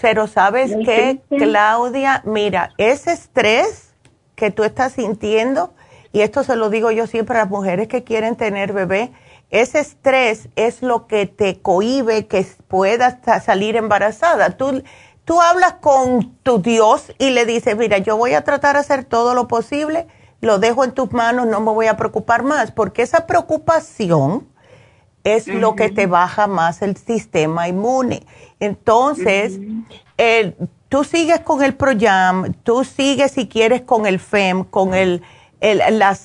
Pero 0.00 0.26
sabes 0.26 0.74
qué, 0.84 1.20
Claudia, 1.28 2.22
mira, 2.24 2.72
ese 2.78 3.12
estrés 3.12 3.94
que 4.34 4.50
tú 4.50 4.64
estás 4.64 4.94
sintiendo 4.94 5.72
y 6.12 6.20
esto 6.20 6.42
se 6.42 6.56
lo 6.56 6.68
digo 6.68 6.90
yo 6.90 7.06
siempre 7.06 7.36
a 7.36 7.42
las 7.42 7.50
mujeres 7.50 7.88
que 7.88 8.04
quieren 8.04 8.36
tener 8.36 8.72
bebé, 8.72 9.12
ese 9.50 9.80
estrés 9.80 10.48
es 10.56 10.82
lo 10.82 11.06
que 11.06 11.26
te 11.26 11.60
cohibe 11.60 12.26
que 12.26 12.44
puedas 12.68 13.18
salir 13.44 13.76
embarazada. 13.76 14.50
Tú, 14.56 14.82
tú 15.24 15.40
hablas 15.40 15.74
con 15.74 16.34
tu 16.42 16.60
Dios 16.60 17.12
y 17.18 17.30
le 17.30 17.46
dices, 17.46 17.76
mira, 17.76 17.98
yo 17.98 18.16
voy 18.16 18.32
a 18.34 18.44
tratar 18.44 18.74
de 18.74 18.80
hacer 18.80 19.04
todo 19.04 19.34
lo 19.34 19.48
posible, 19.48 20.06
lo 20.42 20.58
dejo 20.58 20.84
en 20.84 20.92
tus 20.92 21.12
manos, 21.12 21.46
no 21.46 21.60
me 21.60 21.70
voy 21.70 21.86
a 21.86 21.96
preocupar 21.96 22.42
más, 22.42 22.72
porque 22.72 23.02
esa 23.02 23.26
preocupación 23.26 24.46
es 25.24 25.46
lo 25.46 25.76
que 25.76 25.88
te 25.88 26.06
baja 26.06 26.48
más 26.48 26.82
el 26.82 26.96
sistema 26.96 27.68
inmune. 27.68 28.26
Entonces, 28.58 29.60
tú 30.88 31.04
sigues 31.04 31.40
con 31.40 31.62
el 31.62 31.74
Proyam, 31.74 32.54
tú 32.64 32.84
sigues 32.84 33.30
si 33.30 33.46
quieres 33.46 33.82
con 33.82 34.04
el 34.04 34.18
FEM, 34.18 34.64
con 34.64 34.94
el 34.94 35.22
las, 35.92 36.24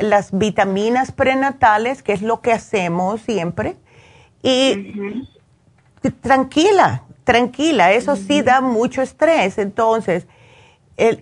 las 0.00 0.36
vitaminas 0.36 1.12
prenatales, 1.12 2.02
que 2.02 2.12
es 2.12 2.20
lo 2.22 2.40
que 2.40 2.52
hacemos 2.52 3.20
siempre. 3.20 3.76
Y 4.42 5.28
tranquila, 6.20 7.04
tranquila, 7.22 7.92
eso 7.92 8.16
sí 8.16 8.42
da 8.42 8.60
mucho 8.60 9.02
estrés. 9.02 9.58
Entonces, 9.58 10.26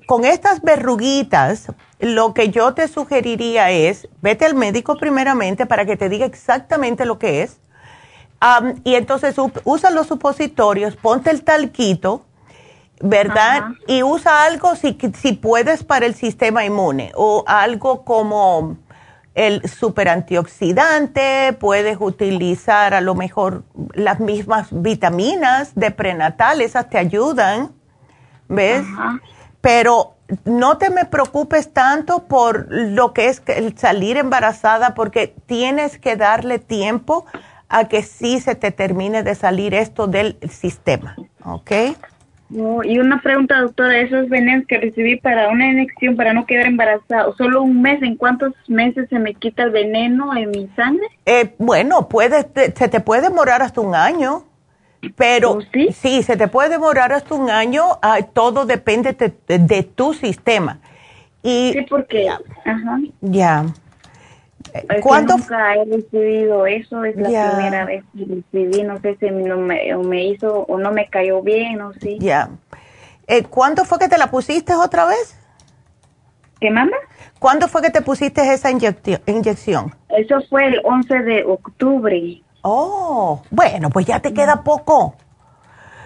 con 0.06 0.24
estas 0.24 0.62
verruguitas, 0.62 1.66
lo 2.00 2.34
que 2.34 2.50
yo 2.50 2.74
te 2.74 2.88
sugeriría 2.88 3.70
es, 3.70 4.08
vete 4.22 4.46
al 4.46 4.54
médico 4.54 4.96
primeramente 4.96 5.66
para 5.66 5.84
que 5.84 5.96
te 5.96 6.08
diga 6.08 6.26
exactamente 6.26 7.04
lo 7.04 7.18
que 7.18 7.42
es. 7.42 7.60
y 8.84 8.94
entonces 8.94 9.36
usa 9.64 9.90
los 9.90 10.06
supositorios, 10.06 10.96
ponte 10.96 11.30
el 11.30 11.42
talquito 11.44 12.24
¿verdad? 13.00 13.68
Y 13.86 14.02
usa 14.02 14.44
algo 14.44 14.76
si, 14.76 14.96
si 15.18 15.32
puedes 15.32 15.84
para 15.84 16.06
el 16.06 16.14
sistema 16.14 16.64
inmune 16.64 17.12
o 17.14 17.44
algo 17.46 18.04
como 18.04 18.76
el 19.34 19.66
super 19.68 20.08
antioxidante, 20.08 21.56
puedes 21.58 21.96
utilizar 21.98 22.92
a 22.92 23.00
lo 23.00 23.14
mejor 23.14 23.64
las 23.94 24.20
mismas 24.20 24.68
vitaminas 24.70 25.74
de 25.74 25.90
prenatal, 25.90 26.60
esas 26.60 26.90
te 26.90 26.98
ayudan, 26.98 27.72
¿ves? 28.48 28.84
Pero 29.60 30.16
no 30.44 30.78
te 30.78 30.90
me 30.90 31.04
preocupes 31.04 31.72
tanto 31.72 32.24
por 32.24 32.66
lo 32.70 33.12
que 33.12 33.28
es 33.28 33.42
el 33.46 33.76
salir 33.76 34.16
embarazada 34.16 34.94
porque 34.94 35.34
tienes 35.46 35.98
que 35.98 36.16
darle 36.16 36.58
tiempo 36.58 37.26
a 37.68 37.88
que 37.88 38.02
sí 38.02 38.40
se 38.40 38.54
te 38.54 38.72
termine 38.72 39.22
de 39.22 39.34
salir 39.34 39.74
esto 39.74 40.06
del 40.06 40.36
sistema, 40.48 41.16
¿ok? 41.44 41.72
y 42.52 42.98
una 42.98 43.20
pregunta, 43.22 43.60
doctora, 43.60 44.00
esos 44.00 44.28
venenos 44.28 44.66
que 44.66 44.78
recibí 44.78 45.16
para 45.16 45.48
una 45.50 45.70
inyección 45.70 46.16
para 46.16 46.32
no 46.32 46.46
quedar 46.46 46.66
embarazada, 46.66 47.32
¿solo 47.38 47.62
un 47.62 47.80
mes? 47.80 48.02
¿En 48.02 48.16
cuántos 48.16 48.52
meses 48.66 49.08
se 49.08 49.20
me 49.20 49.34
quita 49.34 49.62
el 49.62 49.70
veneno 49.70 50.36
en 50.36 50.50
mi 50.50 50.68
sangre? 50.74 51.06
Eh, 51.26 51.54
bueno, 51.58 52.08
puede, 52.08 52.42
se 52.74 52.88
te 52.88 53.00
puede 53.00 53.22
demorar 53.22 53.62
hasta 53.62 53.80
un 53.80 53.94
año, 53.94 54.44
pero 55.16 55.52
¿Oh, 55.52 55.60
sí? 55.72 55.88
sí, 55.92 56.22
se 56.22 56.36
te 56.36 56.48
puede 56.48 56.70
demorar 56.70 57.12
hasta 57.12 57.34
un 57.34 57.50
año, 57.50 57.98
ah, 58.02 58.18
todo 58.32 58.66
depende 58.66 59.12
de, 59.46 59.82
tu 59.82 60.14
sistema. 60.14 60.78
Y, 61.42 61.72
sí, 61.72 61.86
porque, 61.88 62.28
ajá. 62.28 63.00
Ya. 63.20 63.66
¿Cuándo? 65.02 65.38
Nunca 65.38 65.74
he 65.74 65.84
recibido 65.84 66.66
eso, 66.66 67.04
es 67.04 67.16
la 67.16 67.28
primera 67.28 67.86
vez 67.86 68.04
que 68.16 68.24
recibí, 68.24 68.82
no 68.82 69.00
sé 69.00 69.16
si 69.18 69.30
no 69.30 69.56
me, 69.56 69.94
me, 69.96 70.24
hizo 70.26 70.60
o 70.68 70.78
no 70.78 70.92
me 70.92 71.08
cayó 71.08 71.42
bien 71.42 71.80
o 71.80 71.92
sí. 71.94 72.18
Ya. 72.20 72.50
Eh, 73.26 73.44
¿Cuándo 73.44 73.84
fue 73.84 73.98
que 73.98 74.08
te 74.08 74.18
la 74.18 74.30
pusiste 74.30 74.74
otra 74.74 75.06
vez? 75.06 75.36
¿Qué 76.60 76.70
manda? 76.70 76.96
¿Cuándo 77.38 77.68
fue 77.68 77.80
que 77.80 77.90
te 77.90 78.02
pusiste 78.02 78.52
esa 78.52 78.70
inyección? 78.70 79.94
Eso 80.10 80.40
fue 80.50 80.66
el 80.66 80.80
11 80.84 81.18
de 81.20 81.44
octubre. 81.44 82.42
Oh, 82.62 83.42
bueno, 83.50 83.90
pues 83.90 84.06
ya 84.06 84.20
te 84.20 84.34
queda 84.34 84.62
poco. 84.62 85.14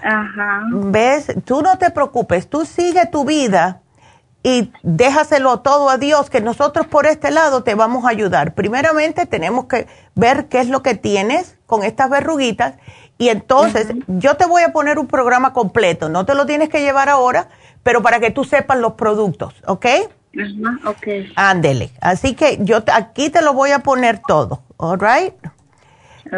Ajá. 0.03 0.63
¿Ves? 0.71 1.33
Tú 1.45 1.63
no 1.63 1.79
te 1.79 1.91
preocupes, 1.91 2.49
tú 2.49 2.65
sigue 2.65 3.07
tu 3.07 3.25
vida 3.25 3.81
y 4.43 4.71
déjaselo 4.83 5.61
todo 5.61 5.89
a 5.89 5.97
Dios, 5.97 6.29
que 6.29 6.43
nosotros 6.43 6.87
por 6.87 7.07
este 7.07 7.31
lado 7.31 7.65
te 7.65 7.75
vamos 7.75 8.05
a 8.05 8.11
ayudar. 8.11 8.55
Primeramente 8.55 9.25
tenemos 9.25 9.65
que 9.65 9.87
ver 10.15 10.49
qué 10.49 10.61
es 10.61 10.69
lo 10.69 10.83
que 10.83 10.95
tienes 10.95 11.57
con 11.65 11.83
estas 11.83 12.11
verruguitas 12.11 12.75
y 13.17 13.31
entonces 13.31 13.89
yo 14.07 14.37
te 14.37 14.45
voy 14.45 14.63
a 14.63 14.73
poner 14.73 14.99
un 14.99 15.07
programa 15.07 15.55
completo, 15.55 16.11
no 16.11 16.27
te 16.27 16.35
lo 16.35 16.45
tienes 16.45 16.69
que 16.69 16.83
llevar 16.83 17.09
ahora, 17.09 17.49
pero 17.83 18.03
para 18.03 18.21
que 18.21 18.31
tú 18.31 18.45
sepas 18.45 18.79
los 18.79 18.95
productos, 18.95 19.55
¿ok? 19.67 19.87
Ajá, 19.87 20.91
ok. 20.91 21.07
Ándele. 21.37 21.91
Así 22.01 22.35
que 22.35 22.59
yo 22.61 22.83
aquí 22.93 23.31
te 23.31 23.41
lo 23.41 23.55
voy 23.55 23.71
a 23.71 23.79
poner 23.79 24.21
todo, 24.27 24.63
¿all 24.77 24.99
right? 25.01 25.35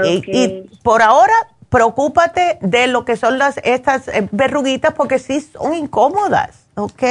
Y, 0.05 0.71
por 0.83 1.03
ahora, 1.03 1.35
preocúpate 1.69 2.59
de 2.61 2.87
lo 2.87 3.05
que 3.05 3.17
son 3.17 3.39
las 3.39 3.59
estas 3.65 4.09
eh, 4.09 4.29
verruguitas 4.33 4.95
porque 4.95 5.19
sí 5.19 5.41
son 5.41 5.75
incómodas, 5.75 6.67
¿ok? 6.75 7.03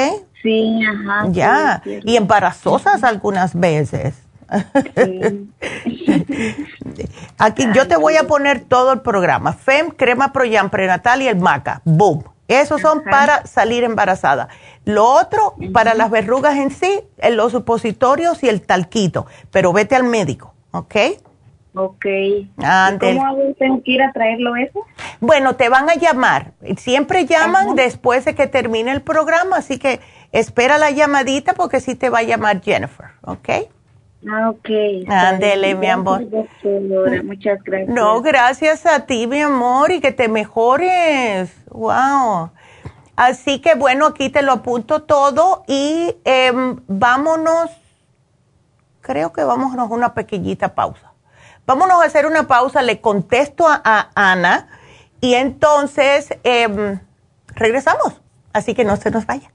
Sí, 0.41 0.79
ajá. 0.85 1.27
Ya, 1.31 1.81
y 1.85 2.15
embarazosas 2.17 3.03
algunas 3.03 3.59
veces. 3.59 4.15
Aquí 7.37 7.67
yo 7.73 7.87
te 7.87 7.97
voy 7.97 8.15
a 8.17 8.25
poner 8.27 8.61
todo 8.61 8.93
el 8.93 9.01
programa. 9.01 9.53
FEM, 9.53 9.89
crema 9.91 10.31
Proyam, 10.31 10.69
prenatal 10.69 11.21
y 11.21 11.27
el 11.27 11.37
MACA. 11.37 11.81
Boom. 11.83 12.23
Esos 12.47 12.79
son 12.81 13.03
para 13.03 13.47
salir 13.47 13.83
embarazada. 13.83 14.49
Lo 14.85 15.05
otro, 15.05 15.55
para 15.73 15.95
las 15.95 16.11
verrugas 16.11 16.57
en 16.57 16.69
sí, 16.69 17.01
los 17.31 17.51
supositorios 17.51 18.43
y 18.43 18.49
el 18.49 18.61
talquito. 18.61 19.25
Pero 19.49 19.73
vete 19.73 19.95
al 19.95 20.03
médico, 20.03 20.53
¿ok? 20.71 20.95
Ok. 21.75 22.05
¿Cómo 22.99 23.25
hago? 23.25 23.53
¿Tengo 23.59 23.83
que 23.83 23.91
ir 23.91 24.01
a 24.01 24.11
traerlo 24.13 24.55
eso? 24.55 24.79
Bueno, 25.19 25.55
te 25.55 25.69
van 25.69 25.89
a 25.89 25.95
llamar. 25.95 26.53
Siempre 26.77 27.25
llaman 27.25 27.75
después 27.75 28.25
de 28.25 28.33
que 28.33 28.47
termine 28.47 28.91
el 28.91 29.01
programa, 29.01 29.57
así 29.57 29.77
que 29.77 29.99
espera 30.31 30.77
la 30.77 30.91
llamadita 30.91 31.53
porque 31.53 31.81
sí 31.81 31.95
te 31.95 32.09
va 32.09 32.19
a 32.19 32.23
llamar 32.23 32.61
Jennifer, 32.61 33.07
¿ok? 33.23 33.49
Ah, 34.27 34.49
ok. 34.49 34.69
Ándele, 35.07 35.75
mi 35.75 35.87
amor. 35.87 36.25
Muchas 37.23 37.61
gracias. 37.63 37.89
No, 37.89 38.21
gracias 38.21 38.85
a 38.85 39.05
ti, 39.05 39.27
mi 39.27 39.41
amor, 39.41 39.91
y 39.91 39.99
que 39.99 40.11
te 40.11 40.27
mejores. 40.27 41.53
Wow. 41.69 42.51
Así 43.15 43.59
que 43.59 43.75
bueno, 43.75 44.07
aquí 44.07 44.29
te 44.29 44.41
lo 44.41 44.51
apunto 44.53 45.03
todo 45.03 45.63
y 45.67 46.15
em, 46.25 46.77
vámonos, 46.87 47.69
creo 49.01 49.31
que 49.31 49.43
vámonos 49.43 49.89
a 49.89 49.93
una 49.93 50.13
pequeñita 50.13 50.75
pausa. 50.75 51.14
Vámonos 51.67 52.01
a 52.01 52.05
hacer 52.05 52.27
una 52.27 52.47
pausa, 52.47 52.83
le 52.83 53.01
contesto 53.01 53.65
a, 53.67 54.09
Ana 54.13 54.67
y 55.19 55.33
entonces 55.33 56.29
em, 56.43 56.99
regresamos. 57.47 58.21
Así 58.53 58.75
que 58.75 58.85
no 58.85 58.95
se 58.97 59.09
nos 59.09 59.25
vaya. 59.25 59.51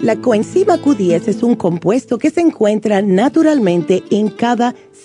La 0.00 0.16
coenzima 0.16 0.76
Q10 0.76 1.28
es 1.28 1.42
un 1.42 1.54
compuesto 1.54 2.18
que 2.18 2.30
se 2.30 2.40
encuentra 2.40 3.02
naturalmente 3.02 4.02
en 4.10 4.30
cada 4.30 4.74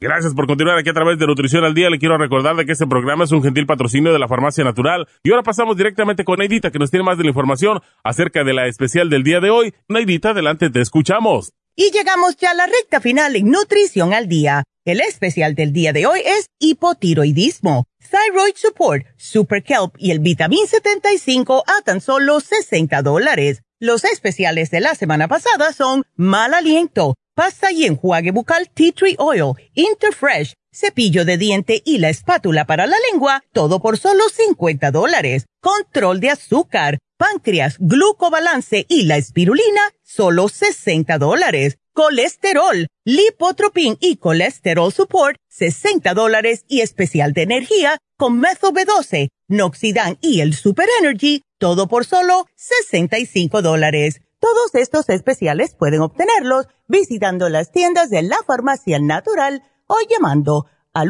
Gracias 0.00 0.32
por 0.32 0.46
continuar 0.46 0.78
aquí 0.78 0.90
a 0.90 0.92
través 0.92 1.18
de 1.18 1.26
Nutrición 1.26 1.64
al 1.64 1.74
Día. 1.74 1.90
Le 1.90 1.98
quiero 1.98 2.16
recordar 2.18 2.54
de 2.54 2.64
que 2.64 2.70
este 2.70 2.86
programa 2.86 3.24
es 3.24 3.32
un 3.32 3.42
gentil 3.42 3.66
patrocinio 3.66 4.12
de 4.12 4.20
la 4.20 4.28
Farmacia 4.28 4.62
Natural. 4.62 5.08
Y 5.24 5.32
ahora 5.32 5.42
pasamos 5.42 5.76
directamente 5.76 6.22
con 6.22 6.38
Neidita, 6.38 6.70
que 6.70 6.78
nos 6.78 6.92
tiene 6.92 7.02
más 7.02 7.18
de 7.18 7.24
la 7.24 7.30
información 7.30 7.80
acerca 8.04 8.44
de 8.44 8.54
la 8.54 8.68
especial 8.68 9.10
del 9.10 9.24
día 9.24 9.40
de 9.40 9.50
hoy. 9.50 9.74
Neidita, 9.88 10.30
adelante, 10.30 10.70
te 10.70 10.80
escuchamos. 10.80 11.52
Y 11.80 11.92
llegamos 11.92 12.36
ya 12.36 12.50
a 12.50 12.54
la 12.54 12.66
recta 12.66 13.00
final 13.00 13.36
en 13.36 13.52
Nutrición 13.52 14.12
al 14.12 14.26
Día. 14.26 14.64
El 14.84 15.00
especial 15.00 15.54
del 15.54 15.72
día 15.72 15.92
de 15.92 16.06
hoy 16.06 16.22
es 16.24 16.46
hipotiroidismo, 16.58 17.86
thyroid 18.10 18.56
support, 18.56 19.06
super 19.16 19.62
kelp 19.62 19.94
y 19.96 20.10
el 20.10 20.18
vitamin 20.18 20.66
75 20.66 21.62
a 21.64 21.82
tan 21.82 22.00
solo 22.00 22.40
60 22.40 23.00
dólares. 23.02 23.62
Los 23.78 24.02
especiales 24.02 24.72
de 24.72 24.80
la 24.80 24.96
semana 24.96 25.28
pasada 25.28 25.72
son 25.72 26.02
mal 26.16 26.52
aliento, 26.52 27.14
pasta 27.36 27.70
y 27.70 27.84
enjuague 27.84 28.32
bucal 28.32 28.68
tea 28.74 28.90
tree 28.90 29.14
oil, 29.16 29.52
interfresh, 29.74 30.54
cepillo 30.72 31.24
de 31.24 31.38
diente 31.38 31.80
y 31.84 31.98
la 31.98 32.08
espátula 32.08 32.64
para 32.64 32.88
la 32.88 32.96
lengua, 33.12 33.44
todo 33.52 33.80
por 33.80 33.98
solo 33.98 34.28
50 34.28 34.90
dólares. 34.90 35.46
Control 35.60 36.18
de 36.18 36.30
azúcar, 36.30 36.98
páncreas, 37.18 37.76
glucobalance 37.78 38.86
y 38.88 39.02
la 39.02 39.18
espirulina, 39.18 39.82
solo 40.02 40.48
60 40.48 41.18
dólares. 41.18 41.76
Colesterol, 41.92 42.86
lipotropin 43.04 43.98
y 44.00 44.16
colesterol 44.16 44.92
support, 44.92 45.36
60 45.48 46.14
dólares 46.14 46.64
y 46.68 46.80
especial 46.80 47.32
de 47.32 47.42
energía 47.42 47.98
con 48.16 48.38
Metho 48.38 48.72
B12, 48.72 49.30
Noxidan 49.48 50.16
y 50.20 50.40
el 50.40 50.54
Super 50.54 50.88
Energy, 51.00 51.42
todo 51.58 51.88
por 51.88 52.06
solo 52.06 52.46
65 52.54 53.62
dólares. 53.62 54.20
Todos 54.38 54.76
estos 54.76 55.08
especiales 55.08 55.74
pueden 55.74 56.00
obtenerlos 56.00 56.68
visitando 56.86 57.48
las 57.48 57.72
tiendas 57.72 58.10
de 58.10 58.22
la 58.22 58.36
farmacia 58.46 59.00
natural 59.00 59.64
o 59.88 59.96
llamando 60.08 60.66
al 60.94 61.08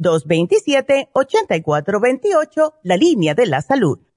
1-800-227-8428, 0.00 2.74
la 2.82 2.96
línea 2.96 3.34
de 3.34 3.46
la 3.46 3.62
salud 3.62 4.00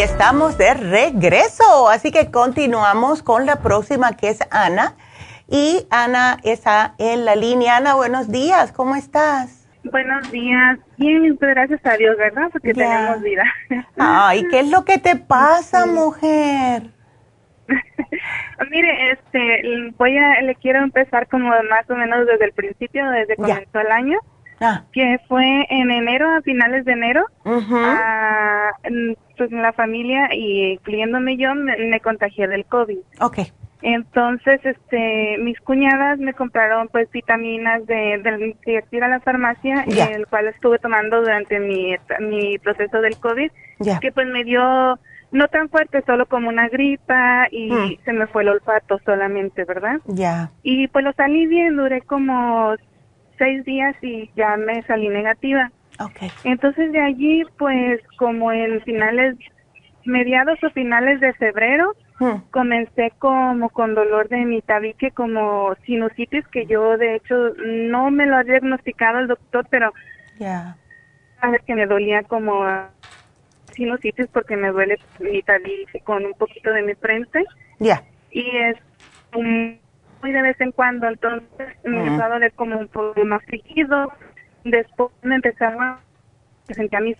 Y 0.00 0.02
estamos 0.02 0.56
de 0.56 0.72
regreso, 0.72 1.90
así 1.90 2.10
que 2.10 2.30
continuamos 2.30 3.22
con 3.22 3.44
la 3.44 3.56
próxima 3.56 4.16
que 4.16 4.30
es 4.30 4.38
Ana. 4.50 4.94
Y 5.46 5.86
Ana 5.90 6.38
está 6.42 6.94
en 6.96 7.26
la 7.26 7.36
línea. 7.36 7.76
Ana, 7.76 7.96
buenos 7.96 8.32
días, 8.32 8.72
¿cómo 8.72 8.94
estás? 8.96 9.68
Buenos 9.84 10.30
días, 10.30 10.78
bien, 10.96 11.36
gracias 11.38 11.84
a 11.84 11.98
Dios, 11.98 12.16
¿verdad? 12.16 12.48
Porque 12.50 12.72
tenemos 12.72 13.20
vida. 13.20 13.44
Ay, 13.98 14.46
¿qué 14.50 14.60
es 14.60 14.70
lo 14.70 14.86
que 14.86 14.96
te 14.96 15.16
pasa, 15.16 15.84
mujer? 15.84 16.84
Mire, 18.70 19.12
este, 19.12 19.92
voy 19.98 20.16
a, 20.16 20.40
le 20.40 20.54
quiero 20.54 20.82
empezar 20.82 21.28
como 21.28 21.50
más 21.50 21.90
o 21.90 21.94
menos 21.94 22.26
desde 22.26 22.46
el 22.46 22.52
principio, 22.52 23.06
desde 23.10 23.36
comenzó 23.36 23.80
el 23.80 23.92
año. 23.92 24.18
Ah. 24.62 24.84
que 24.92 25.18
fue 25.26 25.66
en 25.70 25.90
enero, 25.90 26.28
a 26.28 26.42
finales 26.42 26.84
de 26.84 26.92
enero, 26.92 27.24
pues 29.40 29.52
en 29.52 29.62
la 29.62 29.72
familia 29.72 30.28
y 30.34 30.72
incluyéndome 30.72 31.38
yo, 31.38 31.54
me, 31.54 31.98
contagié 32.00 32.46
del 32.46 32.66
COVID. 32.66 32.98
Ok. 33.22 33.38
Entonces, 33.80 34.60
este, 34.64 35.38
mis 35.38 35.58
cuñadas 35.60 36.18
me 36.18 36.34
compraron 36.34 36.88
pues 36.88 37.10
vitaminas 37.10 37.86
de, 37.86 38.20
del 38.22 38.54
ir 38.90 39.02
a 39.02 39.08
la 39.08 39.20
farmacia, 39.20 39.84
el 39.84 40.26
cual 40.26 40.48
estuve 40.48 40.78
tomando 40.78 41.22
durante 41.22 41.58
mi, 41.58 41.96
mi 42.20 42.58
proceso 42.58 43.00
del 43.00 43.16
COVID, 43.16 43.50
que 44.02 44.12
pues 44.12 44.26
me 44.26 44.44
dio 44.44 44.98
no 45.32 45.48
tan 45.48 45.70
fuerte, 45.70 46.02
solo 46.04 46.26
como 46.26 46.50
una 46.50 46.68
gripa 46.68 47.46
y 47.50 47.72
mm. 47.72 48.04
se 48.04 48.12
me 48.12 48.26
fue 48.26 48.42
el 48.42 48.50
olfato 48.50 49.00
solamente, 49.06 49.64
¿verdad? 49.64 50.00
Ya. 50.04 50.50
Y 50.62 50.86
pues 50.88 51.02
lo 51.02 51.14
salí 51.14 51.46
bien, 51.46 51.78
duré 51.78 52.02
como 52.02 52.74
seis 53.38 53.64
días 53.64 53.96
y 54.02 54.30
ya 54.36 54.58
me 54.58 54.82
salí 54.82 55.08
negativa. 55.08 55.72
Okay. 56.00 56.30
Entonces 56.44 56.92
de 56.92 57.00
allí, 57.00 57.42
pues 57.58 58.00
como 58.16 58.52
en 58.52 58.80
finales, 58.82 59.36
mediados 60.04 60.58
o 60.64 60.70
finales 60.70 61.20
de 61.20 61.32
febrero, 61.34 61.94
hmm. 62.18 62.50
comencé 62.50 63.12
como 63.18 63.68
con 63.68 63.94
dolor 63.94 64.28
de 64.28 64.44
mi 64.44 64.62
tabique, 64.62 65.10
como 65.10 65.74
sinusitis, 65.84 66.46
que 66.48 66.66
yo 66.66 66.96
de 66.96 67.16
hecho 67.16 67.34
no 67.64 68.10
me 68.10 68.26
lo 68.26 68.36
ha 68.36 68.44
diagnosticado 68.44 69.18
el 69.18 69.28
doctor, 69.28 69.66
pero 69.70 69.92
ya 70.38 70.76
a 71.40 71.50
ver 71.50 71.62
que 71.62 71.74
me 71.74 71.86
dolía 71.86 72.22
como 72.22 72.64
sinusitis 73.72 74.26
porque 74.32 74.56
me 74.56 74.70
duele 74.70 74.98
mi 75.18 75.42
tabique 75.42 76.00
con 76.00 76.24
un 76.24 76.34
poquito 76.34 76.70
de 76.72 76.82
mi 76.82 76.94
frente. 76.94 77.44
Ya. 77.78 78.02
Y 78.30 78.44
es 78.56 78.76
muy 79.32 80.32
de 80.32 80.42
vez 80.42 80.60
en 80.60 80.72
cuando, 80.72 81.08
entonces 81.08 81.68
me 81.84 81.98
empezó 81.98 82.24
a 82.24 82.28
doler 82.28 82.52
como 82.52 82.78
un 82.78 82.88
poco 82.88 83.24
más 83.24 83.42
seguido. 83.48 84.12
Después 84.64 85.10
me 85.22 85.36
empezaba, 85.36 86.00
me 86.68 86.74
sentía 86.74 87.00
mis... 87.00 87.16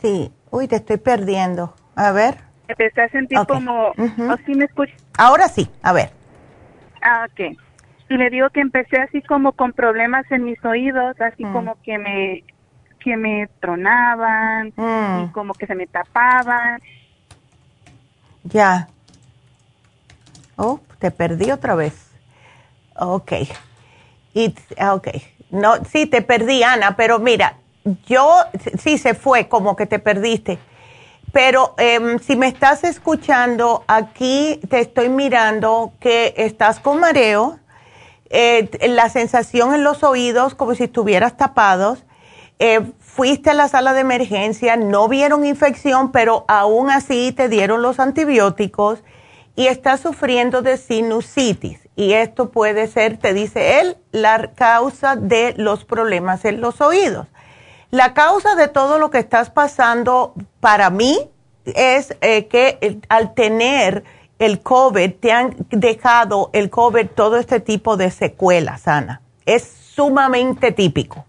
Sí, 0.00 0.32
uy, 0.50 0.68
te 0.68 0.76
estoy 0.76 0.98
perdiendo. 0.98 1.74
A 1.96 2.12
ver. 2.12 2.36
Empecé 2.68 3.02
a 3.02 3.08
sentir 3.08 3.38
como, 3.46 3.92
así 4.30 4.54
me. 4.54 4.68
Ahora 5.18 5.48
sí, 5.48 5.68
a 5.82 5.92
ver. 5.92 6.10
Ah, 7.02 7.26
ok. 7.30 7.56
Y 8.08 8.16
le 8.16 8.30
digo 8.30 8.50
que 8.50 8.60
empecé 8.60 9.00
así 9.00 9.22
como 9.22 9.52
con 9.52 9.72
problemas 9.72 10.30
en 10.30 10.44
mis 10.44 10.62
oídos, 10.64 11.20
así 11.20 11.44
mm. 11.44 11.52
como 11.52 11.80
que 11.82 11.98
me 11.98 12.44
que 13.00 13.16
me 13.18 13.48
tronaban 13.60 14.72
mm. 14.76 15.24
y 15.24 15.32
como 15.32 15.52
que 15.52 15.66
se 15.66 15.74
me 15.74 15.86
tapaban. 15.86 16.80
Ya. 18.44 18.88
Oh, 20.56 20.80
te 20.98 21.10
perdí 21.10 21.50
otra 21.50 21.74
vez. 21.74 22.10
Ok. 22.96 23.32
Ok. 24.92 25.08
No, 25.50 25.76
sí, 25.84 26.06
te 26.06 26.22
perdí, 26.22 26.62
Ana, 26.62 26.96
pero 26.96 27.18
mira, 27.18 27.58
yo, 28.06 28.36
sí 28.82 28.98
se 28.98 29.14
fue, 29.14 29.48
como 29.48 29.76
que 29.76 29.86
te 29.86 29.98
perdiste. 29.98 30.58
Pero 31.32 31.74
em, 31.78 32.18
si 32.18 32.36
me 32.36 32.46
estás 32.46 32.84
escuchando, 32.84 33.84
aquí 33.86 34.60
te 34.68 34.80
estoy 34.80 35.08
mirando 35.08 35.92
que 36.00 36.34
estás 36.36 36.80
con 36.80 37.00
mareo, 37.00 37.58
eh, 38.30 38.68
la 38.88 39.08
sensación 39.08 39.74
en 39.74 39.84
los 39.84 40.02
oídos 40.02 40.54
como 40.54 40.74
si 40.74 40.84
estuvieras 40.84 41.36
tapados. 41.36 42.04
Eh, 42.58 42.80
fuiste 43.00 43.50
a 43.50 43.54
la 43.54 43.68
sala 43.68 43.94
de 43.94 44.00
emergencia, 44.00 44.76
no 44.76 45.08
vieron 45.08 45.44
infección, 45.44 46.12
pero 46.12 46.44
aún 46.48 46.90
así 46.90 47.32
te 47.32 47.48
dieron 47.48 47.82
los 47.82 48.00
antibióticos 48.00 49.02
y 49.56 49.66
está 49.66 49.96
sufriendo 49.96 50.62
de 50.62 50.76
sinusitis. 50.76 51.83
Y 51.96 52.12
esto 52.14 52.50
puede 52.50 52.88
ser, 52.88 53.18
te 53.18 53.34
dice 53.34 53.80
él, 53.80 53.96
la 54.10 54.52
causa 54.54 55.16
de 55.16 55.54
los 55.56 55.84
problemas 55.84 56.44
en 56.44 56.60
los 56.60 56.80
oídos. 56.80 57.28
La 57.90 58.14
causa 58.14 58.56
de 58.56 58.66
todo 58.68 58.98
lo 58.98 59.10
que 59.10 59.18
estás 59.18 59.50
pasando 59.50 60.34
para 60.60 60.90
mí 60.90 61.30
es 61.64 62.16
eh, 62.20 62.46
que 62.46 63.00
al 63.08 63.34
tener 63.34 64.02
el 64.38 64.60
COVID 64.60 65.12
te 65.14 65.32
han 65.32 65.54
dejado 65.70 66.50
el 66.52 66.70
COVID 66.70 67.06
todo 67.14 67.36
este 67.36 67.60
tipo 67.60 67.96
de 67.96 68.10
secuelas, 68.10 68.88
Ana. 68.88 69.22
Es 69.46 69.62
sumamente 69.94 70.72
típico. 70.72 71.24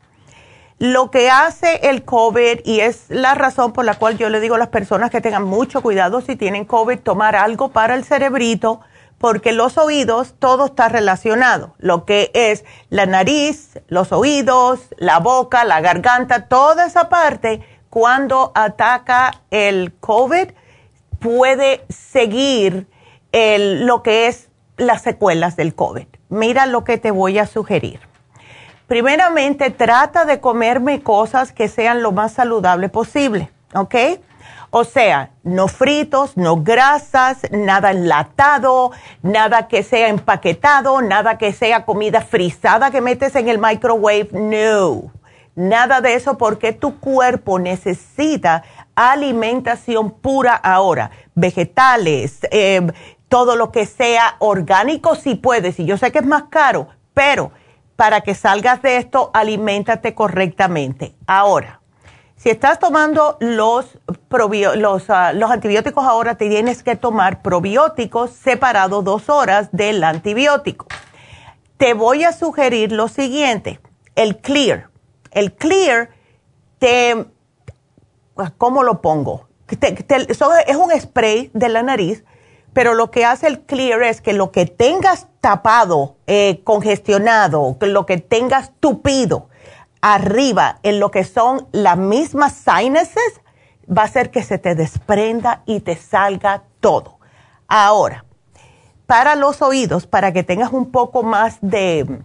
Lo 0.78 1.10
que 1.10 1.30
hace 1.30 1.90
el 1.90 2.04
COVID, 2.04 2.62
y 2.66 2.82
es 2.82 3.06
la 3.10 3.34
razón 3.34 3.72
por 3.72 3.86
la 3.86 3.94
cual 3.94 4.18
yo 4.18 4.30
le 4.30 4.42
digo 4.42 4.56
a 4.56 4.60
las 4.60 4.68
personas 4.68 5.10
que 5.10 5.22
tengan 5.22 5.44
mucho 5.44 5.82
cuidado 5.82 6.20
si 6.20 6.36
tienen 6.36 6.66
COVID, 6.66 7.00
tomar 7.00 7.36
algo 7.36 7.70
para 7.70 7.96
el 7.96 8.04
cerebrito, 8.04 8.82
porque 9.26 9.54
los 9.54 9.80
oídos, 9.80 10.36
todo 10.38 10.68
está 10.68 10.88
relacionado. 10.88 11.74
Lo 11.80 12.06
que 12.06 12.30
es 12.36 12.64
la 12.92 13.08
nariz, 13.08 13.80
los 13.88 14.12
oídos, 14.12 14.82
la 14.98 15.18
boca, 15.18 15.66
la 15.66 15.82
garganta, 15.82 16.46
toda 16.46 16.86
esa 16.86 17.10
parte, 17.10 17.64
cuando 17.90 18.52
ataca 18.54 19.42
el 19.50 19.96
COVID, 20.00 20.50
puede 21.18 21.86
seguir 21.90 22.88
lo 23.34 24.04
que 24.04 24.28
es 24.28 24.50
las 24.78 25.02
secuelas 25.02 25.56
del 25.56 25.74
COVID. 25.74 26.06
Mira 26.30 26.68
lo 26.68 26.84
que 26.84 27.00
te 27.00 27.10
voy 27.10 27.40
a 27.40 27.48
sugerir 27.48 28.02
primeramente 28.86 29.72
trata 29.72 30.26
de 30.26 30.40
comerme 30.40 31.02
cosas 31.02 31.52
que 31.52 31.68
sean 31.68 32.04
lo 32.04 32.12
más 32.12 32.34
saludable 32.34 32.88
posible, 32.88 33.50
¿ok? 33.74 33.96
O 34.78 34.84
sea, 34.84 35.32
no 35.44 35.70
fritos, 35.70 36.36
no 36.36 36.58
grasas, 36.62 37.50
nada 37.50 37.92
enlatado, 37.92 38.92
nada 39.22 39.70
que 39.70 39.84
sea 39.84 40.10
empaquetado, 40.10 41.02
nada 41.02 41.38
que 41.38 41.54
sea 41.54 41.86
comida 41.86 42.20
frisada 42.20 42.92
que 42.92 43.00
metes 43.00 43.38
en 43.38 43.48
el 43.48 43.58
microwave, 43.58 44.28
no. 44.34 45.14
Nada 45.56 46.02
de 46.02 46.16
eso 46.16 46.38
porque 46.38 46.74
tu 46.74 47.00
cuerpo 47.00 47.58
necesita 47.58 48.64
alimentación 48.96 50.12
pura 50.12 50.56
ahora, 50.56 51.10
vegetales, 51.36 52.40
eh, 52.52 52.86
todo 53.30 53.56
lo 53.56 53.72
que 53.72 53.86
sea 53.86 54.36
orgánico 54.40 55.16
si 55.16 55.36
puedes. 55.36 55.80
Y 55.80 55.86
yo 55.86 55.96
sé 55.96 56.12
que 56.12 56.20
es 56.20 56.26
más 56.26 56.44
caro, 56.50 56.90
pero 57.14 57.54
para 57.96 58.20
que 58.20 58.36
salgas 58.36 58.82
de 58.82 58.98
esto, 58.98 59.32
aliméntate 59.34 60.14
correctamente. 60.14 61.16
Ahora, 61.28 61.80
si 62.38 62.50
estás 62.50 62.80
tomando 62.80 63.38
los, 63.40 63.98
ah, 65.10 65.34
los, 65.34 65.52
antibióticos 65.52 66.06
ahora, 66.06 66.36
te 66.36 66.50
tienes 66.50 66.84
que 66.84 66.96
tomar 66.96 67.42
probióticos 67.42 68.32
separados 68.32 69.04
dos 69.04 69.30
horas 69.30 69.70
del 69.72 70.04
antibiótico. 70.04 70.86
Te 71.78 71.94
voy 71.94 72.24
a 72.24 72.32
sugerir 72.32 72.92
lo 72.92 73.08
siguiente, 73.08 73.80
el 74.16 74.38
Clear. 74.38 74.90
El 75.32 75.54
Clear 75.54 76.10
te, 76.80 77.26
¿cómo 78.58 78.84
lo 78.84 79.02
pongo? 79.02 79.48
es 79.68 80.76
un 80.76 80.92
spray 81.00 81.50
de 81.54 81.70
la 81.70 81.82
nariz 81.82 82.24
pero 82.76 82.94
lo 82.94 83.10
que 83.10 83.24
hace 83.24 83.48
el 83.48 83.62
clear 83.62 84.04
es 84.04 84.20
que 84.20 84.34
lo 84.34 84.52
que 84.52 84.66
tengas 84.66 85.28
tapado, 85.40 86.18
eh, 86.28 86.60
congestionado, 86.66 87.78
lo 87.80 88.06
que 88.06 88.18
tengas 88.18 88.74
tupido 88.82 89.48
arriba 90.14 90.78
en 90.84 91.00
lo 91.00 91.10
que 91.10 91.24
son 91.24 91.68
las 91.72 91.98
mismas 91.98 92.54
sinuses, 92.54 93.42
va 93.90 94.04
a 94.04 94.06
hacer 94.06 94.30
que 94.30 94.44
se 94.44 94.60
te 94.60 94.76
desprenda 94.76 95.64
y 95.66 95.80
te 95.80 95.96
salga 95.96 96.62
todo. 96.80 97.18
Ahora, 97.68 98.24
para 99.08 99.36
los 99.36 99.64
oídos, 99.64 100.06
para 100.06 100.32
que 100.32 100.44
tengas 100.44 100.74
un 100.74 100.92
poco 100.92 101.24
más 101.24 101.58
de, 101.62 102.22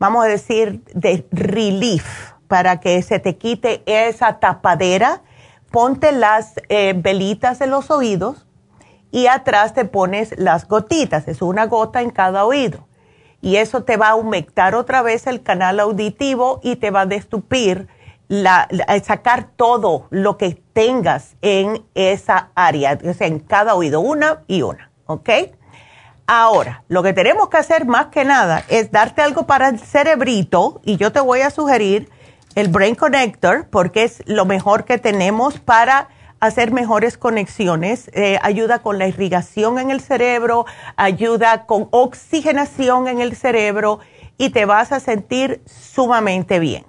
vamos 0.00 0.24
a 0.24 0.26
decir, 0.26 0.82
de 0.92 1.28
relief, 1.30 2.32
para 2.48 2.80
que 2.80 3.00
se 3.02 3.20
te 3.20 3.36
quite 3.36 3.84
esa 3.86 4.40
tapadera, 4.40 5.22
ponte 5.70 6.10
las 6.10 6.54
eh, 6.68 6.94
velitas 6.96 7.60
de 7.60 7.68
los 7.68 7.92
oídos 7.92 8.48
y 9.12 9.28
atrás 9.28 9.74
te 9.74 9.84
pones 9.84 10.36
las 10.38 10.66
gotitas, 10.66 11.28
es 11.28 11.40
una 11.40 11.66
gota 11.66 12.02
en 12.02 12.10
cada 12.10 12.44
oído. 12.44 12.89
Y 13.40 13.56
eso 13.56 13.84
te 13.84 13.96
va 13.96 14.08
a 14.08 14.12
aumentar 14.12 14.74
otra 14.74 15.02
vez 15.02 15.26
el 15.26 15.42
canal 15.42 15.80
auditivo 15.80 16.60
y 16.62 16.76
te 16.76 16.90
va 16.90 17.02
a 17.02 17.06
destupir, 17.06 17.88
la, 18.28 18.68
sacar 19.02 19.48
todo 19.56 20.06
lo 20.10 20.36
que 20.36 20.62
tengas 20.72 21.36
en 21.42 21.82
esa 21.94 22.50
área, 22.54 22.98
o 23.04 23.12
sea, 23.12 23.26
en 23.26 23.40
cada 23.40 23.74
oído, 23.74 24.00
una 24.00 24.42
y 24.46 24.62
una, 24.62 24.90
¿ok? 25.06 25.30
Ahora, 26.32 26.84
lo 26.86 27.02
que 27.02 27.12
tenemos 27.12 27.48
que 27.48 27.56
hacer 27.56 27.86
más 27.86 28.06
que 28.06 28.24
nada 28.24 28.62
es 28.68 28.92
darte 28.92 29.20
algo 29.20 29.46
para 29.46 29.68
el 29.68 29.80
cerebrito 29.80 30.80
y 30.84 30.96
yo 30.96 31.10
te 31.10 31.18
voy 31.18 31.40
a 31.40 31.50
sugerir 31.50 32.08
el 32.54 32.68
Brain 32.68 32.94
Connector 32.94 33.66
porque 33.68 34.04
es 34.04 34.22
lo 34.26 34.44
mejor 34.44 34.84
que 34.84 34.98
tenemos 34.98 35.58
para 35.58 36.08
hacer 36.40 36.72
mejores 36.72 37.18
conexiones, 37.18 38.10
eh, 38.14 38.38
ayuda 38.42 38.80
con 38.80 38.98
la 38.98 39.06
irrigación 39.06 39.78
en 39.78 39.90
el 39.90 40.00
cerebro, 40.00 40.64
ayuda 40.96 41.66
con 41.66 41.88
oxigenación 41.90 43.08
en 43.08 43.20
el 43.20 43.36
cerebro 43.36 44.00
y 44.38 44.50
te 44.50 44.64
vas 44.64 44.90
a 44.90 45.00
sentir 45.00 45.62
sumamente 45.66 46.58
bien. 46.58 46.84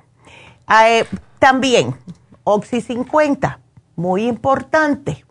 Eh, 0.85 1.05
también, 1.37 1.95
Oxy 2.45 2.79
50, 2.79 3.59
muy 3.97 4.25
importante. 4.25 5.25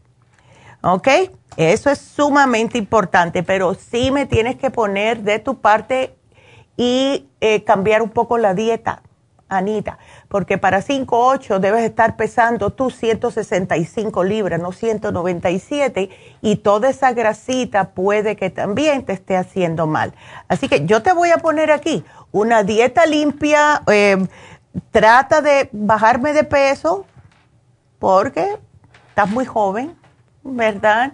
¿Ok? 0.83 1.09
Eso 1.57 1.91
es 1.91 1.99
sumamente 1.99 2.79
importante, 2.79 3.43
pero 3.43 3.75
sí 3.75 4.11
me 4.11 4.27
tienes 4.27 4.57
que 4.57 4.71
poner 4.71 5.23
de 5.23 5.39
tu 5.39 5.61
parte 5.61 6.15
y 6.77 7.27
eh, 7.41 7.65
cambiar 7.65 8.03
un 8.03 8.11
poco 8.11 8.39
la 8.39 8.55
dieta, 8.55 9.03
Anita 9.49 9.99
porque 10.31 10.59
para 10.59 10.81
5,8 10.81 11.59
debes 11.59 11.83
estar 11.83 12.15
pesando 12.15 12.71
tú 12.71 12.91
165 12.91 14.23
libras, 14.23 14.61
no 14.61 14.71
197, 14.71 16.09
y 16.41 16.57
toda 16.57 16.89
esa 16.89 17.13
grasita 17.13 17.91
puede 17.91 18.37
que 18.37 18.49
también 18.49 19.05
te 19.05 19.13
esté 19.13 19.37
haciendo 19.37 19.89
mal. 19.89 20.15
Así 20.47 20.69
que 20.69 20.87
yo 20.87 21.03
te 21.03 21.13
voy 21.13 21.31
a 21.31 21.39
poner 21.39 21.73
aquí 21.73 22.05
una 22.31 22.63
dieta 22.63 23.07
limpia, 23.07 23.83
eh, 23.89 24.25
trata 24.93 25.43
de 25.43 25.69
bajarme 25.73 26.33
de 26.33 26.45
peso, 26.45 27.07
porque 27.99 28.57
estás 29.09 29.29
muy 29.29 29.47
joven, 29.47 29.99
¿verdad? 30.45 31.13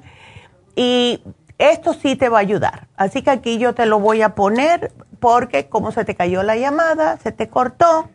Y 0.74 1.22
esto 1.56 1.94
sí 1.94 2.16
te 2.16 2.28
va 2.28 2.36
a 2.36 2.42
ayudar. 2.42 2.86
Así 2.98 3.22
que 3.22 3.30
aquí 3.30 3.56
yo 3.56 3.74
te 3.74 3.86
lo 3.86 3.98
voy 3.98 4.20
a 4.20 4.34
poner 4.34 4.92
porque 5.20 5.70
como 5.70 5.90
se 5.90 6.04
te 6.04 6.14
cayó 6.14 6.42
la 6.42 6.56
llamada, 6.56 7.16
se 7.16 7.32
te 7.32 7.48
cortó 7.48 8.10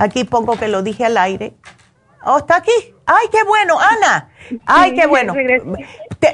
Aquí 0.00 0.24
pongo 0.24 0.58
que 0.58 0.66
lo 0.66 0.82
dije 0.82 1.04
al 1.04 1.18
aire. 1.18 1.52
Oh, 2.24 2.38
está 2.38 2.56
aquí. 2.56 2.72
Ay, 3.04 3.26
qué 3.30 3.42
bueno, 3.46 3.78
Ana. 3.78 4.30
Ay, 4.64 4.94
qué 4.94 5.06
bueno. 5.06 5.34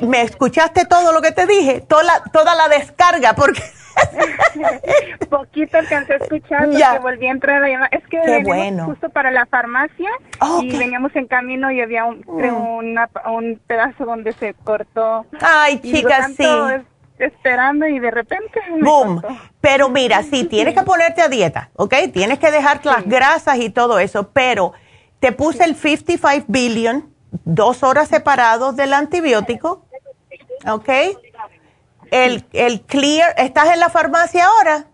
¿Me 0.03 0.23
escuchaste 0.23 0.85
todo 0.85 1.13
lo 1.13 1.21
que 1.21 1.33
te 1.33 1.49
dije? 1.49 1.81
Toda 1.81 2.05
la, 2.05 2.23
toda 2.33 2.55
la 2.55 2.69
descarga, 2.69 3.35
porque... 3.35 3.61
Poquito 5.31 5.79
alcancé 5.79 6.13
a 6.13 6.17
escuchar 6.17 6.67
porque 6.67 6.99
volví 7.01 7.27
a 7.27 7.31
entrar 7.31 7.65
a 7.65 7.69
llamar. 7.69 7.89
Es 7.93 8.07
que 8.07 8.21
veníamos 8.21 8.87
justo 8.87 9.09
para 9.09 9.33
la 9.33 9.47
farmacia 9.47 10.11
y 10.63 10.79
veníamos 10.79 11.17
en 11.17 11.27
camino 11.27 11.73
y 11.73 11.81
había 11.81 12.05
un, 12.05 12.23
mm. 12.25 13.33
un 13.33 13.61
pedazo 13.67 14.05
donde 14.05 14.33
se 14.35 14.55
cortó. 14.55 15.27
Ay, 15.41 15.81
chicas, 15.81 16.35
sí 16.37 16.47
esperando 17.19 17.87
y 17.87 17.99
de 17.99 18.11
repente. 18.11 18.61
¡Boom! 18.81 19.23
Pero 19.61 19.89
mira, 19.89 20.23
sí, 20.23 20.45
tienes 20.51 20.75
que 20.75 20.83
ponerte 20.83 21.23
a 21.23 21.29
dieta, 21.29 21.71
¿ok? 21.75 21.95
Tienes 22.13 22.39
que 22.39 22.51
dejar 22.51 22.85
las 22.85 23.07
grasas 23.07 23.59
y 23.59 23.71
todo 23.71 23.99
eso, 23.99 24.31
pero 24.33 24.73
te 25.21 25.33
puse 25.33 25.65
el 25.65 25.75
55 25.75 26.47
billion, 26.49 27.11
dos 27.45 27.83
horas 27.83 28.09
separados 28.09 28.77
del 28.77 28.93
antibiótico, 28.93 29.85
¿ok? 30.67 30.89
El, 32.11 32.45
el 32.53 32.83
clear, 32.83 33.35
¿estás 33.37 33.73
en 33.73 33.81
la 33.81 33.89
farmacia 33.89 34.47
ahora? 34.47 34.87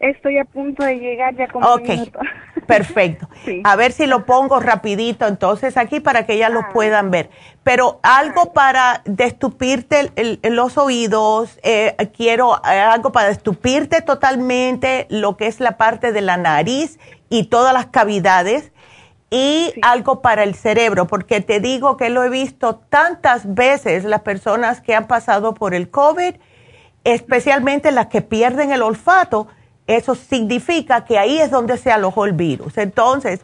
Estoy 0.00 0.38
a 0.38 0.46
punto 0.46 0.82
de 0.82 0.96
llegar 0.96 1.36
ya 1.36 1.46
como 1.48 1.66
Ok, 1.66 1.88
perfecto. 2.76 3.28
A 3.64 3.76
ver 3.76 3.92
si 3.92 4.06
lo 4.06 4.24
pongo 4.24 4.60
rapidito 4.60 5.26
entonces 5.26 5.76
aquí 5.76 6.00
para 6.00 6.26
que 6.26 6.34
ellas 6.34 6.52
lo 6.52 6.60
ah. 6.60 6.70
puedan 6.72 7.10
ver. 7.10 7.30
Pero 7.62 8.00
algo 8.02 8.52
para 8.52 9.02
destupirte 9.04 10.12
los 10.42 10.78
oídos, 10.78 11.58
eh, 11.62 11.94
quiero 12.16 12.56
eh, 12.64 12.80
algo 12.80 13.12
para 13.12 13.28
destupirte 13.28 14.00
totalmente 14.00 15.06
lo 15.10 15.36
que 15.36 15.46
es 15.46 15.60
la 15.60 15.76
parte 15.76 16.12
de 16.12 16.22
la 16.22 16.36
nariz 16.36 16.98
y 17.28 17.44
todas 17.44 17.74
las 17.74 17.86
cavidades 17.86 18.72
y 19.30 19.72
algo 19.82 20.22
para 20.22 20.42
el 20.42 20.54
cerebro, 20.56 21.06
porque 21.06 21.40
te 21.40 21.60
digo 21.60 21.96
que 21.96 22.10
lo 22.10 22.24
he 22.24 22.28
visto 22.28 22.76
tantas 22.76 23.54
veces 23.54 24.04
las 24.04 24.22
personas 24.22 24.80
que 24.80 24.94
han 24.94 25.06
pasado 25.06 25.54
por 25.54 25.72
el 25.72 25.88
COVID, 25.88 26.34
especialmente 27.04 27.92
las 27.92 28.08
que 28.08 28.22
pierden 28.22 28.72
el 28.72 28.82
olfato, 28.82 29.46
eso 29.96 30.14
significa 30.14 31.04
que 31.04 31.18
ahí 31.18 31.38
es 31.38 31.50
donde 31.50 31.76
se 31.76 31.90
alojó 31.90 32.24
el 32.24 32.32
virus. 32.32 32.78
Entonces, 32.78 33.40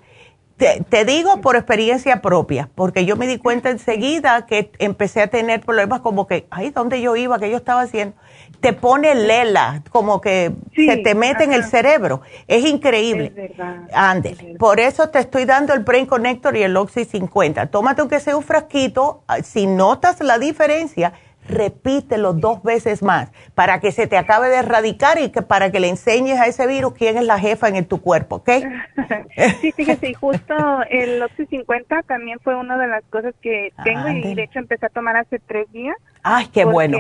te, 0.57 1.05
digo 1.05 1.43
por 1.43 1.57
experiencia 1.57 2.23
propia, 2.23 2.71
porque 2.75 3.05
yo 3.05 3.17
me 3.17 3.27
di 3.27 3.37
cuenta 3.37 3.69
enseguida 3.69 4.47
que 4.47 4.71
empecé 4.79 5.21
a 5.21 5.27
tener 5.27 5.61
problemas 5.61 6.01
como 6.01 6.27
que, 6.27 6.47
ay, 6.51 6.71
¿dónde 6.71 7.03
yo 7.03 7.15
iba? 7.15 7.39
¿Qué 7.39 7.51
yo 7.51 7.59
estaba 7.59 7.83
haciendo? 7.83 8.17
Te 8.61 8.73
pone 8.73 9.15
lela, 9.15 9.83
como 9.91 10.23
que 10.23 10.53
se 10.75 10.97
te 10.99 11.15
mete 11.15 11.45
en 11.45 11.53
el 11.53 11.65
cerebro. 11.65 12.23
Es 12.49 12.65
increíble. 12.65 13.53
Es 13.91 14.39
Por 14.59 14.81
eso 14.81 15.11
te 15.11 15.19
estoy 15.19 15.45
dando 15.45 15.75
el 15.75 15.81
Brain 15.81 16.07
Connector 16.07 16.57
y 16.57 16.63
el 16.63 16.75
Oxy 16.77 17.05
50. 17.05 17.67
Tómate 17.67 18.01
aunque 18.01 18.19
sea 18.19 18.35
un 18.35 18.43
frasquito, 18.43 19.25
ah, 19.29 19.43
si 19.43 19.67
notas 19.67 20.21
la 20.21 20.39
diferencia, 20.39 21.13
repítelo 21.49 22.33
dos 22.33 22.63
veces 22.63 23.03
más 23.03 23.33
para 23.55 23.81
que 23.81 23.93
se 23.93 24.07
te 24.07 24.17
acabe 24.17 24.49
de 24.49 24.57
erradicar 24.57 25.19
y 25.19 25.31
que 25.31 25.43
para 25.43 25.71
que 25.71 25.81
le 25.81 25.89
enseñes 25.89 26.39
a 26.41 26.47
ese 26.47 26.67
virus 26.67 26.95
quién 26.95 27.17
es 27.17 27.25
la 27.25 27.39
jefa 27.39 27.69
en 27.69 27.85
tu 27.87 28.01
cuerpo, 28.01 28.37
¿ok? 28.37 28.51
sí, 29.61 29.73
fíjese, 29.73 30.15
justo 30.15 30.55
el 30.91 31.23
Oxy 31.23 31.47
50 31.47 32.03
también 32.03 32.39
fue 32.41 32.55
una 32.57 32.77
de 32.79 32.89
las 32.89 33.05
cosas 33.05 33.35
que 33.41 33.73
tengo 33.85 34.09
y 34.09 34.35
de 34.35 34.45
hecho 34.45 34.59
empecé 34.59 34.87
a 34.87 34.91
tomar 34.91 35.17
hace 35.17 35.39
tres 35.39 35.71
días. 35.73 35.97
¡Ay, 36.23 36.47
qué 36.53 36.65
bueno! 36.65 36.99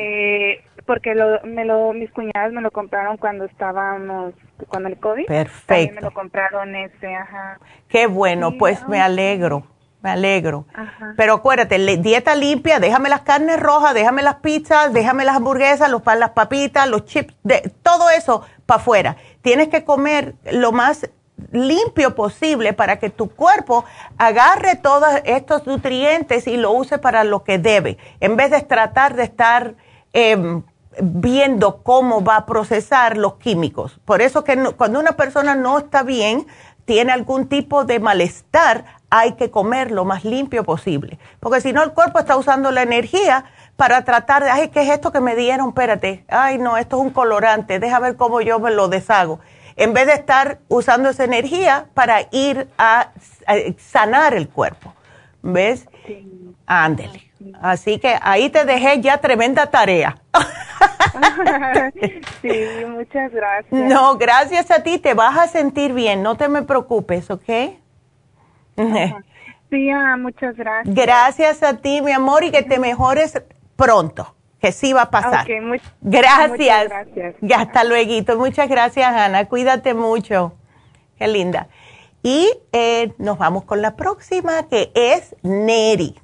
Porque 0.86 1.16
lo, 1.16 1.42
me 1.42 1.64
lo, 1.64 1.92
mis 1.92 2.10
cuñadas 2.12 2.52
me 2.52 2.60
lo 2.60 2.70
compraron 2.70 3.16
cuando 3.16 3.44
estábamos 3.44 4.34
con 4.68 4.86
el 4.86 4.96
COVID. 4.98 5.26
Perfecto. 5.26 5.66
También 5.66 5.94
me 5.96 6.00
lo 6.00 6.12
compraron 6.12 6.76
ese, 6.76 7.12
ajá. 7.12 7.58
Qué 7.88 8.06
bueno, 8.06 8.56
pues 8.56 8.86
me 8.86 9.00
alegro 9.00 9.64
me 10.06 10.12
alegro. 10.12 10.66
Pero 11.16 11.34
acuérdate, 11.34 11.78
dieta 11.96 12.36
limpia, 12.36 12.78
déjame 12.78 13.08
las 13.08 13.22
carnes 13.22 13.58
rojas, 13.58 13.92
déjame 13.92 14.22
las 14.22 14.36
pizzas, 14.36 14.92
déjame 14.92 15.24
las 15.24 15.34
hamburguesas, 15.34 15.90
los, 15.90 16.02
las 16.16 16.30
papitas, 16.30 16.88
los 16.88 17.06
chips, 17.06 17.34
de, 17.42 17.72
todo 17.82 18.08
eso 18.10 18.42
para 18.66 18.80
afuera. 18.80 19.16
Tienes 19.42 19.66
que 19.66 19.84
comer 19.84 20.36
lo 20.52 20.70
más 20.70 21.10
limpio 21.50 22.14
posible 22.14 22.72
para 22.72 23.00
que 23.00 23.10
tu 23.10 23.30
cuerpo 23.30 23.84
agarre 24.16 24.76
todos 24.76 25.08
estos 25.24 25.66
nutrientes 25.66 26.46
y 26.46 26.56
lo 26.56 26.70
use 26.70 26.98
para 26.98 27.24
lo 27.24 27.42
que 27.42 27.58
debe, 27.58 27.98
en 28.20 28.36
vez 28.36 28.52
de 28.52 28.62
tratar 28.62 29.16
de 29.16 29.24
estar 29.24 29.74
em, 30.12 30.62
viendo 31.02 31.82
cómo 31.82 32.22
va 32.22 32.36
a 32.36 32.46
procesar 32.46 33.16
los 33.16 33.34
químicos. 33.34 33.98
Por 34.04 34.22
eso 34.22 34.44
que 34.44 34.56
cuando 34.76 35.00
una 35.00 35.16
persona 35.16 35.56
no 35.56 35.78
está 35.78 36.04
bien, 36.04 36.46
tiene 36.86 37.12
algún 37.12 37.48
tipo 37.48 37.84
de 37.84 38.00
malestar, 38.00 38.84
hay 39.18 39.32
que 39.32 39.50
comer 39.50 39.90
lo 39.90 40.04
más 40.04 40.24
limpio 40.24 40.64
posible. 40.64 41.18
Porque 41.40 41.60
si 41.60 41.72
no, 41.72 41.82
el 41.82 41.92
cuerpo 41.92 42.18
está 42.18 42.36
usando 42.36 42.70
la 42.70 42.82
energía 42.82 43.44
para 43.76 44.04
tratar 44.04 44.44
de, 44.44 44.50
ay, 44.50 44.68
¿qué 44.68 44.82
es 44.82 44.90
esto 44.90 45.12
que 45.12 45.20
me 45.20 45.34
dieron? 45.34 45.68
Espérate, 45.68 46.24
ay, 46.28 46.58
no, 46.58 46.76
esto 46.76 46.96
es 46.96 47.02
un 47.02 47.10
colorante, 47.10 47.78
deja 47.78 47.98
ver 47.98 48.16
cómo 48.16 48.40
yo 48.40 48.58
me 48.58 48.70
lo 48.70 48.88
deshago. 48.88 49.40
En 49.76 49.92
vez 49.92 50.06
de 50.06 50.14
estar 50.14 50.58
usando 50.68 51.10
esa 51.10 51.24
energía 51.24 51.86
para 51.94 52.22
ir 52.30 52.68
a, 52.78 53.10
sanar 53.78 54.34
el 54.34 54.48
cuerpo. 54.48 54.92
¿Ves? 55.42 55.86
Ándele. 56.66 57.30
Así 57.60 57.98
que 57.98 58.16
ahí 58.22 58.48
te 58.50 58.64
dejé 58.64 59.00
ya 59.00 59.18
tremenda 59.18 59.70
tarea. 59.70 60.16
sí, 62.42 62.50
muchas 62.88 63.32
gracias. 63.32 63.70
No, 63.70 64.16
gracias 64.16 64.70
a 64.70 64.82
ti, 64.82 64.98
te 64.98 65.14
vas 65.14 65.38
a 65.38 65.46
sentir 65.46 65.92
bien, 65.92 66.22
no 66.22 66.36
te 66.36 66.48
me 66.48 66.62
preocupes, 66.62 67.30
¿ok? 67.30 67.48
Sí, 69.70 69.90
ah, 69.90 70.16
muchas 70.16 70.56
gracias. 70.56 70.94
Gracias 70.94 71.62
a 71.62 71.78
ti, 71.78 72.00
mi 72.00 72.12
amor, 72.12 72.44
y 72.44 72.50
que 72.50 72.62
te 72.62 72.78
mejores 72.78 73.42
pronto, 73.74 74.34
que 74.60 74.72
sí 74.72 74.92
va 74.92 75.02
a 75.02 75.10
pasar. 75.10 75.46
gracias. 76.00 76.88
gracias. 76.88 77.34
Hasta 77.56 77.84
luego. 77.84 78.36
Muchas 78.36 78.68
gracias, 78.68 79.12
Ana. 79.12 79.46
Cuídate 79.46 79.94
mucho. 79.94 80.54
Qué 81.18 81.26
linda. 81.26 81.68
Y 82.22 82.48
eh, 82.72 83.12
nos 83.18 83.38
vamos 83.38 83.64
con 83.64 83.82
la 83.82 83.96
próxima, 83.96 84.64
que 84.68 84.92
es 84.94 85.34
Neri. 85.42 86.16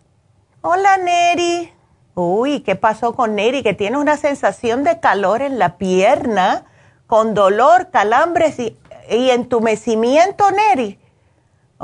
Hola, 0.60 0.96
Neri. 0.98 1.72
Uy, 2.14 2.60
¿qué 2.60 2.76
pasó 2.76 3.14
con 3.14 3.34
Neri? 3.34 3.62
Que 3.62 3.74
tiene 3.74 3.98
una 3.98 4.16
sensación 4.16 4.84
de 4.84 5.00
calor 5.00 5.42
en 5.42 5.58
la 5.58 5.78
pierna, 5.78 6.66
con 7.06 7.34
dolor, 7.34 7.90
calambres 7.90 8.58
y, 8.58 8.76
y 9.10 9.30
entumecimiento, 9.30 10.44
Neri. 10.50 10.98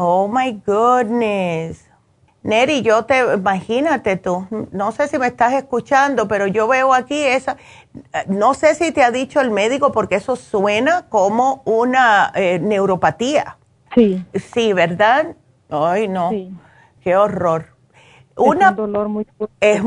Oh 0.01 0.29
my 0.29 0.63
goodness. 0.65 1.85
Neri, 2.45 2.83
yo 2.83 3.05
te, 3.05 3.35
imagínate 3.35 4.17
tú, 4.17 4.47
no 4.71 4.93
sé 4.93 5.09
si 5.09 5.19
me 5.19 5.27
estás 5.27 5.55
escuchando, 5.55 6.29
pero 6.29 6.47
yo 6.47 6.69
veo 6.69 6.95
aquí 6.95 7.21
esa, 7.21 7.57
no 8.29 8.55
sé 8.55 8.77
si 8.77 8.93
te 8.93 9.03
ha 9.03 9.11
dicho 9.11 9.41
el 9.41 9.51
médico 9.51 9.91
porque 9.91 10.15
eso 10.15 10.37
suena 10.37 11.07
como 11.09 11.63
una 11.65 12.31
eh, 12.37 12.61
neuropatía. 12.63 13.59
Sí. 13.93 14.25
Sí, 14.55 14.73
¿verdad? 14.73 15.35
Ay, 15.69 16.07
no. 16.07 16.31
Sí. 16.31 16.55
Qué 17.03 17.17
horror. 17.17 17.67
Una, 18.37 18.67
es 18.67 18.71
un 18.71 18.77
dolor 18.77 19.09
muy 19.09 19.27
es 19.61 19.83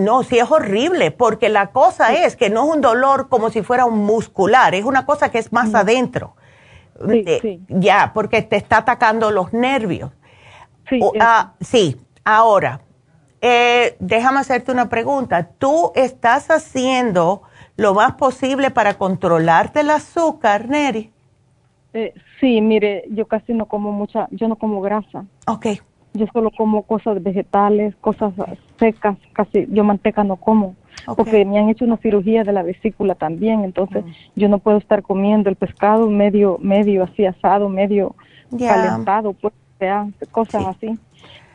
no 0.00 0.22
sí 0.22 0.38
es 0.38 0.50
horrible 0.50 1.10
porque 1.10 1.50
la 1.50 1.72
cosa 1.72 2.14
es 2.14 2.36
que 2.36 2.48
no 2.48 2.64
es 2.64 2.76
un 2.76 2.80
dolor 2.80 3.28
como 3.28 3.50
si 3.50 3.60
fuera 3.60 3.84
un 3.84 3.98
muscular 3.98 4.74
es 4.74 4.86
una 4.86 5.04
cosa 5.04 5.30
que 5.30 5.38
es 5.38 5.52
más 5.52 5.74
adentro 5.74 6.34
sí, 7.40 7.60
Ya, 7.68 8.12
porque 8.14 8.42
te 8.42 8.56
está 8.56 8.78
atacando 8.78 9.30
los 9.30 9.52
nervios. 9.52 10.10
Sí, 10.88 11.00
ah, 11.20 11.52
sí. 11.60 11.96
ahora, 12.24 12.80
eh, 13.40 13.96
déjame 13.98 14.40
hacerte 14.40 14.72
una 14.72 14.88
pregunta. 14.88 15.48
¿Tú 15.58 15.92
estás 15.94 16.50
haciendo 16.50 17.42
lo 17.76 17.94
más 17.94 18.14
posible 18.14 18.70
para 18.70 18.94
controlarte 18.94 19.80
el 19.80 19.90
azúcar, 19.90 20.68
Neri? 20.68 21.10
Eh, 21.94 22.14
sí, 22.40 22.60
mire, 22.60 23.04
yo 23.10 23.26
casi 23.26 23.52
no 23.52 23.66
como 23.66 23.92
mucha, 23.92 24.28
yo 24.30 24.48
no 24.48 24.56
como 24.56 24.80
grasa. 24.80 25.24
Ok. 25.46 25.66
Yo 26.14 26.26
solo 26.32 26.50
como 26.56 26.82
cosas 26.82 27.22
vegetales, 27.22 27.94
cosas 27.96 28.32
secas, 28.78 29.16
casi, 29.32 29.66
yo 29.70 29.82
manteca 29.84 30.24
no 30.24 30.36
como 30.36 30.76
porque 31.16 31.44
me 31.44 31.58
han 31.58 31.68
hecho 31.68 31.84
una 31.84 31.96
cirugía 31.98 32.44
de 32.44 32.52
la 32.52 32.62
vesícula 32.62 33.14
también, 33.14 33.64
entonces 33.64 34.04
yo 34.36 34.48
no 34.48 34.58
puedo 34.58 34.78
estar 34.78 35.02
comiendo 35.02 35.50
el 35.50 35.56
pescado 35.56 36.08
medio, 36.08 36.58
medio 36.60 37.04
así 37.04 37.24
asado, 37.26 37.68
medio 37.68 38.14
calentado, 38.58 39.32
pues, 39.32 39.54
sea, 39.82 40.06
cosas 40.30 40.64
así. 40.66 40.96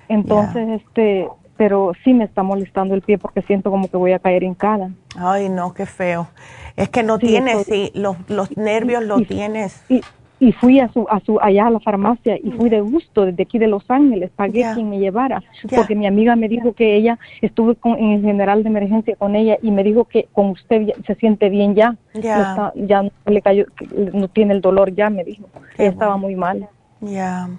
Entonces, 0.10 0.82
este, 0.82 1.28
pero 1.56 1.94
sí 2.04 2.14
me 2.14 2.26
está 2.26 2.44
molestando 2.44 2.94
el 2.94 3.02
pie 3.02 3.18
porque 3.18 3.42
siento 3.42 3.72
como 3.72 3.90
que 3.90 3.98
voy 3.98 4.12
a 4.12 4.20
caer 4.20 4.44
hincada. 4.44 4.92
Ay, 5.18 5.50
no, 5.50 5.74
qué 5.74 5.86
feo. 5.86 6.28
Es 6.76 6.90
que 6.90 7.04
no 7.04 7.18
tienes, 7.18 7.66
sí, 7.66 7.92
los, 7.96 8.18
los 8.30 8.56
nervios 8.58 9.04
los 9.04 9.26
tienes 9.28 9.84
y 9.90 10.02
fui 10.52 10.80
a 10.80 10.92
su, 10.92 11.08
a 11.10 11.20
su, 11.22 11.40
allá 11.42 11.68
a 11.68 11.70
la 11.72 11.80
farmacia 11.80 12.38
y 12.42 12.52
fui 12.52 12.70
de 12.70 12.82
gusto 12.82 13.26
desde 13.26 13.44
aquí 13.44 13.58
de 13.58 13.68
Los 13.68 13.90
Ángeles, 13.90 14.30
pagué 14.36 14.66
quien 14.74 14.90
me 14.90 15.00
llevara, 15.00 15.42
porque 15.76 15.96
mi 15.96 16.06
amiga 16.06 16.36
me 16.36 16.48
dijo 16.48 16.74
que 16.74 16.96
ella, 16.96 17.18
estuve 17.42 17.76
con, 17.76 17.98
en 17.98 18.12
el 18.12 18.22
general 18.22 18.64
de 18.64 18.70
emergencia 18.70 19.16
con 19.16 19.36
ella 19.36 19.58
y 19.62 19.72
me 19.72 19.84
dijo 19.84 20.06
que 20.06 20.28
con 20.34 20.50
usted 20.50 20.94
se 21.06 21.16
siente 21.16 21.50
bien 21.50 21.76
ya, 21.76 21.96
ya. 22.14 23.02
No 23.02 23.12
le 23.26 23.42
cayó, 23.42 23.66
no 24.14 24.28
tiene 24.28 24.54
el 24.54 24.62
dolor 24.62 24.94
ya, 24.94 25.10
me 25.10 25.24
dijo, 25.24 25.48
estaba 25.78 26.18
muy 26.18 26.36
mal. 26.36 26.68
Ya, 27.02 27.50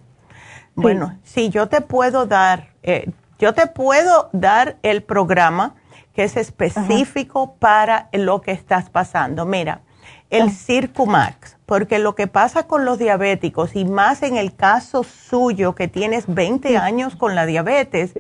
bueno, 0.82 1.18
sí, 1.24 1.50
yo 1.50 1.68
te 1.68 1.80
puedo 1.80 2.26
dar, 2.26 2.68
eh, 2.82 3.10
yo 3.38 3.52
te 3.52 3.66
puedo 3.66 4.30
dar 4.32 4.76
el 4.82 5.02
programa 5.02 5.74
que 6.14 6.24
es 6.24 6.36
específico 6.36 7.56
para 7.58 8.08
lo 8.12 8.40
que 8.40 8.52
estás 8.52 8.88
pasando. 8.90 9.44
Mira, 9.44 9.82
el 10.30 10.50
Circumax, 10.50 11.57
porque 11.68 11.98
lo 11.98 12.14
que 12.14 12.28
pasa 12.28 12.62
con 12.66 12.86
los 12.86 12.98
diabéticos, 12.98 13.76
y 13.76 13.84
más 13.84 14.22
en 14.22 14.38
el 14.38 14.56
caso 14.56 15.04
suyo 15.04 15.74
que 15.74 15.86
tienes 15.86 16.24
20 16.26 16.78
años 16.78 17.14
con 17.14 17.34
la 17.34 17.44
diabetes, 17.44 18.14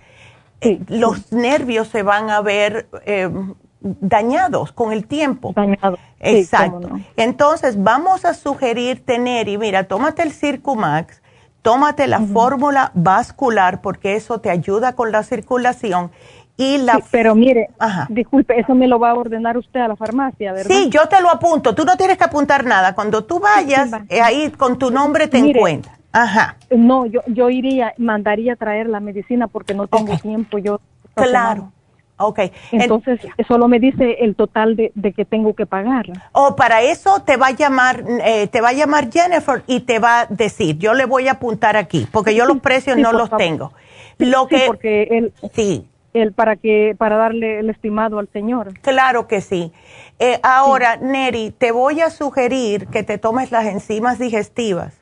eh, 0.60 0.78
los 0.88 1.32
nervios 1.32 1.88
se 1.88 2.02
van 2.02 2.28
a 2.28 2.42
ver 2.42 2.90
em, 3.06 3.54
dañados 3.80 4.72
con 4.72 4.92
el 4.92 5.06
tiempo. 5.06 5.54
Dañados. 5.56 5.98
Exacto. 6.20 6.90
Entonces, 7.16 7.82
vamos 7.82 8.26
a 8.26 8.34
sugerir 8.34 9.02
tener, 9.02 9.48
y 9.48 9.56
mira, 9.56 9.84
tómate 9.84 10.20
el 10.24 10.32
Circumax, 10.32 11.22
tómate 11.62 12.06
la 12.06 12.20
fórmula 12.20 12.92
vascular, 12.92 13.80
porque 13.80 14.14
eso 14.14 14.42
te 14.42 14.50
ayuda 14.50 14.94
con 14.94 15.10
la 15.10 15.22
circulación 15.22 16.10
y 16.60 16.78
la 16.78 17.00
pero 17.12 17.36
mire, 17.36 17.70
disculpe, 18.08 18.58
eso 18.58 18.74
me 18.74 18.88
lo 18.88 18.98
va 18.98 19.10
a 19.10 19.14
ordenar 19.14 19.56
usted 19.56 19.78
a 19.78 19.86
la 19.86 19.94
farmacia, 19.94 20.52
¿verdad? 20.52 20.68
Sí, 20.68 20.90
yo 20.90 21.06
te 21.08 21.22
lo 21.22 21.30
apunto. 21.30 21.72
Tú 21.72 21.84
no 21.84 21.96
tienes 21.96 22.18
que 22.18 22.24
apuntar 22.24 22.64
nada. 22.64 22.96
Cuando 22.96 23.22
tú 23.22 23.38
vayas, 23.38 23.92
eh, 24.08 24.20
ahí 24.20 24.50
con 24.50 24.76
tu 24.76 24.90
nombre 24.90 25.28
te 25.28 25.38
encuentras. 25.38 25.96
Ajá. 26.10 26.56
No, 26.70 27.06
yo, 27.06 27.20
yo 27.28 27.48
iría, 27.48 27.94
mandaría 27.96 28.54
a 28.54 28.56
traer 28.56 28.88
la 28.88 28.98
medicina 28.98 29.46
porque 29.46 29.72
no 29.72 29.86
tengo 29.86 30.18
tiempo. 30.18 30.58
Yo. 30.58 30.80
Claro. 31.14 31.70
Ok. 32.16 32.40
Entonces, 32.72 33.20
solo 33.46 33.68
me 33.68 33.78
dice 33.78 34.16
el 34.18 34.34
total 34.34 34.74
de, 34.74 35.12
que 35.12 35.24
tengo 35.24 35.54
que 35.54 35.64
pagar. 35.64 36.06
O 36.32 36.48
oh, 36.48 36.56
para 36.56 36.82
eso 36.82 37.22
te 37.22 37.36
va 37.36 37.48
a 37.48 37.52
llamar, 37.52 38.02
eh, 38.24 38.48
te 38.48 38.60
va 38.60 38.70
a 38.70 38.72
llamar 38.72 39.12
Jennifer 39.12 39.62
y 39.68 39.80
te 39.80 40.00
va 40.00 40.22
a 40.22 40.26
decir, 40.26 40.76
yo 40.78 40.94
le 40.94 41.04
voy 41.04 41.28
a 41.28 41.32
apuntar 41.32 41.76
aquí, 41.76 42.08
porque 42.10 42.34
yo 42.34 42.46
los 42.46 42.58
precios 42.58 42.96
no 42.96 43.12
los 43.12 43.30
tengo. 43.36 43.72
Lo 44.18 44.48
que, 44.48 44.64
porque 44.66 45.04
él, 45.12 45.32
sí 45.54 45.86
el, 46.14 46.32
para 46.32 46.56
que 46.56 46.94
para 46.96 47.16
darle 47.16 47.60
el 47.60 47.70
estimado 47.70 48.18
al 48.18 48.28
señor. 48.32 48.74
Claro 48.80 49.26
que 49.26 49.40
sí. 49.40 49.72
Eh, 50.18 50.40
ahora, 50.42 50.96
Neri, 50.96 51.50
te 51.56 51.70
voy 51.70 52.00
a 52.00 52.10
sugerir 52.10 52.88
que 52.88 53.02
te 53.02 53.18
tomes 53.18 53.50
las 53.50 53.66
enzimas 53.66 54.18
digestivas. 54.18 54.94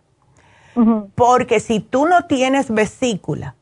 Porque 1.14 1.58
si 1.58 1.80
tú 1.80 2.04
no 2.04 2.26
tienes 2.26 2.70
vesícula, 2.70 3.54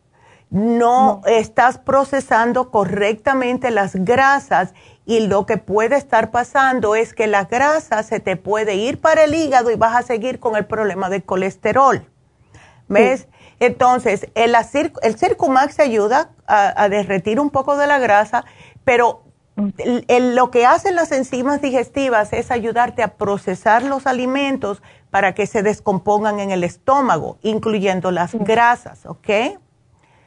no, 0.50 1.20
estás 1.26 1.78
procesando 1.78 2.72
correctamente 2.72 3.70
las 3.70 3.94
grasas 3.94 4.74
y 5.06 5.26
lo 5.26 5.46
que 5.46 5.56
puede 5.56 5.96
estar 5.96 6.32
pasando 6.32 6.96
es 6.96 7.14
que 7.14 7.26
la 7.26 7.44
grasa 7.44 8.02
se 8.02 8.20
te 8.20 8.36
puede 8.36 8.74
ir 8.74 9.00
para 9.00 9.24
el 9.24 9.34
hígado 9.34 9.70
y 9.70 9.76
vas 9.76 9.94
a 9.94 10.02
seguir 10.02 10.40
con 10.40 10.56
el 10.56 10.64
problema 10.66 11.08
del 11.08 11.22
colesterol. 11.22 12.04
¿Ves? 12.88 13.28
Entonces, 13.66 14.28
el, 14.34 14.54
el 15.02 15.18
Circumax 15.18 15.80
ayuda 15.80 16.30
a, 16.46 16.88
derretir 16.88 17.40
un 17.40 17.50
poco 17.50 17.76
de 17.76 17.86
la 17.86 17.98
grasa, 17.98 18.44
pero 18.84 19.22
lo 19.56 20.50
que 20.50 20.66
hacen 20.66 20.96
las 20.96 21.12
enzimas 21.12 21.62
digestivas 21.62 22.32
es 22.32 22.50
ayudarte 22.50 23.02
a 23.02 23.14
procesar 23.14 23.82
los 23.82 24.06
alimentos 24.06 24.82
para 25.10 25.34
que 25.34 25.46
se 25.46 25.62
descompongan 25.62 26.40
en 26.40 26.50
el 26.50 26.64
estómago, 26.64 27.38
incluyendo 27.42 28.10
las 28.10 28.34
grasas, 28.34 29.06
¿ok? 29.06 29.28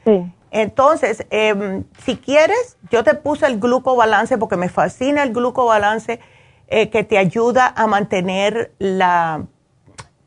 Sí. 0.06 0.34
Entonces, 0.50 1.26
em, 1.30 1.84
si 2.04 2.16
quieres, 2.16 2.78
yo 2.90 3.04
te 3.04 3.14
puse 3.14 3.46
el 3.46 3.60
glucobalance 3.60 4.38
porque 4.38 4.56
me 4.56 4.70
fascina 4.70 5.24
el 5.24 5.34
glucobalance 5.34 6.22
eh, 6.68 6.90
que 6.90 7.04
te 7.04 7.18
ayuda 7.18 7.74
a 7.76 7.86
mantener 7.86 8.72
la, 8.80 9.46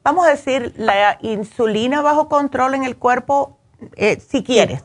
vamos 0.02 0.26
a 0.26 0.30
decir, 0.30 0.74
la 0.76 1.18
insulina 1.20 2.02
bajo 2.02 2.28
control 2.28 2.74
en 2.74 2.84
el 2.84 2.96
cuerpo, 2.96 3.58
eh, 3.96 4.20
si 4.20 4.42
quieres. 4.42 4.82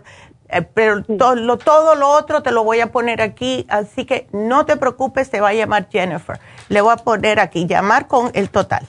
Eh, 0.50 0.62
pero 0.62 1.04
lo, 1.36 1.58
todo 1.58 1.96
lo 1.96 2.10
otro 2.10 2.44
te 2.44 2.52
lo 2.52 2.64
voy 2.64 2.80
a 2.80 2.92
poner 2.92 3.22
aquí, 3.22 3.66
así 3.70 4.06
que 4.06 4.28
no 4.32 4.66
te 4.66 4.78
preocupes, 4.78 5.30
te 5.30 5.42
va 5.42 5.50
a 5.50 5.54
llamar 5.54 5.90
Jennifer. 5.90 6.40
Le 6.70 6.82
voy 6.82 6.94
a 6.94 6.98
poner 6.98 7.40
aquí, 7.40 7.66
llamar 7.66 8.08
con 8.08 8.32
el 8.34 8.50
total. 8.50 8.88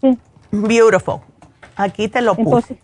Sí. 0.00 0.18
Beautiful. 0.50 1.20
Aquí 1.76 2.08
te 2.08 2.20
lo 2.20 2.34
puse. 2.34 2.78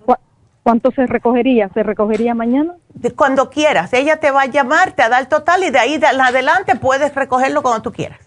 ¿Cuánto 0.62 0.92
se 0.92 1.06
recogería? 1.06 1.68
¿Se 1.74 1.82
recogería 1.82 2.34
mañana? 2.34 2.76
cuando 3.16 3.50
quieras. 3.50 3.92
Ella 3.92 4.18
te 4.18 4.30
va 4.30 4.42
a 4.42 4.46
llamar, 4.46 4.92
te 4.92 5.08
da 5.08 5.18
el 5.18 5.26
total 5.26 5.64
y 5.64 5.70
de 5.70 5.78
ahí 5.78 5.98
de 5.98 6.06
adelante 6.06 6.76
puedes 6.76 7.14
recogerlo 7.14 7.62
cuando 7.62 7.82
tú 7.82 7.92
quieras. 7.92 8.20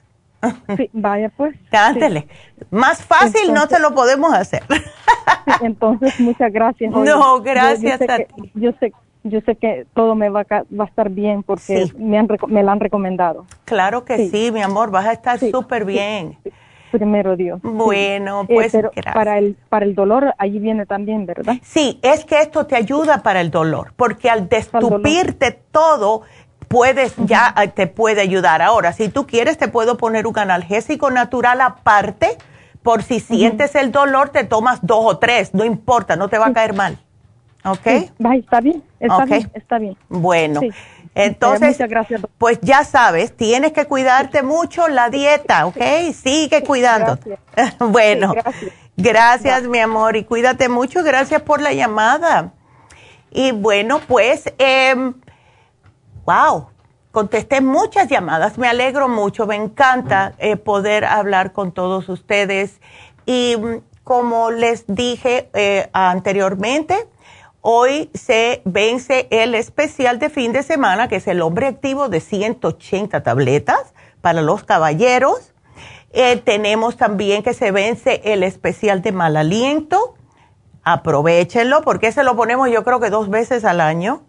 Sí, 0.77 0.89
vaya 0.93 1.29
pues. 1.35 1.55
Cántele. 1.71 2.27
Más 2.71 3.03
fácil 3.03 3.53
no 3.53 3.67
se 3.67 3.79
lo 3.79 3.93
podemos 3.93 4.33
hacer. 4.33 4.63
entonces, 5.61 6.19
muchas 6.19 6.51
gracias. 6.51 6.91
no, 6.91 7.41
gracias 7.41 8.01
a 8.01 8.17
ti. 8.17 8.51
Yo 8.53 8.71
sé, 8.79 8.93
yo 9.23 9.41
sé 9.41 9.55
que 9.55 9.85
todo 9.93 10.15
me 10.15 10.29
va 10.29 10.41
a, 10.41 10.63
va 10.73 10.85
a 10.85 10.87
estar 10.87 11.09
bien 11.09 11.43
porque 11.43 11.91
me, 11.97 12.17
han, 12.17 12.27
me 12.47 12.63
lo 12.63 12.71
han 12.71 12.79
recomendado. 12.79 13.45
Claro 13.65 14.05
que 14.05 14.29
sí, 14.29 14.51
mi 14.51 14.61
amor, 14.61 14.91
vas 14.91 15.05
a 15.05 15.13
estar 15.13 15.39
súper 15.39 15.85
bien 15.85 16.37
primero 16.97 17.35
Dios. 17.35 17.59
Bueno, 17.61 18.45
eh, 18.47 18.53
pues 18.53 18.77
para 19.13 19.37
el 19.37 19.55
para 19.69 19.85
el 19.85 19.95
dolor 19.95 20.33
ahí 20.37 20.59
viene 20.59 20.85
también, 20.85 21.25
¿verdad? 21.25 21.55
Sí, 21.61 21.99
es 22.01 22.25
que 22.25 22.39
esto 22.39 22.65
te 22.65 22.75
ayuda 22.75 23.21
para 23.23 23.41
el 23.41 23.51
dolor, 23.51 23.93
porque 23.95 24.29
al 24.29 24.47
destupirte 24.47 25.59
todo 25.71 26.21
puedes 26.67 27.13
ya 27.17 27.53
te 27.73 27.87
puede 27.87 28.21
ayudar. 28.21 28.61
Ahora, 28.61 28.93
si 28.93 29.09
tú 29.09 29.27
quieres 29.27 29.57
te 29.57 29.67
puedo 29.67 29.97
poner 29.97 30.27
un 30.27 30.37
analgésico 30.37 31.11
natural 31.11 31.61
aparte 31.61 32.37
por 32.83 33.01
si 33.01 33.19
sientes 33.19 33.73
el 33.75 33.91
dolor, 33.91 34.29
te 34.29 34.43
tomas 34.43 34.79
dos 34.83 34.99
o 35.01 35.17
tres, 35.17 35.53
no 35.53 35.65
importa, 35.65 36.15
no 36.15 36.29
te 36.29 36.37
va 36.37 36.47
a 36.47 36.53
caer 36.53 36.73
mal. 36.73 36.99
¿Ok? 37.63 37.87
está 37.87 38.61
bien, 38.61 38.83
está 38.99 39.25
bien, 39.25 39.51
está 39.55 39.79
bien. 39.79 39.97
Bueno. 40.07 40.61
Entonces, 41.15 41.77
pues 42.37 42.59
ya 42.61 42.83
sabes, 42.83 43.35
tienes 43.35 43.71
que 43.71 43.85
cuidarte 43.85 44.43
mucho 44.43 44.89
la 44.89 45.09
dieta, 45.09 45.65
¿ok? 45.65 45.81
Sigue 46.13 46.61
cuidándote. 46.61 47.39
bueno, 47.79 48.35
gracias. 48.97 49.63
mi 49.63 49.79
amor 49.79 50.17
y 50.17 50.25
cuídate 50.25 50.67
mucho. 50.67 51.03
Gracias 51.03 51.41
por 51.41 51.61
la 51.61 51.71
llamada. 51.71 52.51
Y 53.31 53.51
bueno, 53.51 54.01
pues, 54.05 54.53
eh, 54.59 55.13
wow, 56.25 56.67
contesté 57.11 57.61
muchas 57.61 58.07
llamadas. 58.09 58.57
Me 58.57 58.67
alegro 58.67 59.07
mucho, 59.07 59.47
me 59.47 59.55
encanta 59.55 60.33
eh, 60.37 60.57
poder 60.57 61.05
hablar 61.05 61.53
con 61.53 61.71
todos 61.71 62.09
ustedes. 62.09 62.79
Y 63.25 63.55
mm, 63.57 63.81
como 64.03 64.51
les 64.51 64.85
dije 64.87 65.49
eh, 65.53 65.89
anteriormente, 65.93 67.07
Hoy 67.67 68.11
se 68.13 68.61
vence 68.63 69.27
el 69.31 69.55
especial 69.55 70.19
de 70.19 70.29
fin 70.29 70.53
de 70.53 70.61
semana, 70.61 71.07
que 71.07 71.15
es 71.15 71.27
el 71.27 71.41
hombre 71.41 71.65
activo 71.65 72.09
de 72.09 72.19
180 72.19 73.23
tabletas 73.23 73.95
para 74.21 74.43
los 74.43 74.63
caballeros. 74.63 75.55
Eh, 76.11 76.37
tenemos 76.37 76.95
también 76.95 77.41
que 77.41 77.55
se 77.55 77.71
vence 77.71 78.21
el 78.23 78.43
especial 78.43 79.01
de 79.01 79.11
mal 79.11 79.35
aliento. 79.35 80.13
Aprovechenlo 80.83 81.81
porque 81.81 82.11
se 82.11 82.23
lo 82.23 82.35
ponemos 82.35 82.69
yo 82.69 82.83
creo 82.83 82.99
que 82.99 83.09
dos 83.09 83.31
veces 83.31 83.65
al 83.65 83.81
año. 83.81 84.21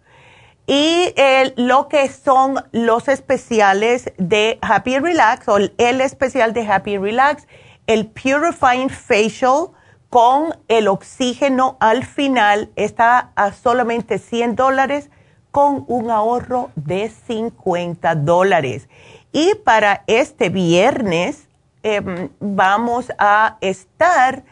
Y 0.67 1.13
lo 1.55 1.87
que 1.87 2.09
son 2.09 2.55
los 2.73 3.07
especiales 3.07 4.11
de 4.17 4.59
Happy 4.61 4.99
Relax 4.99 5.47
o 5.47 5.57
el 5.57 6.01
especial 6.01 6.51
de 6.51 6.67
Happy 6.67 6.97
Relax, 6.97 7.47
el 7.87 8.07
Purifying 8.07 8.89
Facial 8.89 9.69
con 10.09 10.55
el 10.67 10.89
oxígeno 10.89 11.77
al 11.79 12.05
final 12.05 12.69
está 12.75 13.31
a 13.35 13.53
solamente 13.53 14.19
100 14.19 14.55
dólares 14.57 15.09
con 15.51 15.85
un 15.87 16.11
ahorro 16.11 16.69
de 16.75 17.09
50 17.09 18.15
dólares. 18.15 18.89
Y 19.31 19.55
para 19.55 20.03
este 20.07 20.49
viernes 20.49 21.47
em, 21.83 22.29
vamos 22.39 23.11
a 23.17 23.57
estar 23.61 24.43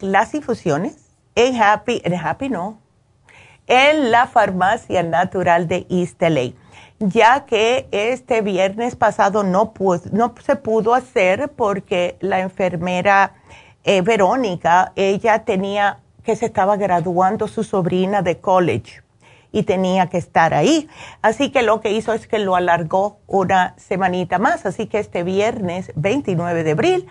las 0.00 0.34
infusiones 0.34 0.96
en 1.34 1.62
Happy, 1.62 2.02
en 2.04 2.14
Happy 2.14 2.48
no, 2.48 2.81
en 3.72 4.10
la 4.10 4.26
farmacia 4.26 5.02
natural 5.02 5.66
de 5.66 5.86
East 5.88 6.20
LA, 6.20 6.52
ya 6.98 7.46
que 7.46 7.88
este 7.90 8.42
viernes 8.42 8.96
pasado 8.96 9.44
no, 9.44 9.72
no 10.12 10.34
se 10.44 10.56
pudo 10.56 10.94
hacer 10.94 11.48
porque 11.56 12.18
la 12.20 12.40
enfermera 12.40 13.32
eh, 13.82 14.02
Verónica, 14.02 14.92
ella 14.94 15.46
tenía 15.46 16.00
que 16.22 16.36
se 16.36 16.44
estaba 16.44 16.76
graduando 16.76 17.48
su 17.48 17.64
sobrina 17.64 18.20
de 18.20 18.40
college 18.40 19.02
y 19.52 19.62
tenía 19.62 20.10
que 20.10 20.18
estar 20.18 20.52
ahí. 20.52 20.86
Así 21.22 21.50
que 21.50 21.62
lo 21.62 21.80
que 21.80 21.92
hizo 21.92 22.12
es 22.12 22.26
que 22.26 22.38
lo 22.38 22.56
alargó 22.56 23.20
una 23.26 23.74
semanita 23.78 24.38
más. 24.38 24.66
Así 24.66 24.86
que 24.86 24.98
este 24.98 25.22
viernes 25.22 25.92
29 25.96 26.62
de 26.62 26.72
abril, 26.72 27.06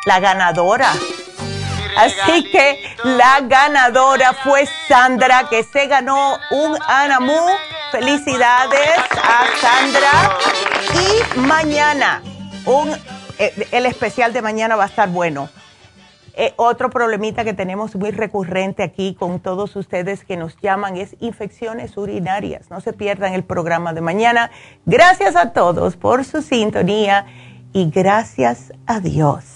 La 0.06 0.18
ganadora. 0.18 0.90
Así 1.96 2.50
que 2.50 2.96
la 3.04 3.42
ganadora 3.42 4.32
fue 4.34 4.66
Sandra, 4.88 5.48
que 5.48 5.62
se 5.62 5.86
ganó 5.86 6.36
un 6.50 6.76
Anamu. 6.86 7.46
Felicidades 7.90 8.98
a 9.22 9.46
Sandra. 9.60 10.38
Y 10.94 11.38
mañana, 11.38 12.22
un, 12.64 12.90
eh, 13.38 13.68
el 13.72 13.86
especial 13.86 14.32
de 14.32 14.42
mañana 14.42 14.76
va 14.76 14.84
a 14.84 14.86
estar 14.86 15.08
bueno. 15.08 15.48
Eh, 16.38 16.52
otro 16.56 16.90
problemita 16.90 17.44
que 17.44 17.54
tenemos 17.54 17.96
muy 17.96 18.10
recurrente 18.10 18.82
aquí 18.82 19.16
con 19.18 19.40
todos 19.40 19.74
ustedes 19.74 20.24
que 20.24 20.36
nos 20.36 20.56
llaman 20.60 20.96
es 20.96 21.16
infecciones 21.20 21.96
urinarias. 21.96 22.70
No 22.70 22.80
se 22.82 22.92
pierdan 22.92 23.32
el 23.32 23.42
programa 23.42 23.94
de 23.94 24.02
mañana. 24.02 24.50
Gracias 24.84 25.34
a 25.34 25.52
todos 25.52 25.96
por 25.96 26.24
su 26.24 26.42
sintonía 26.42 27.24
y 27.72 27.90
gracias 27.90 28.72
a 28.86 29.00
Dios. 29.00 29.55